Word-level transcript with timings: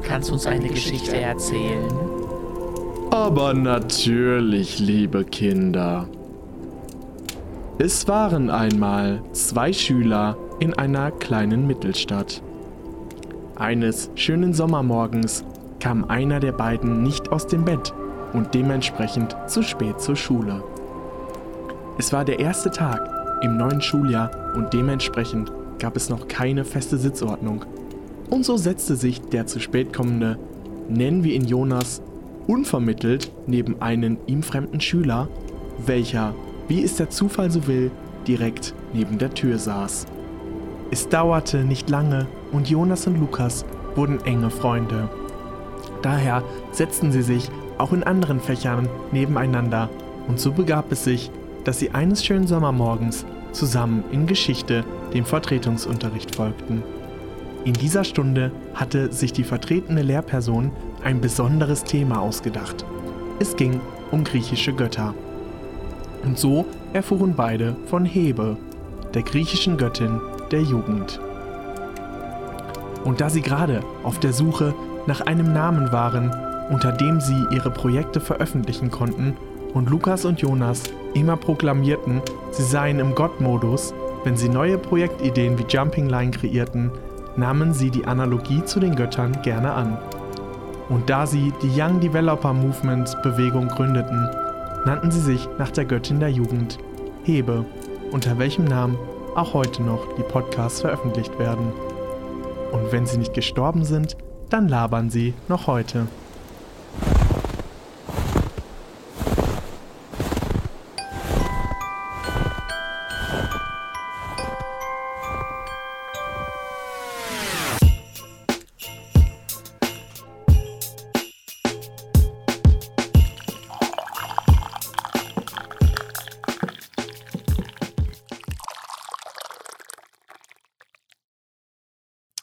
Kannst 0.00 0.30
du 0.30 0.34
uns 0.34 0.46
eine 0.46 0.68
Geschichte 0.68 1.16
erzählen? 1.16 1.92
Aber 3.10 3.52
natürlich, 3.52 4.78
liebe 4.78 5.24
Kinder. 5.24 6.08
Es 7.78 8.06
waren 8.08 8.48
einmal 8.48 9.22
zwei 9.32 9.72
Schüler 9.72 10.36
in 10.60 10.74
einer 10.74 11.10
kleinen 11.10 11.66
Mittelstadt. 11.66 12.42
Eines 13.56 14.10
schönen 14.14 14.54
Sommermorgens 14.54 15.44
kam 15.80 16.04
einer 16.04 16.40
der 16.40 16.52
beiden 16.52 17.02
nicht 17.02 17.30
aus 17.30 17.46
dem 17.46 17.64
Bett 17.64 17.92
und 18.32 18.54
dementsprechend 18.54 19.36
zu 19.46 19.62
spät 19.62 20.00
zur 20.00 20.16
Schule. 20.16 20.62
Es 21.98 22.12
war 22.12 22.24
der 22.24 22.38
erste 22.38 22.70
Tag 22.70 23.10
im 23.42 23.56
neuen 23.56 23.80
Schuljahr 23.80 24.30
und 24.54 24.72
dementsprechend 24.72 25.52
gab 25.78 25.96
es 25.96 26.08
noch 26.08 26.28
keine 26.28 26.64
feste 26.64 26.96
Sitzordnung. 26.96 27.64
Und 28.32 28.46
so 28.46 28.56
setzte 28.56 28.96
sich 28.96 29.20
der 29.20 29.46
zu 29.46 29.60
spät 29.60 29.92
kommende, 29.92 30.38
nennen 30.88 31.22
wir 31.22 31.34
ihn 31.34 31.44
Jonas, 31.44 32.00
unvermittelt 32.46 33.30
neben 33.46 33.82
einen 33.82 34.16
ihm 34.26 34.42
fremden 34.42 34.80
Schüler, 34.80 35.28
welcher, 35.84 36.34
wie 36.66 36.82
es 36.82 36.96
der 36.96 37.10
Zufall 37.10 37.50
so 37.50 37.66
will, 37.66 37.90
direkt 38.26 38.72
neben 38.94 39.18
der 39.18 39.34
Tür 39.34 39.58
saß. 39.58 40.06
Es 40.90 41.10
dauerte 41.10 41.58
nicht 41.62 41.90
lange 41.90 42.26
und 42.52 42.70
Jonas 42.70 43.06
und 43.06 43.20
Lukas 43.20 43.66
wurden 43.96 44.18
enge 44.24 44.48
Freunde. 44.48 45.10
Daher 46.00 46.42
setzten 46.70 47.12
sie 47.12 47.22
sich 47.22 47.50
auch 47.76 47.92
in 47.92 48.02
anderen 48.02 48.40
Fächern 48.40 48.88
nebeneinander 49.12 49.90
und 50.26 50.40
so 50.40 50.52
begab 50.52 50.90
es 50.90 51.04
sich, 51.04 51.30
dass 51.64 51.80
sie 51.80 51.90
eines 51.90 52.24
schönen 52.24 52.46
Sommermorgens 52.46 53.26
zusammen 53.52 54.04
in 54.10 54.26
Geschichte 54.26 54.86
dem 55.12 55.26
Vertretungsunterricht 55.26 56.34
folgten. 56.34 56.82
In 57.64 57.74
dieser 57.74 58.02
Stunde 58.02 58.50
hatte 58.74 59.12
sich 59.12 59.32
die 59.32 59.44
vertretene 59.44 60.02
Lehrperson 60.02 60.72
ein 61.04 61.20
besonderes 61.20 61.84
Thema 61.84 62.20
ausgedacht. 62.20 62.84
Es 63.38 63.54
ging 63.54 63.80
um 64.10 64.24
griechische 64.24 64.72
Götter. 64.72 65.14
Und 66.24 66.38
so 66.38 66.64
erfuhren 66.92 67.34
beide 67.36 67.76
von 67.86 68.04
Hebe, 68.04 68.56
der 69.14 69.22
griechischen 69.22 69.76
Göttin 69.76 70.20
der 70.50 70.62
Jugend. 70.62 71.20
Und 73.04 73.20
da 73.20 73.30
sie 73.30 73.42
gerade 73.42 73.80
auf 74.02 74.18
der 74.18 74.32
Suche 74.32 74.74
nach 75.06 75.20
einem 75.20 75.52
Namen 75.52 75.92
waren, 75.92 76.34
unter 76.70 76.90
dem 76.90 77.20
sie 77.20 77.46
ihre 77.52 77.70
Projekte 77.70 78.20
veröffentlichen 78.20 78.90
konnten, 78.90 79.36
und 79.72 79.88
Lukas 79.88 80.24
und 80.24 80.40
Jonas 80.40 80.82
immer 81.14 81.36
proklamierten, 81.36 82.20
sie 82.50 82.62
seien 82.62 82.98
im 82.98 83.14
Gott-Modus, 83.14 83.94
wenn 84.24 84.36
sie 84.36 84.48
neue 84.48 84.78
Projektideen 84.78 85.58
wie 85.58 85.64
Jumping 85.68 86.08
Line 86.08 86.30
kreierten, 86.30 86.90
nahmen 87.36 87.72
sie 87.72 87.90
die 87.90 88.06
Analogie 88.06 88.64
zu 88.64 88.80
den 88.80 88.94
Göttern 88.94 89.40
gerne 89.42 89.72
an. 89.72 89.98
Und 90.88 91.08
da 91.08 91.26
sie 91.26 91.52
die 91.62 91.70
Young 91.80 92.00
Developer 92.00 92.52
Movement 92.52 93.16
Bewegung 93.22 93.68
gründeten, 93.68 94.28
nannten 94.84 95.10
sie 95.10 95.20
sich 95.20 95.48
nach 95.58 95.70
der 95.70 95.84
Göttin 95.84 96.20
der 96.20 96.30
Jugend, 96.30 96.78
Hebe, 97.24 97.64
unter 98.10 98.38
welchem 98.38 98.64
Namen 98.64 98.98
auch 99.34 99.54
heute 99.54 99.82
noch 99.82 100.14
die 100.16 100.22
Podcasts 100.22 100.80
veröffentlicht 100.80 101.38
werden. 101.38 101.72
Und 102.72 102.90
wenn 102.90 103.06
sie 103.06 103.18
nicht 103.18 103.34
gestorben 103.34 103.84
sind, 103.84 104.16
dann 104.50 104.68
labern 104.68 105.08
sie 105.08 105.34
noch 105.48 105.66
heute. 105.66 106.06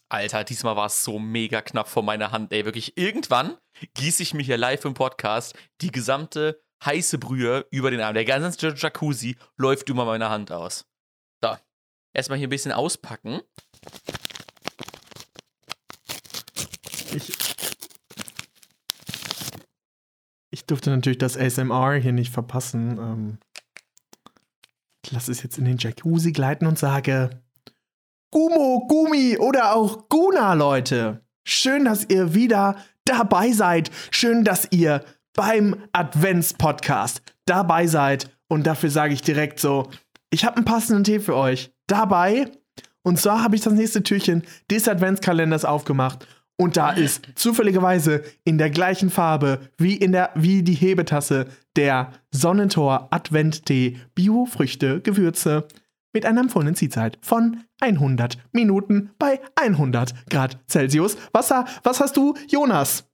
Alter, 0.10 0.44
diesmal 0.44 0.76
war 0.76 0.88
es 0.88 1.04
so 1.04 1.20
mega 1.20 1.62
knapp 1.62 1.88
vor 1.88 2.02
meiner 2.02 2.32
Hand, 2.32 2.52
ey. 2.52 2.66
Wirklich, 2.66 2.98
irgendwann 2.98 3.58
gieße 3.94 4.24
ich 4.24 4.34
mir 4.34 4.42
hier 4.42 4.58
live 4.58 4.84
im 4.86 4.96
Podcast 4.96 5.56
die 5.82 5.92
gesamte 5.92 6.62
heiße 6.84 7.20
Brühe 7.20 7.68
über 7.70 7.92
den 7.92 8.02
Arm. 8.02 8.16
Der 8.16 8.26
ganze 8.26 8.70
Jacuzzi 8.70 9.38
läuft 9.56 9.88
über 9.88 10.06
meine 10.06 10.30
Hand 10.30 10.52
aus. 10.52 10.88
So, 11.44 11.56
erstmal 12.14 12.40
hier 12.40 12.48
ein 12.48 12.52
bisschen 12.52 12.72
auspacken. 12.72 13.42
Ich, 17.14 17.32
ich 20.50 20.66
durfte 20.66 20.90
natürlich 20.90 21.20
das 21.20 21.38
ASMR 21.38 21.96
hier 21.96 22.14
nicht 22.14 22.34
verpassen. 22.34 22.98
Ähm, 22.98 23.40
ich 25.06 25.12
lasse 25.12 25.32
es 25.32 25.44
jetzt 25.44 25.60
in 25.60 25.66
den 25.66 25.78
Jacuzzi 25.78 26.32
gleiten 26.32 26.66
und 26.66 26.80
sage: 26.80 27.44
Gumo, 28.32 28.86
Gumi 28.88 29.38
oder 29.40 29.76
auch 29.76 30.08
Guna, 30.08 30.54
Leute. 30.54 31.22
Schön, 31.44 31.86
dass 31.86 32.06
ihr 32.10 32.36
wieder 32.36 32.76
dabei 33.04 33.52
seid. 33.52 33.90
Schön, 34.12 34.44
dass 34.44 34.68
ihr 34.70 35.04
beim 35.34 35.76
Advents-Podcast 35.94 37.24
dabei 37.46 37.88
seid. 37.88 38.30
Und 38.48 38.68
dafür 38.68 38.92
sage 38.92 39.16
ich 39.16 39.24
direkt 39.24 39.60
so: 39.60 39.90
Ich 40.30 40.46
habe 40.46 40.58
einen 40.58 40.66
passenden 40.66 41.04
Tee 41.04 41.20
für 41.20 41.36
euch. 41.36 41.72
Dabei. 41.88 42.52
Und 43.02 43.18
zwar 43.18 43.42
habe 43.42 43.56
ich 43.56 43.62
das 43.62 43.74
nächste 43.74 44.04
Türchen 44.04 44.44
des 44.70 44.88
Adventskalenders 44.88 45.66
aufgemacht. 45.66 46.28
Und 46.56 46.78
da 46.78 46.92
ist 46.92 47.30
zufälligerweise 47.36 48.22
in 48.44 48.58
der 48.60 48.70
gleichen 48.70 49.10
Farbe 49.10 49.72
wie, 49.78 49.96
in 49.96 50.12
der, 50.12 50.32
wie 50.36 50.62
die 50.62 50.74
Hebetasse 50.74 51.48
der 51.78 52.12
Sonnentor 52.32 53.08
Advent-Tee 53.12 53.98
Bio-Früchte, 54.14 55.00
Gewürze 55.02 55.68
mit 56.14 56.26
einer 56.26 56.42
empfohlenen 56.42 56.76
Ziehzeit 56.76 57.18
von 57.22 57.64
100 57.80 58.38
Minuten 58.52 59.12
bei 59.20 59.40
100 59.56 60.30
Grad 60.30 60.60
Celsius. 60.68 61.18
Was, 61.32 61.52
was 61.84 62.00
hast 62.00 62.18
du, 62.18 62.36
Jonas? 62.48 63.06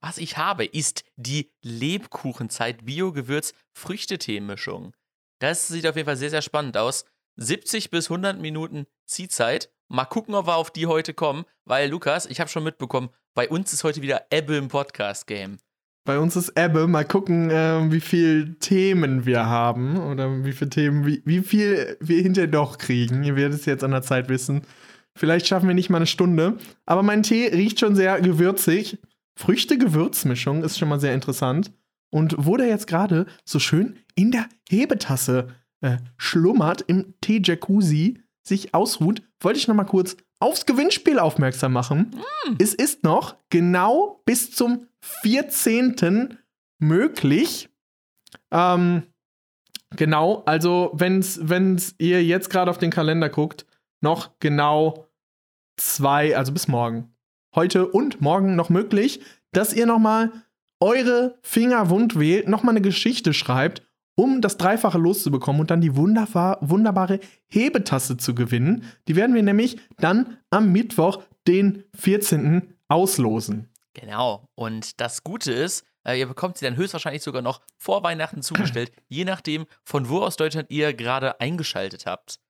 Was 0.00 0.18
ich 0.18 0.36
habe, 0.36 0.64
ist 0.64 1.04
die 1.16 1.50
Lebkuchenzeit 1.62 2.84
Bio-Gewürz 2.84 3.52
Früchtetee-Mischung. 3.74 4.94
Das 5.40 5.68
sieht 5.68 5.86
auf 5.86 5.96
jeden 5.96 6.06
Fall 6.06 6.16
sehr, 6.16 6.30
sehr 6.30 6.42
spannend 6.42 6.76
aus. 6.76 7.04
70 7.36 7.90
bis 7.90 8.10
100 8.10 8.40
Minuten 8.40 8.86
Ziehzeit. 9.06 9.72
Mal 9.88 10.04
gucken, 10.04 10.34
ob 10.34 10.46
wir 10.46 10.56
auf 10.56 10.70
die 10.70 10.86
heute 10.86 11.14
kommen, 11.14 11.44
weil 11.64 11.88
Lukas, 11.88 12.26
ich 12.26 12.40
habe 12.40 12.50
schon 12.50 12.64
mitbekommen, 12.64 13.10
bei 13.34 13.48
uns 13.48 13.72
ist 13.72 13.84
heute 13.84 14.02
wieder 14.02 14.26
Ebbe 14.30 14.56
im 14.56 14.68
Podcast-Game. 14.68 15.58
Bei 16.08 16.18
uns 16.18 16.36
ist 16.36 16.58
Ebbe. 16.58 16.86
Mal 16.86 17.04
gucken, 17.04 17.50
äh, 17.50 17.92
wie 17.92 18.00
viele 18.00 18.54
Themen 18.60 19.26
wir 19.26 19.44
haben 19.44 19.98
oder 19.98 20.42
wie 20.42 20.52
viele 20.52 20.70
Themen, 20.70 21.04
wie, 21.04 21.20
wie 21.26 21.40
viel 21.40 21.98
wir 22.00 22.22
hinterher 22.22 22.48
doch 22.48 22.78
kriegen. 22.78 23.24
Ihr 23.24 23.36
werdet 23.36 23.60
es 23.60 23.66
jetzt 23.66 23.84
an 23.84 23.90
der 23.90 24.00
Zeit 24.00 24.30
wissen. 24.30 24.62
Vielleicht 25.14 25.46
schaffen 25.46 25.68
wir 25.68 25.74
nicht 25.74 25.90
mal 25.90 25.98
eine 25.98 26.06
Stunde. 26.06 26.56
Aber 26.86 27.02
mein 27.02 27.24
Tee 27.24 27.48
riecht 27.48 27.78
schon 27.78 27.94
sehr 27.94 28.22
gewürzig. 28.22 28.96
Früchte-Gewürzmischung 29.36 30.64
ist 30.64 30.78
schon 30.78 30.88
mal 30.88 30.98
sehr 30.98 31.12
interessant. 31.12 31.72
Und 32.08 32.36
wo 32.38 32.56
der 32.56 32.68
jetzt 32.68 32.86
gerade 32.86 33.26
so 33.44 33.58
schön 33.58 33.98
in 34.14 34.30
der 34.30 34.46
Hebetasse 34.70 35.48
äh, 35.82 35.98
schlummert, 36.16 36.80
im 36.86 37.16
Tee-Jacuzzi 37.20 38.22
sich 38.48 38.74
ausruht, 38.74 39.22
wollte 39.40 39.58
ich 39.58 39.68
noch 39.68 39.74
mal 39.74 39.84
kurz 39.84 40.16
aufs 40.40 40.66
Gewinnspiel 40.66 41.18
aufmerksam 41.18 41.72
machen. 41.72 42.14
Mm. 42.48 42.54
Es 42.58 42.74
ist 42.74 43.04
noch 43.04 43.36
genau 43.50 44.22
bis 44.24 44.52
zum 44.52 44.86
14. 45.00 46.38
möglich. 46.78 47.68
Ähm, 48.50 49.02
genau, 49.96 50.42
also 50.46 50.90
wenn's, 50.94 51.40
wenn's 51.42 51.94
ihr 51.98 52.24
jetzt 52.24 52.50
gerade 52.50 52.70
auf 52.70 52.78
den 52.78 52.90
Kalender 52.90 53.28
guckt, 53.28 53.66
noch 54.00 54.38
genau 54.38 55.08
zwei, 55.76 56.36
also 56.36 56.52
bis 56.52 56.68
morgen. 56.68 57.14
Heute 57.54 57.88
und 57.88 58.20
morgen 58.20 58.56
noch 58.56 58.68
möglich, 58.68 59.20
dass 59.52 59.72
ihr 59.72 59.86
noch 59.86 59.98
mal 59.98 60.32
eure 60.80 61.38
Finger 61.42 61.90
wund 61.90 62.18
wählt, 62.18 62.48
noch 62.48 62.62
mal 62.62 62.70
eine 62.70 62.80
Geschichte 62.80 63.32
schreibt, 63.32 63.82
um 64.18 64.40
das 64.40 64.56
Dreifache 64.56 64.98
loszubekommen 64.98 65.60
und 65.60 65.70
dann 65.70 65.80
die 65.80 65.94
wunderbar, 65.94 66.58
wunderbare 66.60 67.20
Hebetasse 67.46 68.16
zu 68.16 68.34
gewinnen. 68.34 68.82
Die 69.06 69.14
werden 69.14 69.32
wir 69.32 69.44
nämlich 69.44 69.78
dann 69.98 70.38
am 70.50 70.72
Mittwoch, 70.72 71.22
den 71.46 71.84
14. 71.94 72.74
auslosen. 72.88 73.72
Genau. 73.94 74.48
Und 74.56 75.00
das 75.00 75.22
Gute 75.22 75.52
ist, 75.52 75.84
äh, 76.04 76.18
ihr 76.18 76.26
bekommt 76.26 76.58
sie 76.58 76.64
dann 76.64 76.76
höchstwahrscheinlich 76.76 77.22
sogar 77.22 77.42
noch 77.42 77.60
vor 77.78 78.02
Weihnachten 78.02 78.42
zugestellt, 78.42 78.90
je 79.08 79.24
nachdem, 79.24 79.66
von 79.84 80.08
wo 80.08 80.18
aus 80.18 80.36
Deutschland 80.36 80.68
ihr 80.72 80.94
gerade 80.94 81.40
eingeschaltet 81.40 82.04
habt. 82.06 82.40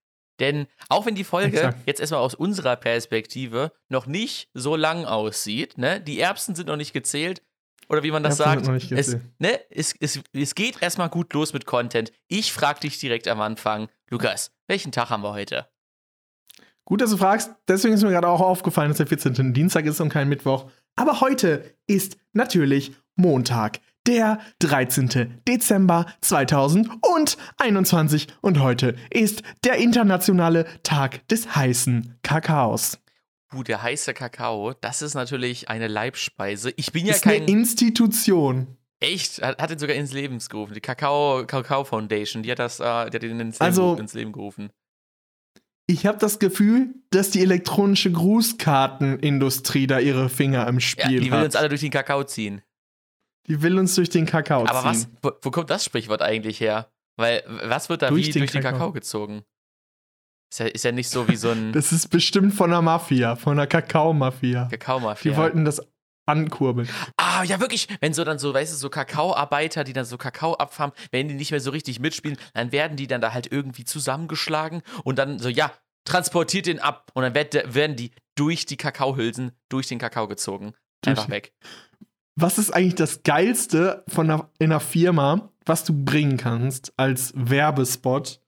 Denn 0.40 0.68
auch 0.88 1.04
wenn 1.04 1.16
die 1.16 1.24
Folge 1.24 1.58
Exakt. 1.58 1.80
jetzt 1.86 2.00
erstmal 2.00 2.22
aus 2.22 2.34
unserer 2.34 2.76
Perspektive 2.76 3.72
noch 3.90 4.06
nicht 4.06 4.48
so 4.54 4.74
lang 4.74 5.04
aussieht, 5.04 5.76
ne, 5.76 6.00
die 6.00 6.18
Erbsen 6.18 6.54
sind 6.54 6.68
noch 6.68 6.76
nicht 6.76 6.94
gezählt, 6.94 7.42
oder 7.88 8.02
wie 8.02 8.10
man 8.10 8.22
das 8.22 8.36
sagt, 8.36 8.68
es, 8.90 9.16
ne, 9.38 9.60
es, 9.70 9.94
es, 9.98 10.20
es 10.32 10.54
geht 10.54 10.82
erstmal 10.82 11.08
gut 11.08 11.32
los 11.32 11.52
mit 11.52 11.66
Content. 11.66 12.12
Ich 12.28 12.52
frage 12.52 12.80
dich 12.80 12.98
direkt 12.98 13.28
am 13.28 13.40
Anfang, 13.40 13.88
Lukas, 14.10 14.52
welchen 14.66 14.92
Tag 14.92 15.10
haben 15.10 15.22
wir 15.22 15.32
heute? 15.32 15.66
Gut, 16.84 17.00
dass 17.00 17.10
du 17.10 17.18
fragst. 17.18 17.50
Deswegen 17.66 17.94
ist 17.94 18.02
mir 18.02 18.10
gerade 18.10 18.28
auch 18.28 18.40
aufgefallen, 18.40 18.88
dass 18.88 18.96
der 18.96 19.06
14. 19.06 19.52
Dienstag 19.52 19.84
ist 19.84 20.00
und 20.00 20.08
kein 20.08 20.28
Mittwoch. 20.28 20.70
Aber 20.96 21.20
heute 21.20 21.76
ist 21.86 22.16
natürlich 22.32 22.92
Montag, 23.14 23.80
der 24.06 24.38
13. 24.60 25.42
Dezember 25.46 26.06
2021. 26.22 28.28
Und 28.40 28.60
heute 28.60 28.96
ist 29.10 29.42
der 29.64 29.76
internationale 29.76 30.64
Tag 30.82 31.28
des 31.28 31.54
heißen 31.54 32.18
Kakaos. 32.22 32.98
Uh, 33.54 33.62
der 33.62 33.82
heiße 33.82 34.12
Kakao, 34.14 34.74
das 34.74 35.00
ist 35.02 35.14
natürlich 35.14 35.68
eine 35.70 35.88
Leibspeise. 35.88 36.72
Ich 36.76 36.92
bin 36.92 37.06
ja 37.06 37.14
ist 37.14 37.22
kein. 37.22 37.42
eine 37.42 37.50
Institution. 37.50 38.76
Echt? 39.00 39.40
Hat, 39.40 39.60
hat 39.62 39.70
ihn 39.70 39.78
sogar 39.78 39.96
ins 39.96 40.12
Leben 40.12 40.38
gerufen. 40.38 40.74
Die 40.74 40.80
Kakao, 40.80 41.44
Kakao 41.46 41.84
Foundation, 41.84 42.42
die 42.42 42.50
hat 42.50 42.58
das, 42.58 42.78
äh, 42.80 43.08
die 43.10 43.16
hat 43.16 43.22
ihn 43.22 43.40
ins 43.40 43.58
Leben, 43.58 43.64
Also- 43.66 43.96
ins 43.96 44.12
Leben 44.14 44.32
gerufen. 44.32 44.70
Ich 45.90 46.04
habe 46.04 46.18
das 46.18 46.38
Gefühl, 46.38 46.94
dass 47.10 47.30
die 47.30 47.40
elektronische 47.40 48.12
Grußkartenindustrie 48.12 49.86
da 49.86 49.98
ihre 49.98 50.28
Finger 50.28 50.66
im 50.66 50.74
Ja, 50.76 50.80
Spiel 50.80 51.20
die 51.20 51.30
will 51.30 51.38
hat. 51.38 51.44
uns 51.46 51.56
alle 51.56 51.68
durch 51.70 51.80
den 51.80 51.90
Kakao 51.90 52.24
ziehen. 52.24 52.60
die 53.46 53.62
will 53.62 53.78
uns 53.78 53.94
durch 53.94 54.10
den 54.10 54.26
Kakao 54.26 54.66
Aber 54.66 54.84
was, 54.84 55.02
ziehen. 55.04 55.16
wo, 55.22 55.30
wo 55.40 55.50
kommt 55.50 55.70
das 55.70 55.82
Sprichwort 55.86 56.20
eigentlich 56.20 56.60
her? 56.60 56.90
Weil, 57.16 57.42
was 57.64 57.88
wird 57.88 58.02
da 58.02 58.10
Durch 58.10 58.26
wie 58.26 58.30
den 58.32 58.40
durch 58.40 58.50
den 58.52 58.60
Kakao. 58.62 58.78
Kakao 58.78 58.92
gezogen? 58.92 59.42
Ist 60.50 60.60
ja, 60.60 60.66
ist 60.66 60.84
ja 60.84 60.92
nicht 60.92 61.10
so 61.10 61.28
wie 61.28 61.36
so 61.36 61.50
ein 61.50 61.72
Das 61.74 61.92
ist 61.92 62.08
bestimmt 62.08 62.54
von 62.54 62.70
der 62.70 62.82
Mafia, 62.82 63.36
von 63.36 63.56
der 63.56 63.66
Kakao-Mafia. 63.66 64.68
Kakaomafia. 64.70 65.32
Die 65.32 65.36
wollten 65.36 65.64
das 65.64 65.82
ankurbeln. 66.26 66.88
Ah, 67.16 67.42
ja, 67.44 67.58
wirklich. 67.60 67.88
Wenn 68.00 68.12
so 68.14 68.24
dann 68.24 68.38
so, 68.38 68.52
weißt 68.52 68.72
du, 68.72 68.76
so 68.76 68.90
Kakaoarbeiter, 68.90 69.84
die 69.84 69.92
dann 69.92 70.04
so 70.04 70.18
Kakao 70.18 70.54
abfarmen, 70.54 70.94
wenn 71.10 71.28
die 71.28 71.34
nicht 71.34 71.50
mehr 71.50 71.60
so 71.60 71.70
richtig 71.70 72.00
mitspielen, 72.00 72.36
dann 72.54 72.72
werden 72.72 72.96
die 72.96 73.06
dann 73.06 73.20
da 73.20 73.32
halt 73.32 73.50
irgendwie 73.50 73.84
zusammengeschlagen 73.84 74.82
und 75.04 75.18
dann 75.18 75.38
so, 75.38 75.48
ja, 75.48 75.72
transportiert 76.04 76.66
den 76.66 76.80
ab. 76.80 77.10
Und 77.14 77.22
dann 77.22 77.34
werd, 77.34 77.74
werden 77.74 77.96
die 77.96 78.12
durch 78.36 78.66
die 78.66 78.76
Kakaohülsen, 78.76 79.52
durch 79.68 79.88
den 79.88 79.98
Kakao 79.98 80.28
gezogen. 80.28 80.74
Einfach 81.06 81.24
Durch- 81.26 81.34
weg. 81.34 81.52
Was 82.40 82.56
ist 82.58 82.70
eigentlich 82.70 82.94
das 82.94 83.24
Geilste 83.24 84.04
von 84.08 84.30
einer, 84.30 84.48
in 84.60 84.70
einer 84.70 84.78
Firma, 84.80 85.50
was 85.66 85.84
du 85.84 85.92
bringen 85.92 86.36
kannst 86.36 86.92
als 86.96 87.32
Werbespot? 87.34 88.40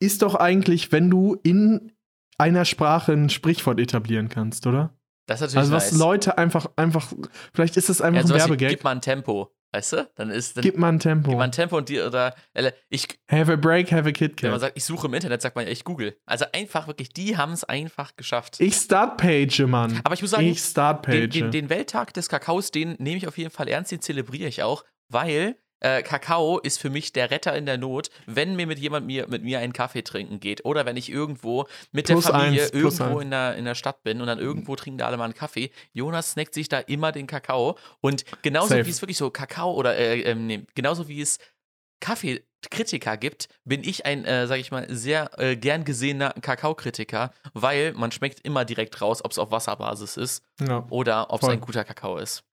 Ist 0.00 0.22
doch 0.22 0.34
eigentlich, 0.34 0.92
wenn 0.92 1.10
du 1.10 1.36
in 1.42 1.92
einer 2.38 2.64
Sprache 2.64 3.12
ein 3.12 3.30
Sprichwort 3.30 3.80
etablieren 3.80 4.28
kannst, 4.28 4.66
oder? 4.66 4.94
Das 5.26 5.40
ist 5.40 5.54
natürlich 5.54 5.58
Also 5.58 5.72
was 5.72 5.92
nice. 5.92 6.00
Leute 6.00 6.38
einfach, 6.38 6.66
einfach, 6.76 7.12
vielleicht 7.52 7.76
ist 7.76 7.88
das 7.88 8.00
einfach 8.00 8.26
ja, 8.26 8.34
ein 8.34 8.40
Werbegag. 8.40 8.70
gib 8.70 8.84
mal 8.84 8.92
ein 8.92 9.00
Tempo, 9.02 9.52
weißt 9.72 9.92
du? 9.92 10.10
Dann 10.14 10.30
ist, 10.30 10.56
dann 10.56 10.62
Gib 10.62 10.78
mal 10.78 10.88
ein 10.88 11.00
Tempo. 11.00 11.30
gib 11.30 11.38
mal 11.38 11.44
ein 11.44 11.52
Tempo 11.52 11.76
und 11.76 11.88
die, 11.88 12.00
oder, 12.00 12.34
ich, 12.88 13.06
have 13.30 13.52
a 13.52 13.56
break, 13.56 13.92
have 13.92 14.08
a 14.08 14.12
Kit 14.12 14.40
wenn 14.42 14.52
man 14.52 14.60
sagt, 14.60 14.76
ich 14.76 14.84
suche 14.84 15.08
im 15.08 15.14
Internet, 15.14 15.42
sagt 15.42 15.56
man 15.56 15.66
ja, 15.66 15.70
ich 15.72 15.84
google. 15.84 16.16
Also 16.24 16.46
einfach 16.52 16.86
wirklich, 16.86 17.12
die 17.12 17.36
haben 17.36 17.52
es 17.52 17.64
einfach 17.64 18.16
geschafft. 18.16 18.60
Ich 18.60 18.76
Startpage, 18.76 19.60
Mann. 19.66 20.00
Aber 20.04 20.14
ich 20.14 20.22
muss 20.22 20.30
sagen, 20.30 20.46
ich 20.46 20.60
Startpage. 20.60 21.28
den, 21.28 21.30
den, 21.30 21.50
den 21.50 21.68
Welttag 21.70 22.14
des 22.14 22.28
Kakaos, 22.30 22.70
den 22.70 22.96
nehme 22.98 23.16
ich 23.18 23.28
auf 23.28 23.36
jeden 23.36 23.50
Fall 23.50 23.68
ernst, 23.68 23.92
den 23.92 24.00
zelebriere 24.00 24.48
ich 24.48 24.62
auch, 24.62 24.84
weil 25.10 25.56
äh, 25.80 26.02
Kakao 26.02 26.58
ist 26.58 26.78
für 26.78 26.90
mich 26.90 27.12
der 27.12 27.30
Retter 27.30 27.56
in 27.56 27.66
der 27.66 27.78
Not, 27.78 28.10
wenn 28.26 28.56
mir 28.56 28.66
mit 28.66 28.78
jemand 28.78 29.06
mir, 29.06 29.26
mit 29.28 29.42
mir 29.42 29.60
einen 29.60 29.72
Kaffee 29.72 30.02
trinken 30.02 30.40
geht 30.40 30.64
oder 30.64 30.86
wenn 30.86 30.96
ich 30.96 31.10
irgendwo 31.10 31.66
mit 31.92 32.06
Plus 32.06 32.24
der 32.24 32.34
Familie 32.34 32.62
eins, 32.62 32.70
irgendwo 32.72 33.20
in 33.20 33.30
der, 33.30 33.56
in 33.56 33.64
der 33.64 33.74
Stadt 33.74 34.02
bin 34.02 34.20
und 34.20 34.26
dann 34.26 34.38
irgendwo 34.38 34.76
trinken 34.76 34.98
da 34.98 35.06
alle 35.06 35.16
mal 35.16 35.24
einen 35.24 35.34
Kaffee. 35.34 35.70
Jonas 35.92 36.32
snackt 36.32 36.54
sich 36.54 36.68
da 36.68 36.78
immer 36.78 37.12
den 37.12 37.26
Kakao 37.26 37.78
und 38.00 38.24
genauso 38.42 38.68
Safe. 38.68 38.86
wie 38.86 38.90
es 38.90 39.02
wirklich 39.02 39.18
so 39.18 39.30
Kakao 39.30 39.72
oder 39.72 39.96
äh, 39.96 40.20
ähm, 40.22 40.46
nee, 40.46 40.66
genauso 40.74 41.08
wie 41.08 41.20
es 41.20 41.38
Kaffeekritiker 42.00 43.16
gibt, 43.16 43.48
bin 43.64 43.82
ich 43.82 44.06
ein, 44.06 44.24
äh, 44.24 44.46
sag 44.46 44.58
ich 44.58 44.70
mal, 44.70 44.86
sehr 44.88 45.30
äh, 45.38 45.56
gern 45.56 45.84
gesehener 45.84 46.32
Kakaokritiker, 46.40 47.32
weil 47.54 47.92
man 47.92 48.12
schmeckt 48.12 48.40
immer 48.44 48.64
direkt 48.64 49.00
raus, 49.00 49.24
ob 49.24 49.32
es 49.32 49.38
auf 49.38 49.50
Wasserbasis 49.50 50.16
ist 50.16 50.44
ja. 50.60 50.86
oder 50.90 51.32
ob 51.32 51.42
es 51.42 51.48
ein 51.48 51.60
guter 51.60 51.84
Kakao 51.84 52.18
ist. 52.18 52.44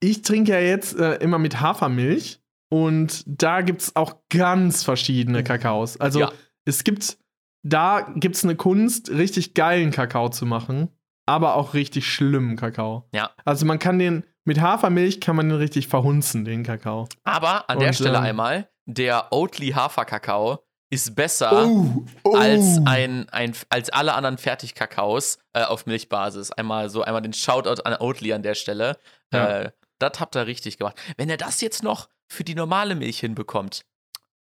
Ich 0.00 0.22
trinke 0.22 0.52
ja 0.52 0.60
jetzt 0.60 0.98
äh, 0.98 1.16
immer 1.16 1.38
mit 1.38 1.60
Hafermilch 1.60 2.40
und 2.70 3.22
da 3.26 3.60
gibt 3.60 3.82
es 3.82 3.96
auch 3.96 4.14
ganz 4.30 4.82
verschiedene 4.82 5.44
Kakaos. 5.44 5.98
Also 6.00 6.20
Ja. 6.20 6.32
es 6.64 6.84
gibt, 6.84 7.18
da 7.62 8.06
gibt 8.16 8.36
es 8.36 8.44
eine 8.44 8.56
Kunst, 8.56 9.10
richtig 9.10 9.54
geilen 9.54 9.90
Kakao 9.90 10.28
zu 10.30 10.46
machen, 10.46 10.88
aber 11.26 11.54
auch 11.56 11.74
richtig 11.74 12.06
schlimmen 12.10 12.56
Kakao. 12.56 13.08
Ja. 13.14 13.30
Also 13.44 13.66
man 13.66 13.78
kann 13.78 13.98
den, 13.98 14.24
mit 14.44 14.60
Hafermilch 14.60 15.20
kann 15.20 15.36
man 15.36 15.48
den 15.50 15.58
richtig 15.58 15.88
verhunzen, 15.88 16.44
den 16.44 16.62
Kakao. 16.62 17.06
Aber 17.24 17.68
an 17.68 17.78
der 17.78 17.88
Und, 17.88 17.94
Stelle 17.94 18.16
ähm, 18.18 18.24
einmal, 18.24 18.68
der 18.86 19.32
Oatly 19.32 19.72
Haferkakao 19.72 20.60
ist 20.92 21.14
besser 21.14 21.66
Oh, 21.66 22.04
oh. 22.24 22.34
als, 22.36 22.80
ein, 22.84 23.28
ein, 23.28 23.52
als 23.68 23.90
alle 23.90 24.14
anderen 24.14 24.38
Fertigkakaos 24.38 25.38
äh, 25.52 25.62
auf 25.62 25.86
Milchbasis. 25.86 26.50
Einmal 26.52 26.88
so, 26.88 27.02
einmal 27.02 27.22
den 27.22 27.32
Shoutout 27.32 27.82
an 27.84 27.94
Oatly 28.00 28.32
an 28.32 28.42
der 28.42 28.54
Stelle. 28.54 28.96
Ja. 29.32 29.60
Äh, 29.60 29.70
das 30.00 30.18
habt 30.20 30.34
ihr 30.36 30.46
richtig 30.46 30.78
gemacht. 30.78 30.96
Wenn 31.16 31.30
er 31.30 31.36
das 31.36 31.60
jetzt 31.60 31.82
noch 31.82 32.08
für 32.28 32.42
die 32.44 32.54
normale 32.54 32.94
Milch 32.96 33.20
hinbekommt, 33.20 33.84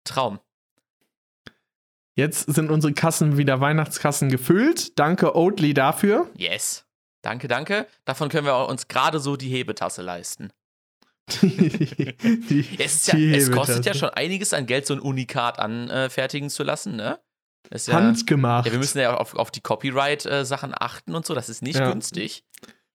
Traum. 0.04 0.40
Jetzt 2.16 2.54
sind 2.54 2.70
unsere 2.70 2.94
Kassen 2.94 3.38
wieder 3.38 3.60
Weihnachtskassen 3.60 4.30
gefüllt. 4.30 5.00
Danke 5.00 5.36
Oatly 5.36 5.74
dafür. 5.74 6.30
Yes. 6.36 6.86
Danke, 7.24 7.48
danke. 7.48 7.88
Davon 8.06 8.30
können 8.30 8.46
wir 8.46 8.68
uns 8.68 8.88
gerade 8.88 9.20
so 9.20 9.36
die 9.36 9.50
Hebetasse 9.50 10.02
leisten. 10.02 10.52
Die- 11.42 12.68
Es, 12.80 12.96
ist 12.96 13.08
ja, 13.08 13.16
die 13.16 13.34
es 13.34 13.50
kostet 13.52 13.86
ja 13.86 13.94
schon 13.94 14.10
einiges 14.10 14.54
an 14.54 14.66
Geld, 14.66 14.86
so 14.86 14.94
ein 14.94 15.00
Unikat 15.00 15.58
anfertigen 15.60 16.50
zu 16.50 16.64
lassen, 16.64 16.96
ne? 16.98 17.20
Ja, 17.74 17.94
Handgemacht. 17.94 18.66
Ja, 18.66 18.74
wir 18.74 18.80
müssen 18.80 19.00
ja 19.00 19.16
auf, 19.16 19.36
auf 19.36 19.50
die 19.50 19.62
Copyright-Sachen 19.62 20.74
achten 20.78 21.16
und 21.16 21.26
so. 21.26 21.34
Das 21.34 21.48
ist 21.50 21.62
nicht 21.64 21.80
Ja. 21.80 21.90
günstig. 21.90 22.44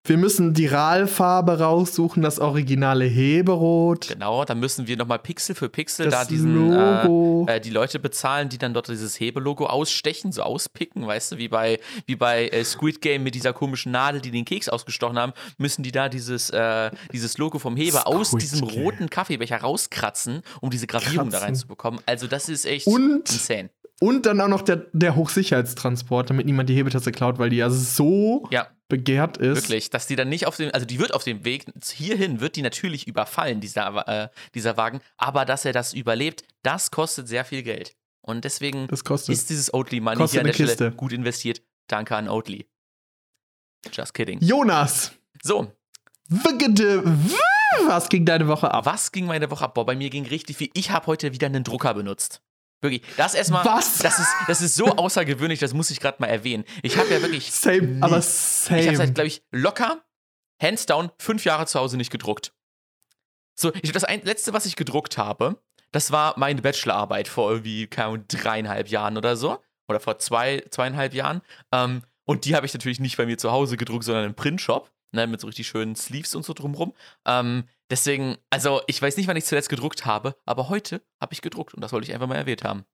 Wir 0.08 0.16
müssen 0.16 0.54
die 0.54 0.66
RAL-Farbe 0.66 1.58
raussuchen, 1.60 2.22
das 2.22 2.38
originale 2.38 3.04
Heberot. 3.04 4.08
Genau, 4.08 4.42
da 4.46 4.54
müssen 4.54 4.86
wir 4.86 4.96
nochmal 4.96 5.18
Pixel 5.18 5.54
für 5.54 5.68
Pixel 5.68 6.06
Das 6.06 6.14
da 6.14 6.24
diesen 6.24 6.54
Logo. 6.54 7.44
Äh, 7.46 7.56
äh, 7.56 7.60
die 7.60 7.68
Leute 7.68 7.98
bezahlen, 7.98 8.48
die 8.48 8.56
dann 8.56 8.72
dort 8.72 8.88
dieses 8.88 9.20
Hebelogo 9.20 9.66
ausstechen, 9.66 10.32
so 10.32 10.42
auspicken, 10.42 11.06
weißt 11.06 11.32
du, 11.32 11.36
wie 11.36 11.48
bei, 11.48 11.78
wie 12.06 12.16
bei 12.16 12.48
äh, 12.48 12.64
Squid 12.64 13.02
Game 13.02 13.22
mit 13.22 13.34
dieser 13.34 13.52
komischen 13.52 13.92
Nadel, 13.92 14.22
die 14.22 14.30
den 14.30 14.46
Keks 14.46 14.70
ausgestochen 14.70 15.18
haben, 15.18 15.34
müssen 15.58 15.82
die 15.82 15.92
da 15.92 16.08
dieses, 16.08 16.48
äh, 16.50 16.90
dieses 17.12 17.36
Logo 17.36 17.58
vom 17.58 17.76
Heber 17.76 18.06
aus 18.06 18.28
Squid 18.28 18.42
diesem 18.42 18.66
Game. 18.66 18.82
roten 18.84 19.10
Kaffeebecher 19.10 19.58
rauskratzen, 19.58 20.40
um 20.62 20.70
diese 20.70 20.86
Gravierung 20.86 21.26
da 21.28 21.32
Kratzen. 21.36 21.44
reinzubekommen. 21.48 22.00
Also 22.06 22.26
das 22.28 22.48
ist 22.48 22.64
echt 22.64 22.86
Und- 22.86 23.28
insane. 23.30 23.68
Und 24.00 24.26
dann 24.26 24.40
auch 24.40 24.48
noch 24.48 24.62
der, 24.62 24.86
der 24.92 25.16
Hochsicherheitstransport, 25.16 26.30
damit 26.30 26.46
niemand 26.46 26.68
die 26.68 26.74
Hebetasse 26.74 27.10
klaut, 27.10 27.38
weil 27.38 27.50
die 27.50 27.56
ja 27.56 27.68
so 27.68 28.46
Ja, 28.52 28.68
begehrt 28.88 29.38
ist. 29.38 29.56
Wirklich, 29.56 29.90
dass 29.90 30.06
die 30.06 30.14
dann 30.14 30.28
nicht 30.28 30.46
auf 30.46 30.56
dem, 30.56 30.70
also 30.72 30.86
die 30.86 31.00
wird 31.00 31.12
auf 31.12 31.24
dem 31.24 31.44
Weg 31.44 31.64
hierhin, 31.84 32.40
wird 32.40 32.54
die 32.56 32.62
natürlich 32.62 33.08
überfallen, 33.08 33.60
dieser, 33.60 34.06
äh, 34.06 34.28
dieser 34.54 34.76
Wagen, 34.76 35.00
aber 35.16 35.44
dass 35.44 35.64
er 35.64 35.72
das 35.72 35.94
überlebt, 35.94 36.44
das 36.62 36.90
kostet 36.92 37.26
sehr 37.28 37.44
viel 37.44 37.62
Geld. 37.64 37.96
Und 38.22 38.44
deswegen 38.44 38.88
ist 38.88 39.50
dieses 39.50 39.72
Oatly 39.74 40.00
Money 40.00 40.18
Kostet 40.18 40.32
hier 40.32 40.40
an 40.42 40.44
der 40.46 40.54
eine 40.54 40.54
Stelle 40.54 40.90
Kiste. 40.90 40.92
gut 40.92 41.12
investiert. 41.12 41.62
Danke 41.88 42.14
an 42.14 42.28
Oatly. 42.28 42.66
Just 43.92 44.14
kidding. 44.14 44.38
Jonas, 44.40 45.12
So, 45.42 45.72
was 47.86 48.08
ging 48.08 48.24
deine 48.24 48.46
Woche 48.48 48.70
ab? 48.70 48.84
was 48.86 49.12
ging 49.12 49.26
meine 49.26 49.50
Woche 49.50 49.64
ab? 49.64 49.74
Boah, 49.74 49.86
bei 49.86 49.96
mir 49.96 50.10
ging 50.10 50.26
richtig 50.26 50.56
viel. 50.56 50.70
Ich 50.74 50.90
habe 50.90 51.06
heute 51.06 51.32
wieder 51.32 51.46
einen 51.46 51.64
Drucker 51.64 51.94
benutzt. 51.94 52.42
Wirklich, 52.80 53.02
das 53.16 53.34
erstmal, 53.34 53.64
Was? 53.64 53.98
das 53.98 54.18
ist, 54.20 54.28
das 54.46 54.60
ist 54.62 54.76
so 54.76 54.86
außergewöhnlich, 54.86 55.58
das 55.58 55.74
muss 55.74 55.90
ich 55.90 55.98
gerade 56.00 56.18
mal 56.20 56.28
erwähnen. 56.28 56.64
Ich 56.82 56.96
habe 56.96 57.08
ja 57.12 57.20
wirklich 57.20 57.50
Same, 57.52 57.82
nie- 57.82 58.02
aber 58.02 58.18
Ich 58.18 58.70
habe 58.70 58.82
same. 58.82 58.96
seit, 58.96 59.14
glaube 59.14 59.26
ich, 59.28 59.42
locker, 59.50 60.04
hands 60.62 60.86
down, 60.86 61.10
fünf 61.18 61.44
Jahre 61.44 61.66
zu 61.66 61.78
Hause 61.80 61.96
nicht 61.96 62.10
gedruckt. 62.10 62.52
So, 63.58 63.72
ich, 63.82 63.90
das 63.90 64.04
ein, 64.04 64.22
letzte, 64.22 64.52
was 64.52 64.66
ich 64.66 64.76
gedruckt 64.76 65.18
habe, 65.18 65.60
das 65.90 66.12
war 66.12 66.38
meine 66.38 66.62
Bachelorarbeit 66.62 67.26
vor 67.26 67.50
irgendwie, 67.50 67.88
keine 67.88 68.08
Ahnung, 68.08 68.24
dreieinhalb 68.28 68.88
Jahren 68.88 69.16
oder 69.16 69.36
so. 69.36 69.62
Oder 69.88 70.00
vor 70.00 70.18
zwei, 70.18 70.62
zweieinhalb 70.70 71.14
Jahren. 71.14 71.40
Ähm, 71.72 72.02
und 72.24 72.44
die 72.44 72.54
habe 72.54 72.66
ich 72.66 72.74
natürlich 72.74 73.00
nicht 73.00 73.16
bei 73.16 73.24
mir 73.24 73.38
zu 73.38 73.50
Hause 73.50 73.78
gedruckt, 73.78 74.04
sondern 74.04 74.26
im 74.26 74.34
Printshop. 74.34 74.92
Ne, 75.12 75.26
mit 75.26 75.40
so 75.40 75.46
richtig 75.46 75.66
schönen 75.66 75.96
Sleeves 75.96 76.34
und 76.34 76.44
so 76.44 76.52
drumrum. 76.52 76.92
Ähm, 77.26 77.64
deswegen, 77.90 78.36
also 78.50 78.80
ich 78.86 79.00
weiß 79.00 79.16
nicht, 79.16 79.28
wann 79.28 79.36
ich 79.36 79.44
zuletzt 79.44 79.68
gedruckt 79.68 80.06
habe, 80.06 80.34
aber 80.46 80.68
heute 80.68 81.02
habe 81.20 81.32
ich 81.32 81.42
gedruckt 81.42 81.74
und 81.74 81.82
das 81.82 81.92
wollte 81.92 82.06
ich 82.08 82.14
einfach 82.14 82.26
mal 82.28 82.34
erwähnt 82.36 82.64
haben. 82.64 82.84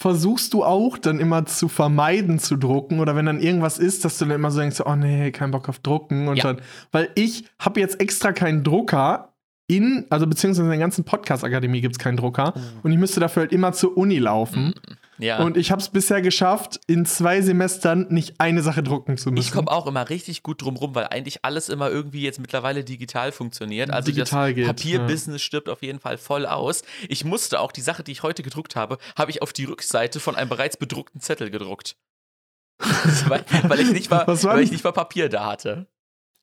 Versuchst 0.00 0.52
du 0.52 0.64
auch 0.64 0.98
dann 0.98 1.20
immer 1.20 1.46
zu 1.46 1.68
vermeiden 1.68 2.40
zu 2.40 2.56
drucken 2.56 2.98
oder 2.98 3.14
wenn 3.14 3.26
dann 3.26 3.40
irgendwas 3.40 3.78
ist, 3.78 4.04
dass 4.04 4.18
du 4.18 4.24
dann 4.24 4.34
immer 4.34 4.50
so 4.50 4.58
denkst, 4.58 4.80
oh 4.84 4.96
nee, 4.96 5.30
kein 5.30 5.52
Bock 5.52 5.68
auf 5.68 5.78
drucken 5.78 6.26
und 6.26 6.36
Ja. 6.38 6.44
dann, 6.54 6.62
weil 6.90 7.10
ich 7.14 7.44
habe 7.60 7.78
jetzt 7.78 8.00
extra 8.00 8.32
keinen 8.32 8.64
Drucker 8.64 9.34
in, 9.68 10.06
also 10.10 10.26
beziehungsweise 10.26 10.64
in 10.64 10.70
der 10.70 10.78
ganzen 10.80 11.04
Podcast-Akademie 11.04 11.80
gibt 11.80 11.94
es 11.94 11.98
keinen 12.00 12.16
Drucker 12.16 12.52
und 12.82 12.90
ich 12.90 12.98
müsste 12.98 13.20
dafür 13.20 13.42
halt 13.42 13.52
immer 13.52 13.72
zur 13.72 13.96
Uni 13.96 14.18
laufen 14.18 14.74
Ja. 15.18 15.42
und 15.42 15.56
ich 15.56 15.70
habe 15.70 15.80
es 15.80 15.88
bisher 15.88 16.22
geschafft, 16.22 16.80
in 16.86 17.04
zwei 17.04 17.42
Semestern 17.42 18.06
nicht 18.08 18.40
eine 18.40 18.62
Sache 18.62 18.82
drucken 18.82 19.16
zu 19.16 19.30
müssen. 19.30 19.46
Ich 19.46 19.52
komme 19.52 19.70
auch 19.70 19.86
immer 19.86 20.08
richtig 20.08 20.42
gut 20.42 20.62
drum 20.62 20.76
rum, 20.76 20.94
weil 20.94 21.06
eigentlich 21.06 21.44
alles 21.44 21.68
immer 21.68 21.90
irgendwie 21.90 22.22
jetzt 22.22 22.40
mittlerweile 22.40 22.82
digital 22.82 23.30
funktioniert. 23.30 23.90
Also 23.90 24.10
Digital 24.10 24.48
das 24.48 24.54
geht, 24.56 24.66
Papierbusiness 24.66 25.42
stirbt 25.42 25.68
auf 25.68 25.82
jeden 25.82 26.00
Fall 26.00 26.18
voll 26.18 26.46
aus. 26.46 26.82
Ich 27.08 27.24
musste 27.24 27.60
auch 27.60 27.72
die 27.72 27.82
Sache, 27.82 28.02
die 28.02 28.12
ich 28.12 28.22
heute 28.22 28.42
gedruckt 28.42 28.74
habe, 28.74 28.98
habe 29.16 29.30
ich 29.30 29.42
auf 29.42 29.52
die 29.52 29.64
Rückseite 29.64 30.18
von 30.18 30.34
einem 30.34 30.48
bereits 30.48 30.76
bedruckten 30.76 31.20
Zettel 31.20 31.50
gedruckt. 31.50 31.96
weil, 33.28 33.44
weil, 33.68 33.80
ich 33.80 33.92
nicht 33.92 34.10
mal, 34.10 34.26
weil 34.26 34.62
ich 34.62 34.72
nicht 34.72 34.82
mal 34.82 34.92
Papier 34.92 35.28
da 35.28 35.46
hatte. 35.46 35.86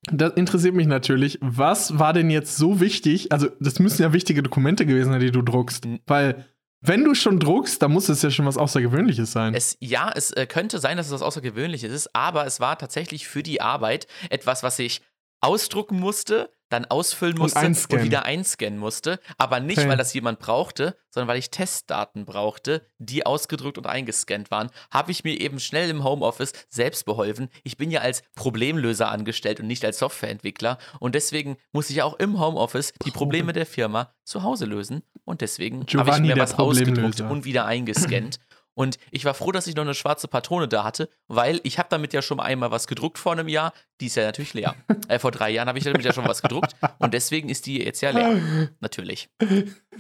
Das 0.10 0.34
interessiert 0.34 0.76
mich 0.76 0.88
natürlich. 0.88 1.38
Was 1.42 2.00
war 2.00 2.14
denn 2.14 2.30
jetzt 2.30 2.56
so 2.56 2.80
wichtig? 2.80 3.32
Also, 3.32 3.50
das 3.60 3.80
müssen 3.80 4.02
ja 4.02 4.14
wichtige 4.14 4.42
Dokumente 4.42 4.86
gewesen 4.86 5.12
sein, 5.12 5.20
die 5.20 5.32
du 5.32 5.42
druckst. 5.42 5.86
Weil, 6.08 6.46
wenn 6.82 7.04
du 7.04 7.14
schon 7.14 7.40
druckst, 7.40 7.82
dann 7.82 7.92
muss 7.92 8.10
es 8.10 8.22
ja 8.22 8.32
schon 8.32 8.46
was 8.46 8.58
Außergewöhnliches 8.58 9.32
sein. 9.32 9.54
Es, 9.54 9.78
ja, 9.80 10.12
es 10.16 10.32
äh, 10.32 10.46
könnte 10.48 10.80
sein, 10.80 10.98
dass 10.98 11.08
es 11.08 11.12
was 11.12 11.22
Außergewöhnliches 11.22 11.92
ist, 11.92 12.16
aber 12.16 12.46
es 12.46 12.60
war 12.60 12.78
tatsächlich 12.78 13.28
für 13.28 13.44
die 13.44 13.62
Arbeit 13.62 14.08
etwas, 14.30 14.64
was 14.64 14.80
ich 14.80 15.02
ausdrucken 15.42 16.00
musste, 16.00 16.52
dann 16.70 16.86
ausfüllen 16.86 17.38
musste 17.38 17.60
und, 17.60 17.90
und 17.92 18.04
wieder 18.04 18.26
einscannen 18.26 18.80
musste. 18.80 19.20
Aber 19.38 19.60
nicht, 19.60 19.80
okay. 19.80 19.90
weil 19.90 19.98
das 19.98 20.14
jemand 20.14 20.40
brauchte, 20.40 20.96
sondern 21.10 21.28
weil 21.28 21.40
ich 21.40 21.50
Testdaten 21.50 22.26
brauchte, 22.26 22.88
die 22.98 23.26
ausgedruckt 23.26 23.78
und 23.78 23.88
eingescannt 23.88 24.52
waren. 24.52 24.70
Habe 24.92 25.12
ich 25.12 25.24
mir 25.24 25.40
eben 25.40 25.60
schnell 25.60 25.90
im 25.90 26.04
Homeoffice 26.04 26.54
selbst 26.70 27.06
beholfen. 27.06 27.50
Ich 27.64 27.78
bin 27.78 27.92
ja 27.92 28.02
als 28.02 28.24
Problemlöser 28.36 29.10
angestellt 29.10 29.60
und 29.60 29.68
nicht 29.68 29.84
als 29.84 30.00
Softwareentwickler. 30.00 30.78
Und 31.00 31.16
deswegen 31.16 31.58
muss 31.72 31.90
ich 31.90 32.02
auch 32.02 32.18
im 32.20 32.40
Homeoffice 32.40 32.94
die 33.06 33.12
Probleme 33.12 33.54
der 33.54 33.66
Firma 33.66 34.14
zu 34.24 34.44
Hause 34.44 34.66
lösen. 34.66 35.04
Und 35.26 35.42
deswegen 35.42 35.86
habe 35.96 36.12
ich 36.12 36.20
mir 36.20 36.38
was 36.38 36.58
ausgedruckt 36.58 37.22
und 37.22 37.46
wieder 37.46 37.66
eingescannt. 37.66 38.40
Und 38.80 38.98
ich 39.12 39.26
war 39.26 39.34
froh, 39.34 39.52
dass 39.52 39.68
ich 39.68 39.76
noch 39.76 39.84
eine 39.84 39.94
schwarze 39.94 40.30
Patrone 40.30 40.70
da 40.70 40.86
hatte, 40.86 41.10
weil 41.28 41.60
ich 41.64 41.80
habe 41.80 41.90
damit 41.90 42.14
ja 42.14 42.22
schon 42.22 42.40
einmal 42.40 42.72
was 42.72 42.88
gedruckt 42.88 43.18
vor 43.18 43.34
einem 43.34 43.50
Jahr. 43.50 43.74
Die 44.00 44.06
ist 44.06 44.16
ja 44.16 44.24
natürlich 44.26 44.54
leer. 44.54 44.76
äh, 45.08 45.20
vor 45.20 45.32
drei 45.32 45.50
Jahren 45.50 45.68
habe 45.68 45.78
ich 45.78 45.84
damit 45.84 46.04
ja 46.04 46.14
schon 46.14 46.28
was 46.28 46.42
gedruckt. 46.42 46.76
Und 47.00 47.14
deswegen 47.14 47.50
ist 47.50 47.66
die 47.66 47.84
jetzt 47.84 48.02
ja 48.02 48.12
leer. 48.12 48.40
Natürlich. 48.80 49.30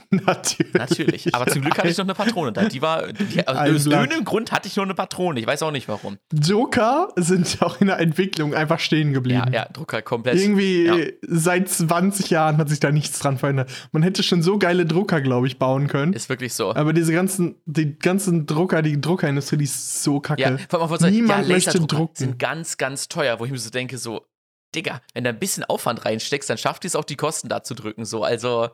Natürlich. 0.10 0.74
Natürlich. 0.74 1.36
Aber 1.36 1.48
zum 1.48 1.62
Glück 1.62 1.77
hatte 1.77 1.89
ich 1.89 1.98
noch 1.98 2.06
eine 2.06 2.13
Patrone 2.13 2.53
da. 2.53 2.65
Die 2.65 2.82
war, 2.82 3.12
die, 3.12 3.46
aus 3.48 3.86
irgendeinem 3.86 4.24
Grund 4.24 4.51
hatte 4.51 4.68
ich 4.68 4.75
nur 4.75 4.86
eine 4.86 4.94
Patrone. 4.94 5.39
Ich 5.39 5.48
weiß 5.48 5.63
auch 5.63 5.72
nicht 5.72 5.88
warum. 5.88 6.18
Drucker 6.34 7.10
sind 7.15 7.58
auch 7.62 7.82
in 7.82 7.88
der 7.88 8.00
Entwicklung 8.00 8.53
einfach 8.53 8.79
stehen 8.79 9.13
geblieben. 9.13 9.51
Ja, 9.51 9.63
ja, 9.63 9.70
Drucker 9.72 10.01
komplett. 10.01 10.36
Irgendwie 10.36 10.86
ja. 10.86 10.96
seit 11.27 11.70
20 11.70 12.29
Jahren 12.29 12.58
hat 12.58 12.70
sich 12.70 12.79
da 12.79 12.91
nichts 12.91 13.20
dran 13.20 13.38
verändert. 13.38 13.70
Man 13.91 14.03
hätte 14.03 14.24
schon 14.24 14.41
so 14.41 14.58
geile 14.58 14.86
Drucker, 14.86 15.22
glaube 15.22 15.48
ich, 15.48 15.60
bauen 15.60 15.88
können. 15.88 16.13
Ist 16.13 16.29
wirklich 16.29 16.53
so. 16.53 16.74
Aber 16.74 16.94
diese 16.94 17.13
ganzen, 17.13 17.56
die 17.65 17.98
ganzen 17.98 18.46
Drucker, 18.46 18.82
die 18.82 19.00
Druckerindustrie, 19.00 19.58
die 19.58 19.65
ist 19.65 20.03
so 20.03 20.20
kacke. 20.20 20.41
Ja, 20.41 20.58
vor 20.70 20.82
allem, 20.82 20.98
sagen, 20.98 21.13
Niemand 21.13 21.48
ja, 21.48 21.53
möchte 21.53 21.79
drucken. 21.79 22.15
sind 22.15 22.39
ganz, 22.39 22.77
ganz 22.77 23.10
teuer, 23.10 23.39
wo 23.39 23.46
ich 23.46 23.51
mir 23.51 23.58
so 23.58 23.70
denke, 23.70 23.88
so, 23.98 24.27
Digga, 24.75 25.01
wenn 25.13 25.24
du 25.24 25.29
ein 25.29 25.39
bisschen 25.39 25.63
Aufwand 25.63 26.05
reinsteckst, 26.05 26.50
dann 26.50 26.58
schafft 26.58 26.86
es 26.86 26.96
auch 26.96 27.05
die 27.05 27.15
Kosten 27.15 27.50
da 27.50 27.63
zu 27.63 27.74
drücken. 27.74 28.05
So, 28.05 28.24
also, 28.24 28.69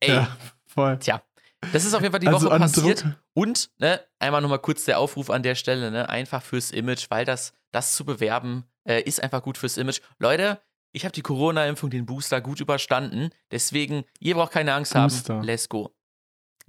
ey. 0.00 0.14
Ja, 0.14 0.36
voll. 0.66 0.98
Tja. 0.98 1.22
Das 1.72 1.84
ist 1.84 1.92
auf 1.92 2.00
jeden 2.00 2.12
Fall 2.12 2.20
die 2.20 2.28
also 2.28 2.46
Woche 2.48 2.58
passiert. 2.58 3.04
Druck. 3.04 3.14
Und, 3.34 3.70
ne, 3.78 4.00
einmal 4.18 4.40
nochmal 4.40 4.60
kurz 4.60 4.84
der 4.84 4.98
Aufruf 4.98 5.28
an 5.28 5.42
der 5.42 5.54
Stelle, 5.54 5.90
ne, 5.90 6.08
einfach 6.08 6.42
fürs 6.42 6.70
Image, 6.70 7.06
weil 7.10 7.24
das, 7.24 7.52
das 7.70 7.94
zu 7.94 8.04
bewerben, 8.04 8.64
äh, 8.84 9.02
ist 9.02 9.22
einfach 9.22 9.42
gut 9.42 9.58
fürs 9.58 9.76
Image. 9.76 10.00
Leute, 10.18 10.60
ich 10.92 11.04
habe 11.04 11.12
die 11.12 11.22
Corona-Impfung, 11.22 11.90
den 11.90 12.06
Booster 12.06 12.40
gut 12.40 12.60
überstanden. 12.60 13.30
Deswegen, 13.50 14.04
ihr 14.18 14.34
braucht 14.34 14.52
keine 14.52 14.72
Angst 14.72 14.94
Booster. 14.94 15.34
haben. 15.34 15.44
Let's 15.44 15.68
go. 15.68 15.94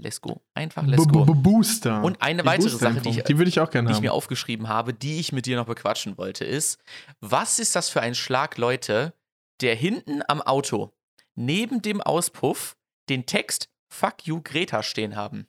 Let's 0.02 0.20
go. 0.20 0.42
Einfach 0.56 0.84
let's 0.88 1.08
go. 1.08 1.26
B 1.26 1.32
-b 1.32 1.36
Booster. 1.36 2.04
Und 2.04 2.20
eine 2.24 2.42
die 2.42 2.48
weitere 2.48 2.70
Sache, 2.70 3.02
die 3.02 3.10
ich, 3.10 3.24
die 3.24 3.44
ich, 3.44 3.60
auch 3.60 3.70
gerne 3.70 3.88
die 3.88 3.94
ich 3.94 4.02
mir 4.02 4.14
aufgeschrieben 4.14 4.68
habe, 4.68 4.96
die 4.96 5.20
ich 5.20 5.32
mit 5.32 5.46
dir 5.46 5.58
noch 5.58 5.68
bequatschen 5.68 6.18
wollte, 6.18 6.44
ist, 6.44 6.80
was 7.20 7.60
ist 7.60 7.76
das 7.76 7.90
für 7.90 8.02
ein 8.02 8.16
Schlag, 8.16 8.58
Leute, 8.58 9.14
der 9.62 9.76
hinten 9.76 10.24
am 10.28 10.42
Auto 10.42 10.92
neben 11.36 11.84
dem 11.84 12.02
Auspuff 12.02 12.76
den 13.10 13.28
Text 13.28 13.70
Fuck 13.94 14.26
you 14.26 14.42
Greta 14.44 14.82
stehen 14.82 15.16
haben? 15.16 15.46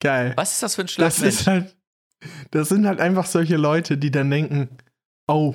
Geil. 0.00 0.32
Was 0.36 0.52
ist 0.52 0.62
das 0.62 0.74
für 0.74 0.82
ein 0.82 0.88
Schlag? 0.88 1.08
Das, 1.08 1.20
ist 1.20 1.46
halt, 1.46 1.76
das 2.50 2.70
sind 2.70 2.86
halt 2.86 2.98
einfach 2.98 3.26
solche 3.26 3.56
Leute, 3.56 3.98
die 3.98 4.10
dann 4.10 4.30
denken, 4.30 4.70
oh, 5.26 5.54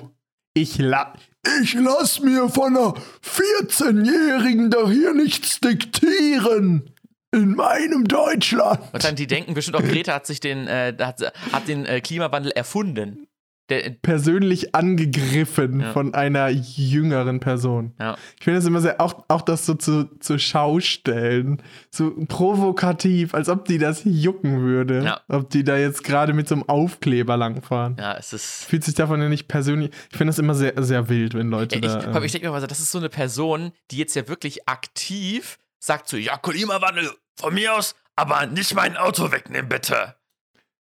ich, 0.54 0.78
la 0.78 1.16
ich 1.62 1.74
lass 1.74 2.20
mir 2.20 2.50
von 2.50 2.78
einer 2.78 2.94
14-Jährigen 3.24 4.70
doch 4.70 4.92
hier 4.92 5.14
nichts 5.14 5.60
diktieren 5.60 6.94
in 7.32 7.56
meinem 7.56 8.08
Deutschland. 8.08 8.80
Dann 9.04 9.16
die 9.16 9.28
denken 9.28 9.54
bestimmt 9.54 9.78
auch, 9.78 9.84
Greta 9.84 10.14
hat 10.14 10.26
sich 10.26 10.40
den, 10.40 10.68
äh, 10.68 10.96
hat, 11.00 11.22
hat 11.52 11.68
den 11.68 11.86
äh, 11.86 12.02
Klimawandel 12.02 12.52
erfunden. 12.52 13.28
Der, 13.70 13.92
persönlich 13.92 14.74
angegriffen 14.74 15.82
ja. 15.82 15.94
von 15.94 16.16
einer 16.16 16.50
jüngeren 16.50 17.40
Person. 17.40 17.94
Ja. 18.00 18.18
Ich 18.40 18.44
finde 18.44 18.58
das 18.58 18.66
immer 18.66 18.82
sehr, 18.82 19.00
auch, 19.00 19.26
auch 19.28 19.44
das 19.44 19.68
so 19.68 19.76
zu, 19.76 20.06
zu 20.20 20.40
Schaustellen, 20.40 21.62
so 21.92 22.16
provokativ, 22.28 23.36
als 23.36 23.48
ob 23.48 23.66
die 23.66 23.78
das 23.78 24.02
jucken 24.06 24.62
würde. 24.62 25.04
Ja. 25.04 25.22
Ob 25.28 25.52
die 25.52 25.64
da 25.64 25.78
jetzt 25.78 26.04
gerade 26.04 26.34
mit 26.34 26.48
so 26.48 26.56
einem 26.56 26.64
Aufkleber 26.64 27.38
langfahren. 27.38 27.96
Ja, 28.00 28.18
es 28.18 28.34
ist. 28.34 28.66
Fühlt 28.66 28.84
sich 28.84 28.96
davon 28.96 29.22
ja 29.22 29.30
nicht 29.30 29.48
persönlich. 29.48 29.92
Ich 30.10 30.18
finde 30.18 30.32
das 30.32 30.40
immer 30.40 30.56
sehr, 30.56 30.74
sehr 30.82 31.08
wild, 31.08 31.36
wenn 31.36 31.50
Leute 31.50 31.76
ich, 31.76 31.82
da. 31.82 32.16
Ähm, 32.16 32.24
ich 32.24 32.32
denke 32.32 32.48
mir 32.48 32.52
mal, 32.52 32.66
das 32.66 32.80
ist 32.80 32.90
so 32.90 32.98
eine 32.98 33.10
Person, 33.10 33.72
die 33.92 33.98
jetzt 33.98 34.16
ja 34.16 34.28
wirklich 34.28 34.68
aktiv 34.68 35.60
sagt 35.80 36.08
so: 36.08 36.18
Ja, 36.18 36.38
Klimawandel, 36.38 37.12
von 37.40 37.54
mir 37.54 37.76
aus, 37.76 37.96
aber 38.16 38.46
nicht 38.46 38.76
mein 38.76 38.98
Auto 38.98 39.32
wegnehmen, 39.32 39.70
bitte. 39.70 40.16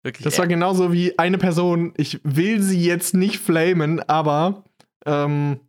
Wirklich, 0.02 0.24
das 0.24 0.38
war 0.38 0.46
genauso 0.46 0.92
wie 0.92 1.18
eine 1.18 1.36
Person, 1.36 1.92
ich 1.96 2.20
will 2.24 2.62
sie 2.62 2.82
jetzt 2.82 3.12
nicht 3.14 3.38
flamen, 3.38 4.00
aber 4.08 4.64
ähm, 5.04 5.60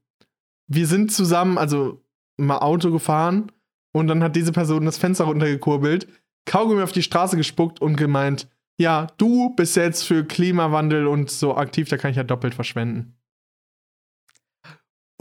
wir 0.67 0.87
sind 0.87 1.11
zusammen, 1.11 1.57
also 1.57 2.01
mal 2.37 2.59
Auto 2.59 2.91
gefahren 2.91 3.51
und 3.93 4.07
dann 4.07 4.23
hat 4.23 4.37
diese 4.37 4.53
Person 4.53 4.85
das 4.85 4.97
Fenster 4.97 5.25
runtergekurbelt, 5.25 6.07
Kaugummi 6.45 6.81
auf 6.81 6.93
die 6.93 7.03
Straße 7.03 7.35
gespuckt 7.35 7.81
und 7.81 7.97
gemeint, 7.97 8.47
ja, 8.79 9.07
du 9.17 9.53
bist 9.55 9.75
jetzt 9.75 10.03
für 10.03 10.23
Klimawandel 10.23 11.07
und 11.07 11.29
so 11.29 11.55
aktiv, 11.55 11.89
da 11.89 11.97
kann 11.97 12.11
ich 12.11 12.17
ja 12.17 12.23
doppelt 12.23 12.55
verschwenden. 12.55 13.20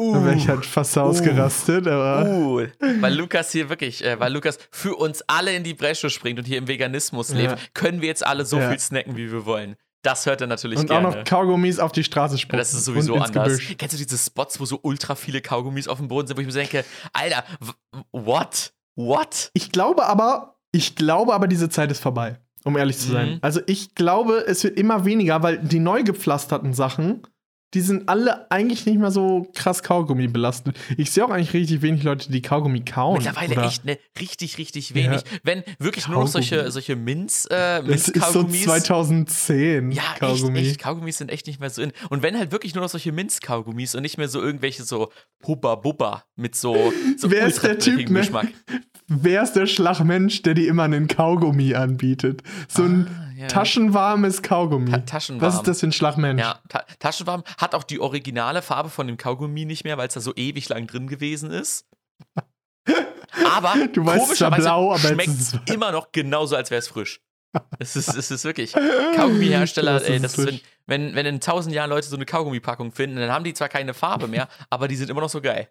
Uh, 0.01 0.15
da 0.15 0.25
wäre 0.25 0.37
ich 0.37 0.49
halt 0.49 0.65
fast 0.65 0.97
uh, 0.97 1.01
ausgerastet, 1.01 1.87
aber. 1.87 2.27
Uh, 2.27 2.67
weil 3.01 3.15
Lukas 3.15 3.53
hier 3.53 3.69
wirklich, 3.69 4.03
äh, 4.03 4.19
weil 4.19 4.33
Lukas 4.33 4.59
für 4.71 4.97
uns 4.97 5.23
alle 5.27 5.55
in 5.55 5.63
die 5.63 5.75
Bresche 5.75 6.09
springt 6.09 6.39
und 6.39 6.47
hier 6.47 6.57
im 6.57 6.69
Veganismus 6.69 7.31
lebt, 7.35 7.75
können 7.75 8.01
wir 8.01 8.09
jetzt 8.09 8.27
alle 8.27 8.47
so 8.47 8.59
ja. 8.59 8.71
viel 8.71 8.79
snacken, 8.79 9.17
wie 9.17 9.31
wir 9.31 9.45
wollen. 9.45 9.77
Das 10.03 10.25
hört 10.25 10.41
er 10.41 10.47
natürlich 10.47 10.79
und 10.79 10.87
gerne. 10.87 11.09
Und 11.09 11.13
auch 11.13 11.19
noch 11.19 11.25
Kaugummis 11.25 11.79
auf 11.79 11.93
die 11.93 12.03
Straße 12.03 12.39
spucken. 12.39 12.57
Das 12.57 12.73
ist 12.73 12.87
sowieso 12.87 13.17
anders. 13.17 13.59
Gebüsch. 13.59 13.77
Kennst 13.77 13.95
du 13.95 13.99
diese 14.03 14.17
Spots, 14.17 14.59
wo 14.59 14.65
so 14.65 14.81
ultra 14.83 15.15
viele 15.15 15.43
Kaugummis 15.43 15.89
auf 15.89 15.99
dem 15.99 16.09
Boden 16.09 16.27
sind, 16.27 16.39
wo 16.39 16.41
ich 16.41 16.47
mir 16.47 16.53
denke, 16.55 16.85
Alter, 17.13 17.45
what? 18.11 18.73
What? 18.97 19.51
Ich 19.53 19.71
glaube 19.71 20.07
aber, 20.07 20.57
ich 20.73 20.97
glaube 20.97 21.35
aber, 21.35 21.47
diese 21.47 21.69
Zeit 21.69 21.91
ist 21.91 22.01
vorbei, 22.01 22.39
um 22.65 22.79
ehrlich 22.79 22.97
zu 22.97 23.11
sein. 23.11 23.33
Mhm. 23.33 23.39
Also 23.43 23.61
ich 23.67 23.95
glaube, 23.95 24.45
es 24.47 24.65
wird 24.65 24.79
immer 24.79 25.05
weniger, 25.05 25.43
weil 25.43 25.59
die 25.59 25.81
neu 25.81 26.03
gepflasterten 26.03 26.73
Sachen 26.73 27.23
die 27.75 27.81
sind 27.81 28.09
alle 28.09 28.51
eigentlich 28.51 28.85
nicht 28.85 28.99
mehr 28.99 29.11
so 29.11 29.47
krass 29.55 29.83
Kaugummi 29.83 30.27
belastet. 30.27 30.77
Ich 30.97 31.13
sehe 31.13 31.25
auch 31.25 31.31
eigentlich 31.31 31.53
richtig 31.53 31.83
wenig 31.83 32.03
Leute, 32.03 32.31
die 32.31 32.43
Kaugummi 32.43 32.85
kauen. 32.85 33.19
Mittlerweile 33.19 33.53
oder? 33.53 33.65
echt, 33.65 33.85
ne? 33.85 33.99
Richtig, 34.19 34.59
richtig 34.59 34.95
wenig. 34.95 35.23
Ja. 35.23 35.39
Wenn 35.45 35.63
wirklich 35.79 36.05
Kaugummi. 36.05 36.17
nur 36.17 36.25
noch 36.25 36.33
solche, 36.33 36.71
solche 36.71 36.97
Minz, 36.97 37.47
äh, 37.51 37.83
Minz 37.83 38.07
Das 38.07 38.09
ist 38.09 38.33
so 38.33 38.45
2010 38.45 39.93
ja, 39.93 40.03
Kaugummi. 40.19 40.59
Echt, 40.59 40.71
echt, 40.71 40.81
Kaugummis 40.81 41.19
sind 41.19 41.31
echt 41.31 41.47
nicht 41.47 41.61
mehr 41.61 41.71
so 41.71 41.83
in. 41.83 41.93
Und 42.09 42.23
wenn 42.23 42.37
halt 42.37 42.51
wirklich 42.51 42.75
nur 42.75 42.83
noch 42.83 42.91
solche 42.91 43.13
Minz-Kaugummis 43.13 43.95
und 43.95 44.03
nicht 44.03 44.19
mehr 44.19 44.29
so 44.29 44.41
irgendwelche 44.41 44.83
so 44.83 45.13
Hubba-Bubba 45.47 46.25
mit 46.37 46.57
so, 46.57 46.93
so 47.17 47.31
Wer 47.31 47.47
ist 47.47 47.63
der 47.63 47.79
Typ, 47.79 48.11
ne? 48.11 48.21
Geschmack. 48.21 48.49
Wer 49.13 49.43
ist 49.43 49.55
der 49.55 49.67
Schlagmensch, 49.67 50.43
der 50.43 50.55
dir 50.55 50.69
immer 50.69 50.85
einen 50.85 51.09
Kaugummi 51.09 51.75
anbietet? 51.75 52.45
So 52.69 52.85
ein 52.85 53.09
ah 53.09 53.33
ja. 53.37 53.49
Taschenwarmes 53.49 54.41
Kaugummi. 54.41 54.93
Ta 54.93 54.99
taschenwarm. 54.99 55.43
Was 55.43 55.57
ist 55.57 55.67
das 55.67 55.81
für 55.81 55.89
ein 55.89 55.93
Schlagmensch? 55.93 56.41
Ja, 56.41 56.61
ta 56.69 56.85
taschenwarm. 57.01 57.43
Hat 57.59 57.75
auch 57.75 57.83
die 57.83 57.99
originale 57.99 58.63
Farbe 58.63 58.89
von 58.89 59.09
dem 59.09 59.17
Kaugummi 59.17 59.65
nicht 59.65 59.83
mehr, 59.83 59.99
weil 59.99 60.07
es 60.07 60.15
da 60.15 60.21
so 60.21 60.33
ewig 60.37 60.69
lang 60.69 60.87
drin 60.87 61.09
gewesen 61.09 61.51
ist. 61.51 61.89
Aber 63.53 63.75
du 63.93 64.07
weißt, 64.07 64.25
komischerweise 64.25 64.63
blau, 64.63 64.93
aber 64.93 65.09
schmeckt 65.09 65.29
es 65.29 65.59
immer 65.73 65.93
noch 65.93 66.13
genauso, 66.13 66.57
als 66.57 66.71
wäre 66.71 66.81
es 66.81 66.89
frisch. 66.89 67.21
Es 67.79 67.97
ist, 67.97 68.15
es 68.15 68.31
ist 68.31 68.45
wirklich. 68.45 68.73
Kaugummihersteller, 69.17 70.05
ey, 70.05 70.21
das 70.21 70.37
ist, 70.39 70.47
wenn, 70.47 70.61
wenn, 70.87 71.15
wenn 71.15 71.27
in 71.27 71.41
tausend 71.41 71.75
Jahren 71.75 71.91
Leute 71.91 72.09
so 72.09 72.17
eine 72.17 72.27
Kaugummipackung 72.27 72.93
finden, 72.93 73.17
dann 73.17 73.31
haben 73.31 73.45
die 73.45 73.55
zwar 73.55 73.69
keine 73.69 73.95
Farbe 73.95 74.29
mehr, 74.29 74.49
aber 74.69 74.89
die 74.89 74.97
sind 74.97 75.11
immer 75.11 75.21
noch 75.21 75.31
so 75.31 75.41
geil. 75.41 75.69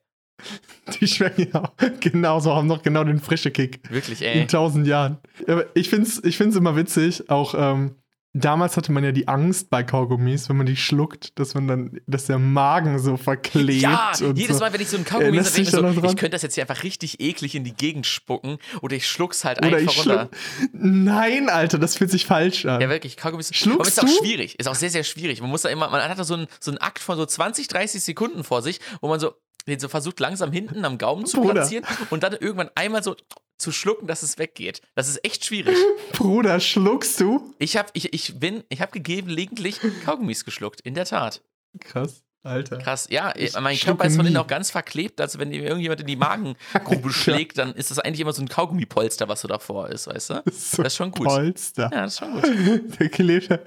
Die 1.00 1.08
schmecken 1.08 1.48
ja 1.54 1.72
genauso, 2.00 2.56
haben 2.56 2.68
noch 2.68 2.82
genau 2.82 3.04
den 3.04 3.20
frischen 3.20 3.54
Kick. 3.54 3.80
Wirklich, 3.90 4.22
ey. 4.22 4.42
In 4.42 4.48
tausend 4.48 4.88
Jahren. 4.88 5.18
Aber 5.48 5.66
ich 5.76 5.90
find's, 5.90 6.22
ich 6.24 6.38
find's 6.38 6.56
immer 6.56 6.76
witzig, 6.76 7.30
auch 7.30 7.54
ähm, 7.58 7.96
damals 8.34 8.78
hatte 8.78 8.92
man 8.92 9.04
ja 9.04 9.12
die 9.12 9.28
Angst 9.28 9.70
bei 9.70 9.84
Kaugummis, 9.84 10.50
wenn 10.50 10.58
man 10.58 10.66
die 10.66 10.76
schluckt, 10.76 11.38
dass 11.40 11.54
man 11.56 11.68
dann, 11.68 12.02
dass 12.06 12.26
der 12.26 12.38
Magen 12.38 13.00
so 13.00 13.18
verklebt. 13.18 13.82
Ja, 13.82 14.12
jedes 14.36 14.58
so. 14.58 14.64
Mal, 14.64 14.74
wenn 14.74 14.82
ich 14.82 14.90
so 14.90 14.98
ein 14.98 15.06
Kaugummi 15.06 15.38
äh, 15.38 15.44
denke, 15.44 15.72
so, 15.72 15.88
ich 15.88 16.16
könnte 16.16 16.30
das 16.30 16.42
jetzt 16.44 16.56
hier 16.56 16.64
einfach 16.64 16.84
richtig 16.84 17.20
eklig 17.20 17.56
in 17.56 17.64
die 17.64 17.74
Gegend 17.74 18.06
spucken 18.06 18.58
oder 18.82 18.96
ich 18.96 19.08
schluck's 19.08 19.44
halt 19.46 19.66
oder 19.66 19.78
einfach 19.78 19.98
runter. 19.98 20.30
Nein, 20.74 21.50
Alter, 21.50 21.80
das 21.80 21.98
fühlt 21.98 22.12
sich 22.12 22.26
falsch 22.26 22.66
an. 22.66 22.82
Ja, 22.82 22.90
wirklich, 22.90 23.18
Kaugummis 23.18 23.54
Schluckst 23.54 23.98
ist 23.98 24.04
auch 24.04 24.08
schwierig, 24.08 24.60
ist 24.60 24.68
auch 24.68 24.76
sehr, 24.76 24.90
sehr 24.90 25.04
schwierig. 25.04 25.42
Man 25.42 25.50
muss 25.50 25.64
da 25.64 25.70
immer, 25.70 25.90
man 25.90 26.02
hat 26.02 26.18
da 26.18 26.24
so 26.24 26.36
einen, 26.36 26.48
so 26.60 26.72
einen 26.72 26.78
Akt 26.78 27.00
von 27.00 27.18
so 27.18 27.26
20, 27.26 27.68
30 27.68 28.04
Sekunden 28.04 28.44
vor 28.44 28.62
sich, 28.62 28.80
wo 29.02 29.08
man 29.08 29.20
so 29.20 29.34
den 29.68 29.80
so 29.80 29.88
versucht 29.88 30.20
langsam 30.20 30.52
hinten 30.52 30.86
am 30.86 30.98
Gaumen 30.98 31.26
zu 31.26 31.38
Bruder. 31.38 31.54
platzieren 31.54 31.86
und 32.10 32.24
dann 32.24 32.34
irgendwann 32.34 32.70
einmal 32.76 33.04
so 33.04 33.16
zu 33.58 33.72
schlucken, 33.72 34.08
dass 34.08 34.24
es 34.24 34.38
weggeht. 34.38 34.82
Das 34.96 35.08
ist 35.10 35.24
echt 35.24 35.46
schwierig. 35.46 35.76
Bruder, 36.14 36.60
schluckst 36.60 37.20
du? 37.20 37.54
Ich 37.60 37.78
habe 37.78 37.90
ich, 37.94 38.14
ich 38.14 38.40
bin, 38.40 38.64
ich 38.70 38.82
habe 38.82 39.00
gelegentlich 39.00 39.80
Kaugummis 40.06 40.46
geschluckt, 40.46 40.82
in 40.82 40.94
der 40.94 41.06
Tat. 41.06 41.42
Krass. 41.80 42.24
Alter. 42.42 42.78
Krass, 42.78 43.08
ja, 43.12 43.34
ich 43.36 43.60
mein 43.60 43.78
Körper 43.78 44.06
ist 44.06 44.16
von 44.16 44.26
innen 44.26 44.38
auch 44.38 44.48
ganz 44.48 44.72
verklebt. 44.72 45.20
Also, 45.20 45.40
wenn 45.40 45.52
dir 45.52 45.62
irgendjemand 45.62 46.00
in 46.00 46.08
die 46.08 46.16
Magengrube 46.16 47.10
schlägt, 47.12 47.58
dann 47.58 47.74
ist 47.74 47.92
das 47.92 48.00
eigentlich 48.00 48.22
immer 48.22 48.32
so 48.32 48.42
ein 48.42 48.48
Kaugummipolster, 48.48 49.28
was 49.28 49.42
so 49.42 49.50
davor 49.50 49.90
ist, 49.90 50.08
weißt 50.08 50.30
du? 50.30 50.34
Das 50.46 50.46
ist, 50.56 50.72
so 50.72 50.84
das 50.84 50.94
ist 50.94 50.98
schon 50.98 51.12
gut. 51.12 51.28
Polster. 51.28 51.90
Ja, 51.92 52.04
das 52.04 52.14
ist 52.14 52.20
schon 52.20 52.42
gut. 52.42 53.00
Der 53.00 53.10
klebt, 53.10 53.60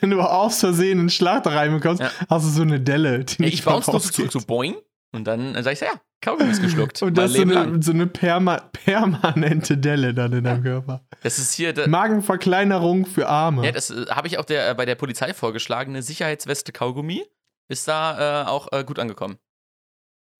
wenn 0.00 0.10
du 0.10 0.22
aus 0.22 0.60
Versehen 0.60 0.98
einen 0.98 1.10
Schlag 1.10 1.42
da 1.42 1.50
reinbekommst, 1.50 2.00
ja. 2.00 2.10
hast 2.30 2.46
du 2.46 2.50
so 2.50 2.62
eine 2.62 2.80
Delle, 2.80 3.22
die 3.22 3.42
ja, 3.42 3.48
Ich 3.48 3.62
bounce 3.62 3.90
nur 3.90 4.00
so, 4.00 4.30
so 4.30 4.40
boing 4.40 4.76
und 5.12 5.24
dann, 5.24 5.54
dann 5.54 5.64
sag 5.64 5.72
ich 5.72 5.78
so, 5.78 5.84
ja, 5.86 6.00
Kaugummi 6.20 6.50
ist 6.50 6.62
geschluckt. 6.62 7.02
Und 7.02 7.16
das 7.16 7.32
ist 7.32 7.36
so 7.36 7.42
eine, 7.42 7.82
so 7.82 7.92
eine 7.92 8.06
perma 8.06 8.58
permanente 8.72 9.76
Delle 9.76 10.14
dann 10.14 10.32
in 10.32 10.44
deinem 10.44 10.62
Körper. 10.62 11.04
Das 11.22 11.38
ist 11.38 11.52
hier. 11.52 11.74
Magenverkleinerung 11.88 13.06
für 13.06 13.28
Arme. 13.28 13.64
Ja, 13.64 13.72
das 13.72 13.90
äh, 13.90 14.06
habe 14.08 14.26
ich 14.26 14.38
auch 14.38 14.44
der, 14.44 14.70
äh, 14.70 14.74
bei 14.74 14.86
der 14.86 14.94
Polizei 14.94 15.34
vorgeschlagen. 15.34 15.92
Eine 15.92 16.02
Sicherheitsweste 16.02 16.72
Kaugummi 16.72 17.24
ist 17.68 17.86
da 17.86 18.42
äh, 18.42 18.46
auch 18.48 18.72
äh, 18.72 18.84
gut 18.84 18.98
angekommen. 18.98 19.38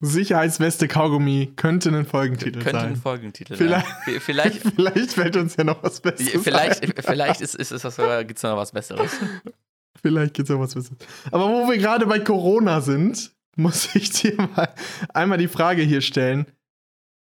Sicherheitsweste 0.00 0.88
Kaugummi 0.88 1.52
könnte 1.56 1.88
ein 1.88 2.04
Folgentitel 2.04 2.61
könnte 2.61 2.70
sein. 2.73 2.80
Könnte 2.80 2.99
ein 2.99 3.02
Folgentitel 3.02 3.56
vielleicht, 3.56 3.87
sein. 3.87 4.20
Vielleicht, 4.20 4.62
vielleicht 4.76 5.12
fällt 5.12 5.37
uns 5.37 5.56
ja 5.56 5.64
noch 5.64 5.82
was 5.82 6.00
Besseres 6.00 6.42
Vielleicht, 6.42 6.82
ein. 6.82 6.92
vielleicht 6.99 7.40
ist, 7.40 7.54
ist, 7.54 7.70
ist 7.70 7.85
das, 7.85 7.96
gibt's 8.26 8.42
noch 8.42 8.56
was 8.56 8.73
Besseres. 8.73 9.12
vielleicht 10.02 10.35
gibt 10.35 10.50
es 10.50 10.54
noch 10.54 10.61
was 10.61 10.75
Besseres. 10.75 10.99
Aber 11.30 11.49
wo 11.49 11.70
wir 11.70 11.78
gerade 11.78 12.06
bei 12.06 12.18
Corona 12.18 12.82
sind, 12.82 13.36
muss 13.57 13.89
ich 13.95 14.11
dir 14.11 14.37
mal 14.55 14.73
einmal 15.13 15.39
die 15.39 15.49
Frage 15.49 15.83
hier 15.83 16.01
stellen. 16.01 16.47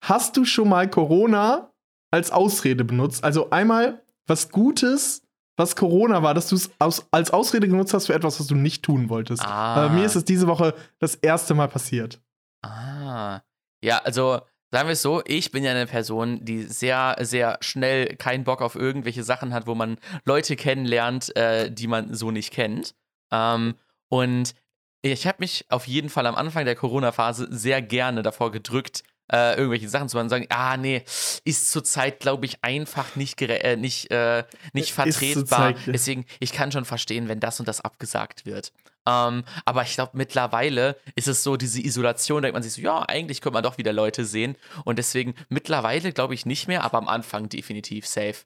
Hast 0.03 0.35
du 0.35 0.45
schon 0.45 0.69
mal 0.69 0.89
Corona 0.89 1.71
als 2.09 2.31
Ausrede 2.31 2.83
benutzt? 2.83 3.23
Also 3.23 3.51
einmal 3.51 4.01
was 4.25 4.49
Gutes 4.49 5.21
was 5.61 5.75
Corona 5.75 6.23
war, 6.23 6.33
dass 6.33 6.47
du 6.47 6.55
es 6.55 6.71
aus, 6.79 7.05
als 7.11 7.31
Ausrede 7.31 7.67
genutzt 7.67 7.93
hast 7.93 8.07
für 8.07 8.13
etwas, 8.13 8.39
was 8.39 8.47
du 8.47 8.55
nicht 8.55 8.83
tun 8.83 9.09
wolltest. 9.09 9.43
Ah. 9.45 9.89
mir 9.89 10.05
ist 10.05 10.15
es 10.15 10.25
diese 10.25 10.47
Woche 10.47 10.73
das 10.99 11.15
erste 11.15 11.53
Mal 11.53 11.67
passiert. 11.67 12.19
Ah. 12.63 13.41
Ja, 13.83 13.99
also 13.99 14.41
sagen 14.71 14.87
wir 14.87 14.93
es 14.93 15.01
so, 15.01 15.21
ich 15.25 15.51
bin 15.51 15.63
ja 15.63 15.71
eine 15.71 15.85
Person, 15.85 16.43
die 16.43 16.63
sehr, 16.63 17.15
sehr 17.19 17.57
schnell 17.61 18.15
keinen 18.15 18.43
Bock 18.43 18.61
auf 18.61 18.75
irgendwelche 18.75 19.23
Sachen 19.23 19.53
hat, 19.53 19.67
wo 19.67 19.75
man 19.75 19.97
Leute 20.25 20.55
kennenlernt, 20.55 21.35
äh, 21.35 21.71
die 21.71 21.87
man 21.87 22.13
so 22.13 22.31
nicht 22.31 22.51
kennt. 22.51 22.95
Ähm, 23.31 23.75
und 24.09 24.55
ich 25.01 25.27
habe 25.27 25.37
mich 25.39 25.65
auf 25.69 25.87
jeden 25.87 26.09
Fall 26.09 26.25
am 26.27 26.35
Anfang 26.35 26.65
der 26.65 26.75
Corona-Phase 26.75 27.47
sehr 27.49 27.81
gerne 27.81 28.21
davor 28.21 28.51
gedrückt, 28.51 29.03
äh, 29.31 29.55
irgendwelche 29.55 29.89
Sachen 29.89 30.09
zu 30.09 30.17
machen, 30.17 30.29
sagen, 30.29 30.45
ah 30.49 30.77
nee, 30.77 31.03
ist 31.45 31.71
zurzeit, 31.71 32.19
glaube 32.19 32.45
ich, 32.45 32.63
einfach 32.63 33.15
nicht, 33.15 33.41
äh, 33.41 33.77
nicht, 33.77 34.11
äh, 34.11 34.43
nicht 34.73 34.91
vertretbar. 34.91 35.73
Deswegen, 35.87 36.25
ich 36.39 36.51
kann 36.51 36.71
schon 36.71 36.85
verstehen, 36.85 37.29
wenn 37.29 37.39
das 37.39 37.59
und 37.59 37.67
das 37.67 37.81
abgesagt 37.81 38.45
wird. 38.45 38.73
Ähm, 39.07 39.43
aber 39.65 39.81
ich 39.83 39.93
glaube, 39.95 40.11
mittlerweile 40.15 40.97
ist 41.15 41.27
es 41.27 41.43
so, 41.43 41.57
diese 41.57 41.81
Isolation, 41.81 42.43
denkt 42.43 42.53
man 42.53 42.61
sich 42.61 42.73
so, 42.73 42.81
ja, 42.81 43.03
eigentlich 43.07 43.41
könnte 43.41 43.55
man 43.55 43.63
doch 43.63 43.77
wieder 43.77 43.93
Leute 43.93 44.25
sehen. 44.25 44.55
Und 44.85 44.99
deswegen, 44.99 45.33
mittlerweile 45.49 46.11
glaube 46.11 46.33
ich 46.33 46.45
nicht 46.45 46.67
mehr, 46.67 46.83
aber 46.83 46.97
am 46.99 47.07
Anfang 47.07 47.49
definitiv 47.49 48.05
safe. 48.05 48.43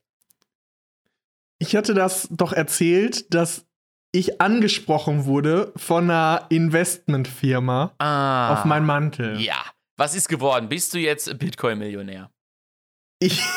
Ich 1.58 1.76
hatte 1.76 1.94
das 1.94 2.28
doch 2.32 2.54
erzählt, 2.54 3.34
dass 3.34 3.66
ich 4.16 4.42
angesprochen 4.42 5.26
wurde 5.26 5.74
von 5.76 6.06
einer 6.06 6.46
Investmentfirma 6.50 7.94
ah, 7.98 8.54
auf 8.54 8.66
meinen 8.66 8.86
Mantel. 8.86 9.40
Ja. 9.40 9.58
Was 9.98 10.16
ist 10.16 10.28
geworden? 10.30 10.70
Bist 10.70 10.94
du 10.94 11.00
jetzt 11.00 11.38
Bitcoin-Millionär? 11.38 12.30
Ich. 13.20 13.42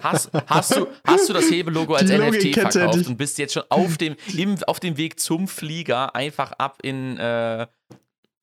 Hast, 0.00 0.30
hast, 0.46 0.74
du, 0.76 0.86
hast 1.06 1.28
du 1.28 1.34
das 1.34 1.50
Hebellogo 1.50 1.94
als 1.94 2.10
NFT 2.10 2.54
verkauft 2.54 3.06
und 3.06 3.18
bist 3.18 3.36
jetzt 3.38 3.52
schon 3.52 3.64
auf 3.68 3.98
dem, 3.98 4.16
im, 4.34 4.56
auf 4.66 4.80
dem 4.80 4.96
Weg 4.96 5.20
zum 5.20 5.46
Flieger 5.46 6.14
einfach 6.14 6.52
ab 6.52 6.78
in. 6.82 7.18
Äh 7.18 7.66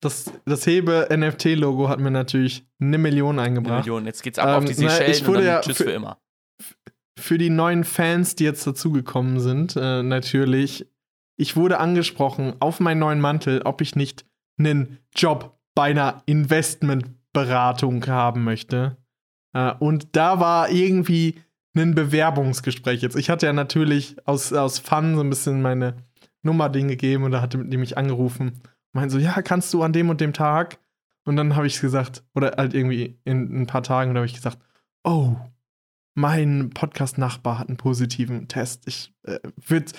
das, 0.01 0.31
das 0.45 0.67
Hebe-NFT-Logo 0.67 1.89
hat 1.89 1.99
mir 1.99 2.11
natürlich 2.11 2.63
eine 2.79 2.99
Million 2.99 3.39
eingebracht. 3.39 3.71
Eine 3.71 3.81
Million, 3.81 4.05
jetzt 4.05 4.21
geht's 4.21 4.37
ab 4.37 4.49
ähm, 4.49 4.55
auf 4.55 4.65
die 4.65 4.73
Seychellen 4.73 5.25
und 5.25 5.33
dann 5.33 5.43
ja 5.45 5.61
tschüss 5.61 5.77
für, 5.77 5.85
für, 5.85 5.91
immer. 5.91 6.19
Für 7.23 7.37
die 7.37 7.49
neuen 7.49 7.85
Fans, 7.85 8.35
die 8.35 8.43
jetzt 8.43 8.67
dazugekommen 8.67 9.39
sind, 9.39 9.77
äh, 9.77 10.03
natürlich, 10.03 10.85
ich 11.37 11.55
wurde 11.55 11.79
angesprochen 11.79 12.55
auf 12.59 12.81
meinen 12.81 12.99
neuen 12.99 13.21
Mantel, 13.21 13.61
ob 13.61 13.79
ich 13.79 13.95
nicht 13.95 14.25
einen 14.59 14.97
Job 15.15 15.57
bei 15.73 15.91
einer 15.91 16.21
Investmentberatung 16.25 18.05
haben 18.07 18.43
möchte. 18.43 18.97
Äh, 19.53 19.71
und 19.79 20.17
da 20.17 20.41
war 20.41 20.69
irgendwie 20.69 21.35
ein 21.77 21.95
Bewerbungsgespräch 21.95 23.01
jetzt. 23.01 23.15
Ich 23.15 23.29
hatte 23.29 23.45
ja 23.45 23.53
natürlich 23.53 24.17
aus, 24.27 24.51
aus 24.51 24.79
Fun 24.79 25.15
so 25.15 25.21
ein 25.21 25.29
bisschen 25.29 25.61
meine 25.61 25.95
Nummer 26.41 26.67
Ding 26.67 26.89
gegeben 26.89 27.23
und 27.23 27.31
da 27.31 27.39
hatte 27.39 27.63
die 27.63 27.77
mich 27.77 27.97
angerufen. 27.97 28.59
Meint 28.91 29.13
so, 29.13 29.17
ja, 29.17 29.41
kannst 29.41 29.73
du 29.73 29.81
an 29.81 29.93
dem 29.93 30.09
und 30.09 30.19
dem 30.19 30.33
Tag? 30.33 30.77
Und 31.23 31.37
dann 31.37 31.55
habe 31.55 31.67
ich 31.67 31.79
gesagt, 31.79 32.25
oder 32.35 32.55
halt 32.57 32.73
irgendwie 32.73 33.17
in 33.23 33.61
ein 33.61 33.65
paar 33.65 33.81
Tagen, 33.81 34.13
da 34.13 34.17
habe 34.17 34.25
ich 34.25 34.35
gesagt, 34.35 34.59
oh, 35.05 35.37
mein 36.15 36.69
Podcast-Nachbar 36.71 37.59
hat 37.59 37.67
einen 37.69 37.77
positiven 37.77 38.47
Test. 38.47 38.87
Ich 38.87 39.13
äh, 39.23 39.39
würde 39.55 39.93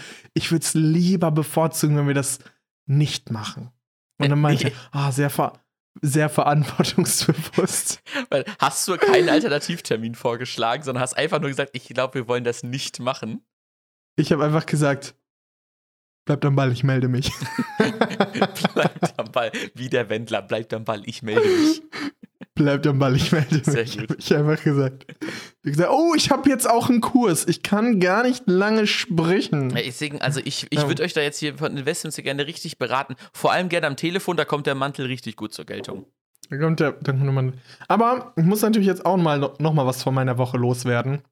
es 0.45 0.75
lieber 0.75 1.31
bevorzugen, 1.31 1.97
wenn 1.97 2.07
wir 2.07 2.15
das 2.15 2.39
nicht 2.87 3.31
machen. 3.31 3.71
Und 4.19 4.31
dann 4.31 4.41
meinte 4.41 4.69
er, 4.69 4.73
ah, 4.93 5.13
sehr, 5.13 5.31
ver 5.31 5.55
sehr 6.03 6.29
verantwortungsbewusst. 6.29 8.03
Hast 8.59 8.89
du 8.89 8.97
keinen 8.97 9.29
Alternativtermin 9.29 10.15
vorgeschlagen, 10.15 10.83
sondern 10.83 11.03
hast 11.03 11.17
einfach 11.17 11.41
nur 11.41 11.51
gesagt, 11.51 11.71
ich 11.73 11.87
glaube, 11.87 12.15
wir 12.15 12.29
wollen 12.29 12.43
das 12.43 12.65
nicht 12.65 12.99
machen. 12.99 13.45
Ich 14.17 14.33
habe 14.33 14.45
einfach 14.45 14.67
gesagt, 14.67 15.15
bleibt 16.25 16.45
am 16.45 16.57
Ball, 16.57 16.73
ich 16.73 16.83
melde 16.83 17.09
mich. 17.09 17.31
bleibt 18.75 19.19
am 19.19 19.31
Ball, 19.31 19.53
wie 19.75 19.89
der 19.89 20.09
Wendler, 20.09 20.43
bleibt 20.43 20.75
am 20.75 20.85
Ball, 20.85 21.03
ich 21.07 21.23
melde 21.23 21.49
mich. 21.49 21.83
Bleibt 22.55 22.87
am 22.87 23.01
Ball, 23.01 23.17
ich 23.17 23.33
melde 23.33 23.57
mich. 23.57 23.65
Sehr 23.65 24.07
gut. 24.07 24.17
Ich 24.19 24.31
habe 24.31 24.49
einfach 24.49 24.63
gesagt. 24.63 25.07
Ich 25.65 25.73
gesagt, 25.73 25.91
oh, 25.91 26.15
ich 26.15 26.31
habe 26.31 26.49
jetzt 26.49 26.71
auch 26.71 26.89
einen 26.89 27.01
Kurs. 27.01 27.49
Ich 27.49 27.65
kann 27.65 27.99
gar 27.99 28.23
nicht 28.23 28.45
lange 28.47 28.87
sprechen. 28.87 29.71
Ja, 29.71 29.83
deswegen, 29.83 30.21
also 30.21 30.41
ich, 30.45 30.69
ich 30.71 30.87
würde 30.87 31.03
euch 31.03 31.15
da 31.15 31.21
jetzt 31.21 31.39
hier 31.39 31.59
von 31.59 31.77
Investments 31.77 32.17
gerne 32.17 32.47
richtig 32.47 32.79
beraten. 32.79 33.17
Vor 33.33 33.51
allem 33.51 33.69
gerne 33.69 33.89
am 33.89 33.97
Telefon, 33.97 34.37
da 34.37 34.45
kommt 34.45 34.67
der 34.67 34.77
Mantel 34.77 35.07
richtig 35.07 35.35
gut 35.35 35.53
zur 35.53 35.65
Geltung. 35.65 36.07
Da 36.49 36.59
kommt 36.59 36.79
der, 36.79 36.93
da 36.93 37.11
kommt 37.11 37.25
der 37.25 37.33
Mantel. 37.33 37.61
Aber 37.89 38.33
ich 38.37 38.45
muss 38.45 38.63
natürlich 38.63 38.87
jetzt 38.87 39.05
auch 39.05 39.17
mal, 39.17 39.39
noch 39.59 39.73
mal 39.73 39.87
was 39.87 40.05
von 40.05 40.15
meiner 40.15 40.39
Woche 40.39 40.57
loswerden. 40.57 41.23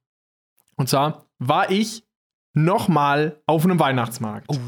Und 0.76 0.88
zwar 0.88 1.26
war 1.38 1.70
ich 1.70 2.04
noch 2.52 2.88
mal 2.88 3.40
auf 3.46 3.64
einem 3.64 3.78
Weihnachtsmarkt. 3.78 4.50
Uh. 4.50 4.58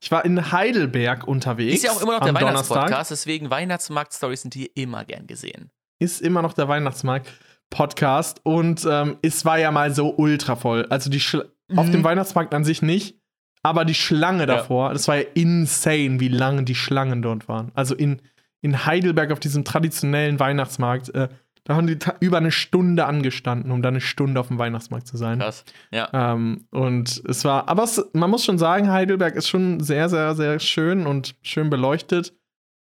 Ich 0.00 0.10
war 0.10 0.24
in 0.24 0.50
Heidelberg 0.50 1.28
unterwegs. 1.28 1.76
Ist 1.76 1.84
ja 1.84 1.92
auch 1.92 2.02
immer 2.02 2.14
noch 2.14 2.24
der 2.24 2.34
Weihnachtspodcast, 2.34 3.12
deswegen 3.12 3.50
Weihnachtsmarkt-Stories 3.50 4.42
sind 4.42 4.54
hier 4.54 4.68
immer 4.74 5.04
gern 5.04 5.28
gesehen 5.28 5.70
ist 6.02 6.20
immer 6.20 6.42
noch 6.42 6.52
der 6.52 6.68
Weihnachtsmarkt-Podcast 6.68 8.40
und 8.42 8.86
ähm, 8.90 9.16
es 9.22 9.44
war 9.44 9.58
ja 9.58 9.70
mal 9.70 9.94
so 9.94 10.14
ultra 10.16 10.56
voll. 10.56 10.86
Also 10.90 11.10
die 11.10 11.20
Schla 11.20 11.44
mhm. 11.68 11.78
auf 11.78 11.90
dem. 11.90 12.04
Weihnachtsmarkt 12.04 12.54
an 12.54 12.64
sich 12.64 12.82
nicht, 12.82 13.16
aber 13.62 13.84
die 13.84 13.94
Schlange 13.94 14.46
davor, 14.46 14.88
ja. 14.88 14.92
das 14.92 15.08
war 15.08 15.16
ja 15.16 15.24
insane, 15.34 16.20
wie 16.20 16.28
lange 16.28 16.64
die 16.64 16.74
Schlangen 16.74 17.22
dort 17.22 17.48
waren. 17.48 17.70
Also 17.74 17.94
in, 17.94 18.20
in 18.60 18.84
Heidelberg 18.84 19.30
auf 19.32 19.40
diesem 19.40 19.64
traditionellen 19.64 20.40
Weihnachtsmarkt, 20.40 21.14
äh, 21.14 21.28
da 21.64 21.76
haben 21.76 21.86
die 21.86 21.96
über 22.18 22.38
eine 22.38 22.50
Stunde 22.50 23.06
angestanden, 23.06 23.70
um 23.70 23.82
da 23.82 23.88
eine 23.88 24.00
Stunde 24.00 24.40
auf 24.40 24.48
dem 24.48 24.58
Weihnachtsmarkt 24.58 25.06
zu 25.06 25.16
sein. 25.16 25.38
Krass, 25.38 25.64
ja. 25.92 26.08
Ähm, 26.12 26.66
und 26.72 27.22
es 27.28 27.44
war, 27.44 27.68
aber 27.68 27.84
es, 27.84 28.04
man 28.14 28.30
muss 28.30 28.44
schon 28.44 28.58
sagen, 28.58 28.90
Heidelberg 28.90 29.36
ist 29.36 29.48
schon 29.48 29.78
sehr, 29.78 30.08
sehr, 30.08 30.34
sehr 30.34 30.58
schön 30.58 31.06
und 31.06 31.36
schön 31.42 31.70
beleuchtet. 31.70 32.34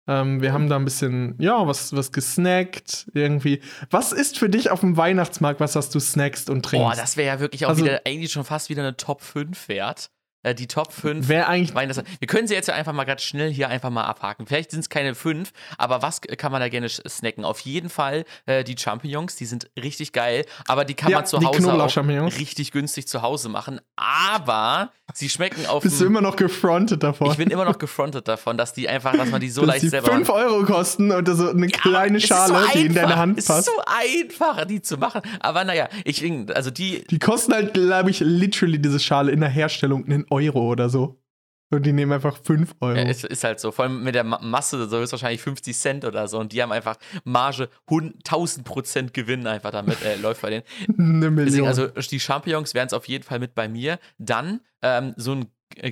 Ähm, 0.08 0.42
wir 0.42 0.52
haben 0.54 0.68
da 0.68 0.78
ein 0.78 0.86
bisschen, 0.86 1.36
ja, 1.40 1.68
was, 1.68 1.96
was 1.96 2.12
gesnackt, 2.12 3.08
irgendwie. 3.14 3.62
Was 3.90 4.12
ist 4.12 4.38
für 4.38 4.50
dich 4.50 4.72
auf 4.72 4.80
dem 4.80 4.98
Weihnachtsmarkt, 4.98 5.60
was 5.60 5.76
hast 5.76 5.94
du 5.94 6.00
snackst 6.00 6.50
und 6.50 6.64
trinkst? 6.64 6.88
Boah, 6.88 6.96
das 6.96 7.18
wäre 7.18 7.36
ja 7.36 7.40
wirklich 7.40 7.66
auch 7.66 7.70
also, 7.70 7.86
wieder, 7.86 8.02
eigentlich 8.06 8.32
schon 8.32 8.44
fast 8.44 8.70
wieder 8.70 8.82
eine 8.82 8.98
Top 8.98 9.22
5 9.22 9.68
wert. 9.68 10.10
Äh, 10.44 10.56
die 10.56 10.68
Top 10.68 10.92
5. 10.92 11.28
Wer 11.28 11.48
eigentlich. 11.48 11.76
Wir 11.76 12.28
können 12.28 12.48
sie 12.48 12.54
jetzt 12.54 12.68
ja 12.68 12.74
einfach 12.74 12.94
mal 12.94 13.04
ganz 13.04 13.22
schnell 13.22 13.52
hier 13.52 13.70
einfach 13.70 13.90
mal 13.90 14.04
abhaken. 14.04 14.48
Vielleicht 14.48 14.72
sind 14.72 14.82
es 14.82 14.90
keine 14.90 15.16
5, 15.16 15.52
aber 15.78 16.02
was 16.02 16.22
kann 16.22 16.52
man 16.52 16.62
da 16.62 16.70
gerne 16.70 16.90
snacken? 16.90 17.46
Auf 17.46 17.60
jeden 17.60 17.90
Fall 17.90 18.26
äh, 18.46 18.64
die 18.64 18.76
Champignons, 18.78 19.36
die 19.36 19.46
sind 19.46 19.70
richtig 19.82 20.14
geil, 20.14 20.46
aber 20.68 20.86
die 20.86 20.96
kann 20.96 21.12
ja, 21.12 21.18
man 21.18 21.26
zu 21.26 21.38
Hause 21.38 21.74
auch 21.74 22.38
richtig 22.38 22.72
günstig 22.72 23.08
zu 23.08 23.22
Hause 23.22 23.50
machen. 23.50 23.82
Aber 23.96 24.92
sie 25.14 25.30
schmecken 25.30 25.66
auf. 25.66 25.84
Bist 25.84 26.02
du 26.02 26.06
immer 26.06 26.22
noch 26.22 26.36
gefrontet 26.36 27.04
davon? 27.04 27.30
Ich 27.32 27.38
bin 27.38 27.50
immer 27.50 27.66
noch 27.66 27.78
gefrontet 27.78 28.28
davon, 28.28 28.58
dass 28.58 28.74
die 28.74 28.90
einfach, 28.90 29.16
dass 29.16 29.30
man 29.30 29.42
die 29.42 29.50
so 29.50 29.62
dass 29.62 29.70
leicht 29.70 29.84
die 29.84 29.90
selber. 29.90 30.12
5 30.12 30.30
Euro 30.30 30.64
kosten 30.66 31.12
und 31.12 31.28
so 31.28 31.50
eine 31.50 31.68
kleine 31.68 32.18
ja, 32.18 32.28
Schale, 32.28 32.66
so 32.68 32.74
die 32.74 32.86
in 32.88 32.94
deine 32.94 33.16
Hand 33.16 33.36
passt. 33.36 33.50
Es 33.50 33.58
ist 33.60 33.66
so 33.66 33.82
einfach, 33.86 34.66
die 34.66 34.82
zu 34.82 34.98
machen. 34.98 35.22
Aber 35.40 35.64
naja, 35.64 35.88
ich, 36.04 36.24
also 36.54 36.72
die. 36.72 37.04
Die 37.10 37.20
kosten 37.20 37.54
halt, 37.54 37.74
glaube 37.74 38.10
ich, 38.10 38.22
literally 38.22 38.80
diese 38.80 39.00
Schale 39.00 39.32
in 39.32 39.42
der 39.42 39.50
Herstellung 39.50 40.06
einen 40.06 40.26
Euro 40.32 40.70
oder 40.72 40.90
so. 40.90 41.22
Und 41.74 41.86
die 41.86 41.94
nehmen 41.94 42.12
einfach 42.12 42.38
5 42.38 42.76
Euro. 42.82 42.98
Ja, 42.98 43.04
ist, 43.04 43.24
ist 43.24 43.46
halt 43.46 43.62
so. 43.62 43.72
Vor 43.72 43.86
allem 43.86 44.04
mit 44.04 44.14
der 44.14 44.26
Masse, 44.26 44.90
so 44.90 45.02
ist 45.02 45.14
wahrscheinlich 45.14 45.42
50 45.42 45.78
Cent 45.78 46.06
oder 46.06 46.28
so. 46.28 46.38
Und 46.38 46.52
die 46.52 46.62
haben 46.62 46.72
einfach 46.74 46.98
Marge 47.24 47.70
1000 47.90 48.66
Prozent 48.66 49.14
Gewinn 49.14 49.48
einfach 49.48 49.72
damit, 49.72 50.04
äh, 50.04 50.18
läuft 50.18 50.42
bei 50.42 50.50
denen. 50.50 50.64
Eine 50.98 51.32
Million. 51.32 51.46
Deswegen, 51.46 51.68
also 51.68 51.88
die 51.88 52.20
Champignons 52.20 52.74
wären 52.74 52.88
es 52.88 52.94
auf 52.94 53.08
jeden 53.08 53.24
Fall 53.24 53.40
mit 53.40 53.56
bei 53.56 53.70
mir. 53.70 54.00
Dann 54.18 54.60
ähm, 54.82 55.14
so 55.16 55.34
ein 55.34 55.46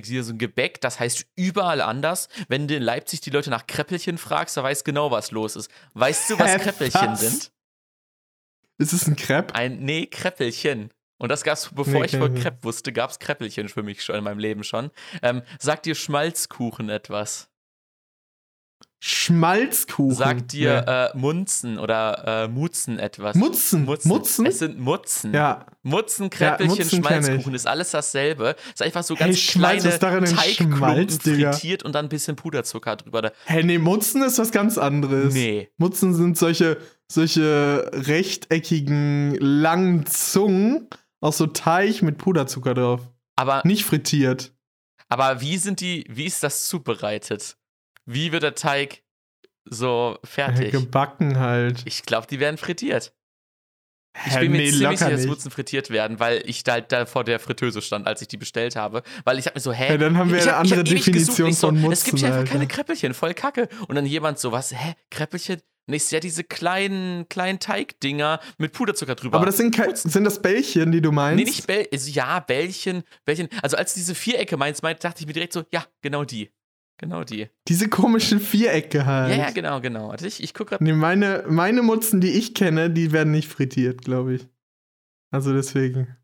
so 0.04 0.32
ein 0.32 0.38
Gebäck, 0.38 0.82
das 0.82 1.00
heißt 1.00 1.26
überall 1.36 1.80
anders. 1.80 2.28
Wenn 2.48 2.68
du 2.68 2.76
in 2.76 2.82
Leipzig 2.82 3.22
die 3.22 3.30
Leute 3.30 3.48
nach 3.48 3.66
Kräppelchen 3.66 4.18
fragst, 4.18 4.58
da 4.58 4.62
weißt 4.62 4.84
genau, 4.84 5.10
was 5.10 5.30
los 5.30 5.56
ist. 5.56 5.70
Weißt 5.94 6.28
du, 6.28 6.38
was 6.38 6.94
was? 6.94 7.20
sind? 7.20 7.52
Ist 8.76 8.92
es 8.92 9.06
ein 9.06 9.16
Crepe? 9.16 9.54
Ein, 9.54 9.80
nee, 9.80 10.04
Kräppelchen. 10.04 10.90
Und 11.20 11.28
das 11.28 11.44
gab's, 11.44 11.70
bevor 11.72 12.00
Nee, 12.00 12.06
ich 12.06 12.16
von. 12.16 12.34
Crepe 12.34 12.64
wusste, 12.64 12.92
gab's 12.92 13.18
Kräppelchen 13.20 13.68
für 13.68 13.82
mich 13.84 14.02
schon 14.02 14.16
in 14.16 14.24
meinem 14.24 14.38
Leben 14.40 14.64
schon. 14.64 14.90
Ähm, 15.22 15.42
sagt 15.60 15.86
dir 15.86 15.94
Schmalzkuchen 15.94 16.88
etwas? 16.88 17.50
Schmalzkuchen. 19.02 20.14
Sagt 20.14 20.52
dir 20.52 20.84
Nee. 20.86 20.92
äh, 20.92 21.08
Munzen 21.18 21.78
oder 21.78 22.44
äh, 22.44 22.48
Mutzen 22.48 22.98
etwas? 22.98 23.34
Mutzen. 23.34 23.86
Mutzen? 23.86 24.44
Es 24.46 24.58
sind 24.58 24.78
Mutzen. 24.78 25.32
Ja. 25.32 25.64
Mutzen, 25.82 26.28
Kräppelchen, 26.28 26.76
Mutzen 26.76 27.02
kenn 27.02 27.22
Schmalzkuchen 27.22 27.54
ist 27.54 27.66
alles 27.66 27.92
dasselbe. 27.92 28.56
Ist 28.74 28.82
einfach 28.82 29.02
so 29.02 29.16
Hey, 29.16 29.28
ganz 29.28 29.38
Schmalz, 29.38 29.84
was 29.84 29.98
kleine 29.98 30.20
ist 30.20 30.28
darin 30.28 30.36
Teigklumpen 30.36 30.76
Schmalz, 30.76 31.16
frittiert 31.22 31.82
und 31.82 31.94
dann 31.94 32.06
ein 32.06 32.08
bisschen 32.10 32.36
Puderzucker 32.36 32.96
drüber. 32.96 33.32
Hä, 33.46 33.62
nee, 33.62 33.78
Mutzen 33.78 34.22
ist 34.22 34.38
was 34.38 34.50
ganz 34.52 34.76
anderes. 34.76 35.32
Nee. 35.32 35.70
Mutzen 35.78 36.14
sind 36.14 36.36
solche, 36.36 36.76
solche 37.10 37.90
rechteckigen, 37.94 39.34
langen 39.36 40.04
Zungen 40.04 40.88
aus 41.20 41.38
so 41.38 41.46
Teig 41.46 42.02
mit 42.02 42.18
Puderzucker 42.18 42.74
drauf. 42.74 43.08
Aber, 43.36 43.62
Nicht 43.64 43.84
frittiert. 43.84 44.52
aber 45.08 45.40
wie 45.40 45.56
sind 45.56 45.80
die, 45.80 46.04
wie 46.08 46.26
ist 46.26 46.42
das 46.42 46.66
zubereitet? 46.66 47.56
Wie 48.04 48.32
wird 48.32 48.42
der 48.42 48.54
Teig 48.54 49.02
so 49.64 50.18
fertig? 50.24 50.72
gebacken 50.72 51.38
halt. 51.38 51.82
Ich 51.84 52.02
glaube, 52.02 52.26
die 52.26 52.40
werden 52.40 52.58
frittiert. 52.58 53.14
Ich 54.26 54.38
bin 54.38 54.50
mir 54.50 54.58
nee, 54.58 54.70
ziemlich 54.72 54.98
sicher, 54.98 55.10
dass. 55.10 55.26
Mutzen 55.26 55.50
frittiert 55.50 55.90
werden, 55.90 56.18
weil 56.18 56.42
ich 56.44 56.64
da 56.64 56.72
halt 56.72 56.90
da 56.90 57.06
vor 57.06 57.22
der 57.22 57.38
Fritteuse 57.38 57.80
stand, 57.80 58.08
als 58.08 58.20
ich 58.20 58.28
die 58.28 58.36
bestellt 58.36 58.74
habe. 58.74 59.02
Weil 59.24 59.38
ich 59.38 59.46
hab 59.46 59.54
mir 59.54 59.60
so, 59.60 59.72
hä? 59.72 59.88
Ja, 59.88 59.98
dann 59.98 60.18
haben 60.18 60.30
wir 60.30 60.38
ich 60.38 60.42
eine 60.42 60.52
hab, 60.52 60.62
andere 60.62 60.82
Definition 60.82 61.48
gesucht, 61.48 61.48
ich 61.48 61.56
so, 61.56 61.68
von 61.68 61.92
Es 61.92 62.04
gibt 62.04 62.18
ja 62.18 62.34
einfach 62.34 62.50
keine 62.50 62.66
Kräppelchen, 62.66 63.14
voll 63.14 63.34
kacke. 63.34 63.68
Und 63.86 63.94
dann 63.94 64.06
jemand 64.06 64.40
so, 64.40 64.50
was, 64.50 64.72
hä? 64.72 64.94
Kräppelchen? 65.10 65.62
Und 65.90 65.94
ich 65.94 66.04
sehe 66.04 66.20
diese 66.20 66.44
kleinen, 66.44 67.28
kleinen 67.28 67.58
Teigdinger 67.58 68.38
mit 68.58 68.72
Puderzucker 68.72 69.16
drüber. 69.16 69.38
Aber 69.38 69.46
das 69.46 69.56
sind, 69.56 69.74
sind 69.96 70.22
das 70.22 70.40
Bällchen, 70.40 70.92
die 70.92 71.00
du 71.00 71.10
meinst? 71.10 71.36
Nee, 71.36 71.50
nicht 71.50 71.66
Bäll, 71.66 71.88
also 71.92 72.08
ja, 72.12 72.38
Bällchen, 72.38 73.02
Bällchen. 73.24 73.48
Also 73.60 73.76
als 73.76 73.94
du 73.94 73.98
diese 73.98 74.14
Vierecke 74.14 74.56
meinst, 74.56 74.84
meinte, 74.84 75.02
dachte 75.02 75.20
ich 75.20 75.26
mir 75.26 75.32
direkt 75.32 75.52
so, 75.52 75.64
ja, 75.72 75.84
genau 76.00 76.24
die. 76.24 76.52
Genau 76.98 77.24
die. 77.24 77.48
Diese 77.66 77.88
komischen 77.88 78.38
Vierecke 78.38 79.04
halt. 79.04 79.30
Ja, 79.30 79.46
ja, 79.46 79.50
genau, 79.50 79.80
genau. 79.80 80.14
Ich, 80.14 80.40
ich 80.40 80.54
guck 80.54 80.68
grad. 80.68 80.80
Nee, 80.80 80.92
meine, 80.92 81.44
meine 81.48 81.82
Mutzen, 81.82 82.20
die 82.20 82.30
ich 82.30 82.54
kenne, 82.54 82.88
die 82.88 83.10
werden 83.10 83.32
nicht 83.32 83.48
frittiert, 83.48 84.02
glaube 84.02 84.34
ich. 84.34 84.46
Also 85.32 85.52
deswegen. 85.52 86.16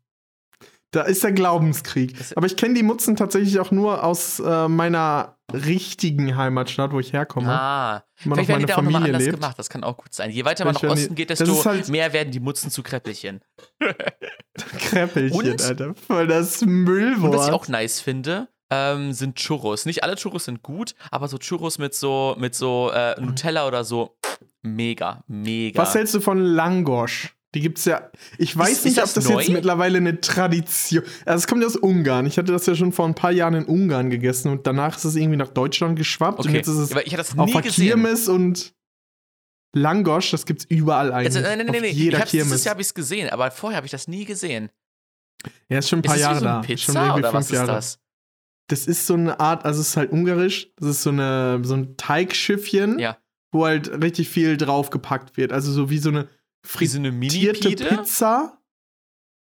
Da 0.97 1.03
ist 1.03 1.23
der 1.23 1.31
Glaubenskrieg. 1.31 2.15
Aber 2.35 2.47
ich 2.47 2.55
kenne 2.57 2.73
die 2.73 2.81
Mutzen 2.81 3.15
tatsächlich 3.15 3.59
auch 3.59 3.69
nur 3.69 4.03
aus 4.03 4.39
äh, 4.39 4.67
meiner 4.67 5.37
richtigen 5.53 6.35
Heimatstadt, 6.35 6.91
wo 6.91 6.99
ich 6.99 7.13
herkomme. 7.13 7.49
Ah, 7.51 8.03
Immer 8.25 8.33
vielleicht 8.35 8.49
werden 8.49 8.59
die 8.61 8.65
da 8.65 8.73
auch 8.73 8.77
nochmal 8.81 8.93
Familie 9.01 9.13
anders 9.15 9.25
lebt. 9.27 9.39
gemacht. 9.39 9.59
Das 9.59 9.69
kann 9.69 9.83
auch 9.83 9.95
gut 9.97 10.11
sein. 10.13 10.31
Je 10.31 10.43
weiter 10.43 10.65
man 10.65 10.73
nach 10.73 10.81
Osten 10.83 11.13
geht, 11.13 11.29
desto 11.29 11.63
halt- 11.65 11.87
mehr 11.89 12.13
werden 12.13 12.31
die 12.31 12.39
Mutzen 12.39 12.71
zu 12.71 12.81
Kräppelchen. 12.81 13.41
Kräppelchen, 14.79 15.37
Und- 15.37 15.61
Alter. 15.61 15.93
Voll 15.95 16.27
das 16.27 16.61
Müllwort. 16.65 17.31
Und 17.33 17.39
was 17.39 17.47
ich 17.47 17.53
auch 17.53 17.67
nice 17.67 17.99
finde, 18.01 18.47
ähm, 18.69 19.13
sind 19.13 19.35
Churros. 19.37 19.85
Nicht 19.85 20.03
alle 20.03 20.15
Churros 20.15 20.45
sind 20.45 20.63
gut, 20.63 20.95
aber 21.11 21.27
so 21.27 21.37
Churros 21.37 21.77
mit 21.77 21.93
so, 21.93 22.35
mit 22.39 22.55
so 22.55 22.91
äh, 22.91 23.19
Nutella 23.21 23.67
oder 23.67 23.83
so, 23.83 24.17
mega, 24.63 25.23
mega. 25.27 25.79
Was 25.81 25.95
hältst 25.95 26.13
du 26.15 26.19
von 26.21 26.39
Langosch? 26.39 27.36
Die 27.55 27.61
gibt's 27.61 27.85
ja. 27.85 28.11
Ich 28.37 28.55
weiß 28.55 28.71
Ist- 28.71 28.85
nicht, 28.85 28.97
ist 28.97 29.03
ob 29.03 29.13
das 29.15 29.25
das 29.25 29.29
jetzt 29.29 29.49
mittlerweile 29.49 29.97
eine 29.97 30.19
Tradition. 30.19 31.03
Also 31.25 31.37
es 31.43 31.47
kommt 31.47 31.61
ja 31.61 31.67
aus 31.67 31.77
Ungarn. 31.77 32.25
Ich 32.25 32.37
hatte 32.37 32.51
das 32.51 32.65
ja 32.65 32.75
schon 32.75 32.91
vor 32.91 33.05
ein 33.07 33.15
paar 33.15 33.31
Jahren 33.31 33.53
in 33.53 33.65
Ungarn 33.65 34.09
gegessen 34.09 34.51
und 34.51 34.67
danach 34.67 34.97
ist 34.97 35.05
es 35.05 35.15
irgendwie 35.15 35.37
nach 35.37 35.47
Deutschland 35.47 35.97
geschwappt 35.97 36.39
und 36.39 36.47
okay, 36.47 36.57
jetzt 36.57 36.67
ist 36.67 36.75
es 36.75 36.91
aber 36.91 37.07
ich 37.07 37.13
das 37.13 37.37
auf. 37.37 37.49
Kirmes 37.63 38.27
und 38.27 38.73
Langosch, 39.73 40.31
das 40.31 40.45
gibt's 40.45 40.65
überall 40.65 41.11
eigentlich. 41.11 41.35
Also, 41.35 41.41
nein, 41.41 41.57
nein, 41.59 41.67
nein, 41.67 41.81
nein. 41.83 41.93
jeder 41.95 42.19
ich 42.23 42.31
Kirmes. 42.31 42.47
dieses 42.49 42.63
Jahr 42.65 42.71
habe 42.73 42.81
ich 42.81 42.87
es 42.87 42.93
gesehen, 42.93 43.29
aber 43.29 43.51
vorher 43.51 43.77
habe 43.77 43.85
ich 43.85 43.91
das 43.91 44.07
nie 44.07 44.25
gesehen. 44.25 44.69
ja, 45.69 45.79
ist 45.79 45.89
schon 45.89 45.99
ein 45.99 46.03
Ist 46.03 46.07
paar 46.07 46.15
es 46.15 46.21
Jahre 46.21 46.39
so 46.39 46.45
da. 46.45 46.59
Pizza 46.61 46.83
schon 46.83 46.95
irgendwie 46.95 47.19
oder 47.19 47.29
fünf 47.31 47.33
was 47.39 47.45
ist 47.47 47.51
Jahre. 47.53 47.67
das? 47.67 47.99
Das 48.69 48.87
ist 48.87 49.07
so 49.07 49.13
eine 49.13 49.39
Art, 49.39 49.65
also 49.65 49.79
es 49.81 49.89
ist 49.89 49.97
halt 49.97 50.11
ungarisch. 50.11 50.71
Das 50.77 50.89
ist 50.89 51.03
so 51.03 51.09
eine 51.11 51.59
so 51.63 51.73
ein 51.75 51.95
Teigschiffchen, 51.95 52.99
Ja. 52.99 53.17
wo 53.53 53.65
halt 53.65 53.89
richtig 54.03 54.29
viel 54.29 54.57
draufgepackt 54.57 55.37
wird. 55.37 55.53
Also 55.53 55.71
so 55.71 55.89
Wie 55.89 55.99
so 55.99 56.09
eine 56.09 56.27
frittierte? 56.67 57.85
Pizza. 57.85 58.53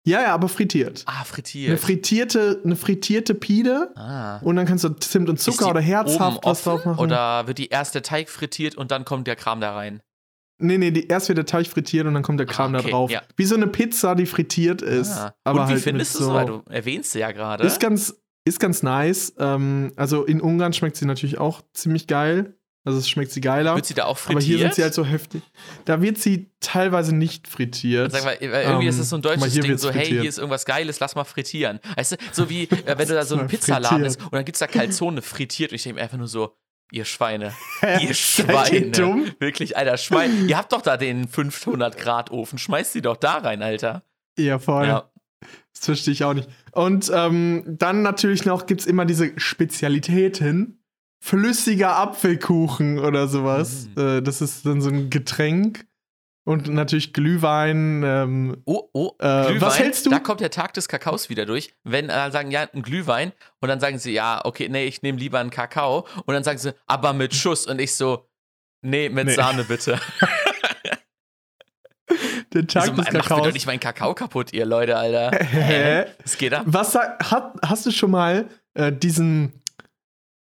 Ja, 0.07 0.23
ja, 0.23 0.35
aber 0.35 0.49
frittiert. 0.49 1.03
Ah, 1.07 1.17
Eine 1.17 1.25
frittiert. 1.25 1.81
frittierte, 1.81 2.63
eine 2.65 2.77
frittierte 2.77 3.35
Pide 3.35 3.93
ah. 3.97 4.39
und 4.39 4.57
dann 4.57 4.65
kannst 4.65 4.85
du 4.85 4.89
Zimt 4.91 5.29
und 5.29 5.39
Zucker 5.39 5.69
oder 5.69 5.81
herzhaft 5.81 6.45
was 6.45 6.63
drauf 6.63 6.85
machen. 6.85 6.99
Oder 7.01 7.47
wird 7.47 7.59
die 7.59 7.69
erst 7.69 7.95
der 7.95 8.03
Teig 8.03 8.31
frittiert 8.31 8.77
und 8.77 8.91
dann 8.91 9.05
kommt 9.05 9.27
der 9.27 9.37
Kram 9.37 9.61
da 9.61 9.75
rein? 9.75 10.01
nee, 10.61 10.79
nee, 10.79 10.91
die, 10.91 11.07
erst 11.07 11.29
wird 11.29 11.39
der 11.39 11.47
Teig 11.47 11.67
frittiert 11.67 12.07
und 12.07 12.15
dann 12.15 12.23
kommt 12.23 12.41
der 12.41 12.47
Kram 12.47 12.75
Ah, 12.75 12.79
okay, 12.79 12.87
da 12.87 12.91
drauf. 12.91 13.11
ja. 13.11 13.23
Wie 13.37 13.45
so 13.45 13.55
eine 13.55 13.67
Pizza, 13.67 14.15
die 14.15 14.27
frittiert 14.27 14.83
ist. 14.83 15.13
Ah. 15.13 15.35
Aber 15.45 15.63
und 15.63 15.69
wie 15.69 15.73
halt 15.75 15.83
findest 15.83 16.15
du 16.15 16.25
so, 16.25 16.31
es? 16.31 16.35
Weil 16.35 16.47
du 16.47 16.63
erwähnst 16.71 17.13
sie 17.13 17.21
ja 17.21 17.31
gerade. 17.33 17.65
Ist 17.65 17.79
ganz, 17.81 18.15
ist 18.45 18.59
ganz 18.59 18.83
nice. 18.83 19.35
Ähm, 19.39 19.93
also 19.97 20.25
in 20.25 20.41
Ungarn 20.41 20.73
schmeckt 20.73 20.97
sie 20.97 21.05
natürlich 21.07 21.39
auch 21.39 21.63
ziemlich 21.75 22.07
geil. 22.07 22.58
Also 22.89 23.01
es 23.01 23.09
schmeckt 23.11 23.31
sie 23.33 23.43
geiler. 23.43 23.75
Wird 23.75 23.85
sie 23.85 23.93
da 23.93 24.07
auch 24.07 24.17
frittiert? 24.17 24.37
aber 24.37 24.47
hier 24.47 24.59
sind 24.59 24.75
sie 24.75 24.83
halt 24.83 24.95
so 24.95 25.05
heftig. 25.05 25.43
Da 25.85 26.01
wird 26.01 26.17
sie 26.17 26.51
teilweise 26.61 27.15
nicht 27.15 27.47
frittiert. 27.47 28.11
Sag 28.13 28.25
mal, 28.25 28.39
irgendwie 28.41 28.85
Ähm, 28.85 28.89
ist 28.89 28.99
das 28.99 29.11
so 29.11 29.17
ein 29.17 29.23
deutsches 29.23 29.53
Ding, 29.53 29.77
so, 29.77 29.91
hey, 29.91 30.01
frittiert. 30.01 30.21
hier 30.23 30.29
ist 30.31 30.39
irgendwas 30.39 30.65
Geiles, 30.65 30.99
lass 31.01 31.15
mal 31.15 31.25
frittieren. 31.25 31.81
Weißt 31.97 32.13
du, 32.13 32.17
so 32.33 32.49
wie, 32.49 32.63
äh, 32.87 32.97
wenn 32.97 33.07
du 33.07 33.13
da 33.13 33.27
so 33.27 33.37
ein 33.37 33.47
Pizzaladen 33.47 34.07
ist 34.07 34.23
und 34.23 34.33
dann 34.33 34.47
gibt's 34.47 34.61
da 34.61 34.67
Calzone 34.67 35.21
frittiert 35.21 35.71
und 35.73 35.77
ich 35.77 35.83
denke 35.83 35.97
mir 35.97 36.03
einfach 36.03 36.17
nur 36.17 36.29
so, 36.29 36.57
ihr 36.91 37.05
Schweine, 37.05 37.53
ihr 38.01 38.15
Schweine. 38.15 38.91
dumm? 38.93 39.31
Wirklich, 39.39 39.77
alter 39.77 39.99
Schwein. 39.99 40.49
ihr 40.49 40.57
habt 40.57 40.73
doch 40.73 40.81
da 40.81 40.97
den 40.97 41.29
500 41.29 41.99
Grad 41.99 42.31
Ofen, 42.31 42.59
schmeißt 42.59 42.95
die 42.95 43.03
doch 43.03 43.19
da 43.19 43.35
rein, 43.35 43.61
Alter. 43.63 44.03
Ja, 44.39 44.59
voll. 44.59 44.87
Ja. 44.87 45.11
Das 45.75 45.85
verstehe 45.85 46.13
ich 46.13 46.25
auch 46.25 46.33
nicht. 46.33 46.49
Und 46.73 47.13
ähm, 47.15 47.65
dann 47.67 48.01
natürlich 48.01 48.47
noch 48.47 48.65
gibt 48.67 48.81
es 48.81 48.87
immer 48.87 49.05
diese 49.05 49.39
Spezialitäten. 49.39 50.83
Flüssiger 51.21 51.97
Apfelkuchen 51.97 52.99
oder 52.99 53.27
sowas. 53.29 53.89
Mm. 53.97 54.01
Äh, 54.01 54.23
das 54.23 54.41
ist 54.41 54.65
dann 54.67 54.81
so 54.81 54.89
ein 54.91 55.11
Getränk. 55.11 55.87
Und 56.45 56.69
natürlich 56.69 57.13
Glühwein. 57.13 58.03
Ähm, 58.07 58.63
Oh, 58.65 58.89
oh, 58.95 59.11
Äh, 59.19 59.43
Glühwein. 59.49 59.61
was 59.61 59.79
hältst 59.79 60.07
du? 60.07 60.11
Da 60.11 60.19
kommt 60.19 60.41
der 60.41 60.51
Tag 60.51 60.73
des 60.75 60.89
Kakaos 60.89 61.29
wieder 61.29 61.45
durch. 61.45 61.75
Wenn 61.85 62.09
äh, 62.09 62.31
sagen, 62.31 62.51
ja, 62.51 62.67
ein 62.73 62.81
Glühwein 62.83 63.33
und 63.61 63.69
dann 63.69 63.81
sagen 63.81 63.99
sie, 63.99 64.13
ja, 64.13 64.41
okay, 64.45 64.69
nee, 64.71 64.87
ich 64.87 65.03
nehme 65.03 65.19
lieber 65.19 65.41
einen 65.41 65.51
Kakao 65.51 66.07
und 66.25 66.33
dann 66.35 66.45
sagen 66.45 66.59
sie, 66.59 66.73
aber 66.87 67.13
mit 67.13 67.35
Schuss 67.35 67.67
und 67.67 67.79
ich 67.81 67.95
so, 67.95 68.27
nee, 68.81 69.11
mit 69.11 69.27
Nee. 69.27 69.35
Sahne 69.35 69.65
bitte. 69.65 70.01
der 72.55 72.67
Tag 72.67 72.83
Also, 72.83 72.93
des 72.93 72.97
macht 72.97 73.13
mir 73.13 73.19
doch 73.19 73.29
Kakaos. 73.29 73.53
nicht 73.53 73.67
meinen 73.67 73.81
Kakao 73.81 74.15
kaputt, 74.15 74.53
ihr 74.55 74.65
Leute, 74.65 74.97
Alter. 74.97 75.31
Hä? 75.45 76.07
Es 76.25 76.39
geht 76.39 76.55
ab. 76.55 76.63
Was 76.67 76.95
hat, 76.95 77.55
hast 77.63 77.85
du 77.85 77.91
schon 77.91 78.11
mal 78.11 78.47
äh, 78.75 78.91
diesen 78.91 79.53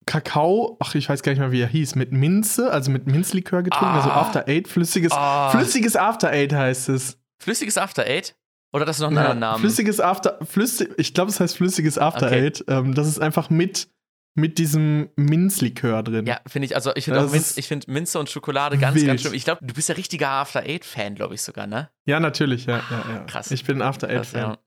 Kakao, 0.08 0.76
ach, 0.80 0.94
ich 0.94 1.08
weiß 1.08 1.22
gar 1.22 1.32
nicht 1.32 1.38
mehr, 1.38 1.52
wie 1.52 1.60
er 1.60 1.68
hieß, 1.68 1.94
mit 1.94 2.12
Minze, 2.12 2.70
also 2.72 2.90
mit 2.90 3.06
Minzlikör 3.06 3.62
getrunken, 3.62 3.94
also 3.94 4.08
Ah. 4.08 4.22
After 4.22 4.48
Eight, 4.48 4.66
flüssiges, 4.66 5.12
Ah. 5.12 5.50
flüssiges 5.50 5.96
After 5.96 6.30
Eight 6.30 6.52
heißt 6.54 6.88
es. 6.88 7.18
Flüssiges 7.38 7.76
After 7.76 8.04
Eight? 8.06 8.34
Oder 8.72 8.84
das 8.86 8.96
ist 8.96 9.00
noch 9.02 9.10
ein 9.10 9.18
anderer 9.18 9.34
Name? 9.34 9.58
Flüssiges 9.58 10.00
After, 10.00 10.38
flüssig, 10.44 10.90
ich 10.96 11.12
glaube, 11.14 11.30
es 11.30 11.38
heißt 11.40 11.56
flüssiges 11.58 11.98
After 11.98 12.26
Okay. 12.26 12.46
Eight. 12.46 12.64
Ähm, 12.68 12.94
das 12.94 13.06
ist 13.06 13.20
einfach 13.20 13.50
mit, 13.50 13.88
mit 14.34 14.56
diesem 14.58 15.10
Minzlikör 15.16 16.02
drin. 16.02 16.24
Ja, 16.26 16.40
finde 16.46 16.66
ich, 16.66 16.74
also 16.74 16.90
ich 16.94 17.04
finde 17.04 17.26
Minz, 17.26 17.56
ich 17.58 17.68
find 17.68 17.86
Minze 17.86 18.18
und 18.18 18.30
Schokolade 18.30 18.78
ganz, 18.78 18.94
wild. 18.96 19.06
ganz 19.08 19.20
schlimm. 19.20 19.34
Ich 19.34 19.44
glaube, 19.44 19.64
du 19.64 19.74
bist 19.74 19.88
ja 19.90 19.94
richtiger 19.94 20.28
After 20.30 20.60
Eight-Fan, 20.60 21.14
glaube 21.16 21.34
ich 21.34 21.42
sogar, 21.42 21.66
ne? 21.66 21.90
Ja, 22.06 22.18
natürlich, 22.18 22.64
ja, 22.66 22.78
ja, 22.90 23.04
ja. 23.14 23.18
Krass. 23.26 23.50
Ich 23.50 23.64
bin 23.64 23.82
ein 23.82 23.82
After 23.82 24.08
Eight 24.08 24.16
Krass, 24.16 24.28
Fan. 24.30 24.40
ja. 24.40 24.58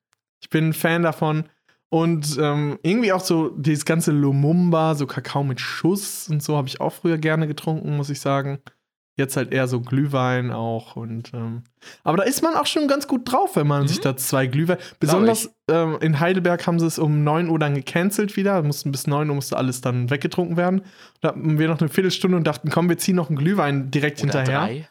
Ich 0.44 0.50
bin 0.50 0.70
ein 0.70 0.74
Fan 0.74 1.02
davon. 1.04 1.46
Und 1.94 2.38
ähm, 2.40 2.80
irgendwie 2.84 3.12
auch 3.12 3.20
so 3.20 3.50
dieses 3.50 3.84
ganze 3.86 4.12
Lumumba, 4.14 4.96
so 4.96 5.06
Kakao 5.06 5.44
mit 5.44 5.60
Schuss 5.60 6.30
und 6.30 6.42
so, 6.42 6.56
habe 6.56 6.68
ich 6.70 6.80
auch 6.80 6.94
früher 6.94 7.18
gerne 7.18 7.48
getrunken, 7.48 7.98
muss 7.98 8.10
ich 8.10 8.22
sagen. 8.22 8.60
Jetzt 9.18 9.36
halt 9.36 9.52
eher 9.52 9.68
so 9.68 9.82
Glühwein 9.82 10.52
auch. 10.52 10.96
Und, 10.96 11.34
ähm, 11.34 11.64
aber 12.06 12.16
da 12.18 12.24
ist 12.24 12.42
man 12.44 12.56
auch 12.56 12.66
schon 12.66 12.88
ganz 12.88 13.10
gut 13.10 13.30
drauf, 13.30 13.58
wenn 13.58 13.68
man 13.68 13.84
Mhm. 13.84 13.88
sich 13.90 14.00
da 14.00 14.16
zwei 14.16 14.48
Glühwein. 14.48 14.78
Besonders 15.02 15.54
ähm, 15.70 15.98
in 16.00 16.22
Heidelberg 16.22 16.66
haben 16.66 16.80
sie 16.80 16.86
es 16.88 16.98
um 16.98 17.26
9 17.26 17.50
Uhr 17.50 17.60
dann 17.60 17.76
gecancelt 17.76 18.38
wieder. 18.38 18.64
Mussten 18.64 18.94
bis 18.94 19.08
9 19.08 19.28
Uhr 19.30 19.36
musste 19.36 19.58
alles 19.58 19.82
dann 19.82 20.10
weggetrunken 20.10 20.56
werden. 20.56 20.84
Da 21.20 21.28
hatten 21.30 21.60
wir 21.60 21.68
noch 21.68 21.82
eine 21.82 21.90
Viertelstunde 21.90 22.38
und 22.38 22.48
dachten, 22.48 22.70
komm, 22.70 22.88
wir 22.88 22.98
ziehen 23.00 23.18
noch 23.18 23.28
einen 23.28 23.38
Glühwein 23.38 23.92
direkt 23.92 24.24
Oder 24.24 24.40
hinterher. 24.40 24.60
drei. 24.66 24.90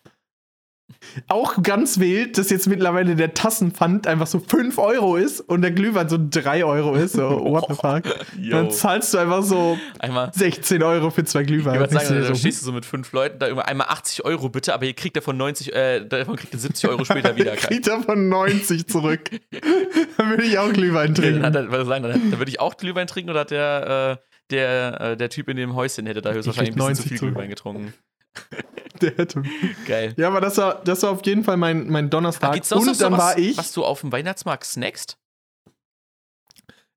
Auch 1.29 1.62
ganz 1.62 1.98
wild, 1.98 2.38
dass 2.38 2.50
jetzt 2.50 2.66
mittlerweile 2.66 3.16
der 3.16 3.35
Tassenpfand 3.35 4.07
einfach 4.07 4.26
so 4.26 4.38
5 4.38 4.79
Euro 4.79 5.16
ist 5.16 5.40
und 5.40 5.62
der 5.62 5.70
Glühwein 5.70 6.09
so 6.09 6.18
3 6.18 6.64
Euro 6.64 6.94
ist. 6.94 7.12
So, 7.12 7.29
what 7.44 7.64
the 7.68 7.74
fuck? 7.74 8.03
Dann 8.50 8.70
zahlst 8.70 9.14
du 9.14 9.18
einfach 9.18 9.42
so 9.42 9.79
einmal 9.98 10.31
16 10.35 10.83
Euro 10.83 11.11
für 11.11 11.24
zwei 11.24 11.42
Glühwein. 11.44 11.74
Ich 11.74 11.81
würde 11.81 11.94
sagen, 11.94 12.20
da 12.20 12.26
so, 12.26 12.35
stehst 12.35 12.61
du 12.61 12.66
so 12.66 12.72
mit 12.72 12.85
fünf 12.85 13.12
Leuten, 13.12 13.38
da 13.38 13.46
immer 13.46 13.66
einmal 13.66 13.88
80 13.88 14.24
Euro 14.24 14.48
bitte, 14.48 14.74
aber 14.74 14.85
ihr 14.85 14.94
kriegt 14.94 15.16
davon 15.16 15.37
90, 15.37 15.74
äh, 15.74 16.07
davon 16.07 16.37
kriegt 16.37 16.53
ihr 16.53 16.61
70 16.61 16.90
Euro 16.90 17.05
später 17.05 17.37
wieder. 17.37 17.53
kriegt 17.57 17.87
davon 17.87 18.29
90 18.29 18.87
zurück. 18.87 19.31
dann 20.16 20.31
würde 20.31 20.44
ich 20.44 20.59
auch 20.59 20.72
Glühwein 20.72 21.14
trinken. 21.14 21.42
Ja, 21.42 21.50
dann, 21.50 21.70
sagen, 21.87 22.05
dann, 22.05 22.31
dann 22.31 22.38
würde 22.38 22.50
ich 22.50 22.61
auch 22.61 22.76
Glühwein 22.76 23.07
trinken 23.07 23.31
oder 23.31 23.44
der, 23.44 24.18
äh, 24.20 24.24
der, 24.50 25.00
äh, 25.00 25.16
der 25.16 25.31
Typ 25.31 25.48
in 25.48 25.57
dem 25.57 25.74
Häuschen 25.74 26.07
hätte 26.07 26.22
da 26.22 26.33
höchstwahrscheinlich 26.33 26.74
ein 26.74 26.79
bisschen 26.79 26.94
zu 26.96 27.03
viel 27.09 27.18
zurück. 27.18 27.35
Glühwein 27.35 27.50
getrunken. 27.50 27.94
Der 29.00 29.16
hätte. 29.16 29.42
Geil. 29.86 30.14
Ja, 30.16 30.28
aber 30.28 30.40
das 30.40 30.58
war, 30.58 30.82
das 30.84 31.02
war 31.02 31.10
auf 31.10 31.24
jeden 31.24 31.42
Fall 31.42 31.56
mein, 31.56 31.88
mein 31.88 32.10
Donnerstag. 32.10 32.52
Gibt's 32.52 32.70
und 32.72 33.00
dann 33.00 33.12
was, 33.12 33.18
war 33.18 33.38
ich. 33.38 33.56
Was 33.56 33.72
du 33.72 33.84
auf 33.84 34.00
dem 34.02 34.12
Weihnachtsmarkt 34.12 34.64
snackst? 34.64 35.16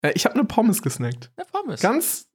Äh, 0.01 0.11
ich 0.15 0.25
habe 0.25 0.35
eine 0.35 0.43
Pommes 0.43 0.81
gesnackt. 0.81 1.31
Eine 1.37 1.45
Pommes. 1.45 1.81
Ganz, 1.81 2.27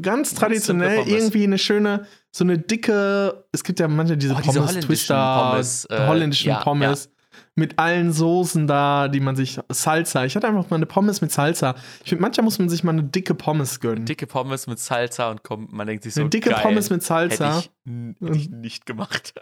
ganz 0.00 0.34
traditionell 0.34 0.98
Pommes. 0.98 1.12
irgendwie 1.12 1.44
eine 1.44 1.58
schöne, 1.58 2.06
so 2.30 2.44
eine 2.44 2.58
dicke. 2.58 3.46
Es 3.52 3.64
gibt 3.64 3.80
ja 3.80 3.88
manche 3.88 4.18
diese 4.18 4.34
oh, 4.34 4.36
Pommes, 4.36 4.48
diese 4.48 4.60
holländischen 4.60 4.88
Twister, 4.88 5.50
Pommes, 5.50 5.84
äh, 5.86 6.06
holländischen 6.06 6.48
ja, 6.48 6.62
Pommes. 6.62 7.04
Ja 7.04 7.15
mit 7.56 7.78
allen 7.78 8.12
Soßen 8.12 8.66
da, 8.66 9.08
die 9.08 9.20
man 9.20 9.34
sich. 9.34 9.58
Salsa. 9.68 10.24
Ich 10.24 10.36
hatte 10.36 10.46
einfach 10.46 10.70
mal 10.70 10.76
eine 10.76 10.86
Pommes 10.86 11.20
mit 11.20 11.32
Salsa. 11.32 11.74
Ich 12.04 12.10
finde, 12.10 12.22
manchmal 12.22 12.44
muss 12.44 12.58
man 12.58 12.68
sich 12.68 12.84
mal 12.84 12.92
eine 12.92 13.04
dicke 13.04 13.34
Pommes 13.34 13.80
gönnen. 13.80 14.04
Dicke 14.04 14.26
Pommes 14.26 14.66
mit 14.66 14.78
Salsa 14.78 15.30
und 15.30 15.42
kommt, 15.42 15.72
man 15.72 15.86
denkt 15.86 16.04
sich 16.04 16.14
so. 16.14 16.20
Eine 16.20 16.30
dicke 16.30 16.50
geil. 16.50 16.60
Pommes 16.62 16.90
mit 16.90 17.02
Salsa. 17.02 17.56
Hätte 17.56 17.70
ich, 17.86 18.26
hätte 18.26 18.38
ich 18.38 18.50
nicht 18.50 18.86
gemacht. 18.86 19.34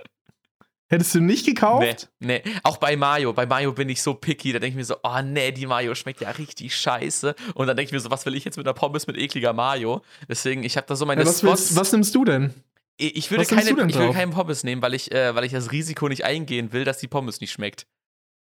Hättest 0.89 1.15
du 1.15 1.21
nicht 1.21 1.45
gekauft? 1.45 2.11
Nee, 2.21 2.43
nee. 2.45 2.53
Auch 2.63 2.77
bei 2.77 2.95
Mayo. 2.97 3.33
Bei 3.33 3.47
Mayo 3.47 3.73
bin 3.73 3.89
ich 3.89 4.01
so 4.01 4.15
picky. 4.15 4.53
Da 4.53 4.61
denke 4.61 4.73
ich 4.73 4.77
mir 4.77 4.85
so, 4.85 4.97
oh 5.03 5.23
nee, 5.25 5.51
die 5.51 5.67
Mayo 5.67 5.95
schmeckt 5.95 6.21
ja 6.21 6.31
richtig 6.31 6.77
scheiße. 6.77 7.35
Und 7.55 7.67
dann 7.67 7.77
denke 7.77 7.89
ich 7.89 7.93
mir 7.93 8.01
so, 8.01 8.11
was 8.11 8.25
will 8.27 8.35
ich 8.37 8.45
jetzt 8.45 8.59
mit 8.59 8.67
einer 8.67 8.75
Pommes 8.75 9.07
mit 9.09 9.17
ekliger 9.17 9.53
Mayo? 9.55 10.03
Deswegen, 10.29 10.63
ich 10.63 10.77
habe 10.77 10.87
da 10.87 10.95
so 10.95 11.05
meine 11.05 11.23
ja, 11.23 11.27
was, 11.27 11.43
willst, 11.43 11.75
was 11.75 11.91
nimmst 11.91 12.15
du 12.15 12.25
denn? 12.25 12.55
Ich 12.97 13.29
würde, 13.31 13.45
keine, 13.45 13.71
ich 13.71 13.77
würde 13.77 14.13
keinen 14.13 14.31
Pommes 14.31 14.63
nehmen, 14.63 14.81
weil 14.81 14.95
ich, 14.95 15.11
äh, 15.11 15.35
weil 15.35 15.43
ich 15.43 15.51
das 15.51 15.73
Risiko 15.73 16.09
nicht 16.09 16.25
eingehen 16.25 16.73
will, 16.73 16.85
dass 16.85 16.99
die 16.99 17.09
Pommes 17.09 17.41
nicht 17.41 17.51
schmeckt. 17.51 17.87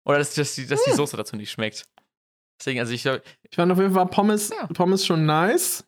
Oder 0.06 0.18
dass, 0.18 0.34
dass, 0.34 0.56
die, 0.56 0.66
dass 0.66 0.84
die 0.84 0.92
hm. 0.92 0.98
Soße 0.98 1.18
dazu 1.18 1.36
nicht 1.36 1.52
schmeckt. 1.52 1.86
Deswegen, 2.60 2.80
also 2.80 2.94
ich. 2.94 3.06
Ich 3.06 3.56
fand 3.56 3.72
auf 3.72 3.80
jeden 3.80 3.94
Fall 3.94 4.06
Pommes, 4.08 4.50
ja. 4.50 4.68
Pommes 4.68 5.06
schon 5.06 5.26
nice. 5.26 5.84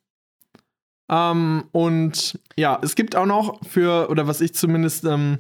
Ähm, 1.09 1.65
und 1.71 2.39
ja, 2.55 2.79
es 2.81 2.95
gibt 2.95 3.15
auch 3.15 3.25
noch 3.25 3.63
für, 3.65 4.09
oder 4.09 4.27
was 4.27 4.41
ich 4.41 4.53
zumindest 4.53 5.03
ähm, 5.05 5.39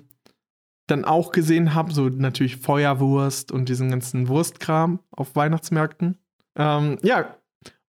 dann 0.87 1.05
auch 1.05 1.31
gesehen 1.31 1.73
habe, 1.73 1.93
so 1.93 2.09
natürlich 2.09 2.57
Feuerwurst 2.57 3.51
und 3.51 3.69
diesen 3.69 3.89
ganzen 3.89 4.27
Wurstkram 4.27 4.99
auf 5.11 5.35
Weihnachtsmärkten. 5.35 6.17
Ähm, 6.55 6.97
ja, 7.01 7.35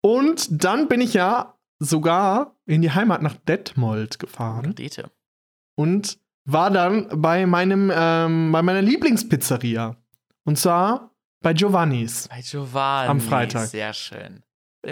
und 0.02 0.64
dann 0.64 0.88
bin 0.88 1.00
ich 1.00 1.14
ja 1.14 1.56
sogar 1.78 2.56
in 2.66 2.82
die 2.82 2.90
Heimat 2.90 3.22
nach 3.22 3.36
Detmold 3.36 4.18
gefahren. 4.18 4.74
Dete. 4.74 5.10
Und 5.74 6.18
war 6.44 6.70
dann 6.70 7.08
bei 7.20 7.46
meinem, 7.46 7.90
ähm, 7.94 8.52
bei 8.52 8.62
meiner 8.62 8.82
Lieblingspizzeria. 8.82 9.96
Und 10.44 10.58
zwar 10.58 11.10
bei 11.42 11.52
Giovannis. 11.52 12.28
Bei 12.28 12.40
Giovanni. 12.40 13.08
Am 13.08 13.20
Freitag. 13.20 13.66
Sehr 13.68 13.92
schön. 13.92 14.42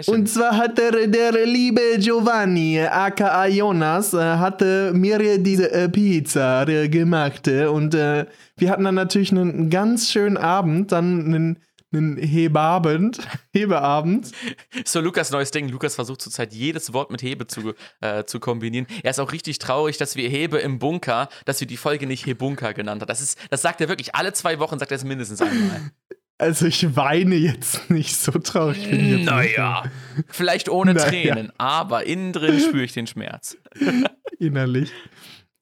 Und 0.07 0.29
zwar 0.29 0.55
hat 0.55 0.77
der, 0.77 1.07
der 1.07 1.45
liebe 1.45 1.81
Giovanni, 1.97 2.79
aka 2.79 3.45
Jonas, 3.47 4.13
äh, 4.13 4.37
hatte 4.37 4.93
mir 4.93 5.37
diese 5.37 5.69
äh, 5.69 5.89
Pizza 5.89 6.65
äh, 6.65 6.87
gemacht. 6.87 7.45
Und 7.49 7.93
wir 7.93 8.69
hatten 8.69 8.83
dann 8.85 8.95
natürlich 8.95 9.31
einen 9.31 9.69
ganz 9.69 10.09
schönen 10.09 10.37
Abend, 10.37 10.93
dann 10.93 11.25
einen 11.25 11.57
einen 11.93 12.17
Hebeabend. 12.17 13.19
Hebeabend. 13.53 14.31
So, 14.85 15.01
Lukas 15.01 15.31
neues 15.31 15.51
Ding. 15.51 15.69
Lukas 15.69 15.95
versucht 15.95 16.21
zurzeit 16.21 16.53
jedes 16.53 16.93
Wort 16.93 17.11
mit 17.11 17.21
Hebe 17.21 17.47
zu, 17.47 17.73
äh, 18.01 18.23
zu 18.25 18.39
kombinieren. 18.39 18.87
Er 19.03 19.11
ist 19.11 19.19
auch 19.19 19.31
richtig 19.31 19.59
traurig, 19.59 19.97
dass 19.97 20.15
wir 20.15 20.29
Hebe 20.29 20.59
im 20.59 20.79
Bunker, 20.79 21.29
dass 21.45 21.59
wir 21.59 21.67
die 21.67 21.77
Folge 21.77 22.07
nicht 22.07 22.25
Hebunker 22.25 22.73
genannt 22.73 23.01
haben. 23.01 23.07
Das, 23.07 23.21
ist, 23.21 23.37
das 23.49 23.61
sagt 23.61 23.81
er 23.81 23.89
wirklich 23.89 24.15
alle 24.15 24.33
zwei 24.33 24.59
Wochen, 24.59 24.79
sagt 24.79 24.91
er 24.91 24.97
es 24.97 25.03
mindestens 25.03 25.41
einmal. 25.41 25.91
Also 26.37 26.65
ich 26.65 26.95
weine 26.95 27.35
jetzt 27.35 27.91
nicht 27.91 28.15
so 28.15 28.31
traurig. 28.31 28.89
Bin 28.89 28.99
ich 28.99 29.17
jetzt 29.19 29.25
naja, 29.25 29.83
vielleicht 30.27 30.69
ohne 30.69 30.95
naja. 30.95 31.07
Tränen, 31.07 31.51
aber 31.59 32.07
innen 32.07 32.33
drin 32.33 32.59
spüre 32.59 32.83
ich 32.83 32.93
den 32.93 33.05
Schmerz. 33.05 33.57
Innerlich. 34.39 34.91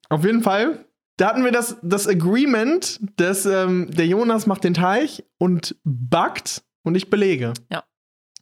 Auf 0.08 0.24
jeden 0.24 0.42
Fall 0.42 0.86
da 1.20 1.28
hatten 1.28 1.44
wir 1.44 1.52
das, 1.52 1.76
das 1.82 2.08
Agreement, 2.08 2.98
dass 3.16 3.44
ähm, 3.44 3.90
der 3.90 4.06
Jonas 4.06 4.46
macht 4.46 4.64
den 4.64 4.74
Teig 4.74 5.22
und 5.38 5.76
backt 5.84 6.62
und 6.82 6.94
ich 6.94 7.10
belege. 7.10 7.52
Ja. 7.70 7.84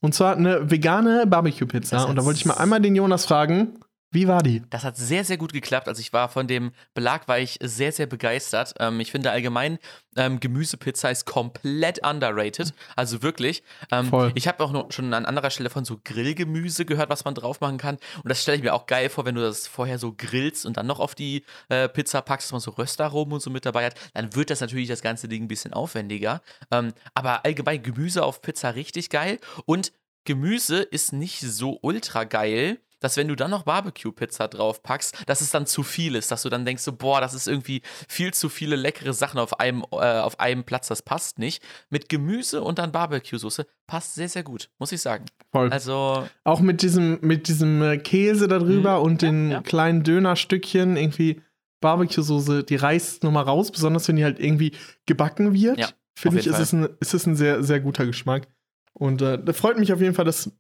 Und 0.01 0.14
zwar 0.14 0.37
eine 0.37 0.71
vegane 0.71 1.27
Barbecue-Pizza. 1.27 2.09
Und 2.09 2.17
da 2.17 2.25
wollte 2.25 2.38
ich 2.38 2.47
mal 2.47 2.55
einmal 2.55 2.81
den 2.81 2.95
Jonas 2.95 3.27
fragen, 3.27 3.81
wie 4.11 4.27
war 4.27 4.42
die? 4.42 4.62
Das 4.71 4.85
hat 4.85 4.97
sehr, 4.97 5.23
sehr 5.23 5.37
gut 5.37 5.53
geklappt. 5.53 5.87
Also 5.87 6.01
ich 6.01 6.14
war 6.14 6.31
von 6.31 6.47
dem 6.47 6.73
Belag 6.94 7.29
war 7.29 7.38
ich 7.38 7.59
sehr, 7.62 7.92
sehr 7.92 8.07
begeistert. 8.07 8.75
Ähm, 8.79 9.01
ich 9.01 9.11
finde 9.11 9.31
allgemein, 9.31 9.79
ähm, 10.16 10.40
Gemüsepizza 10.40 11.11
ist 11.11 11.27
komplett 11.27 12.07
underrated. 12.07 12.73
Also 12.97 13.23
wirklich. 13.23 13.62
Ähm, 13.92 14.07
Voll. 14.07 14.33
Ich 14.35 14.49
habe 14.49 14.64
auch 14.64 14.73
noch 14.73 14.90
schon 14.92 15.12
an 15.12 15.27
anderer 15.27 15.51
Stelle 15.51 15.68
von 15.68 15.85
so 15.85 16.01
Grillgemüse 16.03 16.87
gehört, 16.87 17.11
was 17.11 17.27
man 17.27 17.35
drauf 17.35 17.61
machen 17.61 17.77
kann. 17.77 17.99
Und 18.23 18.31
das 18.31 18.40
stelle 18.40 18.57
ich 18.57 18.62
mir 18.62 18.73
auch 18.73 18.87
geil 18.87 19.11
vor, 19.11 19.27
wenn 19.27 19.35
du 19.35 19.42
das 19.42 19.66
vorher 19.66 19.99
so 19.99 20.14
grillst 20.16 20.64
und 20.64 20.79
dann 20.79 20.87
noch 20.87 21.01
auf 21.01 21.14
die 21.14 21.44
äh, 21.68 21.87
Pizza 21.88 22.23
packst, 22.23 22.47
dass 22.47 22.53
man 22.53 22.61
so 22.62 22.71
Röstaromen 22.71 23.35
und 23.35 23.40
so 23.40 23.51
mit 23.51 23.66
dabei 23.66 23.85
hat. 23.85 23.94
Dann 24.14 24.35
wird 24.35 24.49
das 24.49 24.62
natürlich 24.62 24.88
das 24.88 25.03
ganze 25.03 25.29
Ding 25.29 25.44
ein 25.44 25.49
bisschen 25.49 25.75
aufwendiger. 25.75 26.40
Ähm, 26.71 26.94
aber 27.12 27.44
allgemein 27.44 27.83
Gemüse 27.83 28.25
auf 28.25 28.40
Pizza 28.40 28.75
richtig 28.75 29.11
geil. 29.11 29.38
Und 29.66 29.92
Gemüse 30.25 30.81
ist 30.81 31.12
nicht 31.12 31.40
so 31.40 31.79
ultra 31.83 32.25
geil 32.25 32.79
dass 33.01 33.17
wenn 33.17 33.29
du 33.29 33.37
dann 33.37 33.51
noch 33.51 33.63
Barbecue-Pizza 33.63 34.49
drauf 34.49 34.83
packst, 34.83 35.17
dass 35.27 35.41
es 35.41 35.51
dann 35.51 35.67
zu 35.67 35.83
viel 35.83 36.15
ist, 36.15 36.31
dass 36.31 36.43
du 36.43 36.49
dann 36.49 36.65
denkst 36.65 36.83
so, 36.83 36.93
boah, 36.93 37.21
das 37.21 37.35
ist 37.35 37.49
irgendwie 37.49 37.83
viel 38.09 38.33
zu 38.33 38.49
viele 38.49 38.77
leckere 38.77 39.13
Sachen 39.13 39.39
auf 39.39 39.61
einem, 39.61 39.85
äh, 39.93 39.97
auf 39.97 40.41
einem 40.41 40.65
Platz, 40.65 40.89
das 40.89 41.03
passt 41.03 41.39
nicht. 41.39 41.63
Mit 41.91 42.09
Gemüse 42.09 42.63
und 42.63 42.79
dann 42.79 42.93
Barbecue-Soße 42.93 43.67
passt 43.87 44.15
sehr, 44.15 44.29
sehr 44.29 44.43
gut, 44.43 44.71
muss 44.79 44.93
ich 44.93 45.01
sagen. 45.01 45.27
Voll. 45.53 45.71
Also 45.71 46.27
auch 46.45 46.61
mit 46.61 46.83
diesem, 46.83 47.19
mit 47.23 47.49
diesem 47.49 47.83
äh, 47.83 47.99
Käse 47.99 48.49
darüber 48.49 48.99
mhm. 48.99 49.05
und 49.05 49.23
den 49.23 49.51
ja. 49.51 49.63
kleinen 49.63 50.03
Dönerstückchen 50.03 50.97
irgendwie 50.97 51.41
Barbecue-Soße, 51.81 52.65
die 52.65 52.77
reißt 52.77 53.23
nochmal 53.23 53.45
raus, 53.45 53.71
besonders 53.71 54.09
wenn 54.09 54.17
die 54.17 54.25
halt 54.25 54.41
irgendwie 54.41 54.73
gebacken 55.07 55.55
wird. 55.55 55.79
Ja, 55.79 55.89
Finde 56.19 56.41
ich, 56.41 56.49
ist 56.49 56.59
es, 56.59 56.73
ein, 56.73 56.89
ist 56.99 57.15
es 57.15 57.27
ein 57.27 57.37
sehr, 57.37 57.63
sehr 57.63 57.79
guter 57.79 58.05
Geschmack. 58.05 58.49
Und 58.93 59.23
äh, 59.23 59.43
da 59.43 59.53
freut 59.53 59.79
mich 59.79 59.93
auf 59.93 60.01
jeden 60.01 60.15
Fall, 60.15 60.25
dass 60.25 60.51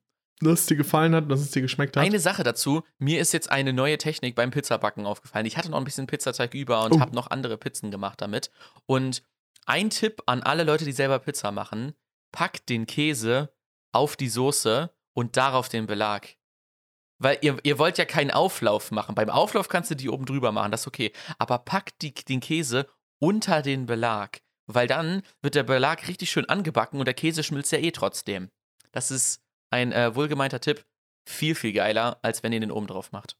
dass 0.40 0.60
es 0.60 0.66
dir 0.66 0.76
gefallen 0.76 1.14
hat, 1.14 1.30
dass 1.30 1.40
es 1.40 1.50
dir 1.50 1.62
geschmeckt 1.62 1.96
hat. 1.96 2.04
Eine 2.04 2.20
Sache 2.20 2.44
dazu, 2.44 2.82
mir 2.98 3.20
ist 3.20 3.32
jetzt 3.32 3.50
eine 3.50 3.72
neue 3.72 3.98
Technik 3.98 4.34
beim 4.34 4.50
Pizzabacken 4.50 5.06
aufgefallen. 5.06 5.46
Ich 5.46 5.56
hatte 5.56 5.70
noch 5.70 5.78
ein 5.78 5.84
bisschen 5.84 6.06
Pizzateig 6.06 6.54
über 6.54 6.84
und 6.84 6.92
oh. 6.92 7.00
habe 7.00 7.14
noch 7.14 7.30
andere 7.30 7.58
Pizzen 7.58 7.90
gemacht 7.90 8.20
damit. 8.20 8.50
Und 8.86 9.22
ein 9.66 9.90
Tipp 9.90 10.22
an 10.26 10.42
alle 10.42 10.64
Leute, 10.64 10.84
die 10.84 10.92
selber 10.92 11.18
Pizza 11.18 11.50
machen, 11.50 11.94
packt 12.32 12.68
den 12.68 12.86
Käse 12.86 13.52
auf 13.92 14.16
die 14.16 14.28
Soße 14.28 14.90
und 15.14 15.36
darauf 15.36 15.68
den 15.68 15.86
Belag. 15.86 16.36
Weil 17.18 17.38
ihr, 17.40 17.58
ihr 17.64 17.78
wollt 17.78 17.98
ja 17.98 18.04
keinen 18.04 18.30
Auflauf 18.30 18.92
machen. 18.92 19.14
Beim 19.16 19.28
Auflauf 19.28 19.68
kannst 19.68 19.90
du 19.90 19.96
die 19.96 20.08
oben 20.08 20.24
drüber 20.24 20.52
machen, 20.52 20.70
das 20.70 20.82
ist 20.82 20.86
okay. 20.86 21.12
Aber 21.38 21.58
packt 21.58 22.02
die, 22.02 22.14
den 22.14 22.40
Käse 22.40 22.86
unter 23.18 23.62
den 23.62 23.86
Belag. 23.86 24.40
Weil 24.66 24.86
dann 24.86 25.22
wird 25.42 25.54
der 25.54 25.64
Belag 25.64 26.06
richtig 26.06 26.30
schön 26.30 26.48
angebacken 26.48 27.00
und 27.00 27.06
der 27.06 27.14
Käse 27.14 27.42
schmilzt 27.42 27.72
ja 27.72 27.78
eh 27.78 27.90
trotzdem. 27.90 28.50
Das 28.92 29.10
ist 29.10 29.42
ein 29.70 29.92
äh, 29.92 30.14
wohlgemeinter 30.14 30.60
Tipp, 30.60 30.84
viel, 31.28 31.54
viel 31.54 31.72
geiler, 31.72 32.18
als 32.22 32.42
wenn 32.42 32.52
ihr 32.52 32.60
den 32.60 32.70
oben 32.70 32.86
drauf 32.86 33.12
macht. 33.12 33.36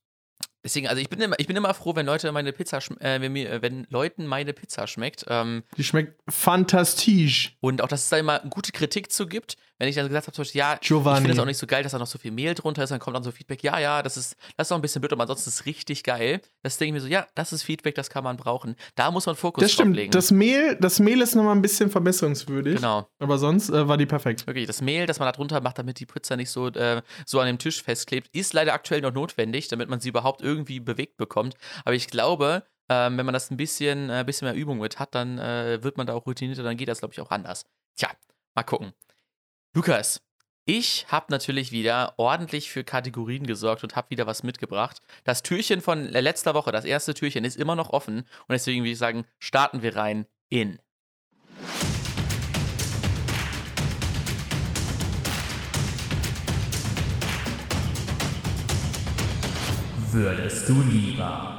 Deswegen, 0.65 0.89
also 0.89 1.01
ich 1.01 1.09
bin 1.09 1.21
immer, 1.21 1.39
ich 1.39 1.47
bin 1.47 1.57
immer 1.57 1.73
froh, 1.73 1.95
wenn 1.95 2.05
Leute 2.05 2.31
meine 2.33 2.53
Pizza, 2.53 2.79
äh, 3.01 3.21
wenn, 3.21 3.33
mir, 3.33 3.63
wenn 3.63 3.87
Leuten 3.91 4.27
meine 4.27 4.53
Pizza 4.53 4.87
schmeckt. 4.87 5.25
Ähm, 5.29 5.63
Die 5.77 5.85
schmeckt 5.85 6.21
fantastisch. 6.29 7.57
Und 7.61 7.81
auch, 7.81 7.89
dass 7.89 8.05
es 8.05 8.09
da 8.09 8.19
immer 8.19 8.41
gute 8.41 8.73
Kritik 8.73 9.13
zu 9.13 9.27
gibt. 9.27 9.57
Wenn 9.79 9.89
ich 9.89 9.95
dann 9.95 10.09
gesagt 10.09 10.27
habe, 10.27 10.35
zum 10.35 10.43
Beispiel, 10.43 10.59
ja, 10.59 10.77
Giovanni. 10.81 11.19
ich 11.19 11.23
finde 11.23 11.33
es 11.35 11.39
auch 11.39 11.47
nicht 11.47 11.59
so 11.59 11.67
geil, 11.67 11.83
dass 11.83 11.93
da 11.93 11.99
noch 11.99 12.07
so 12.07 12.19
viel 12.19 12.33
Mehl 12.33 12.55
drunter 12.55 12.83
ist, 12.83 12.91
dann 12.91 12.99
kommt 12.99 13.15
dann 13.15 13.23
so 13.23 13.31
Feedback, 13.31 13.63
ja, 13.63 13.79
ja, 13.79 14.03
das 14.03 14.17
ist, 14.17 14.37
das 14.57 14.67
ist 14.67 14.71
noch 14.71 14.79
ein 14.79 14.83
bisschen 14.83 15.01
bitter, 15.01 15.15
aber 15.15 15.23
ansonsten 15.23 15.51
ist 15.51 15.61
es 15.61 15.67
richtig 15.67 16.03
geil. 16.03 16.41
Das 16.63 16.79
denke 16.79 16.89
ich 16.89 17.03
mir 17.03 17.07
so, 17.07 17.13
ja, 17.13 17.27
das 17.35 17.53
ist 17.53 17.63
Feedback, 17.63 17.95
das 17.95 18.11
kann 18.11 18.25
man 18.25 18.37
brauchen. 18.37 18.75
Da 18.97 19.11
muss 19.11 19.27
man 19.27 19.37
Fokus 19.37 19.63
das 19.63 19.73
stimmt. 19.73 19.95
legen. 19.95 20.11
Das 20.11 20.31
Mehl, 20.33 20.77
das 20.81 20.99
Mehl 20.99 21.21
ist 21.21 21.37
nochmal 21.37 21.55
ein 21.55 21.63
bisschen 21.63 21.91
verbesserungswürdig. 21.91 22.77
Genau. 22.77 23.09
Aber 23.21 23.39
sonst 23.39 23.71
äh, 23.71 23.87
war 23.87 23.97
die 23.97 24.07
perfekt. 24.07 24.47
Wirklich, 24.47 24.67
das 24.67 24.83
Mehl, 24.83 25.07
das 25.07 25.21
man 25.21 25.27
da 25.27 25.33
drunter 25.33 25.61
macht, 25.61 25.79
damit 25.79 26.01
die 26.01 26.07
Pizza 26.07 26.37
nicht 26.37 26.51
so, 26.51 26.69
äh, 26.69 27.03
so 27.25 27.39
an 27.39 27.47
dem 27.47 27.59
Tisch 27.59 27.83
festklebt, 27.83 28.29
ist 28.35 28.55
leider 28.55 28.73
aktuell 28.73 29.01
noch 29.01 29.13
notwendig, 29.13 29.69
damit 29.69 29.89
man 29.89 30.01
sie 30.01 30.09
überhaupt 30.09 30.43
irgendwie 30.43 30.81
bewegt 30.81 31.17
bekommt. 31.19 31.55
Aber 31.85 31.95
ich 31.95 32.09
glaube, 32.09 32.65
ähm, 32.89 33.19
wenn 33.19 33.27
man 33.27 33.33
das 33.33 33.51
ein 33.51 33.57
bisschen, 33.57 34.11
äh, 34.11 34.25
bisschen 34.27 34.47
mehr 34.47 34.55
Übung 34.55 34.79
mit 34.79 34.99
hat, 34.99 35.15
dann 35.15 35.39
äh, 35.39 35.83
wird 35.83 35.97
man 35.97 36.07
da 36.07 36.15
auch 36.15 36.27
routinierter, 36.27 36.63
dann 36.63 36.77
geht 36.77 36.89
das, 36.89 37.01
glaube 37.01 37.13
ich, 37.13 37.21
auch 37.21 37.31
anders. 37.31 37.65
Tja, 37.97 38.11
mal 38.55 38.63
gucken. 38.63 38.93
Lukas, 39.79 40.21
ich 40.65 41.07
habe 41.07 41.27
natürlich 41.29 41.71
wieder 41.71 42.15
ordentlich 42.17 42.69
für 42.69 42.83
Kategorien 42.83 43.47
gesorgt 43.47 43.85
und 43.85 43.95
habe 43.95 44.11
wieder 44.11 44.27
was 44.27 44.43
mitgebracht. 44.43 45.01
Das 45.23 45.45
Türchen 45.45 45.81
von 45.81 46.03
letzter 46.03 46.53
Woche, 46.55 46.73
das 46.73 46.85
erste 46.85 47.15
Türchen, 47.15 47.45
ist 47.45 47.57
immer 47.57 47.77
noch 47.77 47.91
offen 47.91 48.23
und 48.23 48.51
deswegen 48.51 48.83
würde 48.83 48.91
ich 48.91 48.99
sagen, 48.99 49.25
starten 49.39 49.83
wir 49.83 49.95
rein 49.95 50.27
in. 50.49 50.81
Würdest 60.11 60.69
du 60.69 60.83
lieber? 60.83 61.58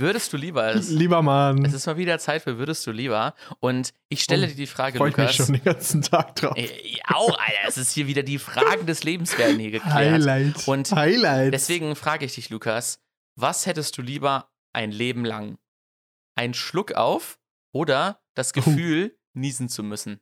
Würdest 0.00 0.32
du 0.32 0.36
lieber? 0.36 0.74
Es, 0.74 0.88
lieber 0.88 1.22
Mann. 1.22 1.64
Es 1.64 1.72
ist 1.72 1.86
mal 1.86 1.96
wieder 1.96 2.18
Zeit 2.18 2.42
für 2.42 2.58
Würdest 2.58 2.86
du 2.86 2.90
lieber. 2.90 3.34
Und 3.60 3.92
ich 4.08 4.22
stelle 4.22 4.46
oh, 4.46 4.48
dir 4.48 4.56
die 4.56 4.66
Frage, 4.66 4.98
Lukas. 4.98 5.32
Ich 5.32 5.38
mich 5.38 5.46
schon 5.46 5.54
den 5.54 5.64
ganzen 5.64 6.02
Tag 6.02 6.34
drauf. 6.36 6.56
Äh, 6.56 6.68
auch, 7.06 7.38
Alter. 7.38 7.68
Es 7.68 7.78
ist 7.78 7.92
hier 7.92 8.06
wieder 8.06 8.22
die 8.22 8.38
Fragen 8.38 8.86
des 8.86 9.04
Lebens 9.04 9.36
werden 9.38 9.58
hier 9.58 9.70
geklärt. 9.70 9.94
Highlight. 9.94 10.66
Und 10.66 10.90
Highlight. 10.92 11.52
deswegen 11.52 11.94
frage 11.94 12.24
ich 12.24 12.34
dich, 12.34 12.50
Lukas, 12.50 13.00
was 13.36 13.66
hättest 13.66 13.96
du 13.98 14.02
lieber 14.02 14.50
ein 14.72 14.90
Leben 14.90 15.24
lang? 15.24 15.58
Ein 16.34 16.54
Schluck 16.54 16.92
auf 16.92 17.38
oder 17.72 18.20
das. 18.34 18.52
Gefühl, 18.52 19.12
oh. 19.14 19.18
niesen 19.34 19.68
zu 19.68 19.82
müssen? 19.82 20.20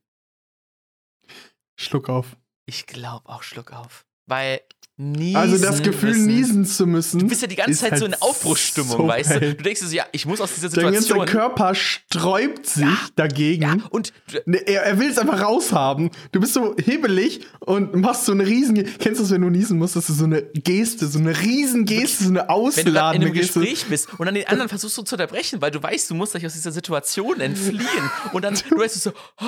Schluck 1.79 2.09
auf. 2.09 2.37
Ich 2.67 2.87
glaube 2.87 3.29
auch 3.29 3.43
Schluck 3.43 3.73
auf. 3.73 4.05
Weil 4.27 4.61
niesen 4.99 5.37
Also 5.37 5.59
das 5.59 5.83
Gefühl, 5.83 6.11
müssen. 6.11 6.27
niesen 6.27 6.67
zu 6.67 6.87
müssen. 6.87 7.21
Du 7.21 7.29
bist 7.29 7.41
ja 7.41 7.49
die 7.49 7.57
ganze 7.57 7.79
Zeit 7.79 7.93
halt 7.93 8.01
so 8.01 8.07
in 8.07 8.15
Aufbruchstimmung, 8.15 8.91
so 8.91 9.07
weißt 9.07 9.31
du? 9.37 9.41
Du 9.55 9.63
denkst 9.63 9.81
dir 9.81 9.87
so, 9.87 9.95
ja, 9.97 10.07
ich 10.13 10.27
muss 10.27 10.41
aus 10.41 10.53
dieser 10.55 10.69
Situation. 10.69 11.19
Dein 11.19 11.19
ganzer 11.19 11.39
Körper 11.39 11.75
sträubt 11.75 12.67
sich 12.67 12.83
ja, 12.83 12.99
dagegen. 13.15 13.63
Ja, 13.63 13.77
und 13.91 14.13
ne, 14.45 14.59
er, 14.67 14.83
er 14.83 14.99
will 14.99 15.09
es 15.09 15.19
einfach 15.19 15.41
raushaben. 15.41 16.11
Du 16.33 16.41
bist 16.41 16.53
so 16.53 16.75
hebelig 16.85 17.41
und 17.61 17.95
machst 17.95 18.25
so 18.25 18.33
eine 18.33 18.45
riesen. 18.45 18.75
Kennst 18.99 19.21
du 19.21 19.25
das, 19.25 19.31
wenn 19.31 19.43
du 19.43 19.51
niesen 19.51 19.79
musst? 19.79 19.95
Das 19.95 20.11
ist 20.11 20.19
so 20.19 20.25
eine 20.25 20.43
Geste, 20.43 21.07
so 21.07 21.21
eine 21.21 21.39
riesen 21.41 21.85
Geste, 21.85 22.25
so 22.25 22.31
eine 22.31 22.51
ausladende 22.51 22.87
Wenn 22.87 22.95
du 22.95 23.17
in 23.17 23.23
einem 23.23 23.33
Geste. 23.35 23.61
Gespräch 23.61 23.87
bist 23.87 24.09
und 24.19 24.27
dann 24.27 24.35
den 24.35 24.49
anderen 24.49 24.69
versuchst 24.69 24.99
du 24.99 25.03
zu 25.03 25.15
unterbrechen, 25.15 25.63
weil 25.63 25.71
du 25.71 25.81
weißt, 25.81 26.11
du 26.11 26.15
musst 26.15 26.35
dich 26.35 26.45
aus 26.45 26.55
dieser 26.55 26.73
Situation 26.73 27.41
entfliehen. 27.41 28.11
Und 28.33 28.43
dann 28.43 28.55
du 28.69 28.79
weißt 28.79 28.97
du 28.97 29.01
so, 29.01 29.13
oh, 29.41 29.45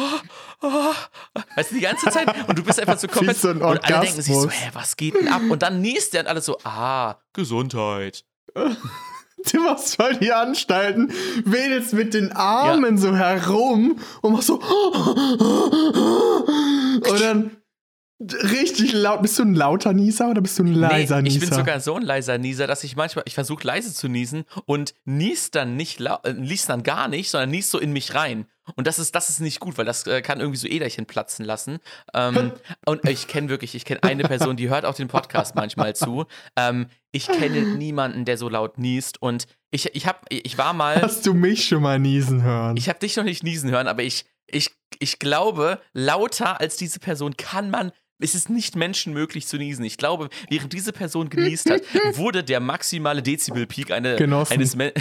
oh, 0.63 0.93
weißt 1.57 1.73
du, 1.73 1.75
die 1.75 1.81
ganze 1.81 2.09
Zeit. 2.11 2.29
Und 2.49 2.57
du 2.57 2.63
bist 2.63 2.79
einfach 2.79 2.99
so 2.99 3.09
komplett. 3.09 3.39
So 3.39 3.51
und 3.51 3.63
alle 3.63 4.01
denken 4.07 4.23
sich 4.23 4.33
so, 4.33 4.49
hä, 4.49 4.71
was 4.75 4.97
geht 4.97 5.15
denn 5.15 5.29
ab? 5.29 5.40
Und 5.49 5.63
dann 5.63 5.81
niest 5.81 6.15
der 6.15 6.23
und 6.23 6.27
alles 6.27 6.47
so, 6.47 6.59
ah, 6.65 7.17
Gesundheit. 7.33 8.25
Du 9.51 9.61
machst 9.61 9.97
voll 9.97 10.17
die 10.17 10.33
Anstalten, 10.33 11.15
wedelst 11.47 11.95
mit 11.95 12.13
den 12.13 12.31
Armen 12.33 12.97
ja. 12.97 13.01
so 13.01 13.17
herum 13.17 13.99
und 14.21 14.33
machst 14.33 14.49
so. 14.49 14.61
Und 17.01 17.21
dann 17.21 17.57
richtig 18.21 18.93
laut. 18.93 19.23
Bist 19.23 19.39
du 19.39 19.43
ein 19.43 19.55
lauter 19.55 19.93
Nieser 19.93 20.31
oder 20.31 20.41
bist 20.41 20.59
du 20.59 20.65
ein 20.65 20.75
leiser 20.75 21.17
nee, 21.17 21.31
Nieser? 21.31 21.43
Ich 21.43 21.49
bin 21.51 21.59
sogar 21.59 21.81
so 21.81 21.97
ein 21.97 22.03
leiser 22.03 22.39
Nieser, 22.39 22.67
dass 22.67 22.85
ich 22.85 22.97
manchmal, 22.97 23.25
ich 23.27 23.35
versuche 23.35 23.67
leise 23.67 23.95
zu 23.95 24.09
niesen 24.09 24.45
und 24.67 24.95
niest 25.05 25.55
dann 25.55 25.77
nicht, 25.77 26.01
äh, 26.01 26.35
dann 26.67 26.83
gar 26.83 27.09
nicht, 27.09 27.31
sondern 27.31 27.51
niest 27.51 27.71
so 27.71 27.79
in 27.79 27.93
mich 27.93 28.15
rein. 28.15 28.47
Und 28.77 28.87
das 28.87 28.99
ist, 28.99 29.15
das 29.15 29.31
ist 29.31 29.41
nicht 29.41 29.61
gut, 29.61 29.79
weil 29.79 29.85
das 29.85 30.07
äh, 30.07 30.23
kann 30.23 30.41
irgendwie 30.41 30.59
so 30.59 30.69
Äderchen 30.69 31.07
platzen 31.07 31.45
lassen. 31.45 31.79
Ähm, 32.15 32.53
und 32.87 33.09
ich 33.09 33.27
kenne 33.27 33.49
wirklich, 33.49 33.75
ich 33.75 33.85
kenne 33.85 34.03
eine 34.03 34.25
Person, 34.25 34.57
die 34.57 34.69
hört 34.69 34.85
auch 34.85 34.95
den 34.95 35.09
Podcast 35.09 35.55
manchmal 35.55 35.97
zu. 35.97 36.27
Ähm, 36.57 36.87
ich 37.13 37.27
kenne 37.27 37.63
niemanden, 37.63 38.25
der 38.25 38.37
so 38.37 38.49
laut 38.49 38.79
niest. 38.79 39.21
Und 39.21 39.47
ich, 39.71 39.95
ich, 39.95 40.07
hab, 40.07 40.27
ich 40.29 40.59
war 40.59 40.73
mal. 40.73 41.01
Hast 41.03 41.27
du 41.27 41.35
mich 41.35 41.67
schon 41.67 41.83
mal 41.83 41.99
niesen 41.99 42.43
hören? 42.43 42.77
Ich 42.77 42.89
habe 42.89 42.99
dich 42.99 43.17
noch 43.17 43.25
nicht 43.25 43.43
niesen 43.43 43.71
hören, 43.71 43.89
aber 43.89 44.03
ich, 44.03 44.27
ich, 44.47 44.71
ich 44.99 45.19
glaube, 45.19 45.81
lauter 45.93 46.61
als 46.61 46.77
diese 46.77 47.01
Person 47.01 47.37
kann 47.37 47.71
man 47.71 47.93
es 48.21 48.35
ist 48.35 48.51
nicht 48.51 48.77
menschenmöglich 48.77 49.47
zu 49.47 49.57
niesen. 49.57 49.85
Ich 49.85 49.97
glaube, 49.97 50.29
während 50.49 50.73
diese 50.73 50.93
Person 50.93 51.31
genießt 51.31 51.71
hat, 51.71 51.83
wurde 52.17 52.45
der 52.45 52.61
maximale 52.61 53.23
Dezibelpeak 53.23 53.91
eine, 53.91 54.17
eines 54.51 54.77
Me 54.77 54.93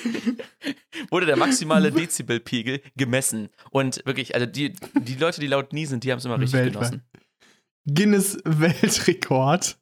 wurde 1.10 1.26
der 1.26 1.36
maximale 1.36 1.92
Dezibelpegel 1.92 2.80
gemessen. 2.96 3.48
Und 3.70 4.02
wirklich, 4.04 4.34
also 4.34 4.46
die, 4.46 4.72
die 4.94 5.14
Leute, 5.14 5.40
die 5.40 5.46
laut 5.46 5.72
niesen, 5.72 6.00
die 6.00 6.10
haben 6.10 6.18
es 6.18 6.24
immer 6.24 6.38
richtig 6.38 6.60
Weltweit. 6.60 6.90
genossen. 6.90 7.02
Guinness 7.86 8.38
Weltrekord 8.44 9.78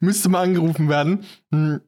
müsste 0.00 0.28
mal 0.28 0.42
angerufen 0.42 0.88
werden. 0.88 1.24
Hm. 1.52 1.80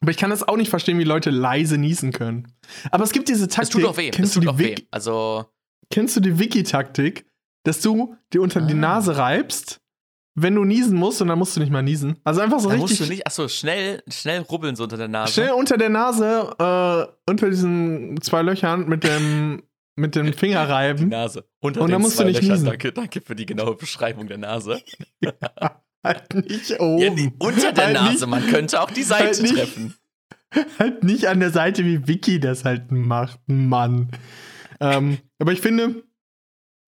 Aber 0.00 0.10
ich 0.10 0.18
kann 0.18 0.30
das 0.30 0.46
auch 0.46 0.56
nicht 0.56 0.68
verstehen, 0.68 0.98
wie 0.98 1.04
Leute 1.04 1.30
leise 1.30 1.78
niesen 1.78 2.12
können. 2.12 2.52
Aber 2.90 3.04
es 3.04 3.12
gibt 3.12 3.28
diese 3.28 3.48
Taktik. 3.48 3.62
Es 3.62 3.70
tut 3.70 3.84
auch 3.84 3.96
weh. 3.96 4.10
Kennst 4.10 4.30
es 4.30 4.34
tut 4.34 4.44
du 4.44 4.48
die 4.48 4.54
auch 4.54 4.58
weh. 4.58 4.74
Also 4.90 5.46
Kennst 5.90 6.16
du 6.16 6.20
die 6.20 6.38
Wiki-Taktik? 6.38 7.26
Dass 7.66 7.80
du 7.80 8.16
dir 8.32 8.42
unter 8.42 8.62
ah. 8.62 8.66
die 8.66 8.74
Nase 8.74 9.16
reibst, 9.16 9.80
wenn 10.34 10.54
du 10.54 10.64
niesen 10.64 10.96
musst 10.96 11.20
und 11.22 11.28
dann 11.28 11.38
musst 11.38 11.56
du 11.56 11.60
nicht 11.60 11.72
mal 11.72 11.82
niesen. 11.82 12.18
Also 12.22 12.40
einfach 12.42 12.60
so 12.60 12.68
dann 12.68 12.80
richtig. 12.80 13.00
Musst 13.00 13.08
du 13.08 13.12
nicht, 13.12 13.26
achso, 13.26 13.48
schnell, 13.48 14.02
schnell 14.08 14.42
rubbeln 14.42 14.76
so 14.76 14.84
unter 14.84 14.98
der 14.98 15.08
Nase. 15.08 15.32
Schnell 15.32 15.52
unter 15.52 15.78
der 15.78 15.88
Nase, 15.88 16.54
äh, 16.58 17.30
unter 17.30 17.50
diesen 17.50 18.20
zwei 18.20 18.42
Löchern 18.42 18.86
mit 18.86 19.02
dem, 19.02 19.62
mit 19.96 20.14
dem 20.14 20.32
Finger 20.34 20.68
reiben. 20.68 20.98
Die 20.98 21.06
Nase. 21.06 21.44
Unter 21.60 21.80
und 21.80 21.90
dann 21.90 22.02
musst 22.02 22.20
du 22.20 22.24
nicht 22.24 22.42
Löchern. 22.42 22.52
niesen. 22.52 22.66
Danke, 22.66 22.92
danke 22.92 23.20
für 23.20 23.34
die 23.34 23.46
genaue 23.46 23.74
Beschreibung 23.74 24.28
der 24.28 24.38
Nase. 24.38 24.80
ja, 25.20 25.32
halt 26.04 26.34
nicht 26.34 26.78
oben. 26.78 27.02
Ja, 27.02 27.10
nee, 27.10 27.32
unter 27.38 27.72
der 27.72 27.86
halt 27.86 27.94
Nase, 27.94 28.10
nicht, 28.10 28.26
man 28.26 28.46
könnte 28.46 28.80
auch 28.80 28.90
die 28.90 29.02
Seite 29.02 29.24
halt 29.24 29.42
nicht, 29.42 29.54
treffen. 29.56 29.94
Halt 30.78 31.02
nicht 31.02 31.28
an 31.28 31.40
der 31.40 31.50
Seite, 31.50 31.84
wie 31.84 32.06
Vicky 32.06 32.38
das 32.38 32.64
halt 32.64 32.92
macht, 32.92 33.40
Mann. 33.46 34.10
Ähm, 34.80 35.18
aber 35.38 35.52
ich 35.52 35.60
finde, 35.60 36.05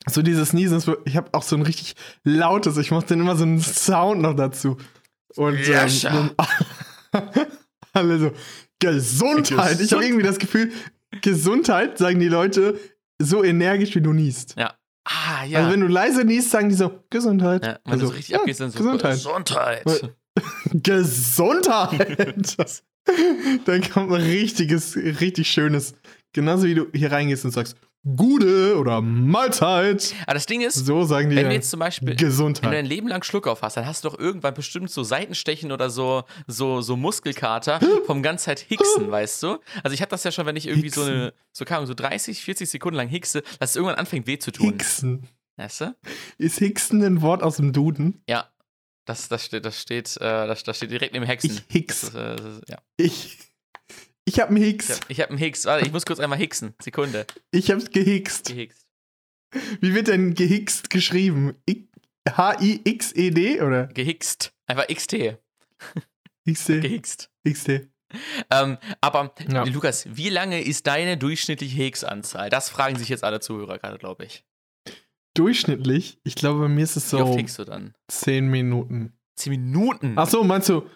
so 0.06 0.22
dieses 0.22 0.52
Niesen, 0.52 0.82
ich 1.04 1.16
habe 1.16 1.30
auch 1.32 1.42
so 1.42 1.56
ein 1.56 1.62
richtig 1.62 1.94
lautes, 2.24 2.76
ich 2.76 2.90
mache 2.90 3.06
dann 3.06 3.20
immer 3.20 3.36
so 3.36 3.44
einen 3.44 3.60
Sound 3.60 4.22
noch 4.22 4.34
dazu. 4.34 4.76
Und 5.36 5.58
ähm, 5.68 6.30
alle 7.92 8.18
so, 8.18 8.32
Gesundheit. 8.78 9.80
Ich 9.80 9.92
habe 9.92 10.04
irgendwie 10.04 10.24
das 10.24 10.38
Gefühl, 10.38 10.72
Gesundheit 11.22 11.98
sagen 11.98 12.20
die 12.20 12.28
Leute 12.28 12.78
so 13.18 13.42
energisch, 13.42 13.94
wie 13.94 14.00
du 14.00 14.12
niest. 14.12 14.54
Ja. 14.56 14.74
Ah, 15.04 15.44
ja. 15.44 15.60
Also 15.60 15.72
wenn 15.72 15.80
du 15.80 15.86
leise 15.86 16.24
niest, 16.24 16.50
sagen 16.50 16.68
die 16.68 16.74
so, 16.74 17.02
Gesundheit. 17.10 17.64
Ja, 17.64 17.78
wenn 17.84 17.94
also, 17.94 18.06
du 18.06 18.10
so 18.10 18.16
richtig 18.16 18.34
ja, 18.34 18.40
abgehst, 18.40 18.60
dann 18.60 18.70
so, 18.70 18.78
Gesundheit. 18.78 19.14
Gesundheit. 19.14 19.84
Gesundheit. 20.82 22.56
dann 23.64 23.90
kommt 23.90 24.12
ein 24.12 24.20
richtiges, 24.20 24.96
richtig 24.96 25.50
schönes, 25.50 25.94
genauso 26.32 26.66
wie 26.66 26.74
du 26.74 26.86
hier 26.92 27.10
reingehst 27.10 27.44
und 27.44 27.52
sagst, 27.52 27.76
Gude 28.04 28.78
oder 28.78 29.00
Mahlzeit. 29.00 30.14
Aber 30.22 30.34
das 30.34 30.46
Ding 30.46 30.60
ist, 30.62 30.74
so 30.74 31.04
sagen 31.04 31.30
die 31.30 31.36
wenn 31.36 31.48
du 31.48 31.54
jetzt 31.54 31.70
zum 31.70 31.80
Beispiel, 31.80 32.16
Gesundheit. 32.16 32.64
wenn 32.64 32.70
du 32.70 32.78
ein 32.78 32.86
Leben 32.86 33.08
lang 33.08 33.22
Schluck 33.22 33.46
auf 33.46 33.62
hast, 33.62 33.76
dann 33.76 33.86
hast 33.86 34.04
du 34.04 34.10
doch 34.10 34.18
irgendwann 34.18 34.54
bestimmt 34.54 34.90
so 34.90 35.02
Seitenstechen 35.02 35.72
oder 35.72 35.90
so, 35.90 36.24
so, 36.46 36.80
so 36.80 36.96
Muskelkater 36.96 37.80
vom 38.06 38.22
ganze 38.22 38.46
Zeit 38.46 38.60
Hicksen, 38.60 39.10
weißt 39.10 39.42
du? 39.42 39.58
Also 39.82 39.94
ich 39.94 40.00
habe 40.00 40.10
das 40.10 40.24
ja 40.24 40.32
schon, 40.32 40.46
wenn 40.46 40.56
ich 40.56 40.66
irgendwie 40.66 40.86
Hicksen. 40.86 41.04
so 41.04 41.10
eine, 41.10 41.32
so 41.52 41.64
kann 41.64 41.86
so 41.86 41.94
30, 41.94 42.42
40 42.42 42.70
Sekunden 42.70 42.96
lang 42.96 43.08
hickse, 43.08 43.42
dass 43.58 43.70
es 43.70 43.76
irgendwann 43.76 43.96
anfängt 43.96 44.26
weh 44.26 44.38
zu 44.38 44.52
tun. 44.52 44.66
Hicksen. 44.70 45.28
Weißt 45.56 45.80
du? 45.80 45.96
Ist 46.38 46.58
Hicksen 46.58 47.02
ein 47.02 47.20
Wort 47.20 47.42
aus 47.42 47.56
dem 47.56 47.72
Duden? 47.72 48.22
Ja. 48.28 48.48
Das, 49.04 49.28
das 49.28 49.44
steht, 49.46 49.64
das 49.64 49.80
steht, 49.80 50.16
äh, 50.18 50.46
das, 50.46 50.62
das 50.64 50.76
steht 50.76 50.90
direkt 50.90 51.14
neben 51.14 51.24
Hexen. 51.24 51.50
Ich 51.50 51.64
hix. 51.68 52.02
Das, 52.02 52.14
äh, 52.14 52.36
das 52.36 52.60
ja. 52.68 52.76
Ich 52.98 53.38
ich 54.28 54.40
hab 54.40 54.50
einen 54.50 54.62
Hicks. 54.62 54.88
Ich 54.88 54.96
hab, 54.96 55.10
ich 55.10 55.20
hab 55.20 55.30
einen 55.30 55.38
Hicks. 55.38 55.64
Warte, 55.64 55.86
ich 55.86 55.92
muss 55.92 56.04
kurz 56.04 56.20
einmal 56.20 56.38
hicksen. 56.38 56.74
Sekunde. 56.82 57.26
Ich 57.50 57.70
hab's 57.70 57.90
gehickst. 57.90 58.46
Gehickst. 58.46 58.86
Wie 59.80 59.94
wird 59.94 60.08
denn 60.08 60.34
gehickst 60.34 60.90
geschrieben? 60.90 61.54
H-I-X-E-D 62.28 63.62
oder? 63.62 63.86
Gehickst. 63.86 64.52
Einfach 64.66 64.86
XT. 64.86 65.38
XT. 66.46 66.66
Gehickst. 66.82 67.30
XT. 67.48 67.88
Ähm, 68.50 68.76
aber, 69.00 69.34
ja. 69.50 69.64
Lukas, 69.64 70.06
wie 70.10 70.28
lange 70.28 70.62
ist 70.62 70.86
deine 70.86 71.16
durchschnittliche 71.16 71.76
Hicks-Anzahl? 71.76 72.50
Das 72.50 72.68
fragen 72.68 72.96
sich 72.96 73.08
jetzt 73.08 73.24
alle 73.24 73.40
Zuhörer 73.40 73.78
gerade, 73.78 73.98
glaube 73.98 74.26
ich. 74.26 74.44
Durchschnittlich? 75.34 76.18
Ich 76.24 76.34
glaube, 76.34 76.60
bei 76.60 76.68
mir 76.68 76.84
ist 76.84 76.96
es 76.96 77.08
so. 77.08 77.18
Wie 77.18 77.22
oft 77.22 77.38
hickst 77.38 77.58
du 77.58 77.64
dann? 77.64 77.94
Zehn 78.08 78.48
Minuten. 78.48 79.12
Zehn 79.36 79.52
Minuten? 79.52 80.14
Ach 80.16 80.28
so, 80.28 80.44
meinst 80.44 80.68
du, 80.68 80.88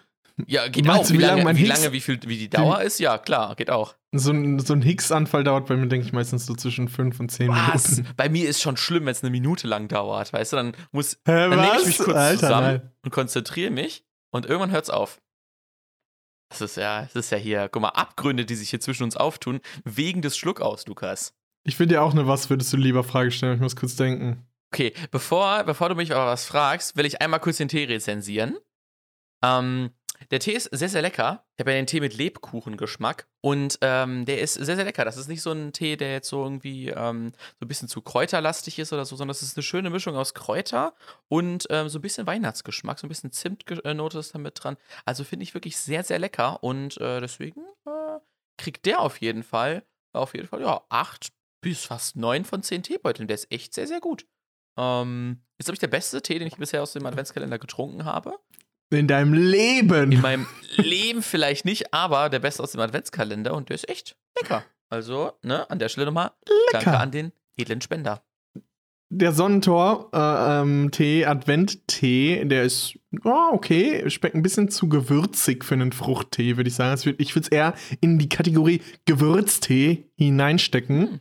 ja, 0.47 0.67
geht 0.67 0.85
Meinst 0.85 1.03
auch. 1.03 1.07
Du, 1.07 1.13
wie, 1.13 1.19
wie 1.19 1.23
lange, 1.23 1.43
lange, 1.43 1.59
wie, 1.59 1.65
lange 1.65 1.91
wie, 1.93 2.01
viel, 2.01 2.19
wie 2.25 2.37
die 2.37 2.49
Dauer 2.49 2.81
ist? 2.81 2.99
Ja, 2.99 3.17
klar, 3.17 3.55
geht 3.55 3.69
auch. 3.69 3.95
So 4.11 4.31
ein, 4.31 4.59
so 4.59 4.73
ein 4.73 4.81
Higgs-Anfall 4.81 5.43
dauert 5.43 5.67
bei 5.67 5.75
mir, 5.75 5.87
denke 5.87 6.05
ich, 6.05 6.13
meistens 6.13 6.45
so 6.45 6.55
zwischen 6.55 6.87
5 6.87 7.19
und 7.19 7.29
10 7.29 7.49
Was? 7.49 7.97
Minuten. 7.97 8.13
Bei 8.17 8.29
mir 8.29 8.49
ist 8.49 8.61
schon 8.61 8.77
schlimm, 8.77 9.05
wenn 9.05 9.11
es 9.11 9.23
eine 9.23 9.31
Minute 9.31 9.67
lang 9.67 9.87
dauert, 9.87 10.33
weißt 10.33 10.53
du? 10.53 10.57
Dann 10.57 10.75
muss 10.91 11.13
Hä, 11.25 11.49
dann 11.49 11.49
nehme 11.49 11.79
ich 11.79 11.85
mich 11.85 11.97
kurz 11.97 12.17
Alter, 12.17 12.39
zusammen 12.39 12.67
nein. 12.67 12.91
und 13.03 13.11
konzentriere 13.11 13.71
mich 13.71 14.05
und 14.31 14.45
irgendwann 14.45 14.71
hört 14.71 14.83
es 14.83 14.89
auf. 14.89 15.19
Das 16.49 16.61
ist 16.61 16.77
ja, 16.77 17.03
das 17.03 17.15
ist 17.15 17.31
ja 17.31 17.37
hier, 17.37 17.69
guck 17.69 17.81
mal, 17.81 17.89
Abgründe, 17.89 18.45
die 18.45 18.55
sich 18.55 18.69
hier 18.69 18.79
zwischen 18.79 19.03
uns 19.03 19.17
auftun, 19.17 19.59
wegen 19.83 20.21
des 20.21 20.37
Schluckaus, 20.37 20.85
Lukas. 20.85 21.33
Ich 21.63 21.79
will 21.79 21.87
dir 21.87 22.03
auch 22.03 22.11
eine 22.11 22.27
Was 22.27 22.49
würdest 22.49 22.71
du 22.73 22.77
lieber 22.77 23.03
Frage 23.03 23.31
stellen, 23.31 23.55
ich 23.55 23.61
muss 23.61 23.75
kurz 23.75 23.95
denken. 23.95 24.45
Okay, 24.71 24.93
bevor, 25.11 25.63
bevor 25.63 25.89
du 25.89 25.95
mich 25.95 26.13
aber 26.13 26.27
was 26.27 26.45
fragst, 26.45 26.97
will 26.97 27.05
ich 27.05 27.21
einmal 27.21 27.39
kurz 27.39 27.57
den 27.57 27.67
Tee 27.67 27.85
rezensieren. 27.85 28.57
Ähm, 29.43 29.91
der 30.33 30.39
Tee 30.39 30.53
ist 30.53 30.67
sehr, 30.71 30.89
sehr 30.89 31.03
lecker. 31.03 31.45
Ich 31.55 31.59
habe 31.59 31.69
ja 31.69 31.77
den 31.77 31.85
Tee 31.85 31.99
mit 31.99 32.15
Lebkuchengeschmack 32.15 33.27
und 33.41 33.77
ähm, 33.81 34.25
der 34.25 34.41
ist 34.41 34.55
sehr, 34.55 34.75
sehr 34.75 34.83
lecker. 34.83 35.05
Das 35.05 35.15
ist 35.15 35.27
nicht 35.27 35.43
so 35.43 35.51
ein 35.51 35.73
Tee, 35.73 35.95
der 35.95 36.11
jetzt 36.11 36.27
so 36.27 36.43
irgendwie 36.43 36.89
ähm, 36.89 37.33
so 37.59 37.65
ein 37.65 37.67
bisschen 37.67 37.87
zu 37.87 38.01
kräuterlastig 38.01 38.79
ist 38.79 38.91
oder 38.91 39.05
so, 39.05 39.15
sondern 39.15 39.27
das 39.27 39.43
ist 39.43 39.55
eine 39.55 39.61
schöne 39.61 39.91
Mischung 39.91 40.15
aus 40.15 40.33
Kräuter 40.33 40.95
und 41.27 41.67
ähm, 41.69 41.87
so 41.87 41.99
ein 41.99 42.01
bisschen 42.01 42.25
Weihnachtsgeschmack, 42.25 42.97
so 42.97 43.05
ein 43.05 43.09
bisschen 43.09 43.31
Zimtnote 43.31 44.17
ist 44.17 44.33
da 44.33 44.39
mit 44.39 44.55
dran. 44.63 44.75
Also 45.05 45.23
finde 45.23 45.43
ich 45.43 45.53
wirklich 45.53 45.77
sehr, 45.77 46.03
sehr 46.03 46.17
lecker 46.17 46.63
und 46.63 46.99
äh, 46.99 47.21
deswegen 47.21 47.61
äh, 47.85 48.17
kriegt 48.57 48.87
der 48.87 49.01
auf 49.01 49.21
jeden 49.21 49.43
Fall, 49.43 49.85
auf 50.13 50.33
jeden 50.33 50.47
Fall, 50.47 50.61
ja, 50.61 50.83
acht 50.89 51.31
bis 51.61 51.85
fast 51.85 52.15
neun 52.15 52.43
von 52.43 52.63
zehn 52.63 52.81
Teebeuteln. 52.81 53.27
Der 53.27 53.35
ist 53.35 53.51
echt 53.51 53.75
sehr, 53.75 53.85
sehr 53.85 53.99
gut. 53.99 54.25
Ähm, 54.79 55.43
ist, 55.59 55.67
glaube 55.67 55.75
ich, 55.75 55.79
der 55.79 55.87
beste 55.89 56.23
Tee, 56.23 56.39
den 56.39 56.47
ich 56.47 56.57
bisher 56.57 56.81
aus 56.81 56.93
dem 56.93 57.05
Adventskalender 57.05 57.59
getrunken 57.59 58.05
habe. 58.05 58.39
In 58.89 59.07
deinem 59.07 59.33
Leben. 59.33 60.11
In 60.11 60.21
meinem 60.21 60.47
Leben 60.75 61.21
vielleicht 61.21 61.65
nicht, 61.65 61.93
aber 61.93 62.29
der 62.29 62.39
beste 62.39 62.63
aus 62.63 62.71
dem 62.71 62.81
Adventskalender 62.81 63.53
und 63.53 63.69
der 63.69 63.75
ist 63.75 63.89
echt 63.89 64.15
lecker. 64.39 64.63
Also, 64.89 65.33
ne, 65.41 65.69
an 65.69 65.79
der 65.79 65.89
Stelle 65.89 66.05
nochmal 66.05 66.31
danke 66.71 66.97
an 66.97 67.11
den 67.11 67.31
edlen 67.57 67.81
Spender. 67.81 68.23
Der 69.09 69.31
Sonnentor 69.31 70.09
äh, 70.11 70.61
ähm, 70.61 70.89
Tee, 70.91 71.25
Advent-Tee, 71.25 72.45
der 72.45 72.63
ist 72.63 72.97
oh, 73.23 73.49
okay, 73.51 74.09
schmeckt 74.09 74.35
ein 74.35 74.41
bisschen 74.41 74.69
zu 74.69 74.89
gewürzig 74.89 75.63
für 75.63 75.75
einen 75.75 75.91
Fruchttee, 75.91 76.57
würde 76.57 76.67
ich 76.67 76.75
sagen. 76.75 76.99
Ich 77.19 77.35
würde 77.35 77.45
es 77.45 77.51
eher 77.51 77.75
in 78.01 78.17
die 78.17 78.29
Kategorie 78.29 78.81
Gewürztee 79.05 80.09
hineinstecken. 80.15 80.99
Hm. 80.99 81.19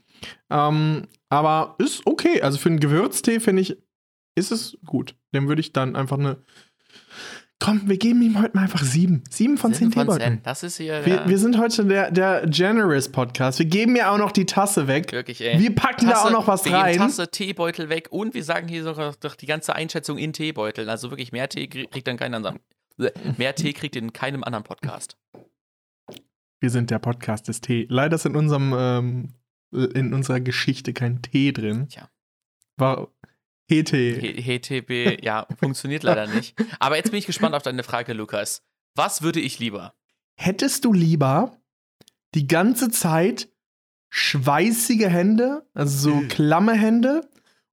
Ähm, 0.51 1.09
aber 1.29 1.77
ist 1.79 2.07
okay. 2.07 2.41
Also 2.41 2.59
für 2.59 2.71
einen 2.71 2.81
Gewürztee 2.81 3.41
finde 3.41 3.63
ich, 3.63 3.77
ist 4.35 4.53
es 4.53 4.79
gut. 4.87 5.15
Dem 5.35 5.49
würde 5.49 5.61
ich 5.61 5.73
dann 5.73 5.97
einfach 5.97 6.19
eine 6.19 6.43
Komm, 7.63 7.89
wir 7.89 7.97
geben 7.97 8.21
ihm 8.23 8.43
heute 8.43 8.57
mal 8.57 8.63
einfach 8.63 8.83
sieben. 8.83 9.23
Sieben 9.31 9.57
von 9.57 9.73
zehn 9.73 9.93
Teebeuteln. 9.93 10.41
Das 10.43 10.65
ist 10.65 10.79
hier. 10.79 11.07
Wir, 11.07 11.29
wir, 11.29 11.39
sind 11.39 11.57
heute 11.59 11.85
der, 11.85 12.11
der 12.11 12.45
Generous 12.49 13.09
Podcast. 13.09 13.61
Wir 13.61 13.67
geben 13.67 13.95
ja 13.95 14.11
auch 14.11 14.19
noch 14.19 14.33
die 14.33 14.47
Tasse 14.47 14.89
weg. 14.89 15.13
Wirklich, 15.13 15.41
ey. 15.41 15.61
Wir 15.61 15.73
packen 15.73 16.07
Tasse, 16.07 16.25
da 16.25 16.29
auch 16.29 16.33
noch 16.33 16.49
was 16.49 16.65
wir 16.65 16.73
rein. 16.75 16.97
Tasse, 16.97 17.31
Teebeutel 17.31 17.89
weg 17.89 18.09
und 18.11 18.35
wir 18.35 18.43
sagen 18.43 18.67
hier 18.67 18.83
sogar 18.83 19.15
doch 19.21 19.37
die 19.37 19.47
ganze 19.47 19.77
Einschätzung 19.77 20.19
in 20.19 20.33
Teebeuteln. 20.33 20.89
Also 20.89 21.11
wirklich 21.11 21.31
mehr 21.31 21.49
Tee 21.49 21.69
kriegt 21.69 22.09
dann 22.09 22.17
keinen 22.17 22.35
anderen. 22.35 22.59
Mehr 23.39 23.55
Tee 23.55 23.73
kriegt 23.73 23.95
in 23.95 24.13
keinem 24.13 24.43
anderen 24.43 24.65
Podcast. 24.65 25.17
Wir 26.59 26.71
sind 26.71 26.91
der 26.91 26.99
Podcast 26.99 27.47
des 27.47 27.61
Tee. 27.61 27.87
Leider 27.89 28.17
ist 28.17 28.27
in 28.27 28.35
unserem 28.35 28.75
ähm, 28.77 29.35
in 29.71 30.13
unserer 30.13 30.41
Geschichte 30.41 30.93
kein 30.93 31.23
Tee 31.23 31.53
drin. 31.53 31.87
Tja. 31.89 32.09
War, 32.77 33.09
HT. 33.71 33.93
HTB, 33.93 35.23
ja, 35.23 35.47
funktioniert 35.59 36.03
leider 36.03 36.27
nicht. 36.27 36.55
Aber 36.79 36.97
jetzt 36.97 37.11
bin 37.11 37.19
ich 37.19 37.27
gespannt 37.27 37.55
auf 37.55 37.63
deine 37.63 37.83
Frage, 37.83 38.13
Lukas. 38.13 38.63
Was 38.95 39.23
würde 39.23 39.41
ich 39.41 39.59
lieber? 39.59 39.95
Hättest 40.37 40.85
du 40.85 40.93
lieber 40.93 41.57
die 42.35 42.47
ganze 42.47 42.91
Zeit 42.91 43.49
schweißige 44.11 45.09
Hände, 45.09 45.67
also 45.75 46.11
so 46.11 46.27
klamme 46.29 46.75
Hände, 46.75 47.29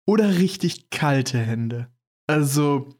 oder 0.05 0.37
richtig 0.37 0.89
kalte 0.89 1.37
Hände? 1.37 1.87
Also 2.27 2.95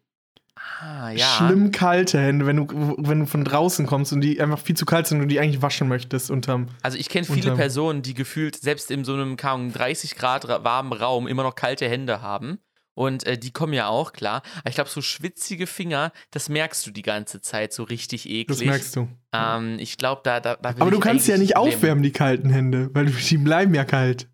ah, 0.56 1.12
ja. 1.12 1.26
schlimm 1.26 1.72
kalte 1.72 2.20
Hände, 2.20 2.46
wenn 2.46 2.58
du, 2.58 2.96
wenn 2.98 3.22
du 3.22 3.26
von 3.26 3.46
draußen 3.46 3.86
kommst 3.86 4.12
und 4.12 4.22
die 4.22 4.42
einfach 4.42 4.60
viel 4.60 4.76
zu 4.76 4.86
kalt 4.86 5.08
sind 5.08 5.22
und 5.22 5.30
die 5.30 5.40
eigentlich 5.40 5.62
waschen 5.62 5.88
möchtest 5.88 6.32
unterm. 6.32 6.68
Also 6.82 6.98
ich 6.98 7.10
kenne 7.10 7.26
viele 7.26 7.56
Personen, 7.56 8.02
die 8.02 8.14
gefühlt 8.14 8.56
selbst 8.58 8.92
in 8.92 9.06
so 9.06 9.14
einem 9.14 9.38
30 9.38 10.16
Grad 10.16 10.48
warmen 10.48 10.94
Raum 10.94 11.28
immer 11.28 11.44
noch 11.44 11.56
kalte 11.56 11.88
Hände 11.88 12.22
haben. 12.22 12.60
Und 13.00 13.26
äh, 13.26 13.38
die 13.38 13.52
kommen 13.52 13.72
ja 13.72 13.88
auch, 13.88 14.12
klar. 14.12 14.42
Aber 14.58 14.68
ich 14.68 14.76
glaube, 14.76 14.90
so 14.90 15.02
schwitzige 15.02 15.68
Finger, 15.68 16.12
das 16.32 16.50
merkst 16.50 16.86
du 16.86 16.92
die 16.92 17.02
ganze 17.02 17.40
Zeit 17.40 17.72
so 17.72 17.84
richtig 17.84 18.30
eklig. 18.30 18.48
Das 18.48 18.60
merkst 18.60 18.94
du. 18.94 19.08
Ähm, 19.32 19.78
ich 19.80 19.96
glaube, 19.96 20.20
da, 20.26 20.42
da, 20.42 20.58
da 20.58 20.72
Aber 20.78 20.92
du 20.92 21.00
kannst 21.00 21.26
ja 21.30 21.38
nicht 21.38 21.56
aufwärmen, 21.56 22.04
die 22.04 22.12
kalten 22.12 22.50
Hände, 22.50 22.90
weil 22.92 23.06
die 23.06 23.38
bleiben 23.38 23.74
ja 23.74 23.86
kalt. 23.86 24.28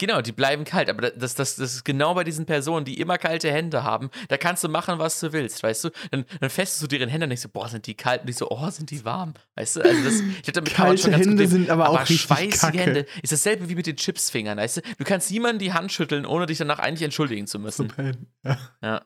Genau, 0.00 0.22
die 0.22 0.32
bleiben 0.32 0.64
kalt. 0.64 0.88
Aber 0.88 1.10
das, 1.10 1.34
das, 1.34 1.56
das 1.56 1.74
ist 1.74 1.84
genau 1.84 2.14
bei 2.14 2.24
diesen 2.24 2.46
Personen, 2.46 2.86
die 2.86 2.98
immer 2.98 3.18
kalte 3.18 3.52
Hände 3.52 3.84
haben. 3.84 4.08
Da 4.28 4.38
kannst 4.38 4.64
du 4.64 4.70
machen, 4.70 4.98
was 4.98 5.20
du 5.20 5.34
willst, 5.34 5.62
weißt 5.62 5.84
du? 5.84 5.90
Dann, 6.10 6.24
dann 6.40 6.48
festest 6.48 6.82
du 6.82 6.86
deren 6.86 7.10
Hände 7.10 7.24
und 7.24 7.28
denkst 7.28 7.42
so, 7.42 7.50
boah, 7.50 7.68
sind 7.68 7.86
die 7.86 7.92
kalt? 7.92 8.22
Und 8.22 8.30
ich 8.30 8.36
so, 8.36 8.48
oh, 8.50 8.70
sind 8.70 8.90
die 8.90 9.04
warm? 9.04 9.34
Weißt 9.56 9.76
du? 9.76 9.82
Also 9.82 10.02
das, 10.02 10.22
ich 10.42 10.52
damit 10.52 10.72
kalte 10.72 11.02
schon 11.02 11.10
ganz 11.10 11.26
Hände 11.26 11.46
sind 11.46 11.68
aber, 11.68 11.84
aber 11.84 12.00
auch 12.00 12.06
schweißige 12.06 12.58
kacke. 12.58 12.78
Hände 12.78 13.06
ist 13.22 13.30
dasselbe 13.30 13.68
wie 13.68 13.74
mit 13.74 13.86
den 13.86 13.96
Chipsfingern, 13.96 14.56
weißt 14.56 14.78
du? 14.78 14.80
Du 14.96 15.04
kannst 15.04 15.30
niemanden 15.30 15.58
die 15.58 15.74
Hand 15.74 15.92
schütteln, 15.92 16.24
ohne 16.24 16.46
dich 16.46 16.56
danach 16.56 16.78
eigentlich 16.78 17.02
entschuldigen 17.02 17.46
zu 17.46 17.58
müssen. 17.58 17.92
So 17.94 18.02
ja. 18.48 18.58
ja. 18.82 19.04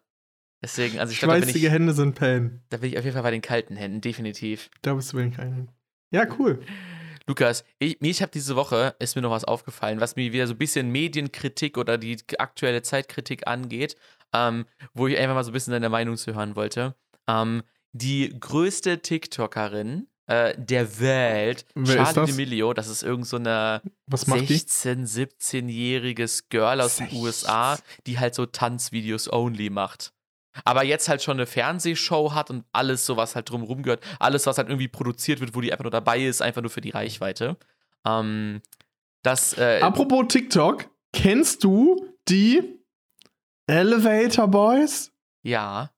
Deswegen, 0.62 1.01
also 1.01 1.12
ich 1.12 1.18
glaube, 1.18 1.42
Schweißige 1.42 1.70
Hände 1.70 1.92
sind 1.92 2.14
Pain. 2.14 2.62
Da 2.68 2.76
bin 2.76 2.90
ich 2.90 2.99
auf 2.99 3.05
jeden 3.05 3.14
Fall 3.14 3.24
bei 3.24 3.32
den 3.32 3.42
kalten 3.42 3.74
Händen, 3.74 4.01
definitiv. 4.01 4.70
Da 4.82 4.95
bist 4.95 5.12
du 5.12 5.16
bei 5.16 5.24
den 5.24 5.32
kalten 5.32 5.55
Händen. 5.55 5.72
Ja, 6.12 6.28
cool. 6.38 6.62
Lukas, 7.27 7.64
ich, 7.79 8.01
ich 8.03 8.22
habe 8.22 8.33
diese 8.33 8.57
Woche, 8.57 8.95
ist 8.99 9.16
mir 9.16 9.22
noch 9.22 9.31
was 9.31 9.45
aufgefallen, 9.45 10.01
was 10.01 10.16
mir 10.16 10.33
wieder 10.33 10.47
so 10.47 10.55
ein 10.55 10.59
bisschen 10.59 10.91
Medienkritik 10.91 11.79
oder 11.79 11.97
die 11.97 12.18
aktuelle 12.39 12.83
Zeitkritik 12.83 13.47
angeht, 13.47 13.97
ähm, 14.33 14.66
wo 14.93 15.07
ich 15.07 15.18
einfach 15.18 15.35
mal 15.35 15.45
so 15.45 15.51
ein 15.51 15.55
bisschen 15.55 15.72
deine 15.72 15.89
Meinung 15.89 16.16
zu 16.16 16.35
hören 16.35 16.55
wollte. 16.57 16.95
Ähm, 17.27 17.62
die 17.93 18.35
größte 18.39 19.01
TikTokerin 19.01 20.09
äh, 20.27 20.55
der 20.59 21.01
Welt, 21.01 21.66
Wer 21.75 22.05
Charlie 22.05 22.33
D'Amelio, 22.33 22.75
das 22.75 22.89
ist 22.89 23.03
irgend 23.03 23.27
so 23.27 23.37
eine 23.37 23.83
16-, 24.11 25.07
17-jähriges 25.07 26.45
Girl 26.49 26.81
aus 26.81 26.97
den 26.97 27.09
USA, 27.12 27.79
die 28.07 28.18
halt 28.18 28.35
so 28.35 28.47
Tanzvideos 28.47 29.33
only 29.33 29.70
macht 29.70 30.14
aber 30.65 30.85
jetzt 30.85 31.09
halt 31.09 31.23
schon 31.23 31.39
eine 31.39 31.47
Fernsehshow 31.47 32.33
hat 32.33 32.51
und 32.51 32.65
alles 32.73 33.05
so, 33.07 33.17
was 33.17 33.35
halt 33.35 33.51
drumherum 33.51 33.83
gehört, 33.83 34.05
alles, 34.21 34.47
was 34.47 34.59
halt 34.59 34.69
irgendwie 34.69 34.89
produziert 34.89 35.41
wird, 35.41 35.55
wo 35.55 35.61
die 35.61 35.73
einfach 35.73 35.85
nur 35.85 35.91
dabei 35.91 36.21
ist, 36.23 36.43
einfach 36.43 36.63
nur 36.63 36.71
für 36.71 36.81
die 36.81 36.91
Reichweite. 36.91 37.57
Ähm, 38.07 38.61
das, 39.23 39.59
äh, 39.59 39.81
Apropos 39.81 40.27
TikTok, 40.29 40.89
kennst 41.13 41.65
du 41.65 42.09
die 42.29 42.63
Elevator 43.67 44.49
Boys? 44.49 45.13
Ja. 45.43 45.91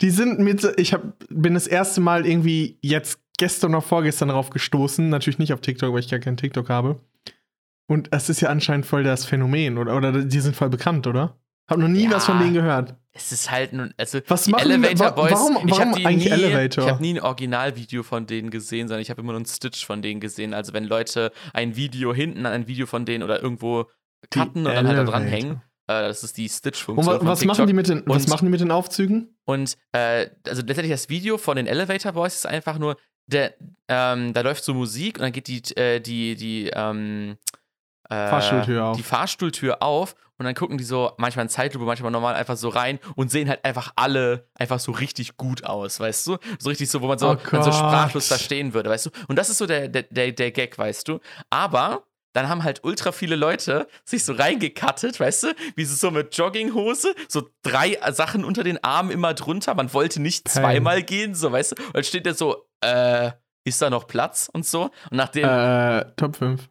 Die 0.00 0.10
sind 0.10 0.38
mit, 0.38 0.64
ich 0.76 0.92
hab, 0.92 1.02
bin 1.28 1.54
das 1.54 1.66
erste 1.66 2.00
Mal 2.00 2.26
irgendwie 2.26 2.78
jetzt 2.82 3.20
gestern 3.38 3.74
oder 3.74 3.82
vorgestern 3.82 4.28
darauf 4.28 4.50
gestoßen, 4.50 5.08
natürlich 5.08 5.38
nicht 5.38 5.52
auf 5.52 5.60
TikTok, 5.60 5.92
weil 5.92 6.00
ich 6.00 6.10
gar 6.10 6.20
keinen 6.20 6.36
TikTok 6.36 6.68
habe. 6.68 7.00
Und 7.86 8.08
es 8.12 8.28
ist 8.28 8.40
ja 8.40 8.50
anscheinend 8.50 8.84
voll 8.84 9.02
das 9.02 9.24
Phänomen, 9.24 9.78
oder? 9.78 9.96
Oder 9.96 10.24
die 10.24 10.40
sind 10.40 10.54
voll 10.54 10.68
bekannt, 10.68 11.06
oder? 11.06 11.38
Hab 11.68 11.78
noch 11.78 11.88
nie 11.88 12.04
ja. 12.04 12.10
was 12.10 12.26
von 12.26 12.38
denen 12.38 12.54
gehört 12.54 12.97
es 13.18 13.32
ist 13.32 13.50
halt 13.50 13.72
nun, 13.72 13.92
also 13.96 14.20
was 14.28 14.46
machen 14.46 14.70
Elevator 14.70 15.12
Boys. 15.12 15.32
Warum, 15.32 15.54
warum 15.56 15.68
ich 15.68 15.80
habe 15.80 16.14
nie, 16.14 16.28
Elevator? 16.28 16.84
Ich 16.84 16.90
habe 16.90 17.02
nie 17.02 17.14
ein 17.14 17.20
Originalvideo 17.20 18.02
von 18.02 18.26
denen 18.26 18.50
gesehen, 18.50 18.88
sondern 18.88 19.02
ich 19.02 19.10
habe 19.10 19.20
immer 19.20 19.32
nur 19.32 19.40
ein 19.40 19.46
Stitch 19.46 19.84
von 19.84 20.02
denen 20.02 20.20
gesehen. 20.20 20.54
Also 20.54 20.72
wenn 20.72 20.84
Leute 20.84 21.32
ein 21.52 21.76
Video 21.76 22.14
hinten 22.14 22.46
an 22.46 22.52
ein 22.52 22.66
Video 22.68 22.86
von 22.86 23.04
denen 23.04 23.24
oder 23.24 23.42
irgendwo 23.42 23.86
cutten 24.30 24.66
und 24.66 24.72
dann 24.72 24.86
halt 24.86 24.98
da 24.98 25.04
dran 25.04 25.24
hängen. 25.24 25.62
Äh, 25.88 26.08
das 26.08 26.22
ist 26.22 26.36
die 26.36 26.48
Stitch-Funktion. 26.48 27.18
Und 27.18 27.26
was, 27.26 27.44
machen 27.44 27.66
die 27.66 27.72
mit 27.72 27.88
den, 27.88 28.02
was 28.06 28.28
machen 28.28 28.46
die 28.46 28.50
mit 28.50 28.60
den 28.60 28.70
Aufzügen? 28.70 29.36
Und 29.44 29.76
äh, 29.92 30.28
also 30.46 30.62
letztendlich 30.62 30.90
das 30.90 31.08
Video 31.08 31.38
von 31.38 31.56
den 31.56 31.66
Elevator 31.66 32.12
Boys 32.12 32.36
ist 32.36 32.46
einfach 32.46 32.78
nur, 32.78 32.96
der, 33.26 33.54
ähm, 33.88 34.32
da 34.32 34.40
läuft 34.42 34.64
so 34.64 34.74
Musik 34.74 35.18
und 35.18 35.22
dann 35.22 35.32
geht 35.32 35.48
die, 35.48 35.62
äh, 35.76 36.00
die, 36.00 36.36
die, 36.36 36.70
ähm, 36.74 37.36
äh, 38.08 38.28
Fahrstuhltür 38.28 38.84
auf. 38.84 38.96
die 38.96 39.02
Fahrstuhltür 39.02 39.82
auf 39.82 40.14
und 40.38 40.44
dann 40.44 40.54
gucken 40.54 40.78
die 40.78 40.84
so 40.84 41.12
manchmal 41.18 41.44
in 41.44 41.48
Zeitlupe, 41.48 41.84
manchmal 41.84 42.10
normal 42.12 42.34
einfach 42.34 42.56
so 42.56 42.68
rein 42.68 42.98
und 43.16 43.30
sehen 43.30 43.48
halt 43.48 43.64
einfach 43.64 43.92
alle 43.96 44.46
einfach 44.54 44.78
so 44.78 44.92
richtig 44.92 45.36
gut 45.36 45.64
aus, 45.64 45.98
weißt 46.00 46.26
du? 46.28 46.38
So 46.58 46.68
richtig 46.68 46.88
so, 46.90 47.02
wo 47.02 47.08
man 47.08 47.18
so, 47.18 47.30
oh 47.30 47.36
man 47.52 47.62
so 47.62 47.72
sprachlos 47.72 48.28
da 48.28 48.38
stehen 48.38 48.72
würde, 48.72 48.88
weißt 48.88 49.06
du? 49.06 49.10
Und 49.26 49.36
das 49.36 49.50
ist 49.50 49.58
so 49.58 49.66
der, 49.66 49.88
der, 49.88 50.04
der, 50.04 50.32
der 50.32 50.50
Gag, 50.52 50.78
weißt 50.78 51.08
du? 51.08 51.18
Aber 51.50 52.04
dann 52.34 52.48
haben 52.48 52.62
halt 52.62 52.84
ultra 52.84 53.10
viele 53.10 53.34
Leute 53.34 53.88
sich 54.04 54.24
so 54.24 54.32
reingekattet, 54.32 55.18
weißt 55.18 55.42
du, 55.44 55.54
wie 55.74 55.84
sie 55.84 55.96
so 55.96 56.10
mit 56.12 56.36
Jogginghose, 56.36 57.14
so 57.26 57.50
drei 57.62 57.98
Sachen 58.12 58.44
unter 58.44 58.62
den 58.62 58.82
Armen 58.84 59.10
immer 59.10 59.34
drunter. 59.34 59.74
Man 59.74 59.92
wollte 59.92 60.22
nicht 60.22 60.48
zweimal 60.48 61.02
gehen, 61.02 61.34
so, 61.34 61.50
weißt 61.50 61.72
du? 61.72 61.82
Und 61.86 61.96
dann 61.96 62.04
steht 62.04 62.26
der 62.26 62.34
so, 62.34 62.68
äh, 62.80 63.32
ist 63.64 63.82
da 63.82 63.90
noch 63.90 64.06
Platz 64.06 64.48
und 64.52 64.64
so? 64.64 64.84
Und 65.10 65.16
nachdem. 65.16 65.48
Äh, 65.48 66.04
Top 66.16 66.36
5. 66.36 66.68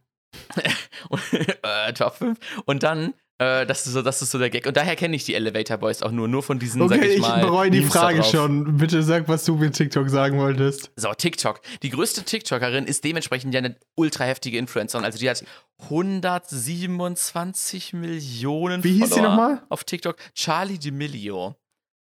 äh, 1.63 1.93
Top 1.93 2.15
5. 2.15 2.38
Und 2.65 2.84
dann 2.84 3.13
äh, 3.39 3.67
das, 3.67 3.86
ist 3.86 3.93
so, 3.93 4.01
das 4.01 4.19
ist 4.21 4.32
so 4.32 4.39
der 4.39 4.49
Gag. 4.49 4.65
Und 4.65 4.78
daher 4.78 4.95
kenne 4.95 5.15
ich 5.15 5.23
die 5.23 5.36
Elevator 5.36 5.78
Boys 5.78 6.01
auch 6.01 6.09
nur, 6.11 6.28
nur 6.28 6.41
von 6.41 6.57
diesen, 6.57 6.82
okay, 6.82 6.95
sag 6.95 7.05
ich 7.05 7.19
mal. 7.19 7.38
ich 7.38 7.45
bereue 7.45 7.69
die 7.69 7.84
Frage 7.84 8.23
schon. 8.23 8.78
Bitte 8.78 9.03
sag, 9.03 9.28
was 9.28 9.45
du 9.45 9.55
mit 9.55 9.75
TikTok 9.75 10.09
sagen 10.09 10.39
wolltest. 10.39 10.89
So, 10.95 11.13
TikTok. 11.13 11.61
Die 11.84 11.91
größte 11.91 12.23
TikTokerin 12.23 12.86
ist 12.86 13.03
dementsprechend 13.03 13.53
ja 13.53 13.59
eine 13.59 13.75
ultra 13.95 14.23
heftige 14.23 14.57
Influencerin. 14.57 15.05
Also 15.05 15.19
die 15.19 15.30
hat 15.30 15.43
127 15.84 17.93
Millionen 17.93 18.84
Wie 18.84 18.93
hieß 18.93 19.09
Follower 19.09 19.15
sie 19.15 19.21
nochmal? 19.21 19.61
auf 19.69 19.84
TikTok. 19.84 20.15
Charlie 20.34 20.78
D'Amelio. 20.78 21.53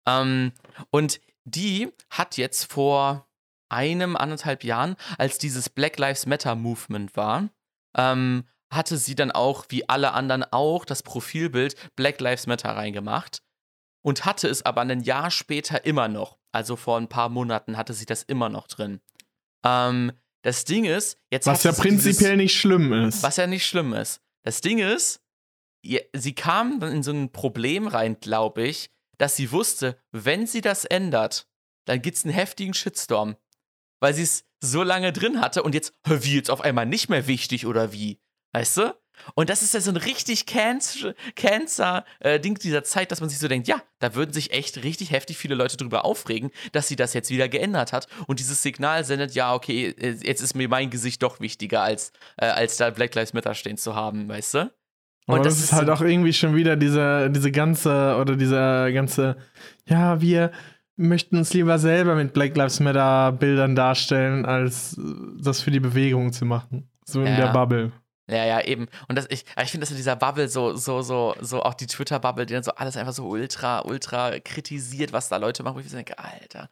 Ähm, 0.09 0.53
und 0.91 1.21
die 1.45 1.93
hat 2.09 2.39
jetzt 2.39 2.73
vor 2.73 3.29
einem, 3.69 4.16
anderthalb 4.16 4.64
Jahren, 4.64 4.97
als 5.19 5.37
dieses 5.37 5.69
Black 5.69 5.99
Lives 5.99 6.25
Matter 6.25 6.55
Movement 6.55 7.14
war, 7.16 7.51
ähm, 7.97 8.45
hatte 8.70 8.99
sie 8.99 9.14
dann 9.14 9.30
auch, 9.30 9.66
wie 9.68 9.89
alle 9.89 10.12
anderen 10.12 10.45
auch, 10.45 10.84
das 10.84 11.03
Profilbild 11.03 11.74
Black 11.97 12.20
Lives 12.20 12.47
Matter 12.47 12.70
reingemacht 12.70 13.43
und 14.03 14.24
hatte 14.24 14.49
es 14.49 14.64
aber 14.64 14.82
ein 14.82 15.01
Jahr 15.01 15.30
später 15.30 15.84
immer 15.84 16.09
noch. 16.09 16.39
Also 16.53 16.76
vor 16.76 16.99
ein 16.99 17.09
paar 17.09 17.28
Monaten 17.28 17.76
hatte 17.76 17.95
sie 17.95 18.07
das 18.07 18.22
immer 18.22 18.49
noch 18.49 18.66
drin. 18.68 19.01
Ähm, 19.64 20.12
das 20.43 20.64
Ding 20.64 20.84
ist, 20.84 21.18
jetzt 21.30 21.47
Was 21.47 21.62
ja 21.62 21.72
prinzipiell 21.72 22.36
dieses, 22.36 22.36
nicht 22.36 22.59
schlimm 22.59 22.93
ist. 22.93 23.22
Was 23.22 23.36
ja 23.36 23.47
nicht 23.47 23.66
schlimm 23.66 23.93
ist. 23.93 24.20
Das 24.45 24.61
Ding 24.61 24.78
ist, 24.78 25.20
sie 25.82 26.34
kam 26.34 26.80
dann 26.80 26.93
in 26.93 27.03
so 27.03 27.12
ein 27.12 27.32
Problem 27.32 27.86
rein, 27.86 28.18
glaube 28.20 28.62
ich, 28.62 28.91
dass 29.18 29.36
sie 29.36 29.51
wusste, 29.51 30.01
wenn 30.12 30.47
sie 30.47 30.61
das 30.61 30.84
ändert, 30.84 31.49
dann 31.86 32.01
gibt 32.03 32.16
es 32.16 32.24
einen 32.24 32.34
heftigen 32.34 32.74
Shitstorm. 32.74 33.36
Weil 34.01 34.14
sie 34.14 34.22
es 34.22 34.45
so 34.61 34.83
lange 34.83 35.13
drin 35.13 35.41
hatte 35.41 35.63
und 35.63 35.75
jetzt, 35.75 35.95
wie 36.07 36.37
jetzt 36.37 36.51
auf 36.51 36.61
einmal 36.61 36.87
nicht 36.87 37.09
mehr 37.09 37.27
wichtig 37.27 37.67
oder 37.67 37.93
wie? 37.93 38.21
Weißt 38.53 38.79
du? 38.79 38.95
Und 39.35 39.51
das 39.51 39.63
ist 39.63 39.75
ja 39.75 39.81
so 39.81 39.91
ein 39.91 39.97
richtig 39.97 40.47
Cancer-Ding 40.47 42.55
dieser 42.55 42.85
Zeit, 42.85 43.11
dass 43.11 43.21
man 43.21 43.29
sich 43.29 43.39
so 43.39 43.49
denkt, 43.49 43.69
ja, 43.69 43.83
da 43.99 44.15
würden 44.15 44.33
sich 44.33 44.53
echt 44.53 44.83
richtig 44.85 45.11
heftig 45.11 45.37
viele 45.37 45.57
Leute 45.57 45.77
drüber 45.77 46.05
aufregen, 46.05 46.51
dass 46.73 46.89
sie 46.89 46.97
das 46.97 47.15
jetzt 47.15 47.31
wieder 47.31 47.49
geändert 47.49 47.93
hat. 47.93 48.07
Und 48.27 48.39
dieses 48.39 48.63
Signal 48.63 49.05
sendet, 49.05 49.35
ja, 49.35 49.55
okay, 49.55 49.95
jetzt 50.23 50.41
ist 50.41 50.55
mir 50.55 50.69
mein 50.69 50.91
Gesicht 50.91 51.23
doch 51.23 51.41
wichtiger, 51.41 51.83
als, 51.83 52.13
äh, 52.37 52.47
als 52.47 52.77
da 52.77 52.91
Black 52.91 53.15
Lives 53.15 53.33
Matter 53.33 53.55
stehen 53.55 53.77
zu 53.77 53.95
haben, 53.95 54.29
weißt 54.29 54.55
du? 54.55 54.73
Und 55.27 55.35
Aber 55.35 55.45
das, 55.45 55.57
das 55.57 55.65
ist 55.65 55.73
halt 55.73 55.91
auch 55.91 56.01
irgendwie 56.01 56.33
schon 56.33 56.57
wieder 56.57 56.77
diese, 56.77 57.31
diese 57.31 57.53
ganze, 57.53 58.17
oder 58.19 58.35
dieser 58.35 58.91
ganze, 58.93 59.37
ja, 59.87 60.23
wir 60.23 60.53
möchten 60.99 61.36
uns 61.36 61.55
lieber 61.55 61.78
selber 61.78 62.14
mit 62.14 62.32
Black 62.32 62.57
Lives 62.57 62.80
Matter 62.80 63.32
Bildern 63.32 63.74
darstellen, 63.74 64.44
als 64.44 65.01
das 65.40 65.61
für 65.61 65.70
die 65.70 65.80
Bewegung 65.80 66.32
zu 66.32 66.44
machen. 66.44 66.90
So 67.05 67.20
in 67.20 67.28
ja. 67.28 67.36
der 67.36 67.53
Bubble. 67.53 67.92
Ja, 68.30 68.44
ja, 68.44 68.61
eben. 68.61 68.88
Und 69.09 69.16
das, 69.16 69.26
ich, 69.30 69.44
ich 69.62 69.70
finde, 69.70 69.84
dass 69.84 69.90
in 69.90 69.96
dieser 69.96 70.16
Bubble 70.16 70.49
so, 70.49 70.76
so, 70.76 71.01
so, 71.01 71.34
so 71.40 71.62
auch 71.62 71.72
die 71.72 71.86
Twitter-Bubble, 71.86 72.44
die 72.44 72.53
dann 72.53 72.62
so 72.62 72.72
alles 72.72 72.99
einfach 72.99 73.14
so 73.14 73.26
ultra, 73.26 73.80
ultra 73.80 74.38
kritisiert, 74.40 75.14
was 75.14 75.30
da 75.30 75.38
Leute 75.38 75.62
machen, 75.62 75.76
wo 75.76 75.80
ich 75.80 75.88
so 75.88 75.96
denke, 75.96 76.18
Alter, 76.18 76.68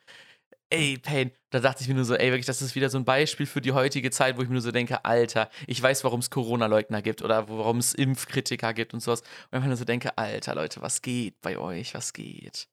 ey, 0.70 0.98
Pain. 0.98 1.30
Da 1.50 1.60
dachte 1.60 1.82
ich 1.82 1.88
mir 1.88 1.94
nur 1.94 2.04
so, 2.04 2.14
ey, 2.14 2.30
wirklich, 2.30 2.44
das 2.46 2.60
ist 2.60 2.74
wieder 2.74 2.90
so 2.90 2.98
ein 2.98 3.06
Beispiel 3.06 3.46
für 3.46 3.62
die 3.62 3.72
heutige 3.72 4.10
Zeit, 4.10 4.36
wo 4.36 4.42
ich 4.42 4.48
mir 4.48 4.54
nur 4.54 4.62
so 4.62 4.72
denke, 4.72 5.04
Alter, 5.04 5.48
ich 5.66 5.82
weiß, 5.82 6.04
warum 6.04 6.20
es 6.20 6.28
Corona-Leugner 6.28 7.00
gibt 7.00 7.22
oder 7.22 7.48
warum 7.48 7.78
es 7.78 7.94
Impfkritiker 7.94 8.74
gibt 8.74 8.92
und 8.92 9.00
sowas. 9.00 9.22
Und 9.50 9.56
einfach 9.56 9.68
nur 9.68 9.76
so 9.76 9.84
denke, 9.86 10.18
Alter, 10.18 10.54
Leute, 10.54 10.82
was 10.82 11.00
geht 11.00 11.40
bei 11.40 11.56
euch? 11.56 11.94
Was 11.94 12.12
geht? 12.12 12.68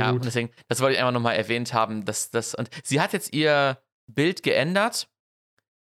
Ja, 0.00 0.10
und 0.10 0.24
deswegen, 0.24 0.50
das 0.68 0.80
wollte 0.80 0.94
ich 0.94 1.00
einfach 1.00 1.12
nochmal 1.12 1.36
erwähnt 1.36 1.72
haben, 1.72 2.04
dass 2.04 2.30
das, 2.30 2.54
und 2.54 2.68
sie 2.82 3.00
hat 3.00 3.12
jetzt 3.12 3.32
ihr 3.32 3.78
Bild 4.06 4.42
geändert. 4.42 5.08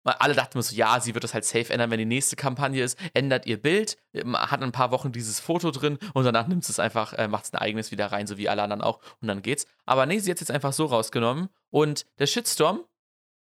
Alle 0.04 0.34
dachten 0.34 0.62
so, 0.62 0.74
ja, 0.74 1.00
sie 1.00 1.14
wird 1.14 1.24
das 1.24 1.34
halt 1.34 1.44
safe 1.44 1.70
ändern, 1.70 1.90
wenn 1.90 1.98
die 1.98 2.06
nächste 2.06 2.34
Kampagne 2.34 2.82
ist, 2.82 2.98
ändert 3.12 3.44
ihr 3.44 3.61
Bild, 3.61 3.98
hat 4.32 4.62
ein 4.62 4.72
paar 4.72 4.90
Wochen 4.90 5.12
dieses 5.12 5.38
Foto 5.38 5.70
drin 5.70 5.98
und 6.14 6.24
danach 6.24 6.46
nimmt 6.46 6.66
es 6.66 6.78
einfach, 6.78 7.12
äh, 7.12 7.28
macht 7.28 7.44
es 7.44 7.52
ein 7.52 7.59
eigenes 7.59 7.90
wieder 7.90 8.06
rein, 8.06 8.26
so 8.26 8.38
wie 8.38 8.48
alle 8.48 8.62
anderen 8.62 8.80
auch. 8.80 9.00
Und 9.20 9.28
dann 9.28 9.42
geht's. 9.42 9.66
Aber 9.84 10.06
nee, 10.06 10.18
sie 10.18 10.30
hat 10.30 10.36
es 10.36 10.40
jetzt 10.40 10.50
einfach 10.50 10.72
so 10.72 10.86
rausgenommen. 10.86 11.50
Und 11.68 12.06
der 12.18 12.26
Shitstorm 12.26 12.84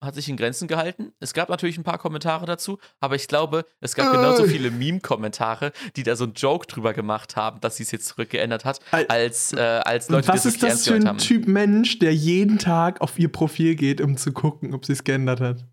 hat 0.04 0.16
sich 0.16 0.30
in 0.30 0.38
Grenzen 0.38 0.68
gehalten. 0.68 1.14
Es 1.20 1.34
gab 1.34 1.50
natürlich 1.50 1.78
ein 1.78 1.84
paar 1.84 1.98
Kommentare 1.98 2.46
dazu, 2.46 2.80
aber 3.00 3.16
ich 3.16 3.28
glaube, 3.28 3.66
es 3.80 3.96
gab 3.96 4.12
genauso 4.12 4.46
viele 4.46 4.72
Meme-Kommentare, 4.72 5.72
die 5.96 6.04
da 6.04 6.16
so 6.16 6.26
einen 6.26 6.34
Joke 6.34 6.68
drüber 6.68 6.94
gemacht 6.94 7.36
haben, 7.36 7.60
dass 7.62 7.78
sie 7.78 7.84
es 7.84 7.92
jetzt 7.92 8.08
zurückgeändert 8.08 8.66
hat, 8.66 8.80
als, 9.08 9.54
äh, 9.54 9.60
als 9.60 10.10
Leute, 10.10 10.28
Was 10.28 10.44
die 10.44 10.50
es 10.50 10.56
ist 10.56 10.64
das 10.64 10.88
für 10.88 10.96
ein 10.96 11.18
Typ 11.18 11.48
Mensch, 11.48 12.00
der 12.00 12.14
jeden 12.14 12.60
Tag 12.60 13.02
auf 13.02 13.18
ihr 13.18 13.32
Profil 13.32 13.76
geht, 13.76 14.02
um 14.02 14.18
zu 14.18 14.32
gucken, 14.32 14.74
ob 14.74 14.86
sie 14.86 14.94
es 14.94 15.04
geändert 15.04 15.42
hat? 15.42 15.66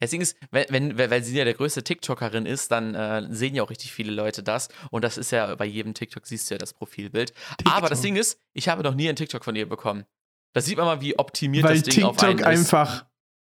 Das 0.00 0.10
Ding 0.10 0.20
ist, 0.20 0.36
wenn, 0.50 0.66
wenn, 0.70 0.98
weil 0.98 1.22
sie 1.22 1.36
ja 1.36 1.44
der 1.44 1.54
größte 1.54 1.82
TikTokerin 1.84 2.46
ist, 2.46 2.72
dann 2.72 2.94
äh, 2.94 3.26
sehen 3.30 3.54
ja 3.54 3.62
auch 3.62 3.70
richtig 3.70 3.92
viele 3.92 4.12
Leute 4.12 4.42
das. 4.42 4.68
Und 4.90 5.02
das 5.02 5.16
ist 5.16 5.30
ja 5.30 5.54
bei 5.54 5.64
jedem 5.64 5.94
TikTok 5.94 6.26
siehst 6.26 6.50
du 6.50 6.54
ja 6.54 6.58
das 6.58 6.72
Profilbild. 6.72 7.32
TikTok. 7.58 7.76
Aber 7.76 7.88
das 7.88 8.00
Ding 8.00 8.16
ist, 8.16 8.40
ich 8.52 8.68
habe 8.68 8.82
noch 8.82 8.94
nie 8.94 9.08
einen 9.08 9.16
TikTok 9.16 9.44
von 9.44 9.54
ihr 9.56 9.68
bekommen. 9.68 10.04
Da 10.52 10.60
sieht 10.60 10.76
man 10.76 10.86
mal, 10.86 11.00
wie 11.00 11.18
optimiert 11.18 11.64
weil 11.64 11.74
das 11.74 11.82
Ding 11.82 11.94
TikTok 11.94 12.16
auf 12.16 12.22
einen 12.22 12.38
ist. 12.38 12.46
einfach 12.46 13.06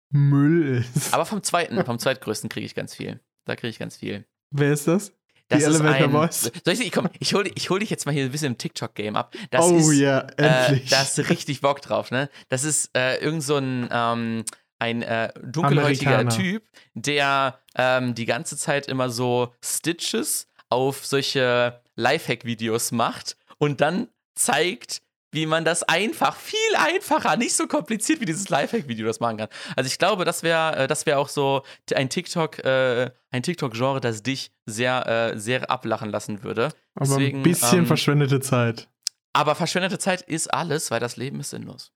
Müll 0.09 0.83
ist. 0.95 1.13
Aber 1.13 1.25
vom 1.25 1.43
zweiten, 1.43 1.83
vom 1.85 1.99
zweitgrößten 1.99 2.49
kriege 2.49 2.65
ich 2.65 2.75
ganz 2.75 2.95
viel. 2.95 3.19
Da 3.45 3.55
kriege 3.55 3.69
ich 3.69 3.79
ganz 3.79 3.97
viel. 3.97 4.25
Wer 4.51 4.73
ist 4.73 4.87
das? 4.87 5.13
Das 5.49 5.59
Die 5.59 5.65
Elevator 5.65 6.05
ein, 6.05 6.11
Boys. 6.11 6.51
Soll 6.63 6.73
ich, 6.73 6.91
komm, 6.91 7.09
ich 7.19 7.33
hole 7.33 7.49
ich 7.55 7.69
hol 7.71 7.79
dich 7.79 7.89
jetzt 7.89 8.05
mal 8.05 8.11
hier 8.11 8.23
ein 8.23 8.31
bisschen 8.31 8.53
im 8.53 8.57
TikTok-Game 8.57 9.15
ab. 9.15 9.35
Das 9.49 9.65
oh 9.65 9.77
ist, 9.77 9.93
ja, 9.93 10.19
endlich. 10.37 10.85
Äh, 10.85 10.89
da 10.89 10.99
hast 10.99 11.17
du 11.17 11.27
richtig 11.27 11.61
Bock 11.61 11.81
drauf, 11.81 12.11
ne? 12.11 12.29
Das 12.49 12.63
ist 12.63 12.95
äh, 12.95 13.17
irgend 13.17 13.43
so 13.43 13.57
ein, 13.57 13.89
ähm, 13.91 14.45
ein 14.77 15.01
äh, 15.01 15.33
dunkelhäutiger 15.43 16.29
Typ, 16.29 16.63
der 16.93 17.59
ähm, 17.75 18.13
die 18.13 18.25
ganze 18.25 18.57
Zeit 18.57 18.87
immer 18.87 19.09
so 19.09 19.53
Stitches 19.63 20.47
auf 20.69 21.03
solche 21.03 21.81
Lifehack-Videos 21.95 22.91
macht 22.91 23.35
und 23.57 23.81
dann 23.81 24.07
zeigt, 24.35 25.01
wie 25.31 25.45
man 25.45 25.63
das 25.63 25.83
einfach, 25.83 26.35
viel 26.35 26.57
einfacher, 26.77 27.37
nicht 27.37 27.55
so 27.55 27.67
kompliziert 27.67 28.19
wie 28.19 28.25
dieses 28.25 28.49
Lifehack-Video 28.49 29.05
das 29.05 29.19
machen 29.19 29.37
kann. 29.37 29.49
Also 29.75 29.87
ich 29.87 29.99
glaube, 29.99 30.25
das 30.25 30.43
wäre 30.43 30.75
äh, 30.75 30.87
das 30.87 31.05
wär 31.05 31.19
auch 31.19 31.29
so 31.29 31.63
ein 31.93 32.09
TikTok, 32.09 32.59
äh, 32.59 33.11
ein 33.31 33.43
TikTok-Genre, 33.43 34.01
das 34.01 34.23
dich 34.23 34.51
sehr, 34.65 35.07
äh, 35.07 35.39
sehr 35.39 35.69
ablachen 35.69 36.09
lassen 36.09 36.43
würde. 36.43 36.69
Aber 36.95 37.05
Deswegen, 37.05 37.39
ein 37.39 37.43
bisschen 37.43 37.79
ähm, 37.79 37.85
verschwendete 37.85 38.39
Zeit. 38.39 38.89
Aber 39.33 39.55
verschwendete 39.55 39.99
Zeit 39.99 40.21
ist 40.23 40.53
alles, 40.53 40.89
weil 40.89 40.99
das 40.99 41.15
Leben 41.15 41.39
ist 41.39 41.51
sinnlos. 41.51 41.91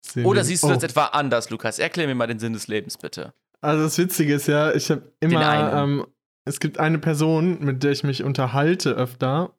Sehen 0.00 0.24
Oder 0.24 0.44
siehst 0.44 0.62
du 0.62 0.68
das 0.68 0.82
oh. 0.82 0.86
etwa 0.86 1.06
anders, 1.06 1.50
Lukas? 1.50 1.78
Erklär 1.78 2.06
mir 2.06 2.14
mal 2.14 2.28
den 2.28 2.38
Sinn 2.38 2.52
des 2.52 2.68
Lebens, 2.68 2.96
bitte. 2.96 3.34
Also 3.60 3.82
das 3.84 3.98
Witzige 3.98 4.34
ist 4.34 4.46
ja, 4.46 4.72
ich 4.72 4.90
habe 4.90 5.12
immer, 5.18 5.72
ähm, 5.72 6.06
es 6.44 6.60
gibt 6.60 6.78
eine 6.78 6.98
Person, 6.98 7.58
mit 7.64 7.82
der 7.82 7.90
ich 7.90 8.04
mich 8.04 8.22
unterhalte 8.22 8.90
öfter, 8.90 9.52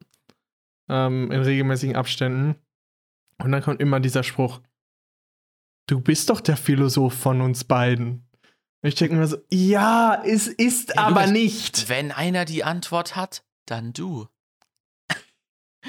ähm, 0.88 1.30
in 1.30 1.42
regelmäßigen 1.42 1.96
Abständen. 1.96 2.56
Und 3.42 3.52
dann 3.52 3.62
kommt 3.62 3.80
immer 3.80 4.00
dieser 4.00 4.22
Spruch, 4.22 4.60
du 5.86 6.00
bist 6.00 6.30
doch 6.30 6.40
der 6.40 6.56
Philosoph 6.56 7.14
von 7.14 7.40
uns 7.40 7.64
beiden. 7.64 8.26
Und 8.82 8.88
ich 8.88 8.94
denke 8.94 9.16
mir 9.16 9.26
so, 9.26 9.36
ja, 9.50 10.22
es 10.24 10.46
ist 10.46 10.94
ja, 10.94 11.02
aber 11.02 11.20
Lukas, 11.20 11.30
nicht. 11.32 11.88
Wenn 11.88 12.12
einer 12.12 12.44
die 12.44 12.64
Antwort 12.64 13.16
hat, 13.16 13.44
dann 13.66 13.92
du. 13.92 14.26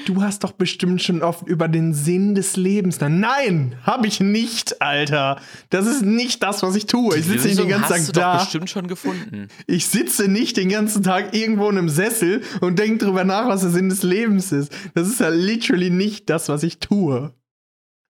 Du 0.06 0.22
hast 0.22 0.42
doch 0.42 0.52
bestimmt 0.52 1.02
schon 1.02 1.22
oft 1.22 1.46
über 1.46 1.68
den 1.68 1.92
Sinn 1.92 2.34
des 2.34 2.56
Lebens. 2.56 2.98
Nein, 2.98 3.76
habe 3.82 4.06
ich 4.06 4.20
nicht, 4.20 4.80
Alter. 4.80 5.38
Das 5.68 5.84
ist 5.84 6.02
nicht 6.02 6.42
das, 6.42 6.62
was 6.62 6.74
ich 6.76 6.86
tue. 6.86 7.14
Ich 7.18 7.26
sitze 7.26 7.48
nicht 7.48 7.60
den 7.60 7.68
ganzen 7.68 7.90
hast 7.90 8.06
Tag 8.06 8.06
du 8.06 8.12
da. 8.12 8.32
Doch 8.32 8.44
bestimmt 8.44 8.70
schon 8.70 8.88
gefunden. 8.88 9.48
Ich 9.66 9.86
sitze 9.86 10.28
nicht 10.28 10.56
den 10.56 10.70
ganzen 10.70 11.02
Tag 11.02 11.34
irgendwo 11.34 11.68
in 11.68 11.76
einem 11.76 11.90
Sessel 11.90 12.42
und 12.62 12.78
denke 12.78 13.04
drüber 13.04 13.24
nach, 13.24 13.48
was 13.48 13.60
der 13.60 13.68
Sinn 13.68 13.90
des 13.90 14.02
Lebens 14.02 14.50
ist. 14.50 14.72
Das 14.94 15.08
ist 15.08 15.20
ja 15.20 15.28
literally 15.28 15.90
nicht 15.90 16.30
das, 16.30 16.48
was 16.48 16.62
ich 16.62 16.78
tue. 16.78 17.34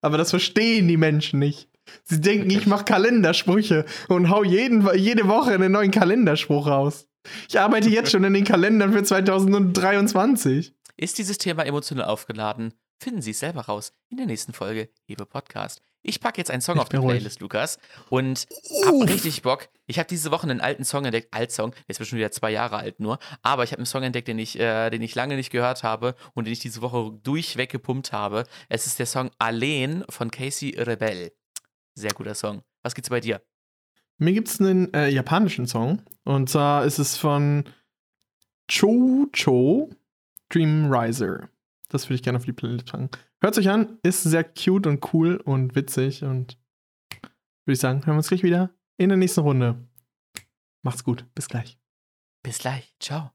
Aber 0.02 0.18
das 0.18 0.30
verstehen 0.30 0.88
die 0.88 0.96
Menschen 0.96 1.38
nicht. 1.38 1.68
Sie 2.04 2.20
denken, 2.20 2.50
ich 2.50 2.66
mache 2.66 2.84
Kalendersprüche 2.84 3.86
und 4.08 4.30
hau 4.30 4.44
jeden, 4.44 4.86
jede 4.96 5.26
Woche 5.28 5.52
einen 5.52 5.72
neuen 5.72 5.90
Kalenderspruch 5.90 6.66
raus. 6.66 7.08
Ich 7.48 7.58
arbeite 7.58 7.88
jetzt 7.88 8.10
schon 8.10 8.24
in 8.24 8.34
den 8.34 8.44
Kalendern 8.44 8.92
für 8.92 9.02
2023. 9.02 10.74
Ist 10.96 11.18
dieses 11.18 11.38
Thema 11.38 11.64
emotional 11.64 12.04
aufgeladen? 12.04 12.74
Finden 12.98 13.22
Sie 13.22 13.30
es 13.30 13.40
selber 13.40 13.62
raus 13.62 13.94
in 14.10 14.16
der 14.16 14.26
nächsten 14.26 14.52
Folge 14.52 14.90
Hebe 15.06 15.26
Podcast. 15.26 15.82
Ich 16.04 16.20
packe 16.20 16.38
jetzt 16.38 16.50
einen 16.50 16.62
Song 16.62 16.76
ich 16.76 16.82
auf 16.82 16.88
die 16.88 16.98
Playlist, 16.98 17.36
ruhig. 17.36 17.40
Lukas, 17.40 17.78
und 18.10 18.48
hab 18.84 19.08
richtig 19.08 19.42
Bock. 19.42 19.68
Ich 19.86 19.98
habe 19.98 20.08
diese 20.08 20.32
Woche 20.32 20.42
einen 20.44 20.60
alten 20.60 20.84
Song 20.84 21.04
entdeckt, 21.04 21.32
Altsong, 21.32 21.70
der 21.70 21.80
ist 21.88 21.98
bestimmt 21.98 22.18
wieder 22.18 22.32
zwei 22.32 22.50
Jahre 22.50 22.76
alt 22.76 22.98
nur, 22.98 23.18
aber 23.42 23.62
ich 23.62 23.70
habe 23.70 23.78
einen 23.78 23.86
Song 23.86 24.02
entdeckt, 24.02 24.26
den 24.26 24.38
ich, 24.38 24.58
äh, 24.58 24.90
den 24.90 25.00
ich 25.00 25.14
lange 25.14 25.36
nicht 25.36 25.50
gehört 25.50 25.84
habe 25.84 26.16
und 26.34 26.46
den 26.46 26.52
ich 26.52 26.58
diese 26.58 26.82
Woche 26.82 27.12
durchweg 27.22 27.70
gepumpt 27.70 28.12
habe. 28.12 28.44
Es 28.68 28.86
ist 28.86 28.98
der 28.98 29.06
Song 29.06 29.30
Alleen 29.38 30.04
von 30.08 30.30
Casey 30.30 30.70
Rebel. 30.76 31.32
Sehr 31.94 32.12
guter 32.12 32.34
Song. 32.34 32.62
Was 32.82 32.94
gibt's 32.94 33.10
bei 33.10 33.20
dir? 33.20 33.40
Mir 34.18 34.32
gibt's 34.32 34.60
einen 34.60 34.92
äh, 34.94 35.08
japanischen 35.08 35.66
Song 35.66 36.02
und 36.24 36.50
zwar 36.50 36.84
ist 36.84 36.98
es 36.98 37.16
von 37.16 37.64
Cho 38.68 39.26
Cho 39.32 39.90
Dream 40.48 40.92
Riser. 40.92 41.48
Das 41.90 42.06
würde 42.06 42.16
ich 42.16 42.22
gerne 42.22 42.38
auf 42.38 42.44
die 42.44 42.52
Playlist 42.52 42.86
packen. 42.86 43.10
Hört 43.42 43.58
euch 43.58 43.68
an, 43.70 43.98
ist 44.04 44.22
sehr 44.22 44.44
cute 44.44 44.86
und 44.86 45.12
cool 45.12 45.34
und 45.34 45.74
witzig 45.74 46.22
und 46.22 46.56
würde 47.66 47.72
ich 47.72 47.80
sagen, 47.80 47.98
hören 48.06 48.14
wir 48.14 48.18
uns 48.18 48.28
gleich 48.28 48.44
wieder 48.44 48.70
in 48.98 49.08
der 49.08 49.18
nächsten 49.18 49.40
Runde. 49.40 49.84
Macht's 50.84 51.02
gut, 51.02 51.26
bis 51.34 51.48
gleich. 51.48 51.76
Bis 52.44 52.58
gleich, 52.58 52.94
ciao. 53.00 53.32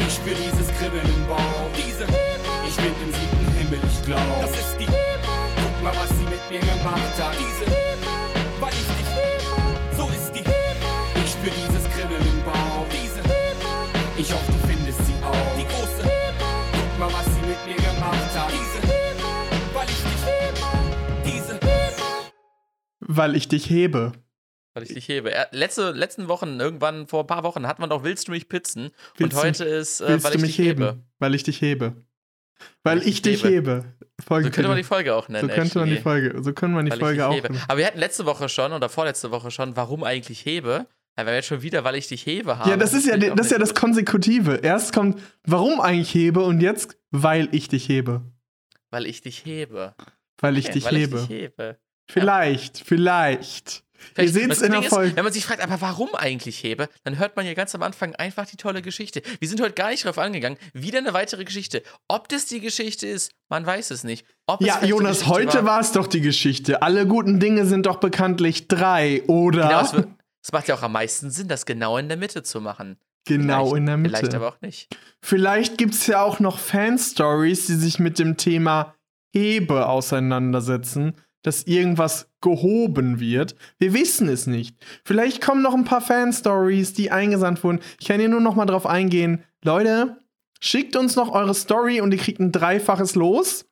Ich 0.00 0.12
spür 0.12 0.34
dieses 0.34 0.68
Kribbeln 0.76 1.06
im 1.06 1.26
Bauch. 1.26 1.70
Diese, 1.74 2.04
ich 2.04 2.76
bin 2.76 2.92
im 3.02 3.12
siebten 3.14 3.52
Himmel, 3.56 3.80
ich 3.82 4.02
glaub. 4.04 4.42
Das 4.42 4.50
ist 4.50 4.76
die, 4.78 4.84
guck 4.84 5.82
mal, 5.82 5.94
was 5.96 6.10
sie 6.10 6.24
mit 6.24 6.50
mir 6.50 6.60
gemacht 6.60 7.18
hat. 7.18 7.34
Diese, 7.34 7.87
weil 23.08 23.34
ich 23.34 23.48
dich 23.48 23.68
hebe. 23.68 24.12
Weil 24.74 24.84
ich 24.84 24.94
dich 24.94 25.08
hebe. 25.08 25.32
Letzte, 25.50 25.90
letzten 25.90 26.28
Wochen, 26.28 26.60
irgendwann 26.60 27.08
vor 27.08 27.24
ein 27.24 27.26
paar 27.26 27.42
Wochen, 27.42 27.66
hat 27.66 27.80
man 27.80 27.90
doch 27.90 28.04
Willst 28.04 28.28
du 28.28 28.32
mich 28.32 28.48
pizzen? 28.48 28.90
Willst 29.16 29.34
und 29.34 29.42
heute 29.42 29.64
ist, 29.64 30.00
äh, 30.00 30.22
weil 30.22 30.36
ich 30.36 30.42
dich 30.42 30.58
hebe. 30.58 30.84
hebe. 30.84 31.02
Weil 31.18 31.34
ich 31.34 31.42
dich 31.42 31.60
hebe. 31.60 31.96
Weil, 32.82 32.98
ich, 32.98 33.06
ich 33.06 33.22
dich 33.22 33.44
hebe. 33.44 33.94
hebe. 34.26 34.42
so 34.44 34.50
könnte 34.50 34.68
man 34.68 34.76
die 34.76 34.84
Folge 34.84 35.14
auch 35.14 35.28
nennen. 35.28 35.48
So 35.48 35.54
könnte 35.54 35.78
man 35.78 35.88
die 35.88 35.96
Folge, 35.96 36.42
so 36.42 36.52
können 36.52 36.74
wir 36.74 36.82
die 36.82 36.96
Folge 36.96 37.26
auch 37.26 37.42
nennen. 37.42 37.60
Aber 37.66 37.78
wir 37.78 37.86
hatten 37.86 37.98
letzte 37.98 38.26
Woche 38.26 38.48
schon 38.48 38.72
oder 38.72 38.88
vorletzte 38.88 39.30
Woche 39.30 39.50
schon, 39.50 39.76
warum 39.76 40.04
eigentlich 40.04 40.44
hebe? 40.44 40.86
Wenn 41.16 41.26
wir 41.26 41.34
jetzt 41.34 41.46
schon 41.46 41.62
wieder, 41.62 41.82
weil 41.82 41.96
ich 41.96 42.06
dich 42.06 42.26
hebe 42.26 42.58
habe. 42.58 42.70
Ja, 42.70 42.76
das 42.76 42.94
ist 42.94 43.06
ja, 43.06 43.16
das, 43.16 43.46
ist 43.46 43.52
ja 43.52 43.58
das 43.58 43.74
Konsekutive. 43.74 44.60
Erst 44.62 44.92
kommt, 44.92 45.20
warum 45.44 45.80
eigentlich 45.80 46.14
hebe 46.14 46.40
und 46.40 46.60
jetzt, 46.60 46.96
weil 47.10 47.48
ich 47.52 47.68
dich 47.68 47.88
hebe. 47.88 48.22
Weil 48.90 49.06
ich 49.06 49.20
dich 49.20 49.44
hebe. 49.44 49.94
Weil 50.40 50.58
ich, 50.58 50.66
okay, 50.66 50.74
dich, 50.74 50.84
weil 50.84 50.96
hebe. 50.96 51.16
ich 51.16 51.26
dich 51.26 51.36
hebe. 51.36 51.78
Vielleicht, 52.10 52.78
ja. 52.78 52.84
vielleicht. 52.86 53.84
Ihr 54.16 54.28
seht 54.28 54.50
es 54.50 54.62
in 54.62 54.72
der 54.72 54.82
Folge. 54.82 55.16
Wenn 55.16 55.24
man 55.24 55.32
sich 55.32 55.44
fragt, 55.44 55.62
aber 55.62 55.80
warum 55.80 56.14
eigentlich 56.14 56.62
Hebe, 56.62 56.88
dann 57.04 57.18
hört 57.18 57.36
man 57.36 57.46
ja 57.46 57.54
ganz 57.54 57.74
am 57.74 57.82
Anfang 57.82 58.14
einfach 58.16 58.46
die 58.46 58.56
tolle 58.56 58.82
Geschichte. 58.82 59.22
Wir 59.38 59.48
sind 59.48 59.60
heute 59.60 59.74
gar 59.74 59.90
nicht 59.90 60.04
drauf 60.04 60.18
angegangen. 60.18 60.58
Wieder 60.72 60.98
eine 60.98 61.14
weitere 61.14 61.44
Geschichte. 61.44 61.82
Ob 62.08 62.28
das 62.28 62.46
die 62.46 62.60
Geschichte 62.60 63.06
ist, 63.06 63.32
man 63.48 63.66
weiß 63.66 63.90
es 63.90 64.04
nicht. 64.04 64.26
Ob 64.46 64.60
ja, 64.60 64.84
Jonas, 64.84 65.26
heute 65.26 65.64
war 65.64 65.80
es 65.80 65.92
doch 65.92 66.06
die 66.06 66.20
Geschichte. 66.20 66.82
Alle 66.82 67.06
guten 67.06 67.40
Dinge 67.40 67.66
sind 67.66 67.86
doch 67.86 67.96
bekanntlich 67.96 68.68
drei, 68.68 69.22
oder? 69.26 69.68
Genau, 69.68 69.80
es, 69.80 70.06
es 70.42 70.52
macht 70.52 70.68
ja 70.68 70.74
auch 70.76 70.82
am 70.82 70.92
meisten 70.92 71.30
Sinn, 71.30 71.48
das 71.48 71.66
genau 71.66 71.98
in 71.98 72.08
der 72.08 72.16
Mitte 72.16 72.42
zu 72.42 72.60
machen. 72.60 72.98
Genau 73.26 73.66
vielleicht, 73.66 73.76
in 73.76 73.86
der 73.86 73.96
Mitte. 73.96 74.16
Vielleicht 74.16 74.34
aber 74.34 74.48
auch 74.48 74.60
nicht. 74.60 74.88
Vielleicht 75.22 75.76
gibt 75.76 75.94
es 75.94 76.06
ja 76.06 76.22
auch 76.22 76.40
noch 76.40 76.58
Fan-Stories, 76.58 77.66
die 77.66 77.74
sich 77.74 77.98
mit 77.98 78.18
dem 78.18 78.36
Thema 78.36 78.94
Hebe 79.34 79.86
auseinandersetzen 79.86 81.14
dass 81.42 81.64
irgendwas 81.64 82.30
gehoben 82.40 83.20
wird. 83.20 83.54
Wir 83.78 83.94
wissen 83.94 84.28
es 84.28 84.46
nicht. 84.46 84.76
Vielleicht 85.04 85.40
kommen 85.40 85.62
noch 85.62 85.74
ein 85.74 85.84
paar 85.84 86.00
Fan-Stories, 86.00 86.94
die 86.94 87.10
eingesandt 87.10 87.62
wurden. 87.64 87.80
Ich 88.00 88.06
kann 88.08 88.20
hier 88.20 88.28
nur 88.28 88.40
noch 88.40 88.54
mal 88.54 88.66
drauf 88.66 88.86
eingehen. 88.86 89.44
Leute, 89.62 90.18
schickt 90.60 90.96
uns 90.96 91.16
noch 91.16 91.32
eure 91.32 91.54
Story 91.54 92.00
und 92.00 92.12
ihr 92.12 92.18
kriegt 92.18 92.40
ein 92.40 92.52
dreifaches 92.52 93.14
Los. 93.14 93.66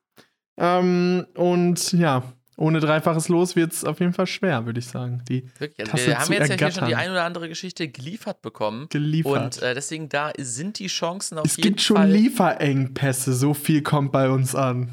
Ähm, 0.58 1.26
und 1.34 1.92
ja, 1.92 2.22
ohne 2.56 2.80
dreifaches 2.80 3.28
Los 3.28 3.54
wird 3.54 3.72
es 3.72 3.84
auf 3.84 4.00
jeden 4.00 4.14
Fall 4.14 4.26
schwer, 4.26 4.64
würde 4.64 4.78
ich 4.78 4.86
sagen. 4.86 5.22
Die 5.28 5.44
Wirklich, 5.58 5.92
also 5.92 6.06
wir 6.06 6.18
haben 6.18 6.32
jetzt 6.32 6.48
ja 6.48 6.56
hier 6.56 6.70
schon 6.70 6.88
die 6.88 6.94
ein 6.94 7.10
oder 7.10 7.24
andere 7.24 7.48
Geschichte 7.48 7.88
geliefert 7.88 8.40
bekommen. 8.40 8.86
Geliefert. 8.88 9.56
Und 9.58 9.62
äh, 9.62 9.74
deswegen 9.74 10.08
da 10.08 10.32
sind 10.38 10.78
die 10.78 10.86
Chancen 10.86 11.38
auf 11.38 11.44
es 11.44 11.56
jeden 11.56 11.62
Fall. 11.62 11.70
Es 11.70 11.76
gibt 11.76 11.80
schon 11.82 12.10
Lieferengpässe, 12.10 13.34
so 13.34 13.52
viel 13.52 13.82
kommt 13.82 14.12
bei 14.12 14.30
uns 14.30 14.54
an. 14.54 14.88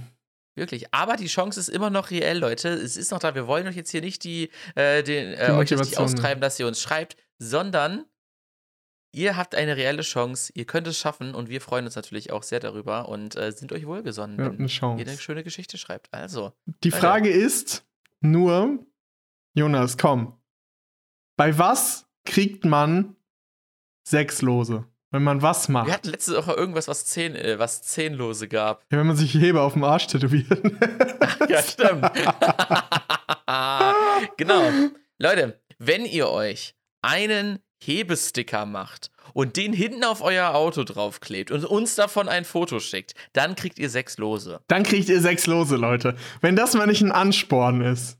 Wirklich. 0.56 0.94
Aber 0.94 1.16
die 1.16 1.28
Chance 1.28 1.60
ist 1.60 1.70
immer 1.70 1.90
noch 1.90 2.12
reell, 2.12 2.38
Leute. 2.38 2.70
Es 2.70 2.96
ist 2.96 3.12
noch 3.12 3.20
da. 3.20 3.34
Wir 3.34 3.48
wollen 3.48 3.68
euch 3.68 3.76
jetzt 3.76 3.90
hier 3.90 4.02
nicht 4.02 4.24
die, 4.24 4.50
äh, 4.76 5.02
den, 5.04 5.34
äh, 5.34 5.52
euch 5.52 5.72
nicht 5.72 5.98
austreiben, 5.98 6.42
dass 6.42 6.60
ihr 6.60 6.68
uns 6.68 6.80
schreibt, 6.80 7.18
sondern 7.40 8.06
ihr 9.12 9.36
habt 9.36 9.56
eine 9.56 9.78
reelle 9.78 10.04
Chance. 10.04 10.52
Ihr 10.56 10.66
könnt 10.66 10.88
es 10.88 10.98
schaffen 10.98 11.34
und 11.34 11.50
wir 11.50 11.60
freuen 11.60 11.86
uns 11.86 11.96
natürlich 11.96 12.32
auch 12.32 12.44
sehr 12.44 12.60
darüber 12.60 13.10
und 13.10 13.36
äh, 13.36 13.52
sind 13.52 13.72
euch 13.72 13.88
wohlgesonnen, 13.88 14.38
wenn 14.38 14.60
eine 14.60 15.00
ihr 15.02 15.08
eine 15.08 15.18
schöne 15.18 15.44
Geschichte 15.44 15.78
schreibt. 15.78 16.14
Also. 16.14 16.54
Die 16.84 16.92
Frage 16.92 17.30
ist 17.30 17.86
nur, 18.22 18.86
Jonas, 19.56 19.98
komm. 19.98 20.40
Bei 21.36 21.58
was 21.58 22.08
kriegt 22.26 22.64
man 22.64 23.16
sechs 24.04 24.42
Lose? 24.44 24.86
Wenn 25.14 25.22
man 25.22 25.44
was 25.44 25.70
macht. 25.70 25.86
Wir 25.86 25.94
hatten 25.94 26.10
letzte 26.10 26.36
Woche 26.36 26.54
irgendwas, 26.54 26.88
was, 26.88 27.06
zehn, 27.06 27.36
äh, 27.36 27.60
was 27.60 27.84
Zehnlose 27.84 28.48
gab. 28.48 28.84
Ja, 28.92 28.98
wenn 28.98 29.06
man 29.06 29.16
sich 29.16 29.36
Heber 29.36 29.62
auf 29.62 29.74
dem 29.74 29.84
Arsch 29.84 30.08
tätowiert. 30.08 30.48
ja, 31.48 31.62
stimmt. 31.62 32.02
genau. 34.38 34.64
Leute, 35.20 35.62
wenn 35.78 36.06
ihr 36.06 36.30
euch 36.30 36.74
einen 37.04 37.60
Hebesticker 37.80 38.66
macht 38.66 39.12
und 39.36 39.56
den 39.56 39.72
hinten 39.72 40.04
auf 40.04 40.24
euer 40.24 40.56
Auto 40.56 40.84
draufklebt 40.84 41.52
und 41.52 41.64
uns 41.64 41.94
davon 41.94 42.28
ein 42.28 42.44
Foto 42.44 42.80
schickt, 42.80 43.14
dann 43.34 43.56
kriegt 43.56 43.78
ihr 43.78 43.92
sechs 43.92 44.18
Lose. 44.18 44.62
Dann 44.68 44.82
kriegt 44.82 45.10
ihr 45.10 45.22
sechs 45.22 45.46
Lose, 45.46 45.76
Leute. 45.76 46.16
Wenn 46.42 46.56
das 46.56 46.74
mal 46.74 46.88
nicht 46.88 47.04
ein 47.04 47.12
Ansporn 47.12 47.82
ist. 47.82 48.18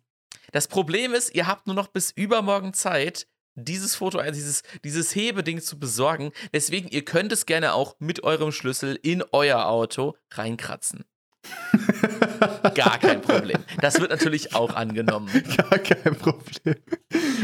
Das 0.52 0.68
Problem 0.68 1.16
ist, 1.16 1.34
ihr 1.34 1.48
habt 1.48 1.66
nur 1.66 1.76
noch 1.76 1.88
bis 1.88 2.12
übermorgen 2.12 2.76
Zeit, 2.76 3.26
dieses 3.56 3.96
Foto, 3.96 4.20
also 4.20 4.34
dieses, 4.34 4.64
dieses 4.84 5.16
Hebeding 5.16 5.62
zu 5.62 5.80
besorgen. 5.80 6.32
Deswegen, 6.54 6.88
ihr 6.90 7.06
könnt 7.06 7.32
es 7.32 7.46
gerne 7.46 7.74
auch 7.74 7.96
mit 8.00 8.24
eurem 8.24 8.52
Schlüssel 8.52 9.00
in 9.02 9.24
euer 9.32 9.66
Auto 9.68 10.16
reinkratzen. 10.32 11.06
Gar 12.76 13.00
kein 13.00 13.22
Problem. 13.22 13.64
Das 13.82 14.00
wird 14.00 14.12
natürlich 14.12 14.56
auch 14.56 14.74
angenommen. 14.76 15.30
Gar 15.58 15.80
kein 15.80 16.16
Problem. 16.16 16.76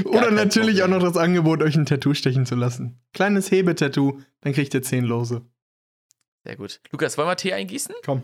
Gar 0.03 0.05
Oder 0.05 0.21
kein 0.27 0.35
natürlich 0.35 0.79
Problem. 0.79 0.93
auch 0.93 1.01
noch 1.01 1.07
das 1.07 1.17
Angebot, 1.17 1.61
euch 1.61 1.75
ein 1.75 1.85
Tattoo 1.85 2.13
stechen 2.13 2.45
zu 2.45 2.55
lassen. 2.55 3.01
Kleines 3.13 3.51
Hebetattoo, 3.51 4.21
dann 4.41 4.53
kriegt 4.53 4.73
ihr 4.73 4.81
zehn 4.81 5.03
Lose. 5.03 5.45
Sehr 6.45 6.55
gut. 6.55 6.79
Lukas, 6.91 7.17
wollen 7.17 7.27
wir 7.27 7.35
Tee 7.35 7.53
eingießen? 7.53 7.93
Komm. 8.05 8.23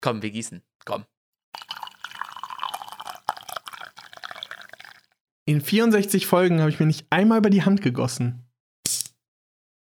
Komm, 0.00 0.22
wir 0.22 0.30
gießen. 0.30 0.62
Komm. 0.84 1.04
In 5.44 5.60
64 5.60 6.26
Folgen 6.26 6.60
habe 6.60 6.70
ich 6.70 6.78
mir 6.78 6.86
nicht 6.86 7.06
einmal 7.10 7.38
über 7.38 7.50
die 7.50 7.64
Hand 7.64 7.82
gegossen. 7.82 8.46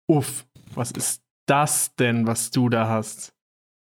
Uff, 0.08 0.46
was 0.74 0.90
ist 0.90 1.22
das 1.46 1.94
denn, 1.96 2.26
was 2.26 2.50
du 2.50 2.68
da 2.68 2.88
hast? 2.88 3.34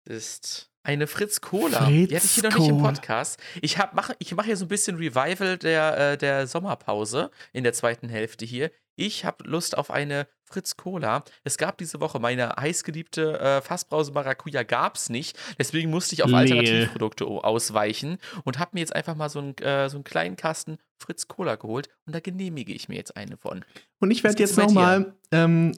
Ist 0.07 0.71
eine 0.86 1.08
Fritz 1.08 1.42
Cola. 1.42 1.86
Fritz 1.86 2.10
die 2.10 2.16
hatte 2.16 2.26
ich 2.26 2.32
hier 2.32 2.44
noch 2.44 2.58
nicht 2.58 2.70
im 2.70 2.78
Podcast. 2.78 3.40
Ich 3.62 3.78
mache 3.94 4.16
ich 4.20 4.34
mach 4.36 4.46
hier 4.46 4.58
so 4.58 4.66
ein 4.66 4.70
bisschen 4.70 4.98
Revival 4.98 5.58
der, 5.58 6.14
äh, 6.14 6.18
der 6.18 6.48
Sommerpause 6.48 7.32
in 7.54 7.64
der 7.64 7.74
zweiten 7.74 8.10
Hälfte 8.10 8.46
hier. 8.46 8.72
Ich 8.96 9.26
habe 9.26 9.44
Lust 9.46 9.78
auf 9.78 9.92
eine 9.92 10.28
Fritz 10.44 10.78
Cola. 10.78 11.24
Es 11.44 11.58
gab 11.58 11.78
diese 11.78 12.00
Woche 12.00 12.20
meine 12.20 12.56
heißgeliebte 12.56 13.40
äh, 13.40 13.62
Fassbrause 13.62 14.14
Maracuja 14.14 14.64
gab 14.64 14.96
es 14.96 15.10
nicht. 15.10 15.38
Deswegen 15.60 15.90
musste 15.90 16.16
ich 16.16 16.24
auf 16.24 16.30
Lehl. 16.30 16.40
Alternativprodukte 16.40 17.26
ausweichen 17.26 18.20
und 18.44 18.60
habe 18.60 18.72
mir 18.74 18.80
jetzt 18.80 18.96
einfach 18.96 19.16
mal 19.16 19.30
so, 19.30 19.40
ein, 19.40 19.58
äh, 19.58 19.90
so 19.90 19.98
einen 19.98 20.04
kleinen 20.04 20.38
Kasten 20.38 20.78
Fritz 20.98 21.28
Cola 21.28 21.56
geholt 21.56 21.90
und 22.06 22.16
da 22.16 22.20
genehmige 22.20 22.74
ich 22.74 22.88
mir 22.88 22.96
jetzt 22.96 23.18
eine 23.18 23.38
von. 23.38 23.66
Und 24.00 24.12
ich 24.12 24.24
werde 24.24 24.40
jetzt 24.40 24.58
nochmal, 24.58 25.14
ähm, 25.32 25.74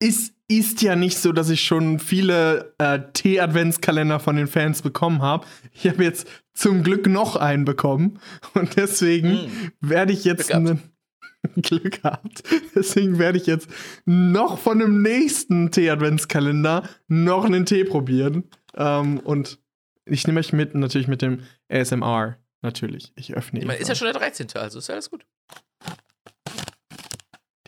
ist, 0.00 0.34
ist 0.48 0.82
ja 0.82 0.96
nicht 0.96 1.18
so, 1.18 1.32
dass 1.32 1.50
ich 1.50 1.62
schon 1.62 1.98
viele 1.98 2.74
äh, 2.78 2.98
Tee-Adventskalender 3.12 4.18
von 4.18 4.36
den 4.36 4.46
Fans 4.46 4.82
bekommen 4.82 5.22
habe. 5.22 5.46
Ich 5.72 5.86
habe 5.86 6.02
jetzt 6.02 6.26
zum 6.54 6.82
Glück 6.82 7.06
noch 7.06 7.36
einen 7.36 7.64
bekommen 7.64 8.18
und 8.54 8.76
deswegen 8.76 9.32
mm. 9.32 9.72
werde 9.80 10.12
ich 10.12 10.24
jetzt 10.24 10.52
einen 10.52 10.82
Glück 11.56 12.02
gehabt. 12.02 12.42
Deswegen 12.74 13.18
werde 13.18 13.38
ich 13.38 13.46
jetzt 13.46 13.68
noch 14.04 14.58
von 14.58 14.78
dem 14.78 15.02
nächsten 15.02 15.70
Tee-Adventskalender 15.70 16.88
noch 17.08 17.44
einen 17.44 17.66
Tee 17.66 17.84
probieren. 17.84 18.44
Ähm, 18.74 19.20
und 19.20 19.58
ich 20.06 20.26
nehme 20.26 20.40
euch 20.40 20.52
mit, 20.52 20.74
natürlich 20.74 21.08
mit 21.08 21.22
dem 21.22 21.42
ASMR. 21.68 22.36
Natürlich. 22.62 23.12
Ich 23.16 23.34
öffne 23.34 23.60
ihn. 23.60 23.70
Ist 23.70 23.88
ja 23.88 23.94
schon 23.94 24.06
der 24.06 24.14
13. 24.14 24.48
Also 24.54 24.80
ist 24.80 24.88
ja 24.88 24.94
alles 24.94 25.10
gut. 25.10 25.24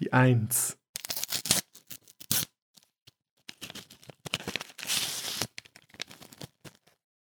Die 0.00 0.12
1. 0.12 0.78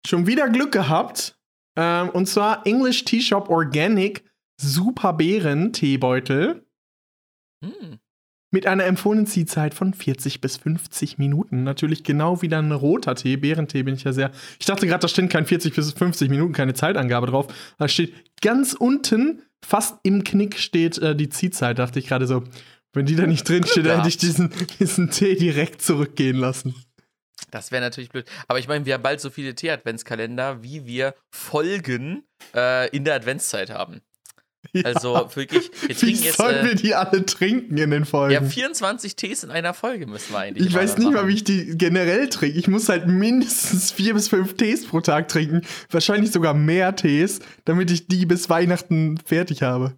Schon 0.06 0.26
wieder 0.26 0.48
Glück 0.48 0.72
gehabt. 0.72 1.38
Ähm, 1.76 2.10
und 2.10 2.26
zwar 2.26 2.66
English 2.66 3.04
Tea 3.04 3.20
Shop 3.20 3.48
Organic 3.48 4.24
Super 4.60 5.12
Beeren 5.12 5.72
Teebeutel. 5.72 6.64
Mm. 7.60 7.94
Mit 8.52 8.66
einer 8.68 8.84
empfohlenen 8.84 9.26
Ziehzeit 9.26 9.74
von 9.74 9.94
40 9.94 10.40
bis 10.40 10.58
50 10.58 11.18
Minuten. 11.18 11.64
Natürlich 11.64 12.04
genau 12.04 12.40
wie 12.40 12.48
dann 12.48 12.68
ein 12.68 12.72
roter 12.72 13.16
Tee. 13.16 13.36
Beerentee 13.36 13.82
bin 13.82 13.96
ich 13.96 14.04
ja 14.04 14.12
sehr. 14.12 14.30
Ich 14.60 14.66
dachte 14.66 14.86
gerade, 14.86 15.00
da 15.00 15.08
steht 15.08 15.28
kein 15.28 15.44
40 15.44 15.74
bis 15.74 15.92
50 15.92 16.30
Minuten, 16.30 16.52
keine 16.52 16.74
Zeitangabe 16.74 17.26
drauf. 17.26 17.48
Da 17.78 17.88
steht 17.88 18.14
ganz 18.42 18.74
unten, 18.74 19.42
fast 19.64 19.98
im 20.04 20.22
Knick 20.22 20.56
steht 20.58 20.98
äh, 20.98 21.16
die 21.16 21.30
Ziehzeit. 21.30 21.80
Dachte 21.80 21.98
ich 21.98 22.06
gerade 22.06 22.28
so, 22.28 22.44
wenn 22.92 23.06
die 23.06 23.16
da 23.16 23.26
nicht 23.26 23.48
drin 23.48 23.66
steht, 23.66 23.86
dann 23.86 23.96
hätte 23.96 24.08
ich 24.08 24.18
diesen, 24.18 24.50
diesen 24.78 25.10
Tee 25.10 25.34
direkt 25.34 25.82
zurückgehen 25.82 26.36
lassen. 26.36 26.76
Das 27.50 27.70
wäre 27.70 27.82
natürlich 27.82 28.10
blöd. 28.10 28.26
Aber 28.48 28.58
ich 28.58 28.68
meine, 28.68 28.84
wir 28.86 28.94
haben 28.94 29.02
bald 29.02 29.20
so 29.20 29.30
viele 29.30 29.54
Tee-Adventskalender, 29.54 30.62
wie 30.62 30.86
wir 30.86 31.14
Folgen 31.30 32.24
äh, 32.54 32.88
in 32.90 33.04
der 33.04 33.14
Adventszeit 33.14 33.70
haben. 33.70 34.00
Also 34.82 35.14
ja. 35.14 35.36
wirklich, 35.36 35.70
wir 35.86 35.96
trinken 35.96 36.20
wie 36.20 36.24
jetzt. 36.24 36.36
Sollen 36.38 36.64
äh, 36.64 36.68
wir 36.68 36.74
die 36.74 36.94
alle 36.94 37.24
trinken 37.24 37.76
in 37.76 37.90
den 37.90 38.04
Folgen? 38.04 38.32
Ja, 38.32 38.42
24 38.42 39.14
Tees 39.14 39.44
in 39.44 39.50
einer 39.50 39.74
Folge 39.74 40.06
müssen 40.06 40.32
wir 40.32 40.38
eigentlich. 40.38 40.66
Ich 40.66 40.74
weiß 40.74 40.96
nicht 40.96 41.06
machen. 41.06 41.14
mal, 41.14 41.28
wie 41.28 41.34
ich 41.34 41.44
die 41.44 41.76
generell 41.76 42.28
trinke. 42.28 42.58
Ich 42.58 42.66
muss 42.66 42.88
halt 42.88 43.06
mindestens 43.06 43.92
vier 43.92 44.14
bis 44.14 44.28
fünf 44.28 44.56
Tees 44.56 44.86
pro 44.86 45.00
Tag 45.00 45.28
trinken. 45.28 45.62
Wahrscheinlich 45.90 46.32
sogar 46.32 46.54
mehr 46.54 46.96
Tees, 46.96 47.40
damit 47.64 47.90
ich 47.90 48.06
die 48.06 48.26
bis 48.26 48.48
Weihnachten 48.50 49.18
fertig 49.18 49.62
habe. 49.62 49.96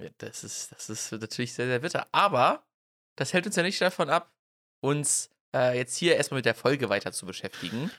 Ja, 0.00 0.08
das 0.18 0.42
ist, 0.42 0.72
das 0.72 0.90
ist 0.90 1.12
natürlich 1.12 1.52
sehr, 1.52 1.66
sehr 1.66 1.78
bitter. 1.78 2.06
Aber 2.10 2.64
das 3.16 3.32
hält 3.32 3.46
uns 3.46 3.56
ja 3.56 3.62
nicht 3.62 3.80
davon 3.80 4.10
ab, 4.10 4.32
uns 4.80 5.30
äh, 5.54 5.76
jetzt 5.76 5.96
hier 5.96 6.16
erstmal 6.16 6.38
mit 6.38 6.46
der 6.46 6.54
Folge 6.54 6.88
weiter 6.88 7.12
zu 7.12 7.24
beschäftigen. 7.24 7.90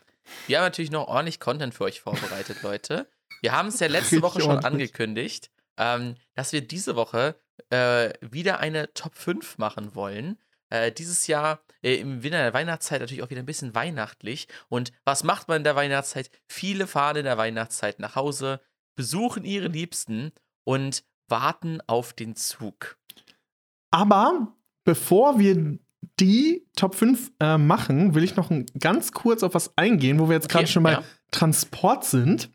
Wir 0.47 0.57
haben 0.57 0.65
natürlich 0.65 0.91
noch 0.91 1.07
ordentlich 1.07 1.39
Content 1.39 1.73
für 1.73 1.85
euch 1.85 2.01
vorbereitet, 2.01 2.61
Leute. 2.61 3.07
Wir 3.41 3.51
haben 3.53 3.69
es 3.69 3.79
ja 3.79 3.87
letzte 3.87 4.21
Woche 4.21 4.41
schon 4.41 4.63
angekündigt 4.63 5.49
ähm, 5.77 6.15
dass 6.33 6.53
wir 6.53 6.61
diese 6.65 6.95
Woche 6.95 7.39
äh, 7.69 8.13
wieder 8.21 8.59
eine 8.59 8.93
Top 8.93 9.15
5 9.15 9.57
machen 9.57 9.95
wollen. 9.95 10.39
Äh, 10.69 10.91
dieses 10.91 11.27
Jahr 11.27 11.59
äh, 11.81 11.95
im 11.95 12.23
Winter 12.23 12.39
der 12.39 12.53
Weihnachtszeit 12.53 13.01
natürlich 13.01 13.23
auch 13.23 13.29
wieder 13.29 13.41
ein 13.41 13.45
bisschen 13.45 13.75
weihnachtlich. 13.75 14.47
Und 14.69 14.91
was 15.03 15.23
macht 15.23 15.47
man 15.47 15.57
in 15.57 15.63
der 15.63 15.75
Weihnachtszeit? 15.75 16.29
Viele 16.47 16.87
fahren 16.87 17.17
in 17.17 17.25
der 17.25 17.37
Weihnachtszeit 17.37 17.99
nach 17.99 18.15
Hause, 18.15 18.61
besuchen 18.95 19.45
ihre 19.45 19.67
Liebsten 19.67 20.31
und 20.63 21.03
warten 21.27 21.81
auf 21.87 22.13
den 22.13 22.35
Zug. 22.35 22.97
Aber 23.91 24.55
bevor 24.83 25.39
wir 25.39 25.79
die 26.19 26.65
Top 26.75 26.95
5 26.95 27.31
äh, 27.39 27.57
machen, 27.57 28.15
will 28.15 28.23
ich 28.23 28.35
noch 28.35 28.51
ganz 28.79 29.11
kurz 29.11 29.43
auf 29.43 29.53
was 29.53 29.77
eingehen, 29.77 30.19
wo 30.19 30.27
wir 30.29 30.35
jetzt 30.35 30.49
gerade 30.49 30.63
okay, 30.63 30.73
schon 30.73 30.83
bei 30.83 30.93
ja. 30.93 31.03
Transport 31.31 32.05
sind. 32.05 32.49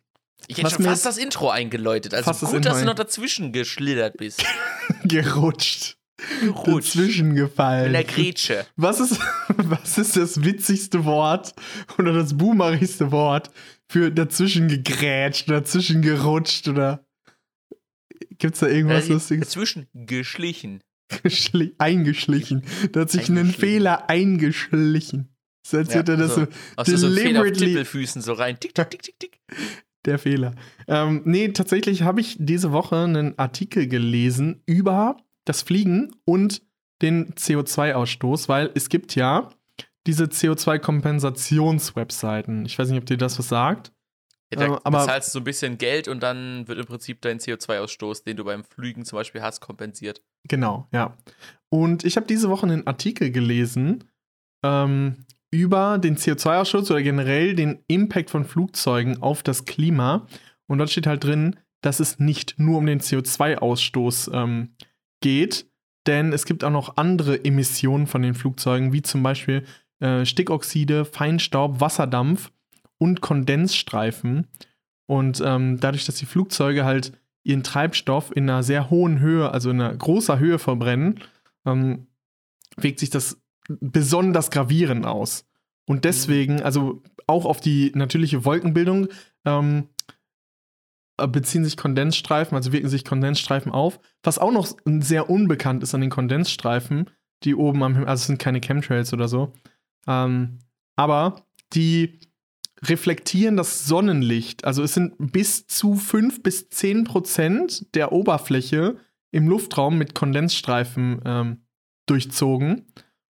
Ich 0.47 0.59
hätte 0.59 0.71
schon 0.71 0.85
fast 0.85 1.05
das 1.07 1.19
Intro 1.19 1.51
eingeläutet. 1.51 2.15
Also 2.15 2.47
gut, 2.47 2.65
das 2.65 2.73
dass 2.73 2.81
du 2.81 2.87
noch 2.87 2.95
dazwischen 2.95 3.53
geschlittert 3.53 4.17
bist. 4.17 4.45
Gerutscht. 5.05 5.97
Gerutscht. 6.41 6.97
Dazwischen 6.97 7.35
gefallen. 7.35 7.87
In 7.87 7.93
der 7.93 8.05
Grätsche. 8.05 8.67
Was 8.77 9.01
ist, 9.01 9.19
was 9.57 9.99
ist 9.99 10.17
das 10.17 10.43
witzigste 10.43 11.05
Wort 11.05 11.55
oder 11.99 12.13
das 12.13 12.37
boomerigste 12.37 13.13
Wort 13.13 13.51
für 13.89 14.11
dazwischen 14.11 14.69
gegrätscht, 14.69 15.51
dazwischen 15.51 16.03
gerutscht 16.03 16.69
oder 16.69 17.05
gibt 18.39 18.55
es 18.55 18.61
da 18.61 18.69
irgendwas 18.69 19.09
ja, 19.09 19.15
Lustiges? 19.15 19.49
Dazwischen 19.49 19.89
geschlichen. 19.95 20.83
Geschli 21.23 21.75
eingeschlichen. 21.79 22.63
Da 22.93 23.01
hat 23.01 23.11
sich 23.11 23.29
ein 23.29 23.47
Fehler 23.47 24.09
eingeschlichen. 24.09 25.29
So 25.67 25.77
als 25.77 25.95
hätte 25.95 26.13
ja, 26.13 26.19
er 26.19 26.25
das 26.25 26.35
so, 26.35 26.47
so 26.97 27.15
deliberately. 27.15 27.85
So, 27.85 28.21
so 28.21 28.33
rein. 28.33 28.59
Tick, 28.59 28.75
tick, 28.75 28.89
tick, 28.91 29.03
tick, 29.03 29.19
tick. 29.19 29.39
Der 30.07 30.19
Fehler. 30.19 30.55
Ähm, 30.89 31.21
nee, 31.27 31.49
tatsächlich 31.49 32.01
habe 32.03 32.23
ich 32.23 32.37
diese 32.39 32.73
Woche 32.73 32.97
einen 32.97 33.39
Artikel 33.39 33.87
gelesen 33.87 34.63
über 34.65 35.19
das 35.45 35.61
Fliegen 35.61 36.17
und 36.25 36.63
den 37.03 37.35
CO2-Ausstoß, 37.35 38.49
weil 38.49 38.71
es 38.75 38.89
gibt 38.89 39.15
ja 39.15 39.51
diese 40.07 40.25
CO2-Kompensationswebseiten. 40.25 42.65
Ich 42.65 42.79
weiß 42.79 42.89
nicht, 42.89 42.99
ob 42.99 43.05
dir 43.05 43.19
das 43.19 43.39
was 43.39 43.49
sagt. 43.49 43.93
Ja, 44.53 44.59
da 44.59 44.67
ähm, 44.67 44.79
aber 44.83 45.01
bezahlst 45.01 45.29
du 45.29 45.33
so 45.33 45.39
ein 45.41 45.45
bisschen 45.45 45.79
Geld 45.79 46.09
und 46.09 46.23
dann 46.23 46.67
wird 46.67 46.79
im 46.79 46.87
Prinzip 46.87 47.21
dein 47.23 47.39
CO2-Ausstoß, 47.39 48.25
den 48.25 48.37
du 48.37 48.45
beim 48.45 48.65
Flügen 48.65 49.05
zum 49.05 49.17
Beispiel 49.17 49.43
hast, 49.43 49.61
kompensiert. 49.61 50.23
Genau, 50.49 50.89
ja. 50.93 51.17
Und 51.69 52.05
ich 52.05 52.17
habe 52.17 52.27
diese 52.27 52.51
Woche 52.51 52.67
einen 52.67 52.87
Artikel 52.87 53.31
gelesen 53.31 54.05
ähm, 54.65 55.25
über 55.51 55.99
den 55.99 56.17
CO2-Ausstoß 56.17 56.91
oder 56.91 57.03
generell 57.03 57.55
den 57.55 57.85
Impact 57.87 58.31
von 58.31 58.45
Flugzeugen 58.45 59.23
auf 59.23 59.43
das 59.43 59.65
Klima. 59.65 60.27
Und 60.67 60.79
dort 60.79 60.91
steht 60.91 61.07
halt 61.07 61.25
drin, 61.25 61.57
dass 61.81 62.01
es 62.01 62.19
nicht 62.19 62.59
nur 62.59 62.79
um 62.79 62.87
den 62.87 63.01
CO2-Ausstoß 63.01 64.33
ähm, 64.35 64.75
geht, 65.23 65.71
denn 66.07 66.33
es 66.33 66.45
gibt 66.45 66.65
auch 66.65 66.71
noch 66.71 66.97
andere 66.97 67.45
Emissionen 67.45 68.07
von 68.07 68.23
den 68.23 68.35
Flugzeugen, 68.35 68.93
wie 68.93 69.03
zum 69.03 69.23
Beispiel 69.23 69.65
äh, 70.01 70.25
Stickoxide, 70.25 71.05
Feinstaub, 71.05 71.81
Wasserdampf 71.81 72.51
und 73.01 73.21
Kondensstreifen. 73.21 74.47
Und 75.07 75.43
ähm, 75.45 75.81
dadurch, 75.81 76.05
dass 76.05 76.17
die 76.17 76.27
Flugzeuge 76.27 76.85
halt 76.85 77.13
ihren 77.43 77.65
Treibstoff 77.65 78.31
in 78.37 78.49
einer 78.49 78.63
sehr 78.63 78.91
hohen 78.91 79.19
Höhe, 79.19 79.51
also 79.51 79.71
in 79.71 79.81
einer 79.81 79.97
großer 79.97 80.39
Höhe 80.39 80.59
verbrennen, 80.59 81.21
ähm, 81.67 82.07
wirkt 82.77 83.01
sich 83.01 83.11
das 83.11 83.41
besonders 83.81 84.51
gravierend 84.51 85.07
aus. 85.07 85.47
Und 85.87 85.97
mhm. 85.97 86.03
deswegen, 86.03 86.63
also 86.63 87.03
auch 87.27 87.47
auf 87.47 87.61
die 87.61 87.91
natürliche 87.95 88.45
Wolkenbildung, 88.45 89.09
ähm, 89.45 89.89
äh, 91.17 91.27
beziehen 91.27 91.65
sich 91.65 91.77
Kondensstreifen, 91.77 92.57
also 92.57 92.73
wirken 92.73 92.89
sich 92.89 93.05
Kondensstreifen 93.05 93.73
auf. 93.73 93.99
Was 94.23 94.39
auch 94.39 94.53
noch 94.53 94.69
sehr 94.85 95.31
unbekannt 95.31 95.83
ist 95.83 95.95
an 95.95 96.03
den 96.03 96.11
Kondensstreifen, 96.11 97.09
die 97.45 97.55
oben 97.55 97.83
am 97.83 97.95
Himmel, 97.95 98.09
also 98.09 98.21
es 98.21 98.27
sind 98.27 98.39
keine 98.39 98.61
Chemtrails 98.61 99.15
oder 99.15 99.29
so, 99.29 99.55
ähm, 100.07 100.59
aber 100.97 101.47
die 101.73 102.21
reflektieren 102.83 103.57
das 103.57 103.87
Sonnenlicht. 103.87 104.65
Also 104.65 104.83
es 104.83 104.95
sind 104.95 105.33
bis 105.33 105.67
zu 105.67 105.95
5 105.95 106.43
bis 106.43 106.69
10 106.71 107.05
Prozent 107.05 107.95
der 107.95 108.13
Oberfläche 108.13 108.97
im 109.33 109.49
Luftraum 109.49 109.99
mit 109.99 110.15
Kondensstreifen 110.15 111.21
ähm, 111.25 111.59
durchzogen. 112.07 112.87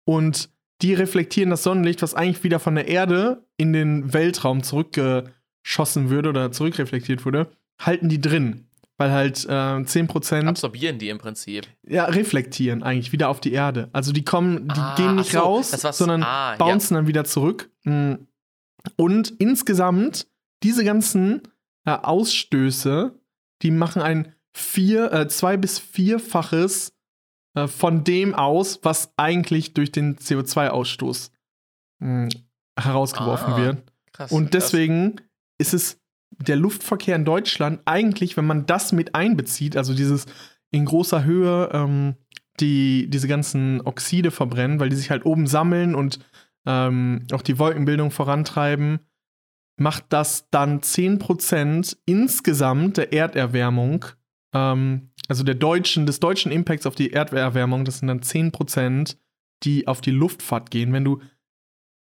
Und 0.06 0.50
die 0.82 0.94
reflektieren 0.94 1.50
das 1.50 1.64
Sonnenlicht, 1.64 2.02
was 2.02 2.14
eigentlich 2.14 2.44
wieder 2.44 2.60
von 2.60 2.76
der 2.76 2.88
Erde 2.88 3.46
in 3.58 3.74
den 3.74 4.14
Weltraum 4.14 4.64
zurückgeschossen 4.64 6.10
würde 6.10 6.30
oder 6.30 6.52
zurückreflektiert 6.52 7.26
wurde, 7.26 7.52
halten 7.80 8.10
die 8.10 8.22
drin. 8.22 8.68
Weil 8.98 9.12
halt 9.12 9.46
äh, 9.46 9.50
10%. 9.50 10.48
Absorbieren 10.48 11.00
die 11.00 11.10
im 11.10 11.18
Prinzip. 11.18 11.68
Ja, 11.88 12.06
reflektieren 12.06 12.84
eigentlich 12.84 13.12
wieder 13.12 13.30
auf 13.30 13.40
die 13.40 13.52
Erde. 13.52 13.90
Also 13.92 14.12
die 14.12 14.24
kommen, 14.24 14.68
die 14.68 14.80
ah, 14.80 14.96
gehen 14.96 15.16
nicht 15.16 15.32
so, 15.32 15.40
raus, 15.40 15.72
sondern 15.72 16.22
ah, 16.22 16.56
bouncen 16.58 16.96
ja. 16.96 17.00
dann 17.00 17.08
wieder 17.08 17.26
zurück. 17.26 17.72
Hm. 17.84 18.28
Und 18.98 19.34
insgesamt, 19.40 20.28
diese 20.64 20.84
ganzen 20.84 21.42
äh, 21.86 21.92
Ausstöße, 21.92 23.20
die 23.62 23.72
machen 23.72 24.02
ein 24.02 24.34
vier, 24.54 25.12
äh, 25.12 25.28
zwei- 25.28 25.58
bis 25.58 25.80
vierfaches 25.80 26.94
äh, 27.56 27.68
von 27.68 28.04
dem 28.04 28.34
aus, 28.34 28.80
was 28.84 29.14
eigentlich 29.18 29.74
durch 29.74 29.92
den 29.92 30.18
CO2-Ausstoß 30.18 31.32
hm, 32.02 32.30
herausgeworfen 32.80 33.54
ah, 33.54 33.58
wird. 33.58 33.84
Krass, 34.12 34.32
Und 34.32 34.54
deswegen 34.54 35.16
krass. 35.16 35.28
ist 35.60 35.74
es 35.74 36.00
der 36.32 36.56
Luftverkehr 36.56 37.16
in 37.16 37.26
Deutschland 37.26 37.82
eigentlich, 37.86 38.38
wenn 38.38 38.46
man 38.46 38.66
das 38.66 38.92
mit 38.92 39.16
einbezieht, 39.16 39.78
also 39.78 39.94
dieses 39.94 40.26
in 40.72 40.86
großer 40.86 41.24
Höhe 41.24 41.70
ähm, 41.72 42.16
die 42.60 43.10
diese 43.10 43.28
ganzen 43.28 43.82
Oxide 43.82 44.32
verbrennen, 44.32 44.80
weil 44.80 44.90
die 44.90 44.96
sich 44.96 45.10
halt 45.10 45.26
oben 45.26 45.48
sammeln 45.48 45.96
und 45.96 46.20
ähm, 46.66 47.26
auch 47.32 47.42
die 47.42 47.60
Wolkenbildung 47.60 48.12
vorantreiben, 48.12 49.00
macht 49.78 50.06
das 50.10 50.50
dann 50.50 50.82
10% 50.82 51.98
insgesamt 52.06 52.98
der 52.98 53.14
Erderwärmung, 53.14 54.06
ähm, 54.54 55.10
also 55.28 55.44
der 55.44 55.56
deutschen, 55.56 56.06
des 56.06 56.20
deutschen 56.20 56.52
Impacts 56.52 56.86
auf 56.86 56.96
die 56.96 57.14
Erderwärmung, 57.14 57.86
das 57.86 58.00
sind 58.00 58.08
dann 58.08 58.22
10%, 58.22 59.18
die 59.64 59.88
auf 59.88 60.02
die 60.02 60.12
Luftfahrt 60.12 60.70
gehen, 60.70 60.94
wenn 60.94 61.06
du 61.06 61.22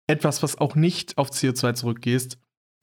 etwas, 0.06 0.42
was 0.42 0.58
auch 0.58 0.74
nicht 0.74 1.16
auf 1.18 1.30
CO2 1.30 1.74
zurückgehst, 1.74 2.38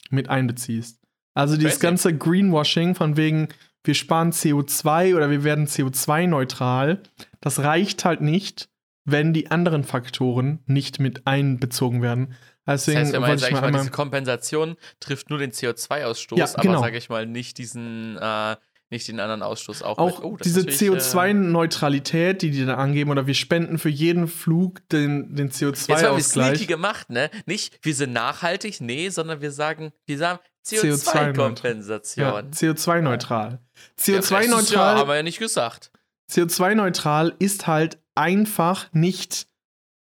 mit 0.09 0.29
einbeziehst. 0.29 0.99
Also 1.35 1.57
dieses 1.57 1.79
ganze 1.79 2.17
Greenwashing 2.17 2.95
von 2.95 3.15
wegen, 3.17 3.49
wir 3.83 3.93
sparen 3.93 4.31
CO2 4.31 5.15
oder 5.15 5.29
wir 5.29 5.43
werden 5.43 5.67
CO2-neutral, 5.67 7.01
das 7.39 7.59
reicht 7.59 8.03
halt 8.03 8.21
nicht, 8.21 8.69
wenn 9.11 9.33
die 9.33 9.51
anderen 9.51 9.83
Faktoren 9.83 10.59
nicht 10.65 10.99
mit 10.99 11.25
einbezogen 11.27 12.01
werden. 12.01 12.35
Deswegen 12.67 12.99
das 12.99 13.05
heißt, 13.05 13.13
wenn 13.13 13.21
man, 13.21 13.37
sag 13.37 13.51
ich 13.51 13.61
mal, 13.61 13.71
diese 13.71 13.91
Kompensation 13.91 14.75
trifft 14.99 15.29
nur 15.29 15.39
den 15.39 15.51
CO2-Ausstoß, 15.51 16.37
ja, 16.37 16.45
genau. 16.61 16.73
aber 16.75 16.83
sage 16.83 16.97
ich 16.97 17.09
mal 17.09 17.25
nicht 17.25 17.57
diesen 17.57 18.17
äh, 18.17 18.55
nicht 18.91 19.07
den 19.07 19.19
anderen 19.19 19.43
Ausstoß 19.43 19.83
auch. 19.83 19.97
Auch 19.99 20.23
oh, 20.23 20.37
diese 20.43 20.61
CO2-Neutralität, 20.61 22.41
die 22.41 22.49
die 22.49 22.65
da 22.65 22.75
angeben, 22.75 23.11
oder 23.11 23.27
wir 23.27 23.35
spenden 23.35 23.77
für 23.77 23.89
jeden 23.89 24.27
Flug 24.27 24.87
den, 24.89 25.35
den 25.35 25.51
CO2-Ausgleich. 25.51 26.13
Jetzt 26.17 26.37
haben 26.37 26.59
wir 26.59 26.67
gemacht, 26.67 27.09
ne? 27.09 27.29
Nicht, 27.45 27.77
wir 27.83 27.93
sind 27.93 28.13
nachhaltig, 28.13 28.81
nee, 28.81 29.09
sondern 29.09 29.41
wir 29.41 29.51
sagen, 29.51 29.91
wir 30.07 30.17
sagen 30.17 30.39
CO2-Kompensation. 30.65 32.25
Ja, 32.25 32.39
CO2-neutral. 32.39 33.59
CO2-neutral. 33.99 34.95
Ja, 34.95 34.99
haben 34.99 35.07
wir 35.07 35.15
ja 35.15 35.23
nicht 35.23 35.39
gesagt. 35.39 35.91
CO2-neutral 36.29 37.35
ist 37.39 37.67
halt 37.67 37.99
einfach 38.15 38.91
nicht 38.93 39.47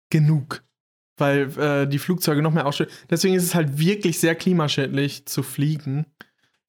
genug. 0.09 0.63
Weil 1.17 1.57
äh, 1.59 1.87
die 1.87 1.99
Flugzeuge 1.99 2.41
noch 2.41 2.53
mehr 2.53 2.65
ausstoßen. 2.65 2.91
Deswegen 3.09 3.35
ist 3.35 3.43
es 3.43 3.55
halt 3.55 3.77
wirklich 3.77 4.19
sehr 4.19 4.35
klimaschädlich 4.35 5.25
zu 5.25 5.43
fliegen. 5.43 6.05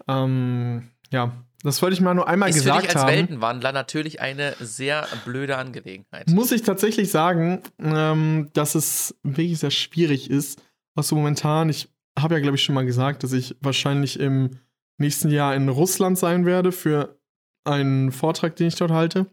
Ähm, 0.07 0.90
ja, 1.11 1.32
das 1.62 1.80
wollte 1.80 1.95
ich 1.95 2.03
mal 2.03 2.14
nur 2.14 2.28
einmal 2.28 2.51
ist 2.51 2.57
gesagt 2.57 2.82
für 2.82 2.82
dich 2.82 2.95
als 2.95 3.05
haben. 3.05 3.16
Weltenwandler 3.16 3.72
natürlich 3.72 4.20
eine 4.20 4.55
sehr 4.61 5.09
blöde 5.24 5.57
Angelegenheit. 5.57 6.28
Muss 6.28 6.53
ich 6.53 6.62
tatsächlich 6.62 7.11
sagen, 7.11 7.62
ähm, 7.78 8.51
dass 8.53 8.74
es 8.74 9.16
wirklich 9.22 9.59
sehr 9.59 9.70
schwierig 9.70 10.30
ist. 10.30 10.62
Was 10.95 11.09
so 11.09 11.16
momentan, 11.16 11.70
ich 11.70 11.88
habe 12.18 12.34
ja, 12.34 12.40
glaube 12.40 12.57
ich, 12.57 12.62
schon 12.62 12.74
mal 12.74 12.84
gesagt, 12.84 13.22
dass 13.22 13.32
ich 13.32 13.57
wahrscheinlich 13.61 14.20
im 14.20 14.59
nächsten 14.99 15.30
Jahr 15.30 15.55
in 15.55 15.70
Russland 15.70 16.18
sein 16.18 16.45
werde 16.45 16.70
für 16.70 17.18
einen 17.65 18.12
Vortrag, 18.12 18.57
den 18.57 18.69
ich 18.69 18.77
dort 18.77 18.91
halte, 18.91 19.27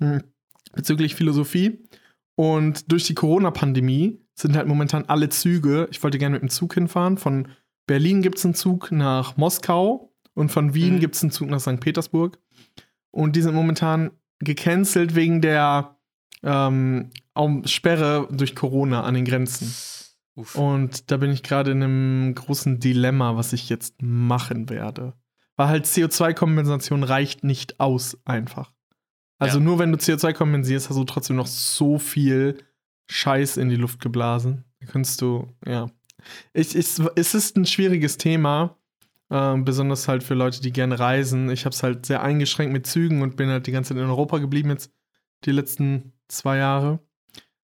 hm, 0.00 0.22
bezüglich 0.72 1.14
Philosophie. 1.14 1.78
Und 2.34 2.90
durch 2.90 3.04
die 3.04 3.14
Corona-Pandemie 3.14 4.18
sind 4.34 4.56
halt 4.56 4.66
momentan 4.66 5.04
alle 5.06 5.28
Züge, 5.28 5.88
ich 5.90 6.02
wollte 6.02 6.18
gerne 6.18 6.34
mit 6.34 6.42
dem 6.42 6.48
Zug 6.48 6.74
hinfahren, 6.74 7.18
von 7.18 7.48
Berlin 7.86 8.22
gibt 8.22 8.38
es 8.38 8.44
einen 8.44 8.54
Zug 8.54 8.90
nach 8.90 9.36
Moskau 9.36 10.12
und 10.34 10.50
von 10.50 10.74
Wien 10.74 10.94
mhm. 10.94 11.00
gibt 11.00 11.14
es 11.14 11.22
einen 11.22 11.32
Zug 11.32 11.50
nach 11.50 11.60
St. 11.60 11.80
Petersburg. 11.80 12.38
Und 13.10 13.36
die 13.36 13.42
sind 13.42 13.54
momentan 13.54 14.12
gecancelt 14.38 15.14
wegen 15.14 15.42
der 15.42 15.96
ähm, 16.42 17.10
Sperre 17.64 18.28
durch 18.30 18.54
Corona 18.54 19.02
an 19.02 19.14
den 19.14 19.24
Grenzen. 19.24 19.74
Uff. 20.34 20.54
Und 20.54 21.10
da 21.10 21.18
bin 21.18 21.30
ich 21.30 21.42
gerade 21.42 21.72
in 21.72 21.82
einem 21.82 22.34
großen 22.34 22.80
Dilemma, 22.80 23.36
was 23.36 23.52
ich 23.52 23.68
jetzt 23.68 24.00
machen 24.00 24.70
werde. 24.70 25.12
Weil 25.56 25.68
halt 25.68 25.86
CO2-Kompensation 25.86 27.04
reicht 27.04 27.44
nicht 27.44 27.78
aus, 27.80 28.18
einfach. 28.24 28.72
Also 29.38 29.58
ja. 29.58 29.64
nur 29.64 29.78
wenn 29.78 29.92
du 29.92 29.98
CO2 29.98 30.32
kompensierst, 30.32 30.88
hast 30.88 30.96
du 30.96 31.04
trotzdem 31.04 31.36
noch 31.36 31.46
so 31.46 31.98
viel 31.98 32.58
Scheiß 33.10 33.56
in 33.56 33.68
die 33.68 33.76
Luft 33.76 34.00
geblasen. 34.00 34.64
Da 34.80 34.86
kannst 34.86 35.20
du, 35.20 35.52
ja. 35.66 35.90
Ich, 36.52 36.76
ich, 36.76 37.00
es 37.16 37.34
ist 37.34 37.56
ein 37.56 37.66
schwieriges 37.66 38.16
Thema, 38.16 38.76
äh, 39.30 39.56
besonders 39.56 40.06
halt 40.06 40.22
für 40.22 40.34
Leute, 40.34 40.60
die 40.60 40.72
gerne 40.72 40.98
reisen. 40.98 41.50
Ich 41.50 41.64
habe 41.64 41.74
es 41.74 41.82
halt 41.82 42.06
sehr 42.06 42.22
eingeschränkt 42.22 42.72
mit 42.72 42.86
Zügen 42.86 43.22
und 43.22 43.36
bin 43.36 43.48
halt 43.48 43.66
die 43.66 43.72
ganze 43.72 43.94
Zeit 43.94 44.02
in 44.02 44.08
Europa 44.08 44.38
geblieben 44.38 44.70
jetzt 44.70 44.92
die 45.44 45.50
letzten 45.50 46.12
zwei 46.28 46.58
Jahre. 46.58 47.00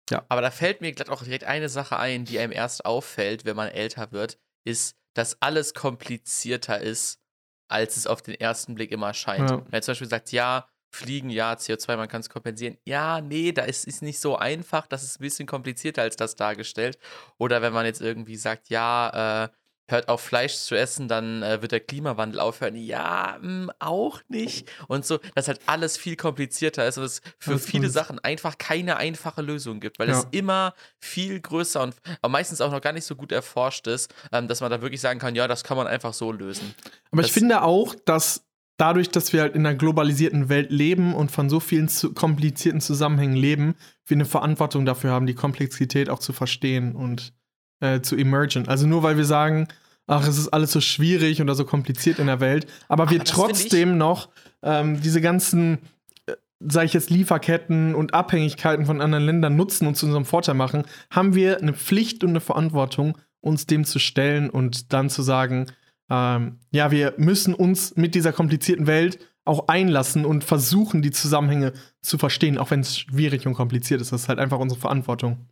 Ja. 0.09 0.25
Aber 0.29 0.41
da 0.41 0.51
fällt 0.51 0.79
mir 0.79 0.93
glatt 0.93 1.09
auch 1.09 1.23
direkt 1.23 1.43
eine 1.43 1.67
Sache 1.67 1.99
ein, 1.99 2.23
die 2.23 2.39
einem 2.39 2.53
erst 2.53 2.85
auffällt, 2.85 3.43
wenn 3.43 3.57
man 3.57 3.67
älter 3.67 4.13
wird, 4.13 4.39
ist, 4.63 4.95
dass 5.13 5.41
alles 5.41 5.73
komplizierter 5.73 6.79
ist 6.79 7.19
als 7.67 7.97
es 7.97 8.07
auf 8.07 8.21
den 8.21 8.35
ersten 8.35 8.75
Blick 8.75 8.91
immer 8.91 9.13
scheint. 9.13 9.49
Ja. 9.49 9.57
Wenn 9.57 9.73
er 9.73 9.81
zum 9.81 9.91
Beispiel 9.91 10.09
sagt, 10.09 10.31
ja, 10.31 10.67
Fliegen, 10.89 11.29
ja, 11.29 11.53
CO2, 11.53 11.97
man 11.97 12.07
kann 12.07 12.21
es 12.21 12.29
kompensieren. 12.29 12.77
Ja, 12.85 13.21
nee, 13.21 13.51
da 13.51 13.63
ist 13.63 13.87
es 13.87 14.01
nicht 14.01 14.19
so 14.19 14.37
einfach, 14.37 14.87
das 14.87 15.03
ist 15.03 15.19
ein 15.19 15.23
bisschen 15.23 15.45
komplizierter 15.45 16.01
als 16.01 16.15
das 16.15 16.35
dargestellt. 16.35 16.97
Oder 17.37 17.61
wenn 17.61 17.73
man 17.73 17.85
jetzt 17.85 18.01
irgendwie 18.01 18.37
sagt, 18.37 18.69
ja, 18.69 19.45
äh, 19.45 19.49
hört 19.87 20.09
auf 20.09 20.21
Fleisch 20.21 20.55
zu 20.55 20.75
essen, 20.75 21.07
dann 21.07 21.43
äh, 21.43 21.61
wird 21.61 21.71
der 21.71 21.79
Klimawandel 21.79 22.39
aufhören. 22.39 22.75
Ja, 22.75 23.37
mh, 23.41 23.73
auch 23.79 24.21
nicht. 24.27 24.69
Und 24.87 25.05
so, 25.05 25.19
dass 25.35 25.47
halt 25.47 25.59
alles 25.65 25.97
viel 25.97 26.15
komplizierter 26.15 26.87
ist 26.87 26.97
und 26.97 27.05
es 27.05 27.21
für 27.39 27.53
Das 27.53 27.65
viele 27.65 27.89
Sachen 27.89 28.19
einfach 28.19 28.57
keine 28.57 28.97
einfache 28.97 29.41
Lösung 29.41 29.79
gibt, 29.79 29.99
weil 29.99 30.09
Ja. 30.09 30.19
es 30.19 30.27
immer 30.31 30.73
viel 30.99 31.39
größer 31.39 31.81
und 31.81 31.95
meistens 32.27 32.61
auch 32.61 32.71
noch 32.71 32.81
gar 32.81 32.93
nicht 32.93 33.05
so 33.05 33.15
gut 33.15 33.31
erforscht 33.31 33.87
ist, 33.87 34.13
ähm, 34.31 34.47
dass 34.47 34.61
man 34.61 34.71
da 34.71 34.81
wirklich 34.81 35.01
sagen 35.01 35.19
kann, 35.19 35.35
ja, 35.35 35.47
das 35.47 35.63
kann 35.63 35.77
man 35.77 35.87
einfach 35.87 36.13
so 36.13 36.31
lösen. 36.31 36.73
Aber 37.11 37.21
ich 37.21 37.27
Das- 37.27 37.33
finde 37.33 37.61
auch, 37.63 37.95
dass 38.05 38.43
dadurch, 38.77 39.09
dass 39.09 39.33
wir 39.33 39.41
halt 39.41 39.55
in 39.55 39.65
einer 39.65 39.75
globalisierten 39.75 40.49
Welt 40.49 40.69
leben 40.69 41.15
und 41.15 41.31
von 41.31 41.49
so 41.49 41.59
vielen 41.59 41.87
zu 41.89 42.13
komplizierten 42.13 42.79
Zusammenhängen 42.81 43.35
leben, 43.35 43.75
wir 44.05 44.15
eine 44.15 44.25
Verantwortung 44.25 44.85
dafür 44.85 45.11
haben, 45.11 45.25
die 45.25 45.33
Komplexität 45.33 46.09
auch 46.09 46.19
zu 46.19 46.31
verstehen 46.33 46.95
und 46.95 47.33
äh, 47.79 48.01
zu 48.01 48.15
emergen. 48.15 48.67
Also 48.67 48.87
nur 48.87 49.03
weil 49.03 49.17
wir 49.17 49.25
sagen, 49.25 49.67
ach, 50.07 50.27
es 50.27 50.37
ist 50.37 50.49
alles 50.49 50.71
so 50.71 50.81
schwierig 50.81 51.41
oder 51.41 51.55
so 51.55 51.65
kompliziert 51.65 52.19
in 52.19 52.27
der 52.27 52.39
Welt, 52.39 52.67
aber 52.87 53.09
wir 53.09 53.19
Aber 53.19 53.25
trotzdem 53.25 53.97
noch 53.97 54.29
ähm, 54.63 55.01
diese 55.01 55.21
ganzen, 55.21 55.79
äh, 56.25 56.33
sage 56.59 56.85
ich 56.85 56.93
jetzt, 56.93 57.09
Lieferketten 57.09 57.93
und 57.93 58.13
Abhängigkeiten 58.13 58.85
von 58.85 59.01
anderen 59.01 59.25
Ländern 59.25 59.55
nutzen 59.55 59.87
und 59.87 59.95
zu 59.95 60.05
unserem 60.05 60.25
Vorteil 60.25 60.55
machen, 60.55 60.85
haben 61.11 61.35
wir 61.35 61.61
eine 61.61 61.73
Pflicht 61.73 62.23
und 62.23 62.31
eine 62.31 62.41
Verantwortung, 62.41 63.17
uns 63.41 63.65
dem 63.65 63.85
zu 63.85 63.99
stellen 63.99 64.49
und 64.49 64.93
dann 64.93 65.09
zu 65.09 65.21
sagen, 65.21 65.67
ähm, 66.09 66.59
ja, 66.71 66.91
wir 66.91 67.13
müssen 67.17 67.53
uns 67.53 67.95
mit 67.95 68.15
dieser 68.15 68.31
komplizierten 68.31 68.87
Welt 68.87 69.19
auch 69.45 69.67
einlassen 69.67 70.25
und 70.25 70.43
versuchen, 70.43 71.01
die 71.01 71.11
Zusammenhänge 71.11 71.73
zu 72.01 72.17
verstehen, 72.17 72.57
auch 72.57 72.71
wenn 72.71 72.81
es 72.81 72.97
schwierig 72.97 73.47
und 73.47 73.53
kompliziert 73.53 74.01
ist. 74.01 74.11
Das 74.11 74.23
ist 74.23 74.29
halt 74.29 74.39
einfach 74.39 74.59
unsere 74.59 74.79
Verantwortung. 74.79 75.47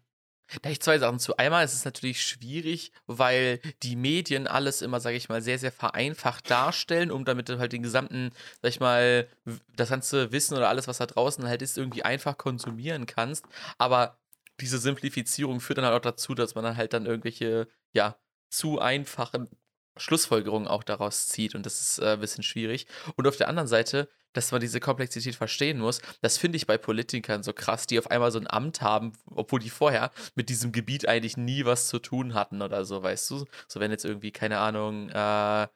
Da 0.62 0.70
ich 0.70 0.82
zwei 0.82 1.00
Sachen 1.00 1.20
zu. 1.20 1.38
Einmal 1.38 1.66
ist 1.66 1.74
es 1.74 1.86
natürlich 1.86 2.24
schwierig, 2.24 2.92
weil 3.08 3.60
die 3.84 3.96
Medien 3.96 4.48
alles 4.48 4.82
immer, 4.82 5.00
sage 5.00 5.18
ich 5.18 5.30
mal, 5.30 5.42
sehr, 5.42 5.60
sehr 5.60 5.72
vereinfacht 5.72 6.50
darstellen, 6.50 7.12
um 7.12 7.26
damit 7.26 7.50
halt 7.50 7.74
den 7.74 7.84
gesamten, 7.84 8.32
sag 8.62 8.70
ich 8.70 8.80
mal, 8.80 9.28
das 9.76 9.90
ganze 9.90 10.32
Wissen 10.32 10.56
oder 10.56 10.70
alles, 10.70 10.88
was 10.88 11.00
da 11.00 11.06
draußen 11.06 11.48
halt 11.48 11.62
ist, 11.62 11.78
irgendwie 11.78 12.04
einfach 12.04 12.38
konsumieren 12.38 13.06
kannst. 13.06 13.46
Aber 13.78 14.20
diese 14.60 14.78
Simplifizierung 14.78 15.60
führt 15.60 15.78
dann 15.78 15.86
halt 15.86 15.96
auch 15.96 16.12
dazu, 16.12 16.36
dass 16.36 16.56
man 16.56 16.64
dann 16.64 16.78
halt 16.78 16.94
dann 16.94 17.06
irgendwelche, 17.06 17.68
ja, 17.94 18.18
zu 18.50 18.80
einfachen 18.80 19.50
Schlussfolgerungen 19.98 20.68
auch 20.68 20.84
daraus 20.84 21.28
zieht 21.28 21.56
und 21.56 21.66
das 21.66 21.80
ist 21.82 22.00
äh, 22.00 22.14
ein 22.14 22.20
bisschen 22.20 22.44
schwierig. 22.44 22.88
Und 23.16 23.28
auf 23.28 23.38
der 23.38 23.48
anderen 23.48 23.68
Seite, 23.68 24.10
dass 24.36 24.52
man 24.52 24.62
diese 24.62 24.80
Komplexität 24.80 25.36
verstehen 25.36 25.80
muss, 25.80 26.02
das 26.22 26.38
finde 26.38 26.58
ich 26.58 26.68
bei 26.68 26.78
Politikern 26.78 27.44
so 27.44 27.54
krass, 27.54 27.88
die 27.88 27.98
auf 28.00 28.12
einmal 28.12 28.32
so 28.32 28.40
ein 28.40 28.48
Amt 28.50 28.82
haben, 28.82 29.14
obwohl 29.26 29.60
die 29.60 29.70
vorher 29.70 30.12
mit 30.36 30.50
diesem 30.50 30.72
Gebiet 30.72 31.08
eigentlich 31.08 31.38
nie 31.38 31.66
was 31.66 31.88
zu 31.88 32.00
tun 32.00 32.34
hatten 32.34 32.62
oder 32.62 32.86
so, 32.86 33.02
weißt 33.02 33.30
du? 33.32 33.46
So 33.68 33.80
wenn 33.80 33.92
jetzt 33.92 34.06
irgendwie, 34.06 34.32
keine 34.32 34.60
Ahnung, 34.60 35.10
äh, 35.10 35.68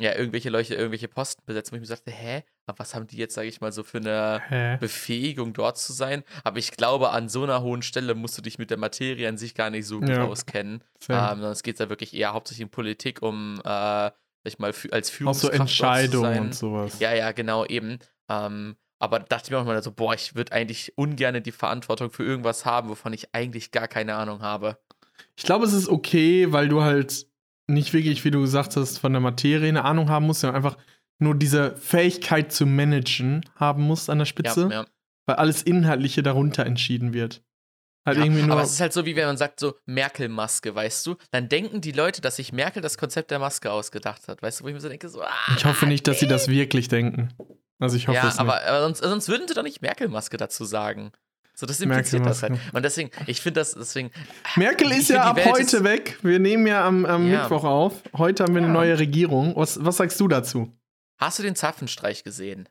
ja, 0.00 0.14
irgendwelche 0.14 0.48
Leute 0.50 0.74
irgendwelche 0.76 1.08
Posten 1.08 1.42
besetzen, 1.44 1.72
wo 1.72 1.76
ich 1.76 1.80
mir 1.80 1.86
sagte, 1.86 2.12
hä, 2.12 2.44
aber 2.66 2.78
was 2.78 2.94
haben 2.94 3.06
die 3.08 3.16
jetzt, 3.16 3.34
sage 3.34 3.48
ich 3.48 3.60
mal, 3.60 3.72
so 3.72 3.82
für 3.82 3.98
eine 3.98 4.40
Hä? 4.48 4.76
Befähigung, 4.78 5.52
dort 5.54 5.76
zu 5.78 5.92
sein? 5.92 6.22
Aber 6.44 6.58
ich 6.58 6.70
glaube, 6.72 7.10
an 7.10 7.28
so 7.28 7.42
einer 7.42 7.62
hohen 7.62 7.82
Stelle 7.82 8.14
musst 8.14 8.38
du 8.38 8.42
dich 8.42 8.58
mit 8.58 8.70
der 8.70 8.76
Materie 8.78 9.28
an 9.28 9.38
sich 9.38 9.54
gar 9.54 9.70
nicht 9.70 9.86
so 9.86 9.98
gut 9.98 10.10
Ja. 10.10 10.24
auskennen. 10.24 10.84
Ähm, 11.10 11.36
sondern 11.36 11.52
es 11.52 11.62
geht 11.64 11.80
da 11.80 11.88
wirklich 11.88 12.14
eher 12.14 12.32
hauptsächlich 12.32 12.64
um 12.64 12.70
Politik, 12.70 13.22
um, 13.22 13.60
äh, 13.64 14.10
ich 14.44 14.58
mal, 14.58 14.72
als 14.90 15.10
auch 15.10 15.12
so 15.12 15.16
Führungskraft 15.16 15.42
dort 15.44 15.54
zu 15.54 15.60
Entscheidungen 15.60 16.38
und 16.40 16.54
sowas. 16.54 16.98
Ja, 17.00 17.14
ja, 17.14 17.32
genau, 17.32 17.64
eben. 17.66 17.98
Ähm, 18.28 18.76
aber 18.98 19.20
dachte 19.20 19.44
ich 19.46 19.50
mir 19.50 19.58
auch 19.58 19.64
mal 19.64 19.82
so, 19.82 19.92
boah, 19.92 20.14
ich 20.14 20.34
würde 20.34 20.52
eigentlich 20.52 20.96
ungern 20.96 21.42
die 21.42 21.52
Verantwortung 21.52 22.10
für 22.10 22.24
irgendwas 22.24 22.64
haben, 22.64 22.88
wovon 22.88 23.12
ich 23.12 23.34
eigentlich 23.34 23.70
gar 23.70 23.88
keine 23.88 24.14
Ahnung 24.14 24.40
habe. 24.42 24.78
Ich 25.36 25.44
glaube, 25.44 25.64
es 25.64 25.72
ist 25.72 25.88
okay, 25.88 26.52
weil 26.52 26.68
du 26.68 26.82
halt 26.82 27.26
nicht 27.68 27.92
wirklich, 27.92 28.24
wie 28.24 28.30
du 28.30 28.40
gesagt 28.40 28.76
hast, 28.76 28.98
von 28.98 29.12
der 29.12 29.20
Materie 29.20 29.68
eine 29.68 29.84
Ahnung 29.84 30.08
haben 30.08 30.26
musst, 30.26 30.40
sondern 30.40 30.56
einfach 30.56 30.78
nur 31.18 31.34
diese 31.34 31.76
Fähigkeit 31.76 32.52
zu 32.52 32.66
managen 32.66 33.44
haben 33.56 33.82
musst 33.82 34.10
an 34.10 34.18
der 34.18 34.24
Spitze, 34.24 34.68
Ja, 34.70 34.82
ja. 34.82 34.86
weil 35.26 35.36
alles 35.36 35.62
Inhaltliche 35.62 36.22
darunter 36.22 36.64
entschieden 36.64 37.12
wird. 37.12 37.42
Halt 38.08 38.18
Ja, 38.18 38.24
irgendwie 38.24 38.42
nur. 38.42 38.52
aber 38.52 38.62
es 38.62 38.72
ist 38.72 38.80
halt 38.80 38.92
so, 38.92 39.04
wie 39.06 39.14
wenn 39.16 39.26
man 39.26 39.36
sagt, 39.36 39.60
so 39.60 39.74
Merkel-Maske, 39.86 40.74
weißt 40.74 41.06
du? 41.06 41.16
Dann 41.30 41.48
denken 41.48 41.80
die 41.80 41.92
Leute, 41.92 42.20
dass 42.20 42.36
sich 42.36 42.52
Merkel 42.52 42.82
das 42.82 42.98
Konzept 42.98 43.30
der 43.30 43.38
Maske 43.38 43.70
ausgedacht 43.70 44.28
hat. 44.28 44.42
Weißt 44.42 44.60
du, 44.60 44.64
wo 44.64 44.68
ich 44.68 44.74
mir 44.74 44.80
so 44.80 44.88
denke, 44.88 45.08
so, 45.08 45.22
ah, 45.22 45.28
ich 45.56 45.64
hoffe 45.64 45.86
nicht, 45.86 46.06
dass 46.08 46.18
sie 46.20 46.26
das 46.26 46.48
wirklich 46.48 46.88
denken. 46.88 47.28
Also 47.78 47.96
ich 47.96 48.08
hoffe 48.08 48.16
Ja, 48.16 48.26
es 48.28 48.34
nicht. 48.34 48.40
aber, 48.40 48.62
aber 48.66 48.80
sonst, 48.82 49.02
sonst 49.02 49.28
würden 49.28 49.46
sie 49.46 49.54
doch 49.54 49.62
nicht 49.62 49.82
Merkel-Maske 49.82 50.36
dazu 50.36 50.64
sagen. 50.64 51.12
So, 51.54 51.66
das 51.66 51.80
impliziert 51.80 52.24
das 52.24 52.42
halt. 52.44 52.58
Und 52.72 52.84
deswegen, 52.84 53.10
ich 53.26 53.40
finde 53.40 53.60
das, 53.60 53.74
deswegen, 53.74 54.12
Merkel 54.54 54.92
ich 54.92 54.98
ist 54.98 55.10
ja 55.10 55.24
ab 55.24 55.40
heute 55.44 55.82
weg. 55.82 56.16
Wir 56.22 56.38
nehmen 56.38 56.66
ja 56.68 56.86
am, 56.86 57.04
am 57.04 57.28
Ja. 57.28 57.42
Mittwoch 57.42 57.64
auf. 57.64 57.94
Heute 58.16 58.44
haben 58.44 58.54
wir 58.54 58.58
eine 58.62 58.68
Ja. 58.68 58.72
neue 58.74 58.98
Regierung. 58.98 59.56
Was, 59.56 59.84
was 59.84 59.96
sagst 59.96 60.20
du 60.20 60.28
dazu? 60.28 60.72
hast 61.20 61.40
du 61.40 61.42
den 61.42 61.56
Zapfenstreich 61.56 62.22
gesehen? 62.22 62.68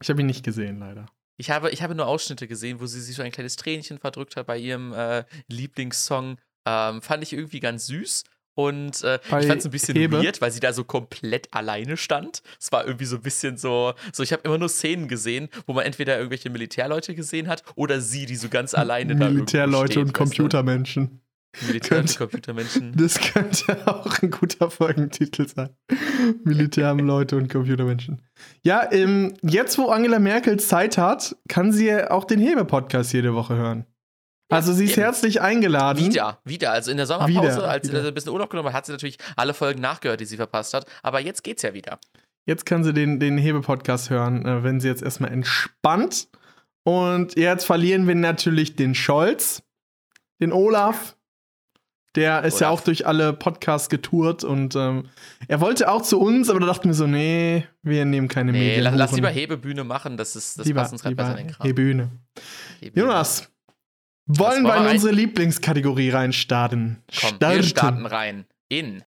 Ich 0.00 0.08
habe 0.08 0.20
ihn 0.20 0.26
nicht 0.26 0.44
gesehen, 0.44 0.78
leider. 0.78 1.06
Ich 1.38 1.50
habe, 1.50 1.70
ich 1.70 1.82
habe 1.82 1.94
nur 1.94 2.06
Ausschnitte 2.06 2.46
gesehen, 2.48 2.80
wo 2.80 2.86
sie 2.86 3.00
sich 3.00 3.16
so 3.16 3.22
ein 3.22 3.32
kleines 3.32 3.56
Tränchen 3.56 3.98
verdrückt 3.98 4.36
hat 4.36 4.46
bei 4.46 4.58
ihrem 4.58 4.92
äh, 4.92 5.24
Lieblingssong. 5.48 6.36
Ähm, 6.66 7.00
fand 7.00 7.22
ich 7.22 7.32
irgendwie 7.32 7.60
ganz 7.60 7.86
süß. 7.86 8.24
Und 8.54 9.04
äh, 9.04 9.20
ich 9.22 9.46
fand 9.46 9.60
es 9.60 9.66
ein 9.66 9.70
bisschen 9.70 9.94
Hebe? 9.94 10.20
weird, 10.20 10.40
weil 10.40 10.50
sie 10.50 10.58
da 10.58 10.72
so 10.72 10.82
komplett 10.82 11.46
alleine 11.54 11.96
stand. 11.96 12.42
Es 12.58 12.72
war 12.72 12.84
irgendwie 12.84 13.04
so 13.04 13.14
ein 13.14 13.22
bisschen 13.22 13.56
so, 13.56 13.94
so 14.12 14.24
ich 14.24 14.32
habe 14.32 14.42
immer 14.42 14.58
nur 14.58 14.68
Szenen 14.68 15.06
gesehen, 15.06 15.48
wo 15.66 15.74
man 15.74 15.84
entweder 15.84 16.16
irgendwelche 16.16 16.50
Militärleute 16.50 17.14
gesehen 17.14 17.46
hat 17.46 17.62
oder 17.76 18.00
sie, 18.00 18.26
die 18.26 18.34
so 18.34 18.48
ganz 18.48 18.74
alleine 18.74 19.14
da 19.14 19.30
Militärleute 19.30 19.92
steht, 19.92 20.06
und? 20.06 20.12
Computermenschen. 20.12 21.20
Militär 21.66 21.98
und 21.98 22.04
Könnte- 22.06 22.18
Computermenschen. 22.18 22.92
Das 22.96 23.18
könnte 23.20 23.86
auch 23.86 24.22
ein 24.22 24.30
guter 24.30 24.70
Folgentitel 24.70 25.48
sein. 25.48 25.70
Militärleute 26.44 27.36
und 27.36 27.48
Computermenschen. 27.50 28.22
Ja, 28.62 28.90
ähm, 28.92 29.34
jetzt 29.42 29.78
wo 29.78 29.88
Angela 29.88 30.18
Merkel 30.18 30.58
Zeit 30.60 30.98
hat, 30.98 31.36
kann 31.48 31.72
sie 31.72 31.86
ja 31.86 32.10
auch 32.10 32.24
den 32.24 32.38
Hebe-Podcast 32.40 33.12
jede 33.12 33.34
Woche 33.34 33.56
hören. 33.56 33.86
Also 34.50 34.72
sie 34.72 34.84
ist 34.84 34.92
eben. 34.92 35.02
herzlich 35.02 35.40
eingeladen. 35.42 35.98
Wieder, 36.04 36.40
wieder. 36.44 36.72
Also 36.72 36.90
in 36.90 36.96
der 36.96 37.06
Sommerpause, 37.06 37.56
Wieder, 37.58 37.68
als 37.68 37.86
sie 37.86 37.92
wieder. 37.92 38.02
da 38.02 38.08
ein 38.08 38.14
bisschen 38.14 38.32
Urlaub 38.32 38.48
genommen 38.50 38.68
hat, 38.68 38.74
hat 38.76 38.86
sie 38.86 38.92
natürlich 38.92 39.18
alle 39.36 39.52
Folgen 39.52 39.80
nachgehört, 39.82 40.20
die 40.20 40.24
sie 40.24 40.36
verpasst 40.38 40.72
hat. 40.74 40.86
Aber 41.02 41.20
jetzt 41.20 41.44
geht's 41.44 41.62
ja 41.62 41.74
wieder. 41.74 41.98
Jetzt 42.46 42.64
kann 42.64 42.82
sie 42.82 42.94
den, 42.94 43.20
den 43.20 43.36
Hebe-Podcast 43.36 44.08
hören, 44.08 44.46
äh, 44.46 44.62
wenn 44.64 44.80
sie 44.80 44.88
jetzt 44.88 45.02
erstmal 45.02 45.32
entspannt. 45.32 46.28
Und 46.84 47.36
jetzt 47.36 47.64
verlieren 47.64 48.08
wir 48.08 48.14
natürlich 48.14 48.74
den 48.74 48.94
Scholz, 48.94 49.62
den 50.40 50.52
Olaf. 50.52 51.14
Der 52.14 52.42
ist 52.42 52.60
ja 52.60 52.68
Olaf. 52.68 52.80
auch 52.80 52.84
durch 52.84 53.06
alle 53.06 53.32
Podcasts 53.32 53.88
getourt 53.88 54.42
und 54.42 54.74
ähm, 54.74 55.08
er 55.46 55.60
wollte 55.60 55.90
auch 55.90 56.02
zu 56.02 56.18
uns, 56.18 56.48
aber 56.48 56.58
da 56.60 56.66
dachten 56.66 56.88
wir 56.88 56.94
so, 56.94 57.06
nee, 57.06 57.66
wir 57.82 58.04
nehmen 58.06 58.28
keine 58.28 58.50
Nee, 58.52 58.58
Medien. 58.60 58.84
lass, 58.84 58.94
lass 58.96 59.12
lieber 59.12 59.28
Hebebühne 59.28 59.84
machen, 59.84 60.16
das, 60.16 60.34
ist, 60.34 60.58
das 60.58 60.66
lieber, 60.66 60.80
passt 60.80 60.92
uns 60.94 61.02
gerade 61.02 61.14
besser 61.16 61.38
in 61.38 61.46
den 61.48 61.54
Kram. 61.54 61.66
Hebühne. 61.66 62.10
Hebebühne. 62.80 63.06
Jonas, 63.06 63.50
wollen 64.26 64.62
wir 64.64 64.74
in 64.76 64.82
rein? 64.84 64.94
unsere 64.94 65.12
Lieblingskategorie 65.14 66.10
reinstarten? 66.10 67.02
Komm, 67.20 67.38
wir 67.40 67.62
starten 67.62 68.06
rein. 68.06 68.46
In. 68.70 69.02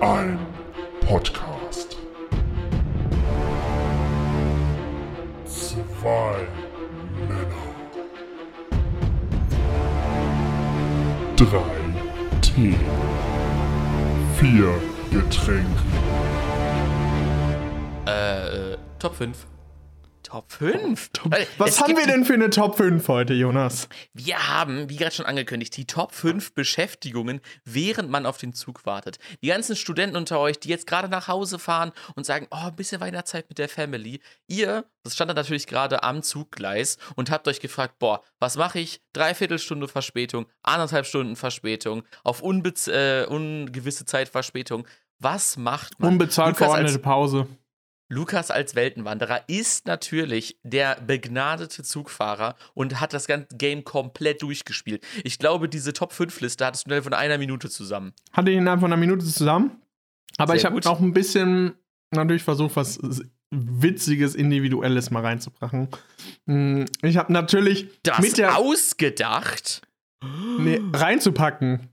Ein 0.00 0.38
Podcast. 1.06 1.96
Zwei 5.44 6.46
Drei 11.40 11.62
Tee. 12.42 12.74
Vier 14.38 14.74
Getränke. 15.10 15.70
Äh, 18.06 18.72
äh, 18.72 18.76
Top 18.98 19.14
5. 19.14 19.46
Top 20.30 20.52
5? 20.52 21.10
Was 21.58 21.80
haben 21.80 21.96
wir 21.96 22.06
denn 22.06 22.24
für 22.24 22.34
eine 22.34 22.50
Top 22.50 22.76
5 22.76 23.08
heute, 23.08 23.34
Jonas? 23.34 23.88
Wir 24.14 24.48
haben, 24.48 24.88
wie 24.88 24.96
gerade 24.96 25.12
schon 25.12 25.26
angekündigt, 25.26 25.76
die 25.76 25.86
Top 25.86 26.14
5 26.14 26.54
Beschäftigungen, 26.54 27.40
während 27.64 28.10
man 28.10 28.26
auf 28.26 28.38
den 28.38 28.52
Zug 28.52 28.86
wartet. 28.86 29.18
Die 29.42 29.48
ganzen 29.48 29.74
Studenten 29.74 30.16
unter 30.16 30.38
euch, 30.38 30.60
die 30.60 30.68
jetzt 30.68 30.86
gerade 30.86 31.08
nach 31.08 31.26
Hause 31.26 31.58
fahren 31.58 31.90
und 32.14 32.26
sagen, 32.26 32.46
oh, 32.52 32.68
ein 32.68 32.76
bisschen 32.76 33.00
Weihnachtszeit 33.00 33.48
mit 33.48 33.58
der 33.58 33.68
Family. 33.68 34.20
Ihr, 34.46 34.84
das 35.02 35.14
stand 35.14 35.30
da 35.30 35.34
natürlich 35.34 35.66
gerade 35.66 36.04
am 36.04 36.22
Zuggleis 36.22 36.98
und 37.16 37.32
habt 37.32 37.48
euch 37.48 37.58
gefragt, 37.58 37.98
boah, 37.98 38.22
was 38.38 38.56
mache 38.56 38.78
ich? 38.78 39.00
Dreiviertelstunde 39.12 39.88
Verspätung, 39.88 40.46
anderthalb 40.62 41.06
Stunden 41.06 41.34
Verspätung, 41.34 42.04
auf 42.22 42.40
unbez 42.40 42.86
äh, 42.86 43.26
ungewisse 43.28 44.04
Zeit 44.04 44.28
Verspätung. 44.28 44.86
Was 45.18 45.56
macht 45.56 45.98
man? 45.98 46.12
Unbezahlt 46.12 46.56
verordnete 46.56 47.00
Pause. 47.00 47.48
Lukas 48.12 48.50
als 48.50 48.74
Weltenwanderer 48.74 49.44
ist 49.48 49.86
natürlich 49.86 50.58
der 50.64 51.00
begnadete 51.00 51.84
Zugfahrer 51.84 52.56
und 52.74 53.00
hat 53.00 53.12
das 53.14 53.26
ganze 53.28 53.56
Game 53.56 53.84
komplett 53.84 54.42
durchgespielt. 54.42 55.04
Ich 55.22 55.38
glaube, 55.38 55.68
diese 55.68 55.92
Top 55.92 56.12
5 56.12 56.40
Liste 56.40 56.66
hattest 56.66 56.86
du 56.86 56.88
innerhalb 56.88 57.04
von 57.04 57.14
einer 57.14 57.38
Minute 57.38 57.70
zusammen. 57.70 58.12
Hatte 58.32 58.50
ich 58.50 58.56
innerhalb 58.56 58.80
von 58.80 58.92
einer 58.92 59.00
Minute 59.00 59.24
zusammen. 59.24 59.80
Aber 60.38 60.52
Sehr 60.52 60.56
ich 60.58 60.64
habe 60.64 60.90
auch 60.90 61.00
ein 61.00 61.12
bisschen 61.12 61.74
natürlich 62.10 62.42
versucht, 62.42 62.74
was 62.74 62.98
Witziges, 63.52 64.34
Individuelles 64.34 65.10
mal 65.12 65.22
reinzubrachen. 65.22 65.88
Hm, 66.46 66.86
Ich 67.02 67.16
habe 67.16 67.32
natürlich 67.32 67.88
Das 68.02 68.18
mit 68.18 68.38
der 68.38 68.56
ausgedacht? 68.58 69.82
nee, 70.58 70.80
reinzupacken. 70.92 71.88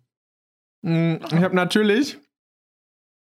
Hm, 0.83 1.19
Ich 1.31 1.43
habe 1.43 1.55
natürlich. 1.55 2.17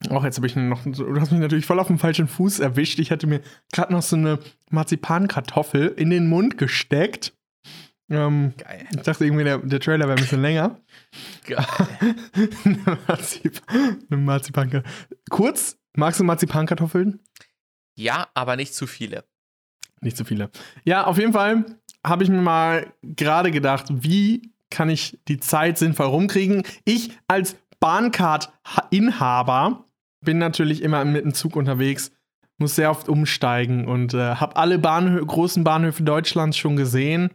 Auch 0.10 0.24
jetzt 0.24 0.38
habe 0.38 0.47
ich 0.47 0.56
noch. 0.56 0.84
Du 0.86 1.20
hast 1.20 1.32
mich 1.32 1.41
natürlich 1.41 1.66
voll 1.66 1.80
auf 1.80 1.88
dem 1.88 2.00
falschen 2.00 2.30
Fuß 2.30 2.60
erwischt. 2.60 3.00
Ich 3.00 3.12
hatte 3.12 3.28
mir 3.28 3.41
gerade 3.74 3.91
noch 3.91 4.02
so 4.02 4.16
eine 4.16 4.39
Marzipankartoffel 4.70 5.89
in 5.89 6.10
den 6.10 6.28
Mund 6.28 6.58
gesteckt. 6.58 7.34
Ähm, 8.10 8.54
Geil. 8.58 8.88
ich 8.91 9.02
dachte 9.02 9.26
irgendwie, 9.26 9.43
der, 9.43 9.60
der 9.60 9.80
Trailer 9.80 10.08
wäre 10.08 10.18
ein 10.18 10.22
bisschen 10.22 10.41
länger. 10.41 10.80
Geil. 11.45 11.66
eine 12.66 12.97
Marzipan, 13.08 14.04
eine 14.10 14.22
Marzipankartoffel. 14.22 15.18
Kurz, 15.30 15.78
magst 15.95 16.20
du 16.20 16.24
Marzipankartoffeln? 16.24 17.20
Ja, 17.95 18.28
aber 18.34 18.56
nicht 18.56 18.74
zu 18.74 18.88
viele. 18.88 19.26
Nicht 20.02 20.18
so 20.18 20.24
viele. 20.24 20.50
Ja, 20.86 21.06
auf 21.06 21.18
jeden 21.18 21.34
Fall 21.34 21.66
habe 22.06 22.24
ich 22.24 22.30
mir 22.30 22.41
mal 22.41 22.93
gerade 23.04 23.52
gedacht, 23.52 23.88
wie 23.89 24.54
kann 24.70 24.89
ich 24.89 25.20
die 25.28 25.39
Zeit 25.39 25.78
sinnvoll 25.78 26.08
rumkriegen? 26.08 26.64
Ich 26.86 27.18
als 27.28 27.58
Bahncard-Inhaber 27.80 29.86
bin 30.22 30.38
natürlich 30.38 30.82
immer 30.82 31.03
mit 31.05 31.24
dem 31.24 31.34
Zug 31.34 31.55
unterwegs, 31.55 32.11
muss 32.57 32.76
sehr 32.76 32.91
oft 32.91 33.07
umsteigen 33.07 33.88
und 33.88 34.13
äh, 34.13 34.36
habe 34.36 34.55
alle 34.57 34.80
Bahnhö 34.80 35.24
großen 35.26 35.63
Bahnhöfe 35.63 36.03
Deutschlands 36.03 36.57
schon 36.57 36.76
gesehen. 36.76 37.32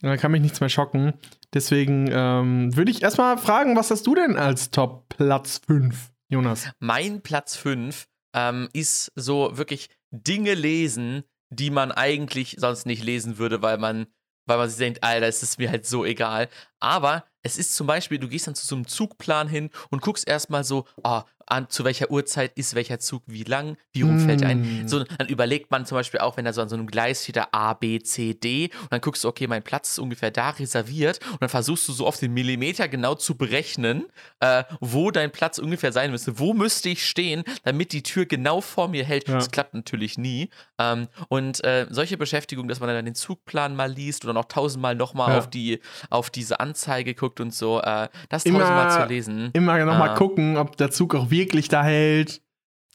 Da 0.00 0.16
kann 0.16 0.32
mich 0.32 0.42
nichts 0.42 0.60
mehr 0.60 0.68
schocken. 0.68 1.14
Deswegen 1.54 2.08
ähm, 2.12 2.76
würde 2.76 2.90
ich 2.90 3.02
erstmal 3.02 3.38
fragen, 3.38 3.76
was 3.76 3.90
hast 3.90 4.06
du 4.06 4.14
denn 4.14 4.36
als 4.36 4.70
Top 4.70 5.08
Platz 5.08 5.60
5, 5.66 6.10
Jonas? 6.28 6.70
Mein 6.78 7.22
Platz 7.22 7.56
5 7.56 8.06
ähm, 8.34 8.68
ist 8.72 9.12
so 9.16 9.56
wirklich 9.56 9.88
Dinge 10.10 10.54
lesen, 10.54 11.24
die 11.50 11.70
man 11.70 11.90
eigentlich 11.90 12.56
sonst 12.58 12.86
nicht 12.86 13.02
lesen 13.02 13.38
würde, 13.38 13.62
weil 13.62 13.78
man, 13.78 14.06
weil 14.46 14.58
man 14.58 14.68
sich 14.68 14.78
denkt, 14.78 15.02
Alter, 15.02 15.26
es 15.26 15.42
ist 15.42 15.58
mir 15.58 15.70
halt 15.70 15.86
so 15.86 16.04
egal. 16.04 16.48
Aber 16.80 17.24
es 17.42 17.56
ist 17.56 17.74
zum 17.74 17.86
Beispiel, 17.86 18.18
du 18.18 18.28
gehst 18.28 18.46
dann 18.46 18.54
zu 18.54 18.66
so 18.66 18.74
einem 18.74 18.86
Zugplan 18.86 19.48
hin 19.48 19.70
und 19.90 20.02
guckst 20.02 20.28
erstmal 20.28 20.64
so, 20.64 20.86
oh, 21.02 21.22
an, 21.50 21.68
zu 21.68 21.84
welcher 21.84 22.10
Uhrzeit 22.10 22.52
ist 22.56 22.74
welcher 22.74 22.98
Zug 22.98 23.22
wie 23.26 23.44
lang, 23.44 23.76
wie 23.92 24.02
rum 24.02 24.18
fällt 24.20 24.42
ein. 24.44 24.84
Mm. 24.84 24.88
So, 24.88 25.02
dann 25.04 25.28
überlegt 25.28 25.70
man 25.70 25.86
zum 25.86 25.96
Beispiel 25.96 26.20
auch, 26.20 26.36
wenn 26.36 26.44
da 26.44 26.52
so 26.52 26.60
an 26.62 26.68
so 26.68 26.76
einem 26.76 26.86
Gleis 26.86 27.22
steht, 27.22 27.36
da 27.36 27.48
A, 27.52 27.74
B, 27.74 27.98
C, 28.00 28.34
D, 28.34 28.70
und 28.82 28.92
dann 28.92 29.00
guckst 29.00 29.24
du, 29.24 29.28
okay, 29.28 29.46
mein 29.46 29.62
Platz 29.62 29.90
ist 29.92 29.98
ungefähr 29.98 30.30
da 30.30 30.50
reserviert, 30.50 31.20
und 31.32 31.40
dann 31.42 31.48
versuchst 31.48 31.88
du 31.88 31.92
so 31.92 32.06
auf 32.06 32.18
den 32.18 32.34
Millimeter 32.34 32.88
genau 32.88 33.14
zu 33.14 33.36
berechnen, 33.36 34.06
äh, 34.40 34.64
wo 34.80 35.10
dein 35.10 35.30
Platz 35.30 35.58
ungefähr 35.58 35.92
sein 35.92 36.10
müsste. 36.10 36.38
Wo 36.38 36.52
müsste 36.54 36.88
ich 36.90 37.06
stehen, 37.06 37.44
damit 37.64 37.92
die 37.92 38.02
Tür 38.02 38.26
genau 38.26 38.60
vor 38.60 38.88
mir 38.88 39.04
hält? 39.04 39.28
Ja. 39.28 39.34
Das 39.34 39.50
klappt 39.50 39.74
natürlich 39.74 40.18
nie. 40.18 40.50
Ähm, 40.78 41.08
und 41.28 41.64
äh, 41.64 41.86
solche 41.90 42.16
Beschäftigung, 42.18 42.68
dass 42.68 42.80
man 42.80 42.88
dann 42.90 43.04
den 43.04 43.14
Zugplan 43.14 43.74
mal 43.74 43.90
liest 43.90 44.24
oder 44.24 44.34
noch 44.34 44.44
tausendmal 44.46 44.94
nochmal 44.94 45.32
Ja. 45.32 45.38
auf, 45.38 45.48
die, 45.50 45.80
auf 46.10 46.30
diese 46.30 46.60
Anzeige 46.60 47.14
guckt 47.14 47.40
und 47.40 47.54
so, 47.54 47.80
äh, 47.80 48.08
das 48.28 48.44
Immer- 48.44 48.58
tausendmal 48.60 49.02
zu 49.02 49.08
lesen. 49.08 49.50
Immer 49.54 49.84
noch 49.84 49.96
mal 49.98 50.10
Ah. 50.10 50.14
gucken, 50.14 50.56
ob 50.56 50.76
der 50.76 50.90
Zug 50.90 51.14
auch 51.14 51.30
wirklich 51.30 51.37
da 51.46 51.82
hält. 51.82 52.42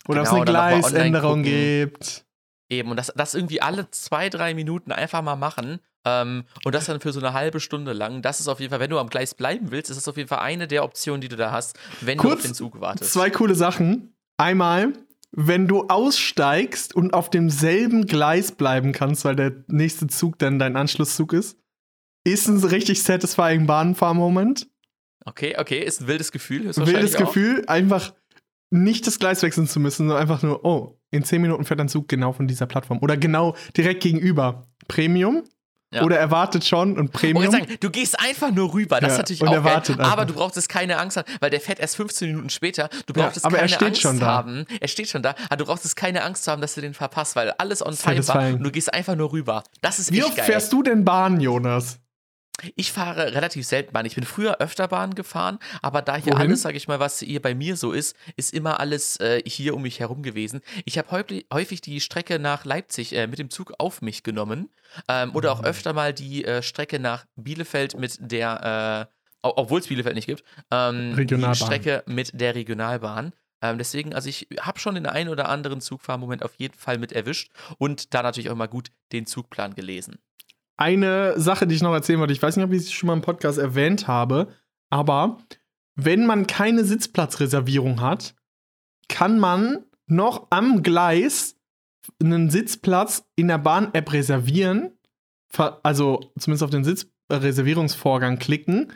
Oder 0.08 0.22
ob 0.22 0.26
es 0.26 0.32
Genau, 0.32 0.42
eine 0.42 0.52
Gleisänderung 0.52 1.44
gibt. 1.44 2.26
Eben, 2.70 2.90
und 2.90 2.98
das, 2.98 3.14
das 3.16 3.36
irgendwie 3.36 3.62
alle 3.62 3.90
zwei, 3.92 4.30
drei 4.30 4.54
Minuten 4.54 4.92
einfach 4.92 5.22
mal 5.22 5.36
machen. 5.36 5.80
Ähm, 6.06 6.44
und 6.66 6.76
das 6.76 6.86
dann 6.86 7.00
für 7.00 7.14
so 7.14 7.20
eine 7.20 7.34
halbe 7.34 7.60
Stunde 7.60 7.94
lang. 7.94 8.22
Das 8.22 8.40
ist 8.40 8.48
auf 8.50 8.60
jeden 8.60 8.72
Fall, 8.72 8.82
wenn 8.82 8.90
du 8.90 9.00
am 9.00 9.10
Gleis 9.10 9.34
bleiben 9.34 9.72
willst, 9.72 9.90
ist 9.90 9.98
das 9.98 10.08
auf 10.08 10.18
jeden 10.18 10.28
Fall 10.28 10.40
eine 10.40 10.68
der 10.68 10.84
Optionen, 10.84 11.22
die 11.22 11.30
du 11.30 11.38
da 11.38 11.52
hast, 11.52 11.78
wenn 12.02 12.18
du 12.18 12.24
Kurz, 12.24 12.40
auf 12.40 12.42
den 12.42 12.54
Zug 12.54 12.82
wartest. 12.82 13.14
Zwei 13.14 13.30
coole 13.30 13.56
Sachen. 13.56 14.14
Einmal, 14.38 14.94
wenn 15.32 15.68
du 15.68 15.88
aussteigst 15.88 16.94
und 16.94 17.14
auf 17.14 17.30
demselben 17.30 18.06
Gleis 18.06 18.52
bleiben 18.52 18.92
kannst, 18.92 19.24
weil 19.24 19.36
der 19.36 19.54
nächste 19.68 20.08
Zug 20.08 20.38
dann 20.40 20.60
dein 20.60 20.76
Anschlusszug 20.76 21.32
ist, 21.34 21.58
ist 22.26 22.48
ein 22.48 22.64
richtig 22.64 23.02
satisfying 23.04 23.66
Bahnfahrmoment. 23.66 24.68
Okay, 25.26 25.56
okay, 25.58 25.80
ist 25.80 26.02
ein 26.02 26.08
wildes 26.08 26.32
Gefühl. 26.32 26.66
Wildes 26.76 27.16
auch. 27.16 27.20
Gefühl, 27.20 27.64
einfach 27.68 28.14
nicht 28.74 29.06
das 29.08 29.20
Gleis 29.20 29.42
wechseln 29.44 29.68
zu 29.68 29.80
müssen, 29.80 30.08
sondern 30.08 30.18
einfach 30.18 30.42
nur, 30.42 30.66
oh, 30.66 30.98
in 31.12 31.24
10 31.24 31.42
Minuten 31.42 31.64
fährt 31.64 31.80
ein 31.80 31.90
Zug 31.90 32.08
genau 32.08 32.34
von 32.34 32.48
dieser 32.48 32.66
Plattform. 32.66 33.00
Oder 33.02 33.18
genau 33.18 33.56
direkt 33.78 34.02
gegenüber. 34.04 34.66
Premium. 34.88 35.44
Ja. 35.94 36.02
Oder 36.02 36.18
erwartet 36.18 36.66
schon 36.66 36.98
und 36.98 37.06
Ich 37.06 37.12
Premium. 37.12 37.44
wollte 37.54 37.66
sagen, 37.68 37.78
du 37.80 37.90
gehst 37.92 38.20
einfach 38.20 38.50
nur 38.50 38.74
rüber. 38.74 39.00
Das 39.00 39.10
Ja, 39.10 39.14
ist 39.14 39.18
natürlich 39.20 39.42
und 39.44 39.50
auch 39.50 39.64
er 39.64 39.80
geil. 39.82 39.96
Aber 40.00 40.26
du 40.26 40.34
brauchst 40.34 40.58
es 40.58 40.68
keine 40.68 40.98
Angst 40.98 41.18
haben, 41.18 41.32
weil 41.40 41.52
der 41.52 41.62
fährt 41.62 41.80
erst 41.80 41.98
15 41.98 42.30
Minuten 42.30 42.50
später. 42.50 42.90
Du 43.06 43.14
Ja, 43.16 43.26
brauchst 43.26 43.38
es 43.38 43.44
aber 43.44 43.58
er 43.58 43.68
keine 43.68 43.70
steht 43.76 43.88
Angst 43.90 44.02
schon 44.02 44.20
da. 44.20 44.26
haben. 44.26 44.66
Er 44.80 44.88
steht 44.88 45.08
schon 45.08 45.22
da. 45.22 45.36
Aber 45.50 45.58
du 45.58 45.66
brauchst 45.66 45.86
es 45.86 45.96
keine 45.96 46.24
Angst 46.24 46.46
zu 46.46 46.52
haben, 46.52 46.62
dass 46.64 46.74
du 46.74 46.82
den 46.82 46.96
verpasst, 46.96 47.36
weil 47.36 47.52
alles 47.52 47.86
on 47.86 47.96
time 47.96 48.28
war. 48.28 48.48
Und 48.54 48.64
du 48.64 48.72
gehst 48.72 48.92
einfach 48.92 49.16
nur 49.16 49.32
rüber. 49.34 49.64
Das 49.82 50.00
ist 50.00 50.12
Wie 50.12 50.18
echt 50.18 50.26
oft 50.30 50.38
geil. 50.38 50.46
fährst 50.48 50.74
du 50.74 50.82
denn 50.82 51.06
Bahn, 51.06 51.40
Jonas? 51.40 52.00
Ich 52.76 52.92
fahre 52.92 53.34
relativ 53.34 53.66
selten 53.66 53.94
Bahn. 53.94 54.06
Ich 54.06 54.16
bin 54.16 54.24
früher 54.24 54.62
öfter 54.62 54.88
Bahn 54.88 55.16
gefahren, 55.16 55.60
aber 55.82 56.02
da 56.02 56.16
hier 56.16 56.34
Wohin? 56.34 56.48
alles, 56.48 56.62
sage 56.62 56.78
ich 56.78 56.88
mal, 56.88 57.00
was 57.00 57.20
hier 57.20 57.42
bei 57.42 57.56
mir 57.56 57.76
so 57.76 57.92
ist, 57.92 58.16
ist 58.36 58.54
immer 58.54 58.80
alles 58.80 59.20
äh, 59.20 59.42
hier 59.46 59.76
um 59.76 59.82
mich 59.82 60.00
herum 60.00 60.24
gewesen. 60.24 60.62
Ich 60.86 60.98
habe 60.98 61.12
häufig, 61.12 61.82
die 61.82 62.00
Strecke 62.00 62.40
nach 62.40 62.64
Leipzig 62.64 63.14
äh, 63.16 63.28
mit 63.28 63.40
dem 63.40 63.50
Zug 63.50 63.74
auf 63.80 64.02
mich 64.02 64.24
genommen 64.24 64.70
ähm, 65.10 65.36
oder 65.36 65.54
Mhm. 65.56 65.60
auch 65.62 65.64
öfter 65.66 65.94
mal 65.94 66.14
die 66.14 66.46
äh, 66.46 66.62
Strecke 66.62 67.00
nach 67.00 67.26
Bielefeld 67.36 67.98
mit 68.00 68.18
der, 68.20 69.10
äh, 69.42 69.48
obwohl 69.48 69.80
es 69.80 69.88
Bielefeld 69.88 70.16
nicht 70.16 70.28
gibt, 70.28 70.44
ähm, 70.72 71.16
die 71.28 71.56
Strecke 71.56 72.04
mit 72.06 72.40
der 72.40 72.56
Regionalbahn. 72.56 73.34
Ähm, 73.62 73.78
deswegen, 73.78 74.14
also 74.14 74.30
ich 74.30 74.48
habe 74.62 74.80
schon 74.80 74.96
den 74.96 75.06
einen 75.06 75.30
oder 75.30 75.50
anderen 75.50 75.82
Zugfahrmoment 75.82 76.44
auf 76.44 76.54
jeden 76.58 76.78
Fall 76.78 76.98
mit 76.98 77.12
erwischt 77.12 77.52
und 77.78 78.14
da 78.14 78.22
natürlich 78.22 78.50
auch 78.50 78.54
immer 78.54 78.68
gut 78.68 78.90
den 79.12 79.26
Zugplan 79.26 79.74
gelesen. 79.76 80.20
Eine 80.78 81.40
Sache, 81.40 81.68
die 81.68 81.76
ich 81.76 81.82
noch 81.82 81.94
erzählen 81.94 82.20
wollte, 82.20 82.34
ich 82.34 82.42
weiß 82.42 82.58
nicht, 82.58 82.66
ob 82.66 82.72
ich 82.72 82.84
es 82.84 82.92
schon 82.92 83.08
mal 83.08 83.14
im 83.14 83.22
Podcast 83.22 83.60
erwähnt 83.60 84.08
habe, 84.08 84.48
aber 84.90 85.38
wenn 85.96 86.26
man 86.26 86.48
keine 86.48 86.84
Sitzplatzreservierung 86.84 88.02
hat, 88.02 88.36
kann 89.08 89.40
man 89.40 89.86
noch 90.08 90.48
am 90.50 90.82
Gleis 90.82 91.56
einen 92.22 92.50
Sitzplatz 92.50 93.26
in 93.36 93.48
der 93.48 93.60
Bahn-App 93.60 94.12
reservieren, 94.12 94.92
also 95.84 96.32
zumindest 96.40 96.64
auf 96.64 96.70
den 96.72 96.84
Sitzreservierungsvorgang 96.84 98.40
klicken 98.40 98.92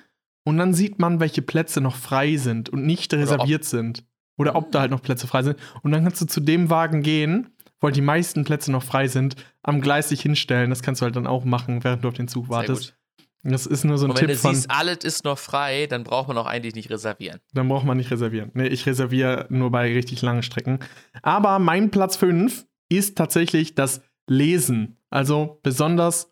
und 0.47 0.57
dann 0.57 0.73
sieht 0.73 0.97
man, 0.97 1.19
welche 1.19 1.41
Plätze 1.41 1.81
noch 1.81 1.95
frei 1.95 2.37
sind 2.37 2.69
und 2.69 2.85
nicht 2.85 3.13
reserviert 3.13 3.65
sind. 3.65 4.05
Oder 4.37 4.55
ob 4.55 4.71
da 4.71 4.79
halt 4.81 4.91
noch 4.91 5.01
Plätze 5.01 5.27
frei 5.27 5.43
sind. 5.43 5.59
Und 5.81 5.91
dann 5.91 6.03
kannst 6.03 6.21
du 6.21 6.25
zu 6.25 6.39
dem 6.39 6.69
Wagen 6.69 7.01
gehen, 7.01 7.49
wo 7.79 7.87
halt 7.87 7.95
die 7.95 8.01
meisten 8.01 8.43
Plätze 8.43 8.71
noch 8.71 8.83
frei 8.83 9.07
sind, 9.07 9.35
am 9.61 9.81
Gleis 9.81 10.09
dich 10.09 10.21
hinstellen. 10.21 10.69
Das 10.69 10.81
kannst 10.81 11.01
du 11.01 11.05
halt 11.05 11.15
dann 11.15 11.27
auch 11.27 11.45
machen, 11.45 11.83
während 11.83 12.03
du 12.03 12.07
auf 12.07 12.13
den 12.13 12.27
Zug 12.27 12.49
wartest. 12.49 12.95
Das 13.43 13.65
ist 13.65 13.85
nur 13.85 13.97
so 13.97 14.07
ein 14.07 14.11
Und 14.11 14.19
wenn 14.19 14.27
Tipp 14.27 14.35
du 14.35 14.41
von, 14.41 14.55
siehst, 14.55 14.71
alles 14.71 14.97
ist 15.03 15.23
noch 15.23 15.37
frei, 15.37 15.87
dann 15.87 16.03
braucht 16.03 16.27
man 16.27 16.37
auch 16.37 16.47
eigentlich 16.47 16.75
nicht 16.75 16.89
reservieren. 16.89 17.39
dann 17.53 17.69
braucht 17.69 17.85
man 17.85 17.97
nicht 17.97 18.11
reservieren. 18.11 18.51
Nee, 18.53 18.67
ich 18.67 18.85
reserviere 18.85 19.45
nur 19.49 19.71
bei 19.71 19.93
richtig 19.93 20.21
langen 20.21 20.43
Strecken. 20.43 20.79
Aber 21.21 21.59
mein 21.59 21.91
Platz 21.91 22.17
5 22.17 22.65
ist 22.89 23.17
tatsächlich 23.17 23.75
das 23.75 24.01
Lesen. 24.27 24.97
Also 25.09 25.59
besonders 25.63 26.29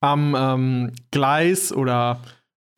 am 0.00 0.34
ähm, 0.36 0.92
Gleis 1.10 1.72
oder 1.72 2.20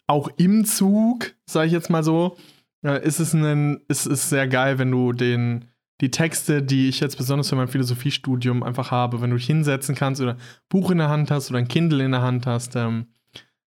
auch 0.06 0.28
im 0.36 0.64
Zug, 0.64 1.34
sage 1.46 1.68
ich 1.68 1.72
jetzt 1.72 1.90
mal 1.90 2.04
so, 2.04 2.36
äh, 2.84 3.02
ist 3.04 3.18
es 3.18 3.32
ein, 3.32 3.80
ist 3.88 4.06
es 4.06 4.28
sehr 4.28 4.46
geil, 4.48 4.78
wenn 4.78 4.90
du 4.90 5.12
den 5.12 5.69
die 6.00 6.10
Texte, 6.10 6.62
die 6.62 6.88
ich 6.88 7.00
jetzt 7.00 7.16
besonders 7.16 7.48
für 7.48 7.56
mein 7.56 7.68
Philosophiestudium 7.68 8.62
einfach 8.62 8.90
habe, 8.90 9.20
wenn 9.20 9.30
du 9.30 9.36
dich 9.36 9.46
hinsetzen 9.46 9.94
kannst 9.94 10.20
oder 10.20 10.32
ein 10.32 10.40
Buch 10.68 10.90
in 10.90 10.98
der 10.98 11.08
Hand 11.08 11.30
hast 11.30 11.50
oder 11.50 11.58
ein 11.58 11.68
Kindle 11.68 12.02
in 12.04 12.12
der 12.12 12.22
Hand 12.22 12.46
hast, 12.46 12.74
ähm, 12.76 13.12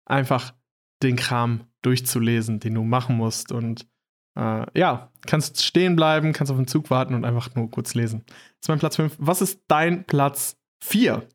einfach 0.05 0.53
den 1.01 1.15
Kram 1.15 1.65
durchzulesen, 1.81 2.59
den 2.59 2.75
du 2.75 2.83
machen 2.83 3.15
musst 3.15 3.51
und 3.51 3.87
äh, 4.35 4.65
ja, 4.77 5.11
kannst 5.25 5.63
stehen 5.63 5.95
bleiben, 5.95 6.33
kannst 6.33 6.51
auf 6.51 6.57
den 6.57 6.67
Zug 6.67 6.89
warten 6.89 7.13
und 7.13 7.25
einfach 7.25 7.53
nur 7.55 7.69
kurz 7.71 7.93
lesen. 7.95 8.23
Das 8.27 8.35
ist 8.61 8.69
mein 8.69 8.79
Platz 8.79 8.95
5. 8.95 9.15
Was 9.17 9.41
ist 9.41 9.61
dein 9.67 10.05
Platz 10.05 10.57
4? 10.81 11.27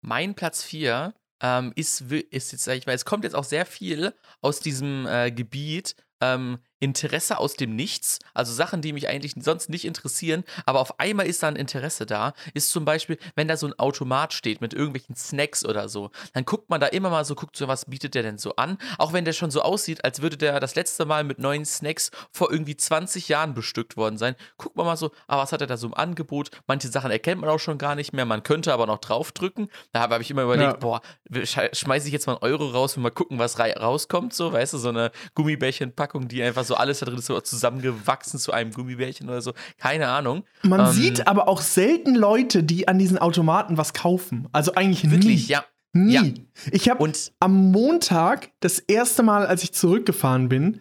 Mein 0.00 0.34
Platz 0.34 0.62
4 0.62 1.14
ähm, 1.42 1.72
ist, 1.76 2.00
ist 2.00 2.52
jetzt, 2.52 2.64
sag 2.64 2.76
ich 2.76 2.86
mal, 2.86 2.94
es 2.94 3.04
kommt 3.04 3.24
jetzt 3.24 3.34
auch 3.34 3.44
sehr 3.44 3.66
viel 3.66 4.14
aus 4.40 4.60
diesem 4.60 5.06
äh, 5.06 5.30
Gebiet, 5.30 5.96
ähm, 6.20 6.58
Interesse 6.84 7.38
aus 7.38 7.54
dem 7.54 7.74
Nichts, 7.74 8.18
also 8.34 8.52
Sachen, 8.52 8.82
die 8.82 8.92
mich 8.92 9.08
eigentlich 9.08 9.32
sonst 9.38 9.70
nicht 9.70 9.86
interessieren, 9.86 10.44
aber 10.66 10.80
auf 10.80 11.00
einmal 11.00 11.26
ist 11.26 11.42
da 11.42 11.48
ein 11.48 11.56
Interesse 11.56 12.04
da, 12.04 12.34
ist 12.52 12.68
zum 12.70 12.84
Beispiel, 12.84 13.18
wenn 13.34 13.48
da 13.48 13.56
so 13.56 13.66
ein 13.66 13.78
Automat 13.78 14.34
steht 14.34 14.60
mit 14.60 14.74
irgendwelchen 14.74 15.16
Snacks 15.16 15.64
oder 15.64 15.88
so, 15.88 16.10
dann 16.34 16.44
guckt 16.44 16.68
man 16.68 16.80
da 16.80 16.86
immer 16.88 17.08
mal 17.08 17.24
so, 17.24 17.34
guckt 17.34 17.56
so, 17.56 17.68
was 17.68 17.86
bietet 17.86 18.14
der 18.14 18.22
denn 18.22 18.36
so 18.36 18.56
an, 18.56 18.76
auch 18.98 19.14
wenn 19.14 19.24
der 19.24 19.32
schon 19.32 19.50
so 19.50 19.62
aussieht, 19.62 20.04
als 20.04 20.20
würde 20.20 20.36
der 20.36 20.60
das 20.60 20.74
letzte 20.74 21.06
Mal 21.06 21.24
mit 21.24 21.38
neuen 21.38 21.64
Snacks 21.64 22.10
vor 22.30 22.52
irgendwie 22.52 22.76
20 22.76 23.28
Jahren 23.28 23.54
bestückt 23.54 23.96
worden 23.96 24.18
sein, 24.18 24.36
guckt 24.58 24.76
man 24.76 24.84
mal 24.84 24.98
so, 24.98 25.10
ah, 25.26 25.38
was 25.38 25.52
hat 25.52 25.62
er 25.62 25.66
da 25.66 25.78
so 25.78 25.86
im 25.86 25.94
Angebot, 25.94 26.50
manche 26.66 26.88
Sachen 26.88 27.10
erkennt 27.10 27.40
man 27.40 27.48
auch 27.48 27.58
schon 27.58 27.78
gar 27.78 27.94
nicht 27.94 28.12
mehr, 28.12 28.26
man 28.26 28.42
könnte 28.42 28.74
aber 28.74 28.86
noch 28.86 28.98
draufdrücken, 28.98 29.70
da 29.92 30.00
habe 30.00 30.20
ich 30.20 30.30
immer 30.30 30.42
überlegt, 30.42 30.72
ja. 30.72 30.78
boah, 30.78 31.00
schmeiße 31.72 32.08
ich 32.08 32.12
jetzt 32.12 32.26
mal 32.26 32.34
einen 32.34 32.42
Euro 32.42 32.68
raus 32.68 32.94
und 32.96 33.02
mal 33.02 33.10
gucken, 33.10 33.38
was 33.38 33.58
rauskommt, 33.58 34.34
so, 34.34 34.52
weißt 34.52 34.74
du, 34.74 34.78
so 34.78 34.90
eine 34.90 35.12
Gummibärchenpackung, 35.34 36.28
die 36.28 36.42
einfach 36.42 36.64
so 36.64 36.73
alles 36.74 37.00
da 37.00 37.06
drin 37.06 37.18
ist, 37.18 37.26
so 37.26 37.40
zusammengewachsen 37.40 38.38
zu 38.38 38.52
einem 38.52 38.72
Gummibärchen 38.72 39.28
oder 39.28 39.42
so. 39.42 39.52
Keine 39.78 40.08
Ahnung. 40.08 40.44
Man 40.62 40.80
ähm, 40.80 40.86
sieht 40.92 41.26
aber 41.26 41.48
auch 41.48 41.60
selten 41.60 42.14
Leute, 42.14 42.62
die 42.62 42.88
an 42.88 42.98
diesen 42.98 43.18
Automaten 43.18 43.76
was 43.76 43.92
kaufen. 43.92 44.48
Also 44.52 44.74
eigentlich 44.74 45.10
wirklich, 45.10 45.48
nie. 45.48 45.52
ja. 45.52 45.64
Nie. 45.96 46.12
Ja. 46.12 46.24
Ich 46.72 46.88
habe 46.88 47.12
am 47.38 47.70
Montag 47.70 48.50
das 48.58 48.80
erste 48.80 49.22
Mal, 49.22 49.46
als 49.46 49.62
ich 49.62 49.72
zurückgefahren 49.72 50.48
bin, 50.48 50.80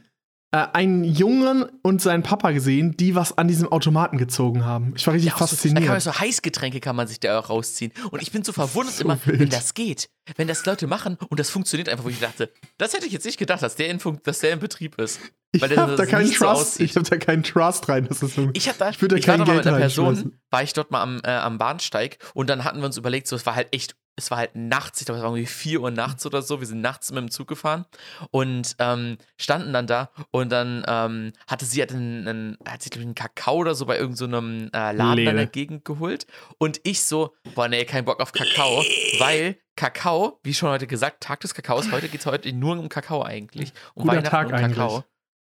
äh, 0.53 0.67
einen 0.73 1.03
Jungen 1.03 1.65
und 1.81 2.01
seinen 2.01 2.21
Papa 2.21 2.51
gesehen, 2.51 2.95
die 2.95 3.15
was 3.15 3.37
an 3.37 3.47
diesem 3.47 3.71
Automaten 3.71 4.19
gezogen 4.19 4.65
haben. 4.65 4.93
Ich 4.95 5.07
war 5.07 5.15
richtig 5.15 5.31
ja, 5.31 5.37
fasziniert. 5.37 5.79
So, 5.79 5.81
da 5.81 5.85
kann 5.87 5.93
man 5.95 5.99
so 6.01 6.19
Heißgetränke 6.19 6.79
kann 6.79 6.95
man 6.95 7.07
sich 7.07 7.19
da 7.19 7.39
auch 7.39 7.49
rausziehen. 7.49 7.91
Und 8.11 8.21
ich 8.21 8.31
bin 8.31 8.43
so 8.43 8.53
verwundert 8.53 8.93
so 8.93 9.03
immer, 9.03 9.17
wild. 9.25 9.39
wenn 9.39 9.49
das 9.49 9.73
geht. 9.73 10.09
Wenn 10.35 10.47
das 10.47 10.63
Leute 10.65 10.85
machen 10.85 11.17
und 11.29 11.39
das 11.39 11.49
funktioniert 11.49 11.89
einfach, 11.89 12.05
wo 12.05 12.09
ich 12.09 12.19
dachte, 12.19 12.51
das 12.77 12.93
hätte 12.93 13.07
ich 13.07 13.13
jetzt 13.13 13.25
nicht 13.25 13.39
gedacht, 13.39 13.63
dass 13.63 13.75
der 13.75 13.89
in, 13.89 13.99
dass 14.23 14.39
der 14.39 14.53
in 14.53 14.59
Betrieb 14.59 14.99
ist. 14.99 15.19
Ich 15.53 15.77
habe 15.77 15.95
da 15.95 16.05
keinen 16.05 16.31
Trust. 16.31 16.75
So 16.75 16.83
ich 16.83 16.95
habe 16.95 17.07
da 17.07 17.17
keinen 17.17 17.43
Trust 17.43 17.87
rein. 17.87 18.07
Das 18.07 18.23
ist 18.23 18.35
so, 18.35 18.49
ich 18.53 18.67
habe 18.67 18.77
da, 18.79 18.89
ich, 18.89 18.97
da 18.97 19.15
ich 19.15 19.27
war 19.27 19.37
mal 19.37 19.55
mit 19.55 19.67
einer 19.67 19.77
Person, 19.77 20.39
war 20.49 20.63
ich 20.63 20.73
dort 20.73 20.91
mal 20.91 21.01
am, 21.01 21.21
äh, 21.23 21.29
am 21.29 21.57
Bahnsteig 21.57 22.17
und 22.33 22.49
dann 22.49 22.63
hatten 22.63 22.79
wir 22.79 22.85
uns 22.85 22.97
überlegt, 22.97 23.27
so 23.27 23.35
es 23.35 23.45
war 23.45 23.55
halt 23.55 23.67
echt 23.71 23.95
es 24.15 24.29
war 24.29 24.37
halt 24.37 24.55
nachts, 24.55 25.01
ich 25.01 25.05
glaube, 25.05 25.17
es 25.17 25.23
war 25.23 25.31
irgendwie 25.31 25.47
4 25.51 25.81
Uhr 25.81 25.91
nachts 25.91 26.25
oder 26.25 26.41
so. 26.41 26.59
Wir 26.59 26.67
sind 26.67 26.81
nachts 26.81 27.11
mit 27.11 27.19
dem 27.19 27.31
Zug 27.31 27.47
gefahren 27.47 27.85
und 28.29 28.75
ähm, 28.79 29.17
standen 29.37 29.73
dann 29.73 29.87
da 29.87 30.11
und 30.31 30.51
dann 30.51 30.83
ähm, 30.87 31.33
hatte 31.47 31.65
sie 31.65 31.79
halt 31.79 31.93
einen, 31.93 32.27
einen, 32.27 32.57
hat 32.67 32.83
sich, 32.83 32.93
einen 32.95 33.15
Kakao 33.15 33.55
oder 33.55 33.75
so 33.75 33.85
bei 33.85 33.97
irgendeinem 33.97 34.69
so 34.71 34.79
äh, 34.79 34.91
Laden 34.91 35.27
in 35.27 35.35
der 35.35 35.47
Gegend 35.47 35.85
geholt. 35.85 36.27
Und 36.59 36.79
ich 36.83 37.03
so, 37.03 37.33
boah, 37.55 37.67
nee, 37.67 37.85
kein 37.85 38.05
Bock 38.05 38.19
auf 38.19 38.33
Kakao, 38.33 38.83
weil 39.17 39.57
Kakao, 39.75 40.39
wie 40.43 40.53
schon 40.53 40.69
heute 40.69 40.85
gesagt, 40.85 41.23
Tag 41.23 41.39
des 41.39 41.55
Kakaos, 41.55 41.91
heute 41.91 42.07
geht 42.07 42.19
es 42.19 42.25
heute 42.27 42.53
nur 42.53 42.77
um 42.77 42.89
Kakao 42.89 43.23
eigentlich. 43.23 43.73
Um 43.95 44.03
Guter 44.03 44.17
Weihnachten 44.17 44.29
Tag 44.29 44.47
und 44.47 44.55
Kakao. 44.55 45.03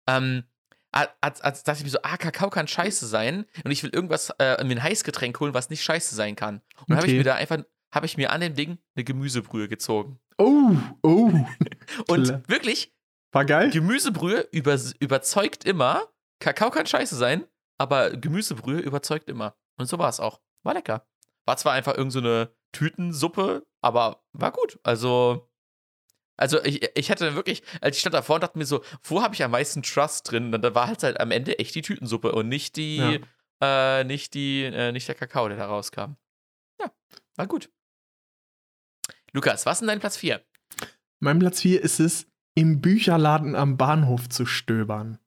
Ähm, 0.08 0.44
als, 0.92 1.42
als 1.42 1.64
dachte 1.64 1.80
ich 1.80 1.84
mir 1.84 1.92
so, 1.92 2.00
ah, 2.02 2.18
Kakao 2.18 2.50
kann 2.50 2.68
scheiße 2.68 3.06
sein 3.06 3.46
und 3.64 3.72
ich 3.72 3.84
will 3.84 3.92
irgendwas, 3.92 4.32
äh, 4.40 4.64
mir 4.64 4.78
ein 4.78 4.84
Heißgetränk 4.84 5.40
holen, 5.40 5.54
was 5.54 5.70
nicht 5.70 5.84
scheiße 5.84 6.16
sein 6.16 6.36
kann. 6.36 6.62
Und 6.80 6.90
dann 6.90 6.98
okay. 6.98 7.02
habe 7.02 7.12
ich 7.12 7.18
mir 7.18 7.24
da 7.24 7.36
einfach 7.36 7.58
habe 7.92 8.06
ich 8.06 8.18
mir 8.18 8.32
an 8.32 8.42
dem 8.42 8.54
Ding 8.54 8.78
eine 8.96 9.04
Gemüsebrühe 9.04 9.68
gezogen. 9.68 10.20
Oh, 10.38 10.76
oh. 11.04 11.32
und 12.10 12.50
wirklich, 12.50 12.94
war 13.32 13.46
geil. 13.46 13.70
Gemüsebrühe 13.72 14.48
über, 14.52 14.78
überzeugt 15.00 15.66
immer. 15.66 16.08
Kakao 16.40 16.70
kann 16.70 16.86
scheiße 16.86 17.16
sein, 17.16 17.46
aber 17.78 18.12
Gemüsebrühe 18.12 18.80
überzeugt 18.80 19.30
immer. 19.30 19.56
Und 19.78 19.88
so 19.88 19.98
war 19.98 20.10
es 20.10 20.20
auch. 20.20 20.42
War 20.64 20.74
lecker. 20.74 21.08
War 21.46 21.58
zwar 21.58 21.74
einfach 21.74 21.96
irgendeine 21.96 22.46
so 22.46 22.52
Tütensuppe, 22.74 23.66
aber 23.82 24.24
war 24.34 24.52
gut. 24.52 24.80
Also, 24.84 25.47
also 26.38 26.64
ich, 26.64 26.88
ich 26.96 27.12
hatte 27.12 27.36
wirklich, 27.36 27.64
als 27.82 27.98
ich 27.98 28.02
stand 28.02 28.14
davor 28.14 28.36
und 28.36 28.44
dachte 28.44 28.58
mir 28.58 28.66
so, 28.66 28.84
wo 29.04 29.22
habe 29.22 29.34
ich 29.34 29.44
am 29.44 29.52
meisten 29.52 29.82
Trust 29.82 30.32
drin? 30.32 30.54
Und 30.54 30.62
da 30.62 30.74
war 30.76 30.88
halt, 30.88 31.04
halt 31.04 31.20
am 31.20 31.32
Ende 31.32 31.60
echt 31.60 31.76
die 31.76 31.82
Tütensuppe 31.82 32.32
und 32.32 32.48
nicht 32.48 32.76
die, 32.76 33.20
ja. 33.62 34.00
äh, 34.00 34.04
nicht 34.04 34.36
die, 34.36 34.64
äh, 34.64 34.92
nicht 34.92 35.08
der 35.08 35.16
Kakao, 35.16 35.48
der 35.48 35.58
da 35.58 35.66
rauskam. 35.66 36.16
Ja, 36.80 36.92
war 37.36 37.48
gut. 37.48 37.70
Lukas, 39.34 39.66
was 39.66 39.78
ist 39.78 39.80
denn 39.82 39.88
dein 39.88 40.00
Platz 40.00 40.18
4? 40.18 40.42
Mein 41.20 41.40
Platz 41.40 41.62
4 41.62 41.82
ist 41.82 42.00
es, 42.00 42.28
im 42.56 42.82
Bücherladen 42.82 43.56
am 43.56 43.78
Bahnhof 43.78 44.30
zu 44.30 44.46
stöbern. 44.46 45.20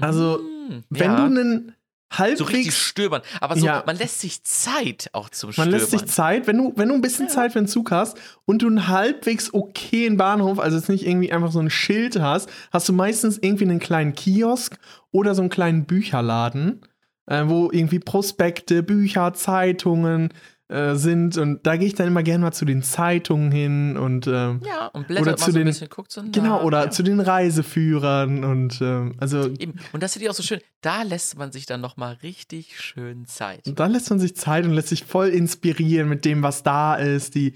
Also, 0.00 0.38
mmh, 0.38 0.84
wenn 0.90 1.10
ja. 1.10 1.16
du 1.16 1.22
einen 1.24 1.76
halbwegs. 2.18 2.38
So 2.38 2.44
richtig 2.44 2.76
stöbern. 2.76 3.22
Aber 3.40 3.56
so, 3.56 3.66
ja. 3.66 3.82
man 3.86 3.96
lässt 3.96 4.20
sich 4.20 4.42
Zeit 4.44 5.10
auch 5.12 5.28
zum 5.30 5.52
Stöbern. 5.52 5.70
Man 5.70 5.78
lässt 5.78 5.90
sich 5.90 6.06
Zeit, 6.06 6.46
wenn 6.46 6.58
du, 6.58 6.72
wenn 6.76 6.88
du 6.88 6.94
ein 6.94 7.00
bisschen 7.00 7.26
ja. 7.26 7.32
Zeit 7.32 7.52
für 7.52 7.60
den 7.60 7.68
Zug 7.68 7.90
hast 7.90 8.18
und 8.44 8.62
du 8.62 8.66
einen 8.66 8.88
halbwegs 8.88 9.52
okayen 9.52 10.16
Bahnhof, 10.16 10.58
also 10.58 10.76
jetzt 10.76 10.88
nicht 10.88 11.06
irgendwie 11.06 11.32
einfach 11.32 11.52
so 11.52 11.60
ein 11.60 11.70
Schild 11.70 12.20
hast, 12.20 12.48
hast 12.72 12.88
du 12.88 12.92
meistens 12.92 13.38
irgendwie 13.38 13.64
einen 13.64 13.80
kleinen 13.80 14.14
Kiosk 14.14 14.78
oder 15.10 15.34
so 15.34 15.42
einen 15.42 15.50
kleinen 15.50 15.84
Bücherladen, 15.84 16.82
äh, 17.26 17.44
wo 17.46 17.70
irgendwie 17.70 17.98
Prospekte, 17.98 18.82
Bücher, 18.82 19.34
Zeitungen, 19.34 20.30
äh, 20.72 20.96
sind. 20.96 21.36
Und 21.36 21.66
da 21.66 21.76
gehe 21.76 21.86
ich 21.86 21.94
dann 21.94 22.06
immer 22.06 22.22
gerne 22.22 22.44
mal 22.44 22.52
zu 22.52 22.64
den 22.64 22.82
Zeitungen 22.82 23.52
hin 23.52 23.96
und 23.96 24.26
äh, 24.26 24.30
ja 24.30 24.86
und 24.92 25.06
blättert 25.06 25.26
oder 25.26 25.36
zu 25.36 25.44
so 25.46 25.52
den, 25.52 25.62
ein 25.62 25.66
bisschen, 25.66 25.88
guckt 25.90 26.10
so 26.10 26.22
genau 26.32 26.62
oder 26.62 26.84
ja. 26.84 26.90
zu 26.90 27.02
den 27.02 27.20
Reiseführern 27.20 28.42
und 28.42 28.80
äh, 28.80 29.10
also 29.18 29.48
eben 29.58 29.74
und 29.92 30.02
das 30.02 30.14
finde 30.14 30.24
ich 30.24 30.30
auch 30.30 30.34
so 30.34 30.42
schön. 30.42 30.60
Da 30.80 31.02
lässt 31.02 31.36
man 31.36 31.52
sich 31.52 31.66
dann 31.66 31.82
noch 31.82 31.96
mal 31.96 32.14
richtig 32.22 32.80
schön 32.80 33.26
Zeit. 33.26 33.66
Und 33.68 33.78
da 33.78 33.86
lässt 33.86 34.08
man 34.08 34.18
sich 34.18 34.34
Zeit 34.34 34.64
und 34.64 34.72
lässt 34.72 34.88
sich 34.88 35.04
voll 35.04 35.28
inspirieren 35.28 36.08
mit 36.08 36.24
dem, 36.24 36.42
was 36.42 36.62
da 36.62 36.94
ist. 36.94 37.34
Die 37.34 37.52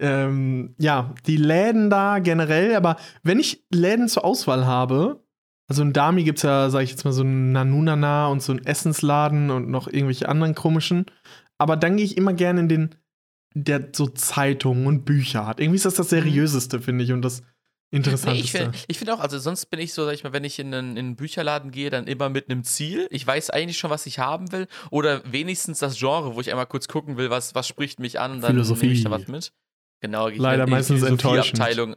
ähm, 0.00 0.74
ja, 0.78 1.14
die 1.26 1.36
Läden 1.36 1.90
da 1.90 2.18
generell, 2.18 2.74
aber 2.74 2.96
wenn 3.22 3.38
ich 3.38 3.64
Läden 3.70 4.08
zur 4.08 4.24
Auswahl 4.24 4.66
habe, 4.66 5.22
also 5.68 5.82
in 5.82 5.92
Dami 5.92 6.24
gibt 6.24 6.38
es 6.38 6.42
ja, 6.42 6.70
sag 6.70 6.82
ich 6.82 6.90
jetzt 6.90 7.04
mal, 7.04 7.12
so 7.12 7.22
einen 7.22 7.52
Nanunana 7.52 8.28
und 8.28 8.42
so 8.42 8.52
einen 8.52 8.64
Essensladen 8.64 9.50
und 9.50 9.68
noch 9.68 9.86
irgendwelche 9.86 10.28
anderen 10.28 10.54
komischen 10.54 11.06
aber 11.58 11.76
dann 11.76 11.96
gehe 11.96 12.06
ich 12.06 12.16
immer 12.16 12.32
gerne 12.32 12.60
in 12.60 12.68
den, 12.68 12.94
der 13.54 13.90
so 13.92 14.06
Zeitungen 14.06 14.86
und 14.86 15.04
Bücher 15.04 15.46
hat. 15.46 15.60
Irgendwie 15.60 15.76
ist 15.76 15.84
das 15.84 15.94
das 15.94 16.06
mhm. 16.06 16.16
seriöseste, 16.16 16.80
finde 16.80 17.04
ich, 17.04 17.12
und 17.12 17.22
das 17.22 17.42
Interessanteste. 17.90 18.58
Nee, 18.58 18.70
ich 18.88 18.98
finde 18.98 18.98
find 18.98 19.10
auch, 19.10 19.20
also 19.20 19.38
sonst 19.38 19.66
bin 19.66 19.80
ich 19.80 19.94
so, 19.94 20.04
sag 20.04 20.12
ich 20.12 20.22
mal, 20.22 20.34
wenn 20.34 20.44
ich 20.44 20.58
in 20.58 20.74
einen, 20.74 20.90
in 20.92 20.98
einen 20.98 21.16
Bücherladen 21.16 21.70
gehe, 21.70 21.88
dann 21.88 22.06
immer 22.06 22.28
mit 22.28 22.50
einem 22.50 22.62
Ziel. 22.62 23.08
Ich 23.10 23.26
weiß 23.26 23.48
eigentlich 23.50 23.78
schon, 23.78 23.90
was 23.90 24.04
ich 24.04 24.18
haben 24.18 24.52
will. 24.52 24.66
Oder 24.90 25.22
wenigstens 25.30 25.78
das 25.78 25.98
Genre, 25.98 26.34
wo 26.34 26.40
ich 26.40 26.50
einmal 26.50 26.66
kurz 26.66 26.86
gucken 26.86 27.16
will, 27.16 27.30
was, 27.30 27.54
was 27.54 27.66
spricht 27.66 27.98
mich 27.98 28.20
an 28.20 28.32
und 28.32 28.40
dann 28.42 28.56
nehme 28.56 28.92
ich 28.92 29.04
da 29.04 29.10
was 29.10 29.26
mit. 29.26 29.52
Genau, 30.00 30.26
gehe 30.26 30.34
ich 30.34 30.40
Leider 30.40 30.64
in 30.64 30.70
meistens 30.70 31.00
die 31.00 31.16
Philosophieabteilung. 31.16 31.96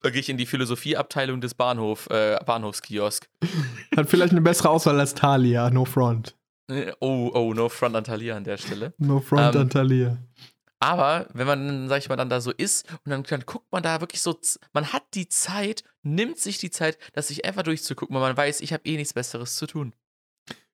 Da 0.00 0.10
gehe 0.10 0.20
ich 0.20 0.28
in 0.28 0.36
die 0.36 0.46
Philosophieabteilung 0.46 1.40
des 1.40 1.54
Bahnhof, 1.54 2.08
äh, 2.10 2.38
Bahnhofskiosk. 2.44 3.28
Hat 3.96 4.08
vielleicht 4.08 4.32
eine 4.32 4.42
bessere 4.42 4.70
Auswahl 4.70 5.00
als 5.00 5.14
Thalia, 5.14 5.70
no 5.70 5.84
front. 5.84 6.36
Oh, 7.00 7.30
oh, 7.34 7.52
no 7.54 7.68
front 7.68 7.96
an 7.96 8.04
Thalia 8.04 8.36
an 8.36 8.44
der 8.44 8.56
Stelle. 8.56 8.94
No 8.98 9.20
front 9.20 9.54
ähm, 9.54 9.62
an 9.62 9.70
Thalia. 9.70 10.18
Aber 10.80 11.28
wenn 11.32 11.46
man, 11.46 11.88
sag 11.88 11.98
ich 11.98 12.08
mal, 12.08 12.16
dann 12.16 12.28
da 12.28 12.40
so 12.40 12.50
ist 12.50 12.86
und 13.04 13.10
dann, 13.10 13.22
dann, 13.22 13.44
guckt 13.46 13.70
man 13.72 13.82
da 13.82 14.00
wirklich 14.00 14.20
so, 14.20 14.38
man 14.74 14.92
hat 14.92 15.02
die 15.14 15.28
Zeit, 15.28 15.82
nimmt 16.02 16.38
sich 16.38 16.58
die 16.58 16.70
Zeit, 16.70 16.98
das 17.14 17.28
sich 17.28 17.44
einfach 17.44 17.62
durchzugucken, 17.62 18.14
weil 18.14 18.22
man 18.22 18.36
weiß, 18.36 18.60
ich 18.60 18.72
habe 18.72 18.84
eh 18.84 18.96
nichts 18.96 19.14
Besseres 19.14 19.56
zu 19.56 19.66
tun. 19.66 19.94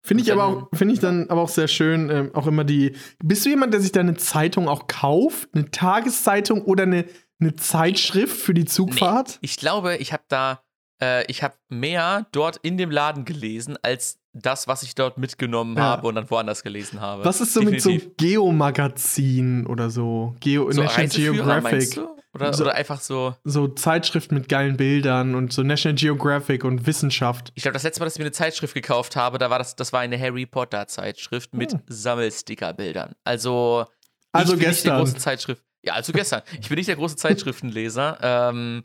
Finde 0.02 0.22
ich 0.24 0.32
aber 0.32 0.44
auch, 0.44 0.68
finde 0.72 0.94
ich 0.94 1.00
dann 1.00 1.28
aber 1.28 1.42
auch 1.42 1.48
sehr 1.48 1.68
schön, 1.68 2.08
ähm, 2.10 2.34
auch 2.34 2.46
immer 2.46 2.64
die. 2.64 2.96
Bist 3.22 3.44
du 3.44 3.50
jemand, 3.50 3.74
der 3.74 3.80
sich 3.82 3.92
da 3.92 4.00
eine 4.00 4.16
Zeitung 4.16 4.66
auch 4.66 4.86
kauft? 4.86 5.50
Eine 5.52 5.70
Tageszeitung 5.70 6.62
oder 6.62 6.84
eine, 6.84 7.04
eine 7.38 7.54
Zeitschrift 7.56 8.36
für 8.36 8.54
die 8.54 8.64
Zugfahrt? 8.64 9.28
Nee, 9.28 9.38
ich 9.42 9.56
glaube, 9.56 9.96
ich 9.98 10.14
habe 10.14 10.22
da, 10.28 10.62
äh, 11.02 11.24
ich 11.26 11.42
habe 11.42 11.54
mehr 11.68 12.26
dort 12.32 12.56
in 12.56 12.78
dem 12.78 12.90
Laden 12.90 13.26
gelesen, 13.26 13.76
als 13.82 14.19
das, 14.32 14.68
was 14.68 14.82
ich 14.82 14.94
dort 14.94 15.18
mitgenommen 15.18 15.76
ja. 15.76 15.82
habe 15.82 16.06
und 16.06 16.14
dann 16.14 16.30
woanders 16.30 16.62
gelesen 16.62 17.00
habe. 17.00 17.24
Was 17.24 17.40
ist 17.40 17.52
so 17.52 17.60
Definitiv. 17.60 17.92
mit 17.92 18.02
so 18.02 18.10
Geomagazin 18.18 19.66
oder 19.66 19.90
so? 19.90 20.34
Geo 20.40 20.70
so 20.70 20.82
National 20.82 21.08
Geographic. 21.08 22.00
Oder, 22.32 22.54
so, 22.54 22.62
oder, 22.62 22.74
einfach 22.74 23.00
so. 23.00 23.34
So 23.42 23.66
Zeitschriften 23.66 24.36
mit 24.36 24.48
geilen 24.48 24.76
Bildern 24.76 25.34
und 25.34 25.52
so 25.52 25.64
National 25.64 25.96
Geographic 25.96 26.62
und 26.62 26.86
Wissenschaft. 26.86 27.50
Ich 27.56 27.62
glaube, 27.62 27.72
das 27.72 27.82
letzte 27.82 28.00
Mal, 28.00 28.06
dass 28.06 28.14
ich 28.14 28.20
mir 28.20 28.26
eine 28.26 28.32
Zeitschrift 28.32 28.72
gekauft 28.72 29.16
habe, 29.16 29.38
da 29.38 29.50
war 29.50 29.58
das, 29.58 29.74
das 29.74 29.92
war 29.92 30.00
eine 30.00 30.18
Harry 30.18 30.46
Potter 30.46 30.86
Zeitschrift 30.86 31.54
mit 31.54 31.72
hm. 31.72 31.80
Sammelstickerbildern. 31.88 33.16
Also. 33.24 33.86
Also 34.30 34.56
gestern. 34.56 35.06
Zeitschrift. 35.06 35.64
Ja, 35.82 35.94
also 35.94 36.12
gestern. 36.12 36.42
Ich 36.60 36.68
bin 36.68 36.76
nicht 36.76 36.88
der 36.88 36.96
große 36.96 37.16
Zeitschriftenleser. 37.16 38.18
ähm, 38.22 38.84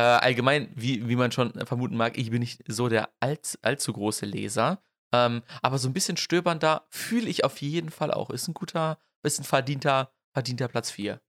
äh, 0.00 0.02
allgemein, 0.02 0.70
wie, 0.74 1.08
wie 1.08 1.16
man 1.16 1.30
schon 1.30 1.52
vermuten 1.66 1.96
mag, 1.96 2.16
ich 2.16 2.30
bin 2.30 2.40
nicht 2.40 2.64
so 2.66 2.88
der 2.88 3.10
all, 3.20 3.38
allzu 3.60 3.92
große 3.92 4.24
Leser. 4.24 4.82
Ähm, 5.12 5.42
aber 5.60 5.76
so 5.76 5.88
ein 5.88 5.92
bisschen 5.92 6.16
stöbern 6.16 6.58
da 6.58 6.86
fühle 6.88 7.28
ich 7.28 7.44
auf 7.44 7.60
jeden 7.60 7.90
Fall 7.90 8.10
auch. 8.10 8.30
Ist 8.30 8.48
ein 8.48 8.54
guter, 8.54 8.98
ist 9.22 9.40
ein 9.40 9.44
verdienter, 9.44 10.10
verdienter 10.32 10.68
Platz 10.68 10.90
4. 10.90 11.20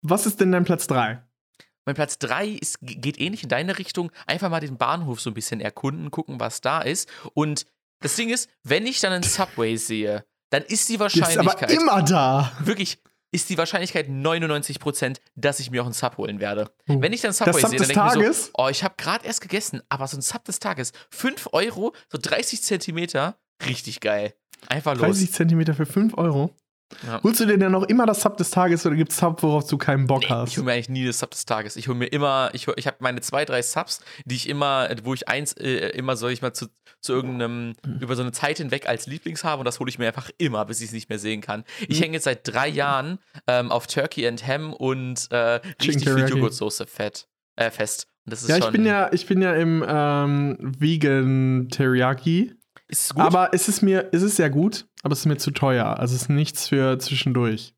Was 0.00 0.24
ist 0.24 0.40
denn 0.40 0.52
dein 0.52 0.64
Platz 0.64 0.86
3? 0.86 1.22
Mein 1.84 1.94
Platz 1.94 2.18
3 2.18 2.60
geht 2.80 3.20
ähnlich 3.20 3.42
in 3.42 3.50
deine 3.50 3.78
Richtung. 3.78 4.10
Einfach 4.26 4.48
mal 4.48 4.60
den 4.60 4.78
Bahnhof 4.78 5.20
so 5.20 5.28
ein 5.28 5.34
bisschen 5.34 5.60
erkunden, 5.60 6.10
gucken, 6.10 6.40
was 6.40 6.62
da 6.62 6.80
ist. 6.80 7.10
Und 7.34 7.66
das 8.00 8.16
Ding 8.16 8.30
ist, 8.30 8.48
wenn 8.62 8.86
ich 8.86 9.00
dann 9.00 9.12
einen 9.12 9.22
Subway 9.22 9.76
sehe, 9.76 10.24
dann 10.48 10.62
ist 10.62 10.88
die 10.88 10.98
Wahrscheinlichkeit. 10.98 11.70
Ist 11.70 11.78
aber 11.78 11.98
immer 11.98 12.02
da. 12.02 12.52
Wirklich, 12.60 13.02
ist 13.34 13.50
die 13.50 13.58
Wahrscheinlichkeit 13.58 14.08
99%, 14.08 15.18
dass 15.34 15.58
ich 15.58 15.70
mir 15.70 15.82
auch 15.82 15.86
einen 15.86 15.92
Sub 15.92 16.16
holen 16.16 16.38
werde. 16.38 16.70
Oh. 16.88 17.02
Wenn 17.02 17.12
ich 17.12 17.20
dann 17.20 17.32
Subway 17.32 17.60
Sub 17.60 17.70
sehe, 17.70 17.78
dann 17.80 17.88
denke 17.88 18.06
ich 18.06 18.14
mir 18.14 18.22
Tages? 18.22 18.46
so, 18.46 18.52
oh, 18.56 18.68
ich 18.68 18.84
habe 18.84 18.94
gerade 18.96 19.26
erst 19.26 19.40
gegessen, 19.40 19.82
aber 19.88 20.06
so 20.06 20.16
ein 20.16 20.22
Sub 20.22 20.44
des 20.44 20.60
Tages, 20.60 20.92
5 21.10 21.48
Euro, 21.52 21.94
so 22.10 22.18
30 22.20 22.62
Zentimeter, 22.62 23.36
richtig 23.66 24.00
geil. 24.00 24.34
Einfach 24.68 24.94
los. 24.94 25.18
30 25.18 25.32
Zentimeter 25.32 25.74
für 25.74 25.84
5 25.84 26.16
Euro. 26.16 26.54
Ja. 27.06 27.20
Holst 27.22 27.40
du 27.40 27.46
dir 27.46 27.58
denn 27.58 27.72
noch 27.72 27.82
immer 27.84 28.06
das 28.06 28.20
Sub 28.22 28.36
des 28.36 28.50
Tages 28.50 28.86
oder 28.86 28.94
gibt 28.94 29.10
es 29.10 29.18
Sub, 29.18 29.42
worauf 29.42 29.66
du 29.66 29.78
keinen 29.78 30.06
Bock 30.06 30.20
Nee, 30.22 30.28
hast? 30.28 30.50
ich 30.52 30.58
hole 30.58 30.66
mir 30.66 30.72
eigentlich 30.72 30.88
nie 30.90 31.06
das 31.06 31.18
Sub 31.18 31.30
des 31.30 31.44
Tages. 31.44 31.76
Ich 31.76 31.88
hole 31.88 31.96
mir 31.98 32.06
immer, 32.06 32.50
ich, 32.52 32.68
ich 32.76 32.86
habe 32.86 32.98
meine 33.00 33.20
zwei, 33.20 33.44
drei 33.44 33.62
Subs, 33.62 34.00
die 34.26 34.34
ich 34.36 34.48
immer, 34.48 34.88
wo 35.02 35.12
ich 35.14 35.26
eins 35.28 35.54
äh, 35.54 35.88
immer, 35.90 36.16
soll 36.16 36.30
ich 36.32 36.40
mal 36.42 36.52
zu, 36.52 36.66
zu 37.00 37.12
irgendeinem, 37.14 37.74
Hm. 37.84 37.98
über 38.00 38.14
so 38.16 38.22
eine 38.22 38.32
Zeit 38.32 38.58
hinweg 38.58 38.88
als 38.88 39.06
Lieblings 39.06 39.42
habe 39.44 39.60
und 39.60 39.64
das 39.64 39.80
hole 39.80 39.88
ich 39.88 39.98
mir 39.98 40.06
einfach 40.06 40.30
immer, 40.38 40.64
bis 40.66 40.80
ich 40.80 40.88
es 40.88 40.92
nicht 40.92 41.08
mehr 41.08 41.18
sehen 41.18 41.40
kann. 41.40 41.64
Ich 41.88 41.96
Hm. 41.98 42.04
hänge 42.04 42.14
jetzt 42.14 42.24
seit 42.24 42.46
drei 42.46 42.68
Jahren 42.68 43.18
ähm, 43.46 43.72
auf 43.72 43.86
Turkey 43.86 44.26
and 44.28 44.46
Ham 44.46 44.72
und 44.72 45.26
äh, 45.30 45.60
richtig 45.82 46.04
viel. 46.08 46.28
Joghurtsoße 46.28 46.86
fett, 46.86 47.26
äh, 47.56 47.70
fest. 47.70 48.06
Ja, 48.46 48.56
ich 48.56 48.68
bin 48.70 48.86
ja, 48.86 49.12
ich 49.12 49.26
bin 49.26 49.42
ja 49.42 49.54
im 49.54 49.84
ähm, 49.86 50.56
Vegan 50.78 51.68
Teriyaki. 51.70 52.54
Ist 52.88 53.04
es 53.06 53.14
gut? 53.14 53.24
Aber 53.24 53.50
es 53.52 53.68
ist 53.68 53.82
mir, 53.82 54.08
es 54.12 54.22
ist 54.22 54.36
sehr 54.36 54.50
gut, 54.50 54.86
aber 55.02 55.12
es 55.12 55.20
ist 55.20 55.26
mir 55.26 55.36
zu 55.38 55.50
teuer. 55.50 55.98
Also 55.98 56.14
es 56.14 56.22
ist 56.22 56.28
nichts 56.28 56.68
für 56.68 56.98
zwischendurch. 56.98 57.74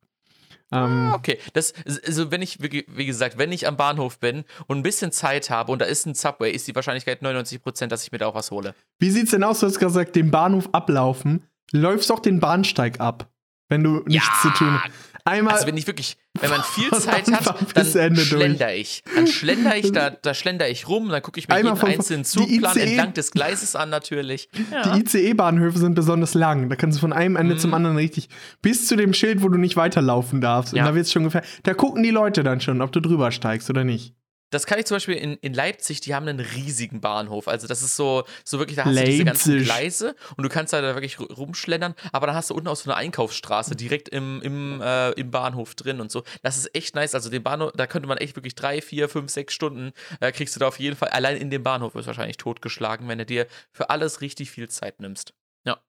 Ähm, 0.73 1.11
Ah, 1.13 1.15
Okay, 1.15 1.39
das, 1.53 1.73
also 2.05 2.31
wenn 2.33 2.43
ich, 2.43 2.59
wie 2.61 3.07
gesagt, 3.07 3.39
wenn 3.39 3.53
ich 3.53 3.67
am 3.69 3.77
Bahnhof 3.77 4.19
bin 4.19 4.45
und 4.67 4.79
ein 4.79 4.83
bisschen 4.83 5.13
Zeit 5.13 5.49
habe 5.51 5.71
und 5.73 5.81
da 5.81 5.85
ist 5.87 6.07
ein 6.07 6.15
Subway, 6.15 6.51
ist 6.51 6.67
die 6.67 6.75
Wahrscheinlichkeit 6.75 7.23
99%, 7.23 7.87
dass 7.87 8.03
ich 8.03 8.11
mir 8.13 8.19
da 8.19 8.27
auch 8.27 8.35
was 8.35 8.51
hole. 8.51 8.75
Wie 8.99 9.11
sieht's 9.11 9.31
denn 9.31 9.45
aus? 9.45 9.61
Du 9.61 9.67
hast 9.67 9.79
gesagt, 9.79 10.17
den 10.17 10.31
Bahnhof 10.31 10.69
ablaufen. 10.73 11.45
Läufst 11.73 12.11
doch 12.11 12.21
den 12.21 12.41
Bahnsteig 12.41 13.01
ab, 13.01 13.29
wenn 13.69 13.83
du 13.85 14.03
nichts 14.07 14.43
zu 14.43 14.51
tun 14.51 14.81
hast. 14.83 14.93
Einmal. 15.27 15.55
Also 15.55 15.67
wenn 15.67 15.77
ich 15.77 15.87
wirklich, 15.87 16.17
wenn 16.41 16.51
man 16.51 16.63
viel 16.63 16.89
Zeit 17.01 17.31
hat, 17.31 17.47
dann 17.77 17.87
Ende 17.87 18.15
durch. 18.15 18.29
schlender 18.29 18.75
ich. 18.75 19.03
Dann 19.15 19.27
schlender 19.27 19.77
ich, 19.77 19.93
da, 19.93 20.11
da 20.23 20.33
schlender 20.35 20.69
ich 20.71 20.89
rum, 20.89 21.09
dann 21.09 21.21
gucke 21.21 21.39
ich 21.41 21.49
mir 21.49 21.55
Einmal 21.55 21.73
jeden 21.75 21.81
von- 21.81 21.91
einzelnen 21.91 22.25
Zugplan 22.25 22.77
ICE 22.77 22.83
entlang 22.87 23.13
des 23.15 23.31
Gleises 23.33 23.75
an 23.77 23.91
natürlich. 23.91 24.49
Ja. 24.71 24.95
Die 24.95 25.01
ICE-Bahnhöfe 25.01 25.79
sind 25.79 25.95
besonders 25.95 26.35
lang. 26.35 26.69
Da 26.71 26.77
kannst 26.77 26.97
du 26.99 27.01
von 27.01 27.13
einem 27.13 27.37
Ende 27.37 27.55
Mhm. 27.57 27.59
zum 27.59 27.75
anderen 27.75 27.97
richtig 27.97 28.29
bis 28.63 28.87
zu 28.87 28.97
dem 28.97 29.13
Schild, 29.13 29.43
wo 29.43 29.49
du 29.49 29.59
nicht 29.59 29.77
weiterlaufen 29.77 30.41
darfst. 30.41 30.73
Und 30.73 30.79
Ja. 30.79 30.87
da 30.87 30.95
wird's 30.95 31.13
schon 31.13 31.25
gefährlich. 31.25 31.51
Da 31.65 31.75
gucken 31.75 32.03
die 32.03 32.11
Leute 32.11 32.43
dann 32.45 32.61
schon, 32.61 32.81
ob 32.81 32.93
du 32.93 33.01
drüber 33.01 33.33
steigst 33.33 33.69
oder 33.69 33.83
nicht. 33.85 34.15
Das 34.51 34.65
kann 34.67 34.79
ich 34.79 34.87
zum 34.87 34.95
Beispiel 34.97 35.17
in, 35.17 35.35
in 35.39 35.55
Leipzig, 35.55 36.01
die 36.01 36.15
haben 36.15 36.29
einen 36.29 36.39
riesigen 36.39 37.01
Bahnhof. 37.01 37.49
Also 37.49 37.67
das 37.67 37.83
ist 37.83 37.97
so, 37.97 38.25
so 38.45 38.59
wirklich, 38.61 38.77
da 38.77 38.85
hast 38.85 38.97
du 38.97 39.05
diese 39.05 39.25
ganzen 39.25 39.53
Leipzig. 39.55 39.67
Gleise 39.69 40.17
und 40.37 40.45
du 40.45 40.49
kannst 40.49 40.73
da 40.73 40.83
wirklich 40.83 41.17
ru- 41.17 41.33
rumschlendern, 41.33 41.95
aber 42.13 42.29
dann 42.29 42.37
hast 42.37 42.51
du 42.51 42.55
unten 42.55 42.69
auch 42.69 42.77
so 42.77 42.89
eine 42.89 42.97
Einkaufsstraße 42.97 43.75
direkt 43.75 44.09
im, 44.09 44.41
im, 44.43 44.81
äh, 44.81 45.11
im 45.13 45.33
Bahnhof 45.33 45.75
drin 45.75 46.01
und 46.01 46.13
so. 46.13 46.23
Das 46.43 46.57
ist 46.57 46.73
echt 46.77 46.95
nice. 46.95 47.15
Also 47.17 47.29
den 47.29 47.43
Bahnhof, 47.43 47.73
da 47.75 47.89
könnte 47.89 48.07
man 48.09 48.19
echt 48.19 48.37
wirklich 48.37 48.55
drei, 48.55 48.81
vier, 48.81 49.09
fünf, 49.09 49.33
sechs 49.33 49.53
Stunden 49.53 49.93
äh, 50.21 50.31
kriegst 50.31 50.55
du 50.55 50.61
da 50.61 50.69
auf 50.69 50.79
jeden 50.79 50.95
Fall. 50.97 51.09
Allein 51.09 51.37
in 51.39 51.51
dem 51.51 51.65
Bahnhof 51.65 51.97
wirst 51.97 52.07
du 52.07 52.09
wahrscheinlich 52.09 52.37
totgeschlagen, 52.37 53.09
wenn 53.09 53.19
du 53.19 53.27
dir 53.27 53.49
für 53.73 53.91
alles 53.91 54.21
richtig 54.21 54.53
viel 54.53 54.69
Zeit 54.69 55.01
nimmst. 55.01 55.35
Ja. 55.65 55.83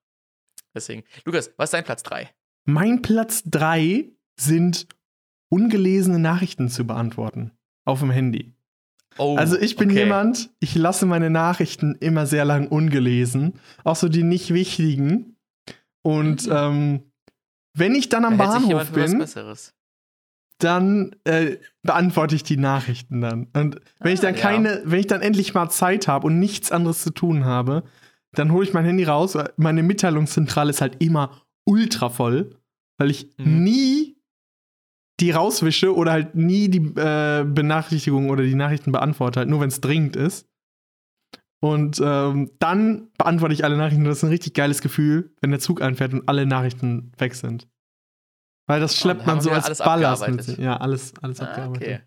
Deswegen. 0.74 1.04
Lukas, 1.24 1.52
was 1.56 1.68
ist 1.68 1.74
dein 1.74 1.84
Platz 1.84 2.02
3? 2.02 2.28
Mein 2.64 3.02
Platz 3.02 3.42
3 3.46 4.10
sind 4.36 4.88
ungelesene 5.48 6.18
Nachrichten 6.18 6.68
zu 6.68 6.84
beantworten. 6.86 7.52
Auf 7.88 8.00
dem 8.00 8.10
Handy. 8.10 8.52
Oh, 9.16 9.36
Also 9.36 9.58
ich 9.58 9.76
bin 9.76 9.90
okay. 9.90 10.00
jemand, 10.00 10.50
ich 10.60 10.74
lasse 10.74 11.06
meine 11.06 11.30
Nachrichten 11.30 11.96
immer 12.00 12.26
sehr 12.26 12.44
lang 12.44 12.68
ungelesen. 12.68 13.54
Auch 13.82 13.96
so 13.96 14.08
die 14.08 14.22
nicht 14.22 14.52
wichtigen. 14.52 15.36
Und 16.02 16.46
Mhm. 16.46 16.52
ähm, 16.54 17.02
wenn 17.74 17.94
ich 17.94 18.08
dann 18.10 18.24
am 18.24 18.36
Da 18.38 18.44
Bahnhof 18.46 18.90
bin, 18.92 19.24
dann 20.58 21.14
äh, 21.24 21.56
beantworte 21.82 22.34
ich 22.34 22.42
die 22.42 22.56
Nachrichten 22.56 23.20
dann. 23.20 23.46
Und 23.54 23.80
wenn 24.00 24.12
ich 24.12 24.18
Ah, 24.20 24.22
dann 24.22 24.34
ja. 24.34 24.40
keine, 24.40 24.82
wenn 24.84 24.98
ich 25.00 25.06
dann 25.06 25.22
endlich 25.22 25.54
mal 25.54 25.70
Zeit 25.70 26.08
habe 26.08 26.26
und 26.26 26.38
nichts 26.38 26.72
anderes 26.72 27.02
zu 27.02 27.10
tun 27.10 27.44
habe, 27.44 27.84
dann 28.32 28.52
hole 28.52 28.66
ich 28.66 28.72
mein 28.74 28.84
Handy 28.84 29.04
raus. 29.04 29.36
Meine 29.56 29.82
Mitteilungszentrale 29.82 30.70
ist 30.70 30.80
halt 30.80 31.02
immer 31.02 31.30
ultra 31.64 32.08
voll, 32.10 32.56
weil 32.98 33.10
ich 33.10 33.30
Mhm. 33.38 33.62
nie 33.64 34.17
die 35.20 35.30
rauswische 35.32 35.94
oder 35.94 36.12
halt 36.12 36.34
nie 36.34 36.68
die 36.68 36.78
äh, 36.98 37.44
Benachrichtigungen 37.44 38.30
oder 38.30 38.42
die 38.42 38.54
Nachrichten 38.54 38.92
beantworte, 38.92 39.40
halt 39.40 39.48
nur 39.48 39.60
wenn 39.60 39.68
es 39.68 39.80
dringend 39.80 40.16
ist. 40.16 40.46
Und 41.60 42.00
ähm, 42.04 42.52
dann 42.60 43.10
beantworte 43.18 43.52
ich 43.52 43.64
alle 43.64 43.76
Nachrichten. 43.76 44.04
Das 44.04 44.18
ist 44.18 44.22
ein 44.22 44.30
richtig 44.30 44.54
geiles 44.54 44.80
Gefühl, 44.80 45.34
wenn 45.40 45.50
der 45.50 45.58
Zug 45.58 45.82
einfährt 45.82 46.12
und 46.12 46.28
alle 46.28 46.46
Nachrichten 46.46 47.10
weg 47.18 47.34
sind. 47.34 47.66
Weil 48.68 48.80
das 48.80 48.96
schleppt 48.96 49.22
dann 49.22 49.36
man 49.36 49.40
so 49.40 49.50
als 49.50 49.78
Ballast 49.78 50.28
mit 50.28 50.42
sich. 50.44 50.58
Ja, 50.58 50.76
alles, 50.76 51.14
alles 51.20 51.40
Ah, 51.40 51.46
abgearbeitet. 51.46 51.82
okay. 51.82 52.00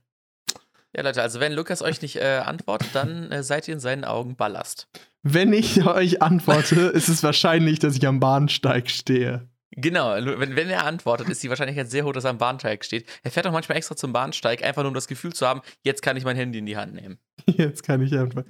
Ja, 0.95 1.03
Leute, 1.03 1.21
also 1.21 1.39
wenn 1.39 1.53
Lukas 1.53 1.81
euch 1.81 2.01
nicht 2.01 2.17
äh, 2.17 2.41
antwortet, 2.45 2.89
dann 2.93 3.31
äh, 3.31 3.43
seid 3.43 3.67
ihr 3.67 3.73
in 3.73 3.79
seinen 3.79 4.05
Augen 4.05 4.35
Ballast. 4.35 4.87
Wenn 5.23 5.51
ich 5.53 5.85
euch 5.85 6.21
antworte, 6.21 6.75
ist 6.81 7.09
es 7.09 7.23
wahrscheinlich, 7.23 7.79
dass 7.79 7.95
ich 7.97 8.07
am 8.07 8.19
Bahnsteig 8.21 8.89
stehe. 8.89 9.49
Genau, 9.71 10.15
wenn, 10.15 10.55
wenn 10.55 10.69
er 10.69 10.85
antwortet, 10.85 11.29
ist 11.29 11.41
die 11.43 11.49
Wahrscheinlichkeit 11.49 11.89
sehr 11.89 12.03
hoch, 12.03 12.11
dass 12.11 12.25
er 12.25 12.31
am 12.31 12.37
Bahnsteig 12.37 12.83
steht. 12.83 13.07
Er 13.23 13.31
fährt 13.31 13.47
auch 13.47 13.53
manchmal 13.53 13.77
extra 13.77 13.95
zum 13.95 14.11
Bahnsteig, 14.11 14.63
einfach 14.63 14.81
nur 14.81 14.89
um 14.89 14.93
das 14.93 15.07
Gefühl 15.07 15.31
zu 15.31 15.47
haben, 15.47 15.61
jetzt 15.83 16.01
kann 16.01 16.17
ich 16.17 16.25
mein 16.25 16.35
Handy 16.35 16.59
in 16.59 16.65
die 16.65 16.75
Hand 16.75 16.93
nehmen. 16.93 17.17
Jetzt 17.47 17.81
kann 17.81 18.03
ich 18.03 18.13
einfach. 18.15 18.43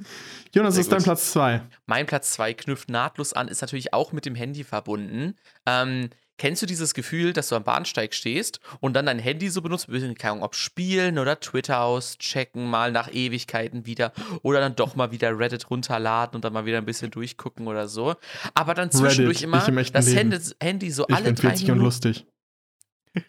Jonas, 0.53 0.73
Sehr 0.73 0.81
ist 0.81 0.91
dein. 0.91 1.01
Platz 1.01 1.31
2. 1.31 1.61
Mein 1.85 2.05
Platz 2.07 2.31
2 2.33 2.53
knüpft 2.53 2.89
nahtlos 2.89 3.31
an, 3.31 3.47
ist 3.47 3.61
natürlich 3.61 3.93
auch 3.93 4.11
mit 4.11 4.25
dem 4.25 4.35
Handy 4.35 4.65
verbunden. 4.65 5.35
Ähm, 5.65 6.09
kennst 6.41 6.63
du 6.63 6.65
dieses 6.65 6.95
Gefühl, 6.95 7.33
dass 7.33 7.49
du 7.49 7.55
am 7.55 7.63
Bahnsteig 7.63 8.15
stehst 8.15 8.61
und 8.79 8.93
dann 8.93 9.05
dein 9.05 9.19
Handy 9.19 9.47
so 9.49 9.61
benutzt, 9.61 9.87
keine 9.87 10.31
Ahnung, 10.31 10.43
ob 10.43 10.55
spielen 10.55 11.19
oder 11.19 11.39
Twitter 11.39 11.83
auschecken, 11.83 12.67
mal 12.67 12.91
nach 12.91 13.13
Ewigkeiten 13.13 13.85
wieder 13.85 14.11
oder 14.41 14.59
dann 14.59 14.75
doch 14.75 14.95
mal 14.95 15.11
wieder 15.11 15.37
Reddit 15.37 15.69
runterladen 15.69 16.33
und 16.33 16.43
dann 16.43 16.51
mal 16.51 16.65
wieder 16.65 16.79
ein 16.79 16.85
bisschen 16.85 17.11
durchgucken 17.11 17.67
oder 17.67 17.87
so. 17.87 18.15
Aber 18.55 18.73
dann 18.73 18.89
zwischendurch 18.89 19.37
Reddit, 19.37 19.43
immer 19.43 19.61
ich 19.61 19.89
im 19.89 19.93
das. 19.93 20.07
Handy, 20.07 20.39
Handy 20.59 20.89
so 20.89 21.05
Ich 21.07 21.15
alle 21.15 21.31
drei 21.33 21.49
40 21.49 21.61
und 21.61 21.77
Minuten 21.77 21.85
lustig. 21.85 22.25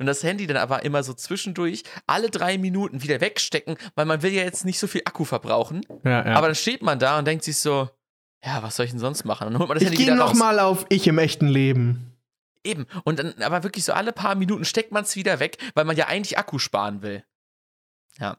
und 0.00 0.06
das 0.06 0.24
Handy 0.24 0.48
dann 0.48 0.56
aber 0.56 0.84
immer 0.84 1.04
so 1.04 1.14
zwischendurch 1.14 1.84
alle 2.08 2.30
drei 2.30 2.58
Minuten 2.58 3.00
wieder 3.04 3.20
wegstecken, 3.20 3.76
weil 3.94 4.06
man 4.06 4.22
will 4.22 4.32
ja 4.32 4.42
jetzt 4.42 4.64
nicht 4.64 4.80
so 4.80 4.88
viel 4.88 5.02
Akku 5.04 5.24
verbrauchen. 5.24 5.82
Ja, 6.04 6.26
ja. 6.26 6.34
Aber 6.34 6.48
dann 6.48 6.56
steht 6.56 6.82
man 6.82 6.98
da 6.98 7.16
und 7.16 7.28
denkt 7.28 7.44
sich 7.44 7.58
so, 7.58 7.88
ja, 8.44 8.60
was 8.60 8.74
soll 8.74 8.86
ich 8.86 8.90
denn 8.90 8.98
sonst 8.98 9.24
machen? 9.24 9.46
Und 9.46 9.52
dann 9.52 9.60
holt 9.60 9.68
man 9.68 9.76
das 9.76 9.82
ich 9.82 9.90
Handy 9.90 10.04
gehe 10.04 10.12
wieder 10.14 10.20
raus. 10.20 10.32
nochmal 10.32 10.58
auf 10.58 10.84
Ich 10.88 11.06
im 11.06 11.18
echten 11.18 11.46
Leben. 11.46 12.09
Eben. 12.64 12.86
Und 13.04 13.18
dann 13.18 13.34
aber 13.42 13.62
wirklich 13.62 13.84
so 13.84 13.92
alle 13.92 14.12
paar 14.12 14.34
Minuten 14.34 14.64
steckt 14.64 14.92
man 14.92 15.04
es 15.04 15.16
wieder 15.16 15.40
weg, 15.40 15.56
weil 15.74 15.84
man 15.84 15.96
ja 15.96 16.06
eigentlich 16.06 16.36
Akku 16.38 16.58
sparen 16.58 17.02
will. 17.02 17.24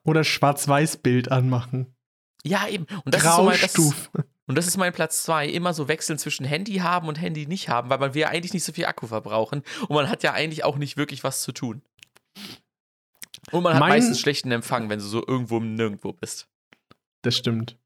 Oder 0.04 0.24
Schwarz-Weiß-Bild 0.24 1.32
anmachen. 1.32 1.96
Ja, 2.44 2.68
eben. 2.68 2.86
Und 3.04 3.14
das, 3.16 3.24
ist 3.24 3.36
so 3.36 3.44
mein, 3.44 4.24
und 4.48 4.56
das 4.58 4.68
ist 4.68 4.78
mein 4.78 4.94
Platz 4.94 5.24
zwei. 5.24 5.48
Immer 5.48 5.74
so 5.74 5.88
wechseln 5.88 6.20
zwischen 6.20 6.46
Handy 6.46 6.78
haben 6.78 7.08
und 7.08 7.20
Handy 7.20 7.48
nicht 7.48 7.70
haben, 7.70 7.90
weil 7.90 7.98
man 8.00 8.14
will 8.14 8.22
ja 8.22 8.30
eigentlich 8.30 8.54
nicht 8.54 8.64
so 8.64 8.74
viel 8.74 8.86
Akku 8.86 9.08
verbrauchen. 9.08 9.64
Und 9.88 9.96
man 9.96 10.10
hat 10.10 10.24
ja 10.24 10.34
eigentlich 10.34 10.64
auch 10.64 10.78
nicht 10.78 10.98
wirklich 10.98 11.24
was 11.24 11.42
zu 11.42 11.52
tun. 11.52 11.82
Und 13.52 13.64
man 13.64 13.74
hat 13.74 13.80
Mein- 13.80 13.90
meistens 13.90 14.20
schlechten 14.20 14.52
Empfang, 14.52 14.90
wenn 14.90 15.00
du 15.00 15.06
so 15.06 15.26
irgendwo 15.26 15.58
im 15.58 15.76
Nirgendwo 15.76 16.14
bist. 16.14 16.48
Das 17.24 17.36
stimmt. 17.36 17.78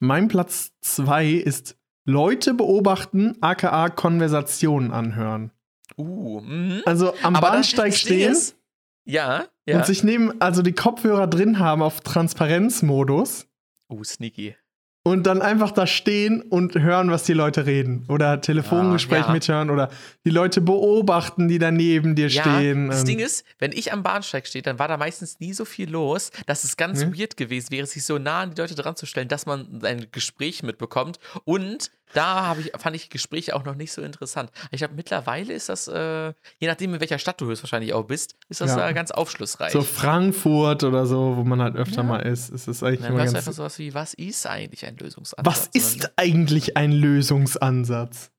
Mein 0.00 0.28
Platz 0.28 0.72
2 0.80 1.28
ist 1.30 1.76
Leute 2.04 2.54
beobachten, 2.54 3.36
aka 3.40 3.90
Konversationen 3.90 4.92
anhören. 4.92 5.50
Uh, 5.96 6.40
mhm. 6.40 6.82
Also 6.84 7.14
am 7.22 7.34
Aber 7.36 7.50
Bahnsteig 7.50 7.94
stehen 7.94 8.32
ist- 8.32 8.56
Ja, 9.04 9.46
ja. 9.66 9.76
und 9.78 9.86
sich 9.86 10.02
neben, 10.04 10.40
also 10.40 10.62
die 10.62 10.72
Kopfhörer 10.72 11.26
drin 11.26 11.58
haben 11.58 11.82
auf 11.82 12.00
Transparenzmodus 12.00 13.46
uh, 13.90 14.04
sneaky. 14.04 14.56
und 15.04 15.26
dann 15.26 15.40
einfach 15.40 15.70
da 15.70 15.86
stehen 15.86 16.42
und 16.42 16.74
hören, 16.74 17.10
was 17.10 17.22
die 17.24 17.32
Leute 17.32 17.64
reden. 17.64 18.04
Oder 18.08 18.40
Telefongespräch 18.42 19.22
Ah, 19.24 19.26
ja. 19.28 19.32
mithören 19.32 19.70
oder 19.70 19.88
die 20.26 20.30
Leute 20.30 20.60
beobachten, 20.60 21.48
die 21.48 21.58
da 21.58 21.70
neben 21.70 22.14
dir 22.14 22.28
Ja, 22.28 22.42
stehen. 22.42 22.88
das 22.88 23.00
Ähm, 23.00 23.06
Ding 23.06 23.18
ist, 23.20 23.44
wenn 23.58 23.72
ich 23.72 23.92
am 23.92 24.02
Bahnsteig 24.02 24.46
stehe, 24.46 24.62
dann 24.62 24.78
war 24.78 24.88
da 24.88 24.98
meistens 24.98 25.40
nie 25.40 25.54
so 25.54 25.64
viel 25.64 25.88
los, 25.90 26.30
dass 26.46 26.64
es 26.64 26.76
ganz 26.76 27.04
Mhm. 27.04 27.18
weird 27.18 27.36
gewesen 27.38 27.70
wäre, 27.70 27.86
sich 27.86 28.04
so 28.04 28.18
nah 28.18 28.40
an 28.42 28.54
die 28.54 28.60
Leute 28.60 28.74
dran 28.74 28.96
zu 28.96 29.06
stellen, 29.06 29.28
dass 29.28 29.46
man 29.46 29.80
ein 29.82 30.08
Gespräch 30.12 30.62
mitbekommt. 30.62 31.18
Und 31.44 31.90
da 32.14 32.46
habe 32.46 32.60
ich, 32.62 32.72
fand 32.78 32.96
ich 32.96 33.10
Gespräche 33.10 33.54
auch 33.54 33.64
noch 33.64 33.74
nicht 33.74 33.92
so 33.92 34.02
interessant. 34.02 34.50
Ich 34.70 34.78
glaube, 34.78 34.94
mittlerweile 34.94 35.52
ist 35.52 35.68
das, 35.68 35.88
äh, 35.88 36.32
je 36.58 36.66
nachdem, 36.68 36.94
in 36.94 37.00
welcher 37.00 37.18
Stadt 37.18 37.40
du 37.40 37.46
höchstwahrscheinlich 37.46 37.92
auch 37.92 38.04
bist, 38.04 38.34
ist 38.48 38.60
das 38.60 38.70
Ja. 38.76 38.88
äh, 38.88 38.94
ganz 38.94 39.10
aufschlussreich. 39.10 39.72
so 39.72 39.82
Frankfurt 39.82 40.84
oder 40.84 41.06
so, 41.06 41.36
wo 41.36 41.44
man 41.44 41.60
halt 41.62 41.76
öfter 41.76 41.98
Ja. 41.98 42.02
mal 42.04 42.20
ist, 42.20 42.50
ist 42.50 42.68
es 42.68 42.82
eigentlich 42.82 43.00
dann 43.00 43.10
immer 43.12 43.24
ganz 43.24 43.34
einfach 43.34 43.52
sowas 43.52 43.78
wie, 43.78 43.94
was 43.94 44.14
ist 44.14 44.46
eigentlich 44.46 44.84
ein 44.86 44.96
Lösungsansatz? 44.96 45.46
Was 45.46 45.66
ist 45.72 46.12
eigentlich 46.16 46.76
ein 46.76 46.92
Lösungsansatz? 46.92 48.30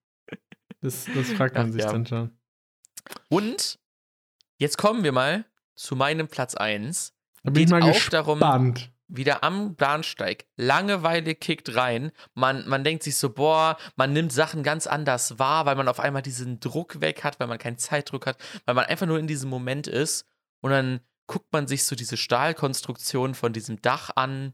Das, 0.81 1.05
das 1.13 1.29
fragt 1.31 1.55
man 1.55 1.69
Ach, 1.69 1.73
sich 1.73 1.83
ja. 1.83 1.91
dann 1.91 2.05
schon. 2.05 2.31
Und 3.29 3.79
jetzt 4.57 4.77
kommen 4.77 5.03
wir 5.03 5.11
mal 5.11 5.45
zu 5.75 5.95
meinem 5.95 6.27
Platz 6.27 6.55
1. 6.55 7.13
Da 7.43 7.51
bin 7.51 7.63
ich 7.63 7.69
Geht 7.69 7.79
mal 7.79 7.83
auch 7.89 8.09
darum- 8.09 8.39
gespannt. 8.39 8.91
Wieder 9.09 9.43
am 9.43 9.75
Bahnsteig. 9.75 10.45
Langeweile 10.55 11.35
kickt 11.35 11.75
rein. 11.75 12.11
Man, 12.35 12.67
man 12.67 12.83
denkt 12.83 13.03
sich 13.03 13.17
so, 13.17 13.31
boah, 13.31 13.77
man 13.95 14.13
nimmt 14.13 14.31
Sachen 14.31 14.63
ganz 14.63 14.87
anders 14.87 15.39
wahr, 15.39 15.65
weil 15.65 15.75
man 15.75 15.87
auf 15.87 15.99
einmal 15.99 16.21
diesen 16.21 16.59
Druck 16.59 17.01
weg 17.01 17.23
hat, 17.23 17.39
weil 17.39 17.47
man 17.47 17.57
keinen 17.57 17.77
Zeitdruck 17.77 18.27
hat, 18.27 18.37
weil 18.65 18.75
man 18.75 18.85
einfach 18.85 19.07
nur 19.07 19.19
in 19.19 19.27
diesem 19.27 19.49
Moment 19.49 19.87
ist. 19.87 20.25
Und 20.61 20.71
dann 20.71 21.01
guckt 21.27 21.51
man 21.51 21.67
sich 21.67 21.83
so 21.83 21.95
diese 21.95 22.17
Stahlkonstruktion 22.17 23.35
von 23.35 23.51
diesem 23.51 23.81
Dach 23.81 24.11
an 24.15 24.53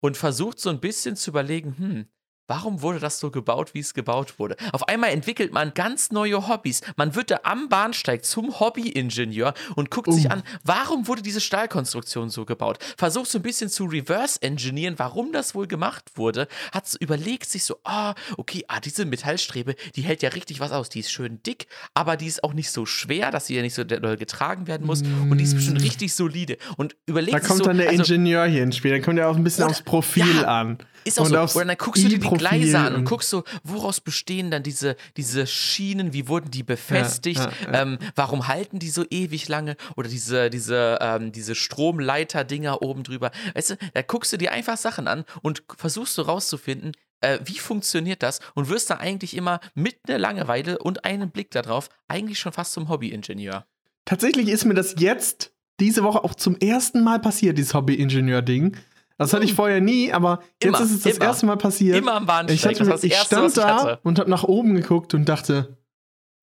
und 0.00 0.16
versucht 0.16 0.60
so 0.60 0.70
ein 0.70 0.80
bisschen 0.80 1.16
zu 1.16 1.30
überlegen, 1.30 1.76
hm, 1.76 2.08
Warum 2.48 2.80
wurde 2.80 2.98
das 2.98 3.20
so 3.20 3.30
gebaut, 3.30 3.74
wie 3.74 3.80
es 3.80 3.92
gebaut 3.92 4.38
wurde? 4.38 4.56
Auf 4.72 4.88
einmal 4.88 5.10
entwickelt 5.10 5.52
man 5.52 5.74
ganz 5.74 6.10
neue 6.10 6.48
Hobbys. 6.48 6.80
Man 6.96 7.14
wird 7.14 7.30
da 7.30 7.40
am 7.42 7.68
Bahnsteig 7.68 8.24
zum 8.24 8.58
Hobbyingenieur 8.58 9.52
und 9.76 9.90
guckt 9.90 10.08
uh. 10.08 10.12
sich 10.12 10.30
an, 10.30 10.42
warum 10.64 11.06
wurde 11.08 11.20
diese 11.20 11.42
Stahlkonstruktion 11.42 12.30
so 12.30 12.46
gebaut? 12.46 12.78
Versucht 12.96 13.30
so 13.30 13.38
ein 13.38 13.42
bisschen 13.42 13.68
zu 13.68 13.84
reverse-engineeren, 13.84 14.98
warum 14.98 15.30
das 15.30 15.54
wohl 15.54 15.66
gemacht 15.66 16.12
wurde. 16.14 16.48
Hat 16.72 16.86
überlegt 17.00 17.50
sich 17.50 17.64
so, 17.64 17.76
ah, 17.84 18.12
oh, 18.12 18.38
okay, 18.38 18.64
ah, 18.68 18.80
diese 18.80 19.04
Metallstrebe, 19.04 19.74
die 19.94 20.00
hält 20.00 20.22
ja 20.22 20.30
richtig 20.30 20.58
was 20.58 20.72
aus. 20.72 20.88
Die 20.88 21.00
ist 21.00 21.12
schön 21.12 21.42
dick, 21.42 21.66
aber 21.92 22.16
die 22.16 22.26
ist 22.26 22.42
auch 22.44 22.54
nicht 22.54 22.70
so 22.70 22.86
schwer, 22.86 23.30
dass 23.30 23.46
sie 23.46 23.56
ja 23.56 23.62
nicht 23.62 23.74
so 23.74 23.84
doll 23.84 24.16
getragen 24.16 24.66
werden 24.66 24.86
muss. 24.86 25.02
Mm. 25.02 25.30
Und 25.30 25.36
die 25.36 25.44
ist 25.44 25.54
bestimmt 25.54 25.82
richtig 25.82 26.14
solide. 26.14 26.56
Und 26.78 26.96
überlegt 27.04 27.34
Da 27.34 27.40
kommt 27.40 27.58
so, 27.58 27.64
dann 27.64 27.76
der 27.76 27.90
also, 27.90 28.02
Ingenieur 28.04 28.46
hier 28.46 28.62
ins 28.62 28.76
Spiel. 28.76 28.92
Da 28.92 29.04
kommt 29.04 29.18
ja 29.18 29.28
auch 29.28 29.36
ein 29.36 29.44
bisschen 29.44 29.64
oder, 29.64 29.72
aufs 29.72 29.82
Profil 29.82 30.36
ja, 30.40 30.44
an. 30.44 30.78
Ist 31.04 31.18
auch 31.18 31.24
und 31.24 31.48
so. 31.48 31.58
Oder 31.58 31.66
dann 31.66 31.76
guckst 31.76 32.04
du 32.04 32.08
dir 32.08 32.18
die 32.18 32.28
Gleise 32.28 32.78
an 32.78 32.94
und 32.94 33.04
guckst 33.04 33.30
so, 33.30 33.44
woraus 33.62 34.00
bestehen 34.00 34.50
dann 34.50 34.62
diese, 34.62 34.96
diese 35.16 35.46
Schienen, 35.46 36.12
wie 36.12 36.28
wurden 36.28 36.50
die 36.50 36.62
befestigt, 36.62 37.40
ja, 37.40 37.52
ja, 37.64 37.72
ja. 37.72 37.82
Ähm, 37.82 37.98
warum 38.14 38.48
halten 38.48 38.78
die 38.78 38.90
so 38.90 39.04
ewig 39.10 39.48
lange 39.48 39.76
oder 39.96 40.08
diese, 40.08 40.50
diese, 40.50 40.98
ähm, 41.00 41.32
diese 41.32 41.54
Stromleiter-Dinger 41.54 42.82
oben 42.82 43.02
drüber. 43.02 43.30
Weißt 43.54 43.70
du, 43.70 43.76
da 43.94 44.02
guckst 44.02 44.32
du 44.32 44.36
dir 44.36 44.52
einfach 44.52 44.76
Sachen 44.76 45.08
an 45.08 45.24
und 45.42 45.62
versuchst 45.76 46.14
so 46.14 46.22
rauszufinden, 46.22 46.92
äh, 47.20 47.38
wie 47.44 47.58
funktioniert 47.58 48.22
das 48.22 48.40
und 48.54 48.68
wirst 48.68 48.90
da 48.90 48.96
eigentlich 48.96 49.36
immer 49.36 49.60
mit 49.74 49.96
einer 50.06 50.18
Langeweile 50.18 50.78
und 50.78 51.04
einem 51.04 51.30
Blick 51.30 51.50
darauf 51.50 51.88
eigentlich 52.06 52.38
schon 52.38 52.52
fast 52.52 52.72
zum 52.72 52.88
Hobbyingenieur. 52.88 53.64
Tatsächlich 54.04 54.48
ist 54.48 54.64
mir 54.64 54.74
das 54.74 54.94
jetzt 54.98 55.52
diese 55.80 56.02
Woche 56.02 56.24
auch 56.24 56.34
zum 56.34 56.56
ersten 56.56 57.02
Mal 57.02 57.20
passiert, 57.20 57.58
dieses 57.58 57.74
Hobby-Ingenieur-Ding. 57.74 58.76
Das 59.18 59.32
hatte 59.32 59.44
ich 59.44 59.54
vorher 59.54 59.80
nie, 59.80 60.12
aber 60.12 60.40
jetzt 60.62 60.80
ist 60.80 60.90
es 60.92 61.02
das 61.02 61.16
immer. 61.16 61.26
erste 61.26 61.46
Mal 61.46 61.56
passiert. 61.56 61.96
Immer 61.96 62.14
am 62.14 62.26
Bahnsteig. 62.26 62.72
Ich, 62.72 62.80
hatte, 62.80 62.90
das 62.90 63.02
ich 63.02 63.12
erste, 63.12 63.34
stand 63.34 63.56
da 63.56 63.82
hatte. 63.82 64.00
und 64.04 64.18
habe 64.20 64.30
nach 64.30 64.44
oben 64.44 64.74
geguckt 64.74 65.12
und 65.12 65.28
dachte, 65.28 65.76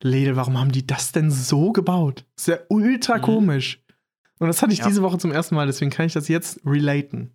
Lede, 0.03 0.35
warum 0.35 0.59
haben 0.59 0.73
die 0.73 0.85
das 0.85 1.13
denn 1.13 1.31
so 1.31 1.71
gebaut? 1.71 2.25
Das 2.35 2.47
ist 2.47 2.47
ja 2.47 2.59
ultra 2.67 3.17
mhm. 3.17 3.21
komisch. 3.21 3.81
Und 4.39 4.47
das 4.47 4.61
hatte 4.61 4.73
ich 4.73 4.79
ja. 4.79 4.87
diese 4.87 5.01
Woche 5.01 5.17
zum 5.17 5.31
ersten 5.31 5.55
Mal, 5.55 5.67
deswegen 5.67 5.89
kann 5.89 6.05
ich 6.05 6.13
das 6.13 6.27
jetzt 6.27 6.59
relaten. 6.65 7.31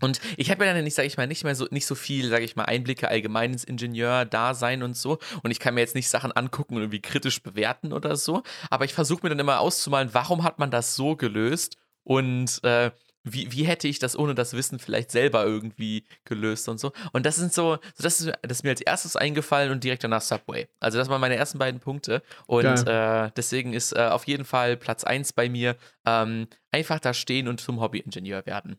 Und 0.00 0.20
ich 0.36 0.50
habe 0.50 0.66
ja 0.66 0.74
dann 0.74 0.84
nicht, 0.84 0.94
sage 0.94 1.06
ich 1.06 1.16
mal, 1.16 1.26
nicht 1.26 1.44
mehr 1.44 1.54
so 1.54 1.66
nicht 1.70 1.86
so 1.86 1.94
viel, 1.94 2.28
sage 2.28 2.44
ich 2.44 2.56
mal, 2.56 2.64
Einblicke 2.64 3.08
allgemein 3.08 3.52
ins 3.52 3.64
Ingenieur-Dasein 3.64 4.82
und 4.82 4.96
so. 4.96 5.18
Und 5.42 5.52
ich 5.52 5.60
kann 5.60 5.74
mir 5.74 5.80
jetzt 5.80 5.94
nicht 5.94 6.08
Sachen 6.08 6.32
angucken 6.32 6.74
und 6.74 6.82
irgendwie 6.82 7.00
kritisch 7.00 7.42
bewerten 7.42 7.92
oder 7.92 8.16
so. 8.16 8.42
Aber 8.68 8.84
ich 8.84 8.92
versuche 8.92 9.20
mir 9.22 9.30
dann 9.30 9.38
immer 9.38 9.60
auszumalen, 9.60 10.10
warum 10.12 10.42
hat 10.42 10.58
man 10.58 10.70
das 10.70 10.96
so 10.96 11.16
gelöst? 11.16 11.76
Und 12.02 12.62
äh, 12.64 12.90
wie, 13.22 13.52
wie 13.52 13.64
hätte 13.64 13.88
ich 13.88 13.98
das 13.98 14.18
ohne 14.18 14.34
das 14.34 14.54
Wissen 14.54 14.78
vielleicht 14.78 15.10
selber 15.10 15.44
irgendwie 15.44 16.04
gelöst 16.24 16.68
und 16.68 16.80
so. 16.80 16.92
Und 17.12 17.26
das 17.26 17.36
sind 17.36 17.52
so, 17.52 17.78
so 17.94 18.02
das, 18.02 18.20
ist, 18.20 18.32
das 18.42 18.58
ist 18.58 18.62
mir 18.62 18.70
als 18.70 18.80
erstes 18.80 19.16
eingefallen 19.16 19.70
und 19.70 19.84
direkt 19.84 20.04
danach 20.04 20.22
Subway. 20.22 20.68
Also 20.80 20.98
das 20.98 21.08
waren 21.08 21.20
meine 21.20 21.36
ersten 21.36 21.58
beiden 21.58 21.80
Punkte. 21.80 22.22
Und 22.46 22.86
äh, 22.86 23.30
deswegen 23.36 23.72
ist 23.72 23.92
äh, 23.92 24.08
auf 24.10 24.26
jeden 24.26 24.44
Fall 24.44 24.76
Platz 24.76 25.04
1 25.04 25.34
bei 25.34 25.48
mir 25.48 25.76
ähm, 26.06 26.48
einfach 26.70 26.98
da 27.00 27.12
stehen 27.12 27.48
und 27.48 27.60
zum 27.60 27.80
Hobbyingenieur 27.80 28.46
werden. 28.46 28.78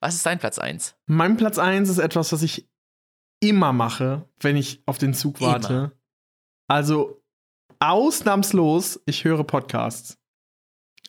Was 0.00 0.14
ist 0.14 0.26
dein 0.26 0.38
Platz 0.38 0.58
1? 0.58 0.96
Mein 1.06 1.36
Platz 1.36 1.58
1 1.58 1.88
ist 1.88 1.98
etwas, 1.98 2.32
was 2.32 2.42
ich 2.42 2.68
immer 3.40 3.72
mache, 3.72 4.28
wenn 4.40 4.56
ich 4.56 4.82
auf 4.86 4.98
den 4.98 5.14
Zug 5.14 5.40
warte. 5.40 5.72
Immer. 5.72 5.92
Also 6.68 7.22
ausnahmslos, 7.80 9.00
ich 9.06 9.24
höre 9.24 9.44
Podcasts. 9.44 10.18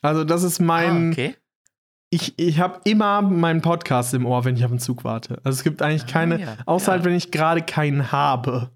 Also 0.02 0.24
das 0.24 0.42
ist 0.42 0.60
mein, 0.60 1.08
ah, 1.08 1.12
okay 1.12 1.36
ich, 2.14 2.38
ich 2.38 2.60
habe 2.60 2.80
immer 2.84 3.22
meinen 3.22 3.60
Podcast 3.60 4.14
im 4.14 4.24
Ohr, 4.24 4.44
wenn 4.44 4.56
ich 4.56 4.64
auf 4.64 4.70
den 4.70 4.78
Zug 4.78 5.02
warte. 5.02 5.40
Also 5.42 5.56
es 5.56 5.64
gibt 5.64 5.82
eigentlich 5.82 6.04
ah, 6.04 6.12
keine, 6.12 6.40
ja. 6.40 6.56
außer 6.64 6.86
ja. 6.86 6.92
halt, 6.92 7.04
wenn 7.04 7.14
ich 7.14 7.32
gerade 7.32 7.60
keinen 7.60 8.12
habe. 8.12 8.70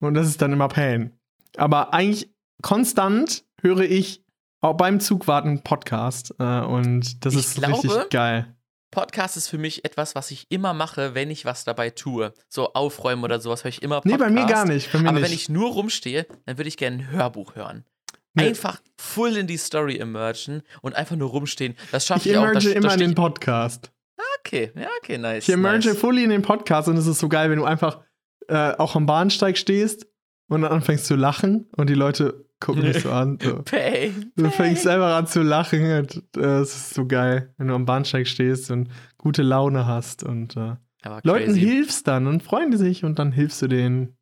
Und 0.00 0.12
das 0.12 0.26
ist 0.26 0.42
dann 0.42 0.52
immer 0.52 0.68
Pain. 0.68 1.18
Aber 1.56 1.94
eigentlich 1.94 2.30
konstant 2.60 3.44
höre 3.62 3.80
ich 3.80 4.22
auch 4.60 4.74
beim 4.74 5.00
Zugwarten 5.00 5.62
Podcast. 5.62 6.34
Äh, 6.38 6.60
und 6.60 7.24
das 7.24 7.32
ich 7.32 7.40
ist 7.40 7.54
glaube, 7.54 7.82
richtig 7.82 8.10
geil. 8.10 8.54
Podcast 8.90 9.38
ist 9.38 9.48
für 9.48 9.56
mich 9.56 9.86
etwas, 9.86 10.14
was 10.14 10.30
ich 10.30 10.50
immer 10.50 10.74
mache, 10.74 11.14
wenn 11.14 11.30
ich 11.30 11.46
was 11.46 11.64
dabei 11.64 11.88
tue. 11.88 12.34
So 12.50 12.74
aufräumen 12.74 13.24
oder 13.24 13.40
sowas 13.40 13.64
höre 13.64 13.70
ich 13.70 13.80
immer 13.80 14.02
Podcast. 14.02 14.20
Nee, 14.20 14.26
bei 14.26 14.30
mir 14.30 14.46
gar 14.46 14.66
nicht. 14.66 14.92
Mir 14.92 15.08
Aber 15.08 15.12
nicht. 15.12 15.22
wenn 15.22 15.32
ich 15.32 15.48
nur 15.48 15.72
rumstehe, 15.72 16.26
dann 16.44 16.58
würde 16.58 16.68
ich 16.68 16.76
gerne 16.76 16.98
ein 16.98 17.10
Hörbuch 17.10 17.54
hören. 17.54 17.86
Nee. 18.34 18.48
Einfach 18.48 18.80
full 18.96 19.36
in 19.36 19.46
die 19.46 19.58
Story 19.58 19.96
immergen 19.96 20.62
und 20.80 20.94
einfach 20.94 21.16
nur 21.16 21.30
rumstehen. 21.30 21.76
Das 21.90 22.06
schaffe 22.06 22.28
ich, 22.28 22.34
ich 22.34 22.38
auch. 22.38 22.44
Ich 22.52 22.64
emerge 22.64 22.70
immer 22.70 22.94
in 22.94 23.00
den 23.00 23.14
Podcast. 23.14 23.92
Okay, 24.38 24.72
ja, 24.74 24.88
okay, 25.02 25.18
nice. 25.18 25.48
Ich 25.48 25.54
emerge 25.54 25.88
nice. 25.88 25.98
fully 25.98 26.24
in 26.24 26.30
den 26.30 26.42
Podcast 26.42 26.88
und 26.88 26.96
es 26.96 27.06
ist 27.06 27.18
so 27.18 27.28
geil, 27.28 27.50
wenn 27.50 27.58
du 27.58 27.64
einfach 27.64 28.00
äh, 28.48 28.72
auch 28.76 28.96
am 28.96 29.06
Bahnsteig 29.06 29.56
stehst 29.56 30.06
und 30.48 30.62
dann 30.62 30.72
anfängst 30.72 31.06
zu 31.06 31.14
lachen 31.14 31.68
und 31.76 31.88
die 31.88 31.94
Leute 31.94 32.46
gucken 32.60 32.82
dich 32.82 33.02
so 33.02 33.10
an. 33.10 33.38
So. 33.42 33.62
Pay, 33.62 34.12
du 34.36 34.50
fängst 34.50 34.86
einfach 34.86 35.16
an 35.16 35.26
zu 35.26 35.42
lachen. 35.42 35.98
Und, 35.98 36.22
äh, 36.36 36.60
es 36.60 36.74
ist 36.74 36.94
so 36.94 37.06
geil, 37.06 37.52
wenn 37.58 37.68
du 37.68 37.74
am 37.74 37.84
Bahnsteig 37.84 38.28
stehst 38.28 38.70
und 38.70 38.88
gute 39.18 39.42
Laune 39.42 39.86
hast 39.86 40.22
und 40.22 40.56
äh, 40.56 40.76
Leuten 41.22 41.54
hilfst 41.54 42.06
dann 42.06 42.26
und 42.26 42.42
freuen 42.42 42.70
die 42.70 42.76
sich 42.76 43.04
und 43.04 43.18
dann 43.18 43.32
hilfst 43.32 43.60
du 43.62 43.66
denen, 43.66 44.16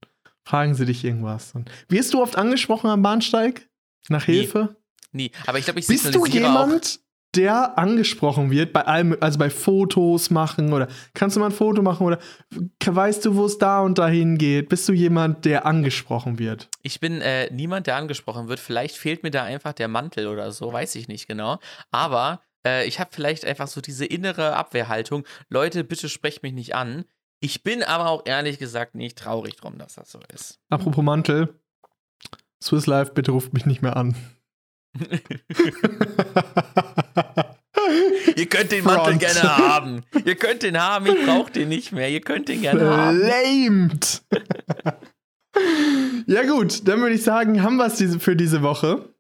fragen 0.44 0.74
sie 0.74 0.86
dich 0.86 1.04
irgendwas. 1.04 1.54
Und 1.54 1.70
wirst 1.88 2.14
du 2.14 2.22
oft 2.22 2.36
angesprochen 2.36 2.88
am 2.88 3.02
Bahnsteig? 3.02 3.68
Nach 4.08 4.24
Hilfe? 4.24 4.76
Nie. 5.12 5.24
Nie. 5.24 5.30
Aber 5.46 5.58
ich 5.58 5.64
glaube, 5.64 5.80
ich 5.80 5.86
Bist 5.86 6.14
du 6.14 6.24
jemand, 6.26 7.00
der 7.34 7.78
angesprochen 7.78 8.50
wird 8.50 8.72
bei 8.72 8.86
allem, 8.86 9.16
also 9.20 9.38
bei 9.38 9.50
Fotos 9.50 10.30
machen 10.30 10.72
oder 10.72 10.88
kannst 11.14 11.36
du 11.36 11.40
mal 11.40 11.46
ein 11.46 11.52
Foto 11.52 11.80
machen 11.82 12.06
oder 12.06 12.18
weißt 12.84 13.24
du, 13.24 13.36
wo 13.36 13.46
es 13.46 13.58
da 13.58 13.80
und 13.80 13.98
dahin 13.98 14.36
geht? 14.36 14.68
Bist 14.68 14.88
du 14.88 14.92
jemand, 14.92 15.44
der 15.44 15.64
angesprochen 15.64 16.38
wird? 16.38 16.68
Ich 16.82 16.98
bin 16.98 17.20
äh, 17.20 17.52
niemand, 17.52 17.86
der 17.86 17.96
angesprochen 17.96 18.48
wird. 18.48 18.58
Vielleicht 18.58 18.96
fehlt 18.96 19.22
mir 19.22 19.30
da 19.30 19.44
einfach 19.44 19.72
der 19.72 19.88
Mantel 19.88 20.26
oder 20.26 20.50
so, 20.50 20.72
weiß 20.72 20.96
ich 20.96 21.06
nicht 21.06 21.28
genau. 21.28 21.58
Aber 21.92 22.40
äh, 22.66 22.86
ich 22.86 22.98
habe 22.98 23.10
vielleicht 23.12 23.44
einfach 23.44 23.68
so 23.68 23.80
diese 23.80 24.06
innere 24.06 24.56
Abwehrhaltung. 24.56 25.24
Leute, 25.48 25.84
bitte 25.84 26.08
sprecht 26.08 26.42
mich 26.42 26.52
nicht 26.52 26.74
an. 26.74 27.04
Ich 27.40 27.62
bin 27.62 27.82
aber 27.82 28.10
auch 28.10 28.22
ehrlich 28.26 28.58
gesagt 28.58 28.94
nicht 28.94 29.16
traurig 29.16 29.56
drum, 29.56 29.78
dass 29.78 29.94
das 29.94 30.10
so 30.10 30.18
ist. 30.34 30.58
Apropos 30.68 31.02
Mantel, 31.02 31.54
Swiss 32.62 32.86
Life, 32.86 33.12
bitte 33.12 33.32
ruft 33.32 33.52
mich 33.52 33.66
nicht 33.66 33.82
mehr 33.82 33.96
an. 33.96 34.14
Ihr 38.36 38.46
könnt 38.46 38.72
den 38.72 38.82
Front. 38.82 38.96
Mantel 38.96 39.18
gerne 39.18 39.42
haben. 39.56 40.02
Ihr 40.24 40.34
könnt 40.34 40.62
den 40.62 40.80
haben, 40.80 41.06
ich 41.06 41.26
brauche 41.26 41.50
den 41.50 41.68
nicht 41.68 41.92
mehr. 41.92 42.08
Ihr 42.08 42.20
könnt 42.20 42.48
den 42.48 42.62
gerne 42.62 42.88
haben. 42.88 43.18
Lamed. 43.18 44.22
ja 46.26 46.42
gut, 46.44 46.86
dann 46.88 47.00
würde 47.00 47.14
ich 47.14 47.22
sagen, 47.22 47.62
haben 47.62 47.76
wir 47.76 47.86
es 47.86 48.02
für 48.22 48.36
diese 48.36 48.62
Woche. 48.62 49.10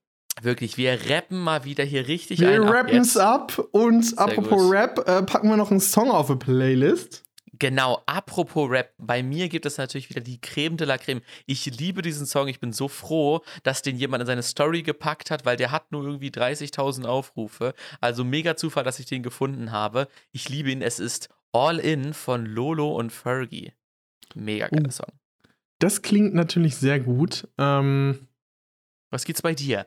Wirklich, 0.42 0.78
wir 0.78 0.98
rappen 1.08 1.38
mal 1.38 1.64
wieder 1.64 1.84
hier 1.84 2.08
richtig 2.08 2.40
wir 2.40 2.48
ein. 2.48 2.62
Wir 2.62 2.70
rappen 2.70 3.00
es 3.00 3.16
ab 3.16 3.58
und 3.72 4.04
Sehr 4.04 4.18
apropos 4.18 4.62
gut. 4.62 4.72
Rap, 4.72 5.08
äh, 5.08 5.22
packen 5.22 5.48
wir 5.48 5.56
noch 5.56 5.70
einen 5.70 5.80
Song 5.80 6.10
auf 6.10 6.28
die 6.28 6.36
Playlist. 6.36 7.24
Genau, 7.60 8.02
apropos 8.06 8.70
Rap, 8.70 8.94
bei 8.96 9.22
mir 9.22 9.50
gibt 9.50 9.66
es 9.66 9.76
natürlich 9.76 10.08
wieder 10.08 10.22
die 10.22 10.40
Creme 10.40 10.78
de 10.78 10.86
la 10.86 10.96
Creme. 10.96 11.20
Ich 11.44 11.66
liebe 11.66 12.00
diesen 12.00 12.24
Song, 12.24 12.48
ich 12.48 12.58
bin 12.58 12.72
so 12.72 12.88
froh, 12.88 13.42
dass 13.64 13.82
den 13.82 13.96
jemand 13.96 14.22
in 14.22 14.26
seine 14.26 14.42
Story 14.42 14.82
gepackt 14.82 15.30
hat, 15.30 15.44
weil 15.44 15.58
der 15.58 15.70
hat 15.70 15.92
nur 15.92 16.02
irgendwie 16.02 16.30
30.000 16.30 17.04
Aufrufe. 17.04 17.74
Also 18.00 18.24
mega 18.24 18.56
Zufall, 18.56 18.82
dass 18.82 18.98
ich 18.98 19.04
den 19.04 19.22
gefunden 19.22 19.72
habe. 19.72 20.08
Ich 20.32 20.48
liebe 20.48 20.70
ihn, 20.70 20.80
es 20.80 20.98
ist 20.98 21.28
All 21.52 21.78
In 21.78 22.14
von 22.14 22.46
Lolo 22.46 22.96
und 22.96 23.12
Fergie. 23.12 23.72
Mega 24.34 24.68
geiler 24.68 24.88
uh, 24.88 24.92
Song. 24.92 25.12
Das 25.80 26.00
klingt 26.00 26.32
natürlich 26.32 26.76
sehr 26.76 26.98
gut. 26.98 27.46
Ähm, 27.58 28.26
Was 29.10 29.24
geht's 29.24 29.42
bei 29.42 29.54
dir? 29.54 29.86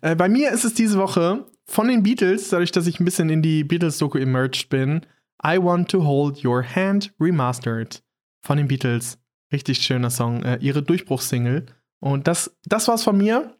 Äh, 0.00 0.16
bei 0.16 0.28
mir 0.28 0.50
ist 0.50 0.64
es 0.64 0.74
diese 0.74 0.98
Woche 0.98 1.46
von 1.64 1.86
den 1.86 2.02
Beatles, 2.02 2.48
dadurch, 2.48 2.72
dass 2.72 2.88
ich 2.88 2.98
ein 2.98 3.04
bisschen 3.04 3.30
in 3.30 3.40
die 3.40 3.62
Beatles-Doku 3.62 4.18
emerged 4.18 4.68
bin, 4.68 5.06
I 5.46 5.62
Want 5.62 5.90
to 5.90 6.04
Hold 6.04 6.44
Your 6.44 6.64
Hand 6.64 7.12
Remastered 7.20 8.02
von 8.44 8.56
den 8.56 8.68
Beatles. 8.68 9.18
Richtig 9.52 9.78
schöner 9.78 10.10
Song, 10.10 10.42
äh, 10.42 10.58
ihre 10.60 10.82
Durchbruchssingle. 10.82 11.66
Und 12.00 12.26
das, 12.26 12.56
das 12.64 12.88
war's 12.88 13.04
von 13.04 13.16
mir. 13.16 13.56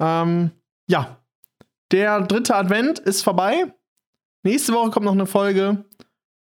Ähm, 0.00 0.50
ja, 0.88 1.20
der 1.92 2.20
dritte 2.22 2.54
Advent 2.54 2.98
ist 2.98 3.22
vorbei. 3.22 3.72
Nächste 4.42 4.72
Woche 4.72 4.90
kommt 4.90 5.06
noch 5.06 5.12
eine 5.12 5.26
Folge, 5.26 5.84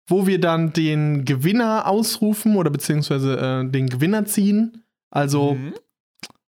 wo 0.07 0.27
wir 0.27 0.40
dann 0.40 0.73
den 0.73 1.24
Gewinner 1.24 1.86
ausrufen 1.86 2.57
oder 2.57 2.70
beziehungsweise 2.70 3.39
äh, 3.39 3.70
den 3.70 3.89
Gewinner 3.89 4.24
ziehen. 4.27 4.85
Also 5.11 5.55
mhm. 5.55 5.74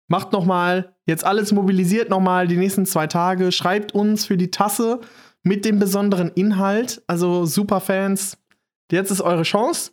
macht 0.08 0.32
noch 0.32 0.44
mal 0.44 0.94
jetzt 1.06 1.24
alles 1.24 1.52
mobilisiert 1.52 2.10
noch 2.10 2.20
mal 2.20 2.46
die 2.46 2.56
nächsten 2.56 2.86
zwei 2.86 3.06
Tage. 3.06 3.52
Schreibt 3.52 3.92
uns 3.92 4.26
für 4.26 4.36
die 4.36 4.50
Tasse 4.50 5.00
mit 5.42 5.64
dem 5.64 5.78
besonderen 5.78 6.30
Inhalt. 6.32 7.02
Also 7.06 7.44
Superfans, 7.46 8.36
Jetzt 8.92 9.10
ist 9.12 9.20
eure 9.20 9.42
Chance. 9.44 9.92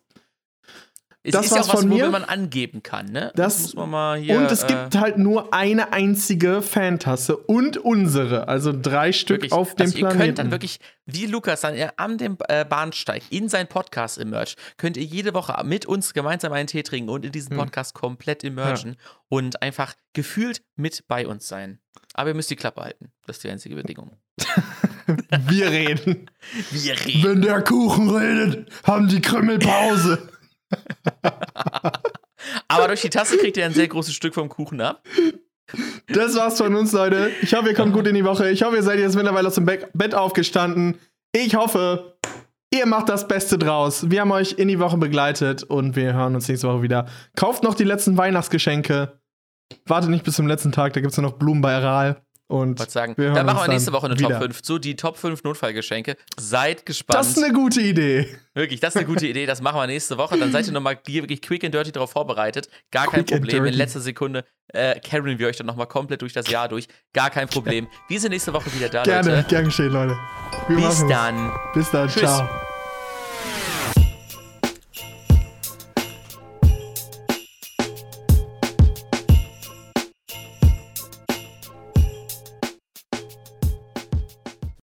Es 1.24 1.34
Das 1.34 1.46
ist 1.46 1.52
ja 1.52 1.58
war's 1.58 1.70
auch 1.70 1.74
was, 1.74 1.80
von 1.82 1.90
mir. 1.90 2.08
wo 2.08 2.12
man 2.12 2.24
angeben 2.24 2.82
kann, 2.84 3.08
ne? 3.12 3.32
Das- 3.36 3.60
muss 3.60 3.76
man 3.76 3.90
mal 3.90 4.18
hier. 4.18 4.38
und 4.38 4.50
es 4.50 4.64
äh, 4.64 4.68
gibt 4.68 4.96
halt 4.98 5.18
nur 5.18 5.54
eine 5.54 5.92
einzige 5.92 6.62
Fantasse 6.62 7.36
und 7.36 7.78
unsere, 7.78 8.48
also 8.48 8.72
drei 8.74 9.12
Stück 9.12 9.38
Wirklich, 9.42 9.52
auf 9.52 9.76
dem 9.76 9.88
also 9.88 9.98
Planeten. 9.98 10.20
Ihr 10.20 10.26
könnt 10.26 10.40
dann 10.40 10.52
wirklich, 10.52 10.80
wie 11.06 11.26
Lukas 11.26 11.62
dann 11.62 11.76
an 11.98 12.18
dem 12.18 12.38
äh, 12.48 12.64
Bahnsteig 12.66 13.24
in 13.30 13.50
sein 13.50 13.68
Podcast 13.68 14.18
immerge, 14.18 14.56
könnt 14.78 14.96
ihr 14.96 15.04
jede 15.04 15.34
Woche 15.34 15.62
mit 15.66 15.86
uns 15.86 16.14
gemeinsam 16.14 16.54
einen 16.54 16.68
Tee 16.68 16.82
trinken 16.84 17.10
und 17.10 17.26
in 17.26 17.32
diesen 17.34 17.52
Hm. 17.52 17.58
Podcast 17.58 17.94
komplett 17.94 18.44
immergen 18.46 18.96
und 19.28 19.62
einfach 19.62 19.96
gefühlt 20.14 20.62
mit 20.76 21.08
bei 21.08 21.28
uns 21.28 21.48
sein. 21.48 21.80
Aber 22.14 22.30
ihr 22.30 22.36
müsst 22.36 22.50
die 22.52 22.56
Klappe 22.56 22.82
halten. 22.82 23.12
Das 23.26 23.36
ist 23.38 23.44
die 23.44 23.50
einzige 23.50 23.76
Bedingung. 23.76 24.16
Wir 25.48 25.72
reden. 25.72 26.30
Wir 26.72 26.94
reden. 27.06 27.24
Wenn 27.24 27.42
der 27.42 27.62
Kuchen 27.62 28.10
redet, 28.10 28.70
haben 28.84 29.08
die 29.08 29.22
Krümmel 29.22 29.60
Pause. 29.60 30.30
Aber 32.68 32.88
durch 32.88 33.02
die 33.02 33.10
Tasse 33.10 33.38
kriegt 33.38 33.58
ihr 33.58 33.66
ein 33.66 33.74
sehr 33.74 33.88
großes 33.88 34.14
Stück 34.14 34.34
vom 34.34 34.50
Kuchen 34.50 34.82
ab. 34.82 35.04
Das 36.08 36.36
war's 36.36 36.58
von 36.58 36.76
uns, 36.76 36.94
Leute. 36.94 37.32
Ich 37.42 37.54
hoffe, 37.54 37.70
ihr 37.70 37.74
kommt 37.74 37.94
gut 37.94 38.08
in 38.08 38.16
die 38.16 38.24
Woche. 38.24 38.50
Ich 38.50 38.64
hoffe, 38.64 38.78
ihr 38.78 38.84
seid 38.84 39.00
jetzt 39.00 39.16
mittlerweile 39.16 39.48
aus 39.48 39.56
dem 39.56 39.66
Be 39.66 39.90
Bett 39.94 40.16
aufgestanden. 40.16 40.98
Ich 41.34 41.56
hoffe, 41.56 42.18
ihr 42.74 42.86
macht 42.86 43.10
das 43.10 43.28
Beste 43.28 43.58
draus. 43.58 44.10
Wir 44.10 44.22
haben 44.22 44.32
euch 44.32 44.54
in 44.54 44.70
die 44.70 44.80
Woche 44.80 44.98
begleitet 44.98 45.64
und 45.64 45.96
wir 45.96 46.14
hören 46.14 46.36
uns 46.36 46.48
nächste 46.48 46.68
Woche 46.70 46.84
wieder. 46.84 47.08
Kauft 47.36 47.64
noch 47.64 47.76
die 47.76 47.84
letzten 47.84 48.18
Weihnachtsgeschenke. 48.18 49.20
Wartet 49.86 50.10
nicht 50.10 50.24
bis 50.24 50.36
zum 50.36 50.48
letzten 50.48 50.72
Tag, 50.72 50.94
da 50.94 51.02
gibt's 51.02 51.18
ja 51.18 51.24
noch 51.24 51.34
Blumen 51.34 51.62
bei 51.62 51.76
Aral. 51.76 52.22
Und 52.48 52.80
wollte 52.80 52.92
sagen, 52.92 53.14
wir 53.18 53.34
dann 53.34 53.46
machen 53.46 53.60
wir 53.62 53.68
nächste 53.68 53.92
Woche 53.92 54.06
eine 54.06 54.18
wieder. 54.18 54.30
Top 54.30 54.44
5. 54.44 54.62
So 54.64 54.78
die 54.78 54.96
Top 54.96 55.18
5 55.18 55.44
Notfallgeschenke. 55.44 56.16
Seid 56.40 56.86
gespannt. 56.86 57.20
Das 57.20 57.30
ist 57.30 57.44
eine 57.44 57.54
gute 57.54 57.82
Idee. 57.82 58.28
Wirklich, 58.54 58.80
das 58.80 58.96
ist 58.96 58.98
eine 58.98 59.06
gute 59.06 59.28
Idee. 59.28 59.46
Das 59.46 59.62
machen 59.62 59.78
wir 59.78 59.88
nächste 59.88 60.18
Woche. 60.18 60.38
Dann 60.38 60.52
seid 60.54 60.66
ihr 60.66 60.72
nochmal 60.72 60.98
hier 61.06 61.24
wirklich 61.24 61.42
quick 61.42 61.66
and 61.66 61.74
dirty 61.74 61.92
darauf 61.92 62.12
vorbereitet. 62.12 62.70
Gar 62.92 63.08
kein 63.08 63.26
Quick 63.26 63.34
and 63.34 63.42
Problem. 63.42 63.66
In 63.66 63.74
letzter 63.74 64.00
Sekunde 64.00 64.46
äh, 64.70 65.00
carryen 65.02 65.40
wir 65.40 65.48
euch 65.48 65.58
dann 65.58 65.68
nochmal 65.68 65.88
komplett 65.88 66.22
durch 66.22 66.34
das 66.34 66.50
Jahr 66.50 66.70
durch. 66.70 66.88
Gar 67.14 67.30
kein 67.32 67.50
Problem. 67.50 67.88
Wir 68.08 68.20
sind 68.20 68.32
nächste 68.32 68.54
Woche 68.54 68.74
wieder 68.74 68.88
da, 68.88 69.04
Gerne, 69.04 69.36
Leute. 69.36 69.48
gern 69.50 69.66
geschehen, 69.66 69.92
Leute. 69.92 70.18
Wir 70.70 70.78
Bis 70.78 71.06
dann. 71.08 71.52
Bis 71.74 71.92
dann. 71.92 72.08
Tschüss. 72.08 72.22
Ciao. 72.22 72.67